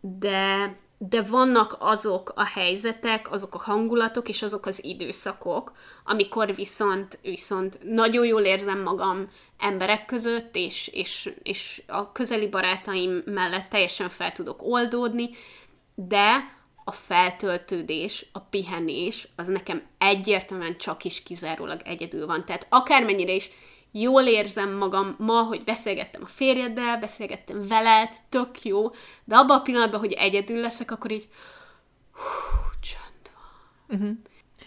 de, 0.00 0.76
de 1.08 1.22
vannak 1.22 1.76
azok 1.78 2.32
a 2.34 2.44
helyzetek, 2.44 3.30
azok 3.32 3.54
a 3.54 3.58
hangulatok 3.58 4.28
és 4.28 4.42
azok 4.42 4.66
az 4.66 4.84
időszakok, 4.84 5.72
amikor 6.04 6.54
viszont, 6.54 7.18
viszont 7.22 7.78
nagyon 7.82 8.26
jól 8.26 8.42
érzem 8.42 8.82
magam 8.82 9.28
emberek 9.58 10.06
között, 10.06 10.56
és, 10.56 10.88
és, 10.92 11.32
és 11.42 11.82
a 11.86 12.12
közeli 12.12 12.48
barátaim 12.48 13.22
mellett 13.24 13.68
teljesen 13.70 14.08
fel 14.08 14.32
tudok 14.32 14.62
oldódni, 14.62 15.30
de 15.94 16.52
a 16.84 16.92
feltöltődés, 16.92 18.26
a 18.32 18.38
pihenés, 18.38 19.28
az 19.36 19.48
nekem 19.48 19.82
egyértelműen 19.98 20.76
csak 20.76 21.04
is 21.04 21.22
kizárólag 21.22 21.80
egyedül 21.84 22.26
van. 22.26 22.44
Tehát 22.44 22.66
akármennyire 22.68 23.32
is 23.32 23.50
jól 24.00 24.22
érzem 24.22 24.76
magam 24.76 25.14
ma, 25.18 25.42
hogy 25.42 25.64
beszélgettem 25.64 26.22
a 26.24 26.26
férjeddel, 26.26 26.98
beszélgettem 26.98 27.66
veled, 27.66 28.14
tök 28.28 28.64
jó, 28.64 28.90
de 29.24 29.36
abban 29.36 29.58
a 29.58 29.62
pillanatban, 29.62 30.00
hogy 30.00 30.12
egyedül 30.12 30.60
leszek, 30.60 30.90
akkor 30.90 31.10
így 31.10 31.28
hú, 32.12 32.20
csönd 32.80 33.34
van. 33.34 33.98
Uh-huh. 33.98 34.16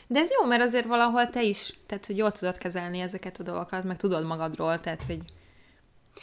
De 0.08 0.20
ez 0.20 0.30
jó, 0.40 0.48
mert 0.48 0.62
azért 0.62 0.86
valahol 0.86 1.30
te 1.30 1.44
is, 1.44 1.74
tehát 1.86 2.06
hogy 2.06 2.18
jól 2.18 2.32
tudod 2.32 2.58
kezelni 2.58 3.00
ezeket 3.00 3.40
a 3.40 3.44
dolgokat, 3.44 3.84
meg 3.84 3.98
tudod 3.98 4.26
magadról, 4.26 4.80
tehát 4.80 5.04
hogy 5.04 5.20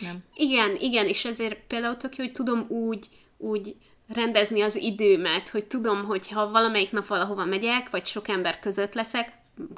nem. 0.01 0.25
Igen, 0.35 0.77
igen, 0.79 1.07
és 1.07 1.25
ezért 1.25 1.59
például 1.67 1.97
tök 1.97 2.17
jó, 2.17 2.25
hogy 2.25 2.33
tudom 2.33 2.67
úgy, 2.69 3.09
úgy 3.37 3.77
rendezni 4.09 4.61
az 4.61 4.77
időmet, 4.77 5.49
hogy 5.49 5.65
tudom, 5.65 6.05
hogy 6.05 6.29
ha 6.29 6.51
valamelyik 6.51 6.91
nap 6.91 7.07
valahova 7.07 7.45
megyek, 7.45 7.91
vagy 7.91 8.07
sok 8.07 8.29
ember 8.29 8.61
között 8.61 8.95
leszek, 8.95 9.33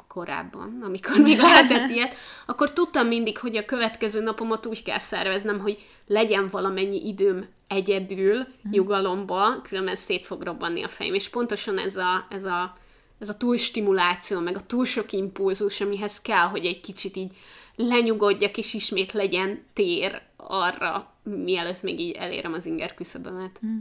korábban, 0.07 0.81
amikor 0.83 1.17
még 1.21 1.37
lehetett 1.37 1.89
ilyet, 1.89 2.15
akkor 2.45 2.73
tudtam 2.73 3.07
mindig, 3.07 3.37
hogy 3.37 3.57
a 3.57 3.65
következő 3.65 4.21
napomat 4.21 4.65
úgy 4.65 4.83
kell 4.83 4.97
szerveznem, 4.97 5.59
hogy 5.59 5.87
legyen 6.07 6.47
valamennyi 6.49 7.07
időm 7.07 7.45
egyedül, 7.67 8.37
mm. 8.37 8.71
nyugalomba, 8.71 9.61
különben 9.61 9.95
szét 9.95 10.25
fog 10.25 10.41
robbanni 10.41 10.83
a 10.83 10.87
fejem. 10.87 11.13
És 11.13 11.29
pontosan 11.29 11.77
ez 11.77 11.95
a, 11.95 12.25
ez 12.29 12.45
a, 12.45 12.73
ez 13.19 13.29
a 13.29 13.37
túlstimuláció, 13.37 14.39
meg 14.39 14.55
a 14.55 14.65
túl 14.65 14.85
sok 14.85 15.11
impulzus, 15.11 15.81
amihez 15.81 16.21
kell, 16.21 16.45
hogy 16.45 16.65
egy 16.65 16.81
kicsit 16.81 17.15
így 17.15 17.31
lenyugodjak, 17.75 18.57
és 18.57 18.73
ismét 18.73 19.11
legyen 19.11 19.63
tér 19.73 20.21
arra, 20.35 21.13
mielőtt 21.23 21.81
még 21.81 21.99
így 21.99 22.15
elérem 22.15 22.53
az 22.53 22.65
inger 22.65 22.93
küszöbömet. 22.93 23.59
Mm. 23.65 23.77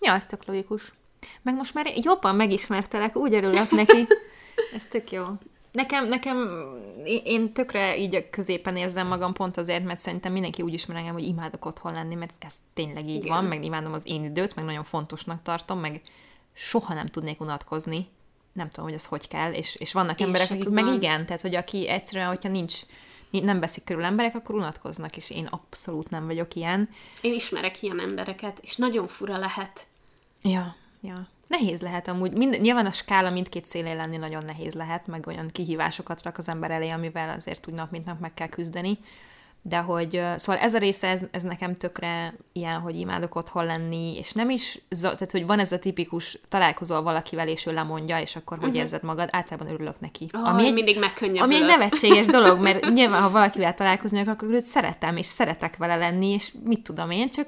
Ja, 0.00 0.14
ez 0.14 0.26
tök 0.26 0.44
logikus. 0.46 0.92
Meg 1.42 1.54
most 1.54 1.74
már 1.74 1.92
jobban 1.96 2.36
megismertelek, 2.36 3.16
úgy 3.16 3.34
örülök 3.34 3.70
neki. 3.70 4.06
Ez 4.74 4.86
tök 4.90 5.10
jó. 5.10 5.24
Nekem, 5.72 6.08
nekem, 6.08 6.66
én 7.04 7.52
tökre 7.52 7.96
így 7.98 8.30
középen 8.30 8.76
érzem 8.76 9.06
magam 9.06 9.32
pont 9.32 9.56
azért, 9.56 9.84
mert 9.84 10.00
szerintem 10.00 10.32
mindenki 10.32 10.62
úgy 10.62 10.72
ismer 10.72 10.96
engem, 10.96 11.12
hogy 11.12 11.26
imádok 11.26 11.64
otthon 11.64 11.92
lenni, 11.92 12.14
mert 12.14 12.34
ez 12.38 12.54
tényleg 12.74 13.08
így 13.08 13.24
Igen. 13.24 13.28
van, 13.28 13.44
meg 13.44 13.64
imádom 13.64 13.92
az 13.92 14.06
én 14.06 14.24
időt, 14.24 14.54
meg 14.54 14.64
nagyon 14.64 14.84
fontosnak 14.84 15.42
tartom, 15.42 15.80
meg 15.80 16.00
soha 16.52 16.94
nem 16.94 17.06
tudnék 17.06 17.40
unatkozni. 17.40 18.06
Nem 18.52 18.68
tudom, 18.68 18.84
hogy 18.84 18.94
ez 18.94 19.04
hogy 19.04 19.28
kell, 19.28 19.52
és, 19.52 19.74
és 19.74 19.92
vannak 19.92 20.20
én 20.20 20.26
emberek, 20.26 20.50
akik 20.50 20.62
tudom. 20.62 20.84
meg 20.84 20.94
igen, 20.94 21.26
tehát 21.26 21.42
hogy 21.42 21.54
aki 21.54 21.88
egyszerűen, 21.88 22.28
hogyha 22.28 22.48
nincs, 22.48 22.80
nem 23.30 23.60
veszik 23.60 23.84
körül 23.84 24.04
emberek, 24.04 24.34
akkor 24.34 24.54
unatkoznak, 24.54 25.16
és 25.16 25.30
én 25.30 25.46
abszolút 25.46 26.10
nem 26.10 26.26
vagyok 26.26 26.54
ilyen. 26.54 26.88
Én 27.20 27.32
ismerek 27.34 27.82
ilyen 27.82 28.00
embereket, 28.00 28.58
és 28.62 28.76
nagyon 28.76 29.06
fura 29.06 29.36
lehet. 29.38 29.86
Ja, 30.42 30.76
ja. 31.00 31.28
Nehéz 31.46 31.80
lehet 31.80 32.08
amúgy. 32.08 32.32
Mind, 32.32 32.60
nyilván 32.60 32.86
a 32.86 32.90
skála 32.90 33.30
mindkét 33.30 33.64
szélén 33.64 33.96
lenni 33.96 34.16
nagyon 34.16 34.44
nehéz 34.44 34.74
lehet, 34.74 35.06
meg 35.06 35.26
olyan 35.26 35.50
kihívásokat 35.52 36.22
rak 36.22 36.38
az 36.38 36.48
ember 36.48 36.70
elé, 36.70 36.88
amivel 36.88 37.34
azért 37.36 37.68
úgy 37.68 37.74
nap 37.74 37.90
mint 37.90 38.04
nap 38.04 38.20
meg 38.20 38.34
kell 38.34 38.48
küzdeni. 38.48 38.98
De 39.64 39.78
hogy, 39.78 40.22
szóval 40.36 40.62
ez 40.62 40.74
a 40.74 40.78
része, 40.78 41.08
ez, 41.08 41.22
ez 41.30 41.42
nekem 41.42 41.74
tökre 41.74 42.34
ilyen, 42.52 42.80
hogy 42.80 42.98
imádok 42.98 43.34
otthon 43.34 43.64
lenni, 43.64 44.16
és 44.16 44.32
nem 44.32 44.50
is, 44.50 44.78
tehát 45.00 45.30
hogy 45.30 45.46
van 45.46 45.58
ez 45.58 45.72
a 45.72 45.78
tipikus, 45.78 46.38
találkozol 46.48 47.02
valakivel, 47.02 47.48
és 47.48 47.66
ő 47.66 47.72
lemondja, 47.72 48.20
és 48.20 48.36
akkor 48.36 48.58
hogy 48.58 48.66
uh-huh. 48.66 48.82
érzed 48.82 49.02
magad, 49.02 49.28
általában 49.32 49.72
örülök 49.72 50.00
neki. 50.00 50.28
Oh, 50.32 50.48
ami 50.48 50.66
egy, 50.66 50.72
mindig 50.72 50.98
megkönnyebbülök. 50.98 51.44
Ami 51.44 51.54
egy 51.54 51.78
nevetséges 51.78 52.26
dolog, 52.26 52.62
mert 52.62 52.88
nyilván, 52.94 53.22
ha 53.22 53.30
valakivel 53.30 53.74
találkozni 53.74 54.20
akkor 54.26 54.48
őt 54.48 54.64
szeretem, 54.64 55.16
és 55.16 55.26
szeretek 55.26 55.76
vele 55.76 55.96
lenni, 55.96 56.26
és 56.26 56.52
mit 56.64 56.82
tudom 56.82 57.10
én, 57.10 57.30
csak 57.30 57.46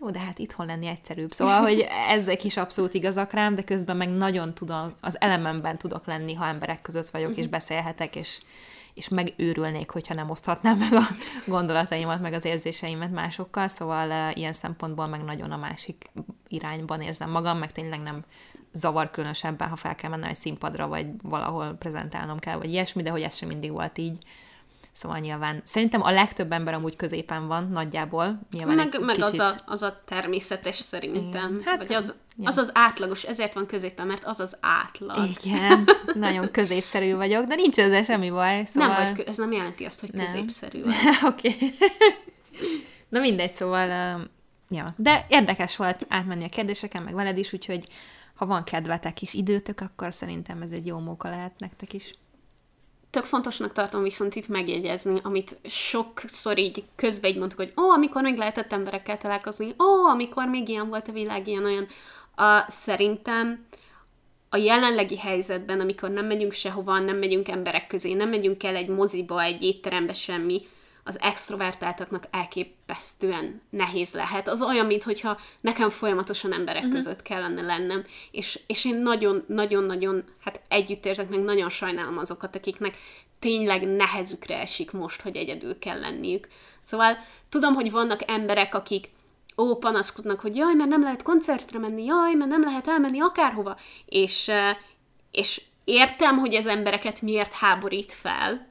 jó, 0.00 0.10
de 0.10 0.18
hát 0.18 0.38
itthon 0.38 0.66
lenni 0.66 0.86
egyszerűbb. 0.86 1.32
Szóval, 1.32 1.60
hogy 1.60 1.86
ezek 2.08 2.44
is 2.44 2.56
abszolút 2.56 2.94
igazak 2.94 3.32
rám, 3.32 3.54
de 3.54 3.62
közben 3.62 3.96
meg 3.96 4.08
nagyon 4.08 4.54
tudom, 4.54 4.94
az 5.00 5.20
elememben 5.20 5.76
tudok 5.76 6.06
lenni, 6.06 6.34
ha 6.34 6.46
emberek 6.46 6.82
között 6.82 7.08
vagyok, 7.08 7.28
uh-huh. 7.28 7.42
és 7.42 7.48
mhm. 7.48 7.54
beszélhetek, 7.54 8.16
és, 8.16 8.40
és 8.94 9.08
megőrülnék, 9.08 9.90
hogyha 9.90 10.14
nem 10.14 10.30
oszthatnám 10.30 10.78
meg 10.78 10.92
a 10.92 11.06
gondolataimat, 11.46 12.20
meg 12.20 12.32
az 12.32 12.44
érzéseimet 12.44 13.12
másokkal, 13.12 13.68
szóval 13.68 14.08
uh, 14.08 14.36
ilyen 14.36 14.52
szempontból 14.52 15.06
meg 15.06 15.24
nagyon 15.24 15.50
a 15.50 15.56
másik 15.56 16.10
irányban 16.48 17.00
érzem 17.00 17.30
magam, 17.30 17.58
meg 17.58 17.72
tényleg 17.72 18.00
nem 18.00 18.24
zavar 18.72 19.10
különösebben, 19.10 19.68
ha 19.68 19.76
fel 19.76 19.94
kell 19.94 20.10
mennem 20.10 20.30
egy 20.30 20.36
színpadra, 20.36 20.88
vagy 20.88 21.06
valahol 21.22 21.72
prezentálnom 21.72 22.38
kell, 22.38 22.56
vagy 22.56 22.70
ilyesmi, 22.70 23.02
de 23.02 23.10
hogy 23.10 23.22
ez 23.22 23.36
sem 23.36 23.48
mindig 23.48 23.70
volt 23.70 23.98
így. 23.98 24.18
Szóval 24.92 25.18
nyilván 25.18 25.60
szerintem 25.64 26.02
a 26.02 26.10
legtöbb 26.10 26.52
ember 26.52 26.74
amúgy 26.74 26.96
középen 26.96 27.46
van 27.46 27.68
nagyjából. 27.70 28.40
Nyilván 28.52 28.76
meg 28.76 29.00
meg 29.00 29.16
kicsit... 29.16 29.40
az, 29.40 29.40
a, 29.40 29.62
az 29.66 29.82
a 29.82 30.02
természetes 30.04 30.78
szerintem. 30.78 31.62
Hát, 31.64 31.78
Vagy 31.78 31.92
az, 31.92 32.14
ja. 32.36 32.48
az 32.48 32.56
az 32.56 32.70
átlagos, 32.74 33.22
ezért 33.22 33.54
van 33.54 33.66
középen, 33.66 34.06
mert 34.06 34.24
az 34.24 34.40
az 34.40 34.56
átlag. 34.60 35.28
Igen, 35.44 35.88
nagyon 36.14 36.50
középszerű 36.50 37.14
vagyok, 37.14 37.44
de 37.44 37.54
nincs 37.54 37.78
ezzel 37.78 38.02
semmi 38.02 38.30
baj. 38.30 38.64
Szóval... 38.64 38.88
Nem 38.88 39.14
vagy, 39.14 39.24
ez 39.26 39.36
nem 39.36 39.52
jelenti 39.52 39.84
azt, 39.84 40.00
hogy 40.00 40.12
nem. 40.12 40.24
középszerű 40.24 40.82
vagy. 40.84 40.94
Oké. 41.24 41.48
okay. 41.48 41.74
Na 43.08 43.20
mindegy, 43.20 43.52
szóval, 43.52 43.88
ja. 44.68 44.94
De 44.96 45.26
érdekes 45.28 45.76
volt 45.76 46.06
átmenni 46.08 46.44
a 46.44 46.48
kérdéseken, 46.48 47.02
meg 47.02 47.14
veled 47.14 47.38
is, 47.38 47.52
úgyhogy 47.52 47.86
ha 48.34 48.46
van 48.46 48.64
kedvetek 48.64 49.22
is 49.22 49.34
időtök, 49.34 49.80
akkor 49.80 50.14
szerintem 50.14 50.62
ez 50.62 50.70
egy 50.70 50.86
jó 50.86 50.98
móka 50.98 51.28
lehet 51.28 51.52
nektek 51.58 51.92
is 51.92 52.14
tök 53.10 53.24
fontosnak 53.24 53.72
tartom 53.72 54.02
viszont 54.02 54.34
itt 54.34 54.48
megjegyezni, 54.48 55.20
amit 55.22 55.56
sokszor 55.64 56.58
így 56.58 56.84
közben 56.96 57.30
így 57.30 57.38
mondtuk, 57.38 57.58
hogy 57.58 57.72
ó, 57.76 57.90
amikor 57.90 58.22
még 58.22 58.36
lehetett 58.36 58.72
emberekkel 58.72 59.18
találkozni, 59.18 59.74
ó, 59.78 60.04
amikor 60.04 60.48
még 60.48 60.68
ilyen 60.68 60.88
volt 60.88 61.08
a 61.08 61.12
világ, 61.12 61.48
ilyen 61.48 61.64
olyan. 61.64 61.86
A, 62.36 62.70
szerintem 62.70 63.66
a 64.48 64.56
jelenlegi 64.56 65.18
helyzetben, 65.18 65.80
amikor 65.80 66.10
nem 66.10 66.26
megyünk 66.26 66.52
sehova, 66.52 66.98
nem 66.98 67.16
megyünk 67.16 67.48
emberek 67.48 67.86
közé, 67.86 68.12
nem 68.12 68.28
megyünk 68.28 68.62
el 68.62 68.76
egy 68.76 68.88
moziba, 68.88 69.42
egy 69.42 69.62
étterembe, 69.62 70.12
semmi, 70.12 70.66
az 71.04 71.20
extrovertáltaknak 71.20 72.24
elképesztően 72.30 73.62
nehéz 73.70 74.12
lehet. 74.12 74.48
Az 74.48 74.62
olyan, 74.62 74.86
mintha 74.86 75.38
nekem 75.60 75.90
folyamatosan 75.90 76.52
emberek 76.52 76.82
uh-huh. 76.82 76.96
között 76.96 77.22
kellene 77.22 77.62
lennem, 77.62 78.04
és, 78.30 78.60
és 78.66 78.84
én 78.84 78.96
nagyon-nagyon-nagyon, 78.96 80.24
hát 80.44 80.60
együtt 80.68 81.06
érzek, 81.06 81.28
meg 81.28 81.40
nagyon 81.40 81.70
sajnálom 81.70 82.18
azokat, 82.18 82.56
akiknek 82.56 82.96
tényleg 83.38 83.86
nehezükre 83.86 84.60
esik 84.60 84.90
most, 84.90 85.20
hogy 85.20 85.36
egyedül 85.36 85.78
kell 85.78 86.00
lenniük. 86.00 86.48
Szóval 86.82 87.18
tudom, 87.48 87.74
hogy 87.74 87.90
vannak 87.90 88.30
emberek, 88.30 88.74
akik 88.74 89.08
ó, 89.56 89.76
panaszkodnak, 89.76 90.40
hogy 90.40 90.56
jaj, 90.56 90.74
mert 90.74 90.88
nem 90.88 91.02
lehet 91.02 91.22
koncertre 91.22 91.78
menni, 91.78 92.04
jaj, 92.04 92.34
mert 92.34 92.50
nem 92.50 92.64
lehet 92.64 92.88
elmenni 92.88 93.20
akárhova, 93.20 93.76
és, 94.06 94.50
és 95.30 95.62
értem, 95.84 96.38
hogy 96.38 96.54
az 96.54 96.66
embereket 96.66 97.22
miért 97.22 97.52
háborít 97.52 98.12
fel, 98.12 98.69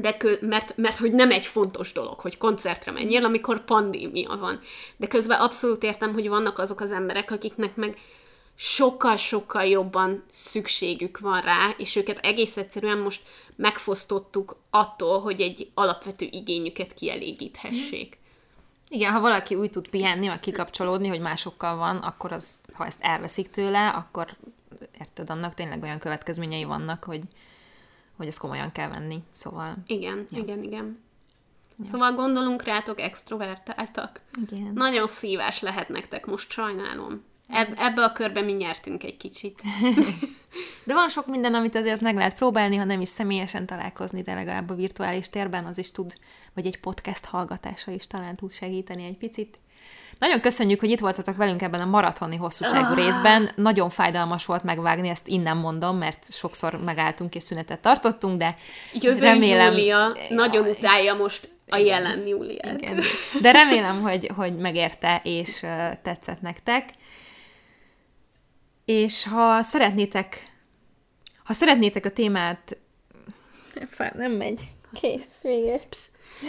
de 0.00 0.16
kö, 0.16 0.34
mert, 0.40 0.76
mert 0.76 0.98
hogy 0.98 1.12
nem 1.12 1.30
egy 1.30 1.44
fontos 1.44 1.92
dolog, 1.92 2.20
hogy 2.20 2.38
koncertre 2.38 2.92
menjél, 2.92 3.24
amikor 3.24 3.64
pandémia 3.64 4.36
van. 4.36 4.60
De 4.96 5.06
közben 5.06 5.40
abszolút 5.40 5.82
értem, 5.82 6.12
hogy 6.12 6.28
vannak 6.28 6.58
azok 6.58 6.80
az 6.80 6.92
emberek, 6.92 7.30
akiknek 7.30 7.76
meg 7.76 7.98
sokkal-sokkal 8.54 9.64
jobban 9.64 10.24
szükségük 10.32 11.18
van 11.18 11.40
rá, 11.40 11.74
és 11.76 11.96
őket 11.96 12.18
egész 12.18 12.56
egyszerűen 12.56 12.98
most 12.98 13.22
megfosztottuk 13.56 14.56
attól, 14.70 15.20
hogy 15.20 15.40
egy 15.40 15.70
alapvető 15.74 16.28
igényüket 16.30 16.94
kielégíthessék. 16.94 18.18
Igen, 18.88 19.12
ha 19.12 19.20
valaki 19.20 19.54
úgy 19.54 19.70
tud 19.70 19.88
pihenni, 19.88 20.28
vagy 20.28 20.40
kikapcsolódni, 20.40 21.08
hogy 21.08 21.20
másokkal 21.20 21.76
van, 21.76 21.96
akkor 21.96 22.32
az, 22.32 22.48
ha 22.72 22.86
ezt 22.86 23.00
elveszik 23.02 23.50
tőle, 23.50 23.88
akkor 23.88 24.36
érted, 25.00 25.30
annak 25.30 25.54
tényleg 25.54 25.82
olyan 25.82 25.98
következményei 25.98 26.64
vannak, 26.64 27.04
hogy, 27.04 27.20
hogy 28.22 28.30
ezt 28.30 28.40
komolyan 28.40 28.72
kell 28.72 28.88
venni, 28.88 29.22
szóval... 29.32 29.76
Igen, 29.86 30.26
ja. 30.30 30.38
igen, 30.38 30.62
igen. 30.62 30.98
Ja. 31.78 31.84
Szóval 31.84 32.12
gondolunk 32.12 32.62
rátok 32.62 33.00
extrovertáltak. 33.00 34.20
Igen. 34.46 34.72
Nagyon 34.74 35.06
szívás 35.06 35.60
lehet 35.60 35.88
nektek, 35.88 36.26
most 36.26 36.50
sajnálom. 36.50 37.24
Eb- 37.48 37.78
ebbe 37.78 38.04
a 38.04 38.12
körbe 38.12 38.40
mi 38.40 38.52
nyertünk 38.52 39.04
egy 39.04 39.16
kicsit. 39.16 39.62
de 40.86 40.94
van 40.94 41.08
sok 41.08 41.26
minden, 41.26 41.54
amit 41.54 41.74
azért 41.74 42.00
meg 42.00 42.14
lehet 42.14 42.36
próbálni, 42.36 42.76
ha 42.76 42.84
nem 42.84 43.00
is 43.00 43.08
személyesen 43.08 43.66
találkozni, 43.66 44.22
de 44.22 44.34
legalább 44.34 44.70
a 44.70 44.74
virtuális 44.74 45.28
térben 45.28 45.64
az 45.64 45.78
is 45.78 45.90
tud, 45.90 46.14
vagy 46.54 46.66
egy 46.66 46.80
podcast 46.80 47.24
hallgatása 47.24 47.90
is 47.90 48.06
talán 48.06 48.36
tud 48.36 48.52
segíteni 48.52 49.04
egy 49.04 49.16
picit. 49.16 49.58
Nagyon 50.22 50.40
köszönjük, 50.40 50.80
hogy 50.80 50.90
itt 50.90 50.98
voltatok 51.00 51.36
velünk 51.36 51.62
ebben 51.62 51.80
a 51.80 51.84
maratoni 51.84 52.36
hosszúságú 52.36 52.90
Ah. 52.92 52.96
részben. 52.96 53.50
Nagyon 53.54 53.90
fájdalmas 53.90 54.44
volt 54.44 54.62
megvágni, 54.62 55.08
ezt 55.08 55.28
innen 55.28 55.56
mondom, 55.56 55.96
mert 55.96 56.32
sokszor 56.32 56.80
megálltunk 56.84 57.34
és 57.34 57.42
szünetet 57.42 57.80
tartottunk, 57.80 58.38
de 58.38 58.56
Jövő 58.92 59.18
remélem... 59.18 59.72
Júlia 59.72 60.16
nagyon 60.28 60.68
utálja 60.68 61.14
most 61.14 61.48
a 61.68 61.76
jelen 61.76 62.26
Júliát. 62.26 62.80
Igen. 62.80 63.00
De 63.40 63.50
remélem, 63.52 64.02
hogy, 64.02 64.30
hogy 64.36 64.56
megérte, 64.56 65.20
és 65.24 65.58
tetszett 66.02 66.40
nektek. 66.40 66.88
És 68.84 69.24
ha 69.28 69.62
szeretnétek, 69.62 70.52
ha 71.44 71.52
szeretnétek 71.52 72.04
a 72.04 72.10
témát... 72.10 72.76
Fár, 73.90 74.12
nem 74.14 74.32
megy. 74.32 74.60
Kész, 75.00 75.42
vége. 75.42 75.76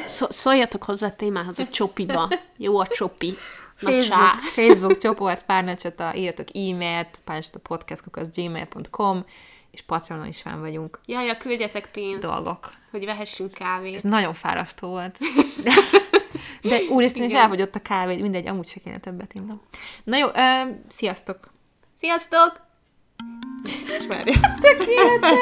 Szó- 0.05 0.29
Szóljatok 0.29 0.83
hozzá 0.83 1.07
a 1.07 1.15
témához 1.15 1.59
a 1.59 1.67
csopiba. 1.67 2.29
Jó 2.57 2.79
a 2.79 2.87
csopi. 2.87 3.33
Facebook. 3.75 4.41
Facebook 4.53 4.97
csoport, 4.97 5.43
párnacsata, 5.45 6.15
írjatok 6.15 6.47
e-mailt, 6.55 7.19
párnacsatapodcast.gmail.com, 7.23 9.25
és 9.71 9.81
Patreonon 9.81 10.27
is 10.27 10.41
fenn 10.41 10.59
vagyunk. 10.59 10.99
Jaj, 11.05 11.25
ja, 11.25 11.37
küldjetek 11.37 11.91
pénzt, 11.91 12.21
Dolgok. 12.21 12.71
hogy 12.91 13.05
vehessünk 13.05 13.53
kávét. 13.53 13.95
Ez 13.95 14.01
nagyon 14.01 14.33
fárasztó 14.33 14.87
volt. 14.87 15.17
De, 15.63 15.71
de 16.61 16.79
úristen, 16.89 17.23
Igen. 17.23 17.41
elfogyott 17.41 17.75
a 17.75 17.81
kávé, 17.81 18.15
mindegy, 18.15 18.47
amúgy 18.47 18.67
se 18.67 18.79
kéne 18.79 18.99
többet 18.99 19.33
innom. 19.33 19.61
Na 20.03 20.17
jó, 20.17 20.27
ö, 20.27 20.61
sziasztok! 20.87 21.39
Sziasztok! 21.99 22.61
Tökéletes! 24.61 25.37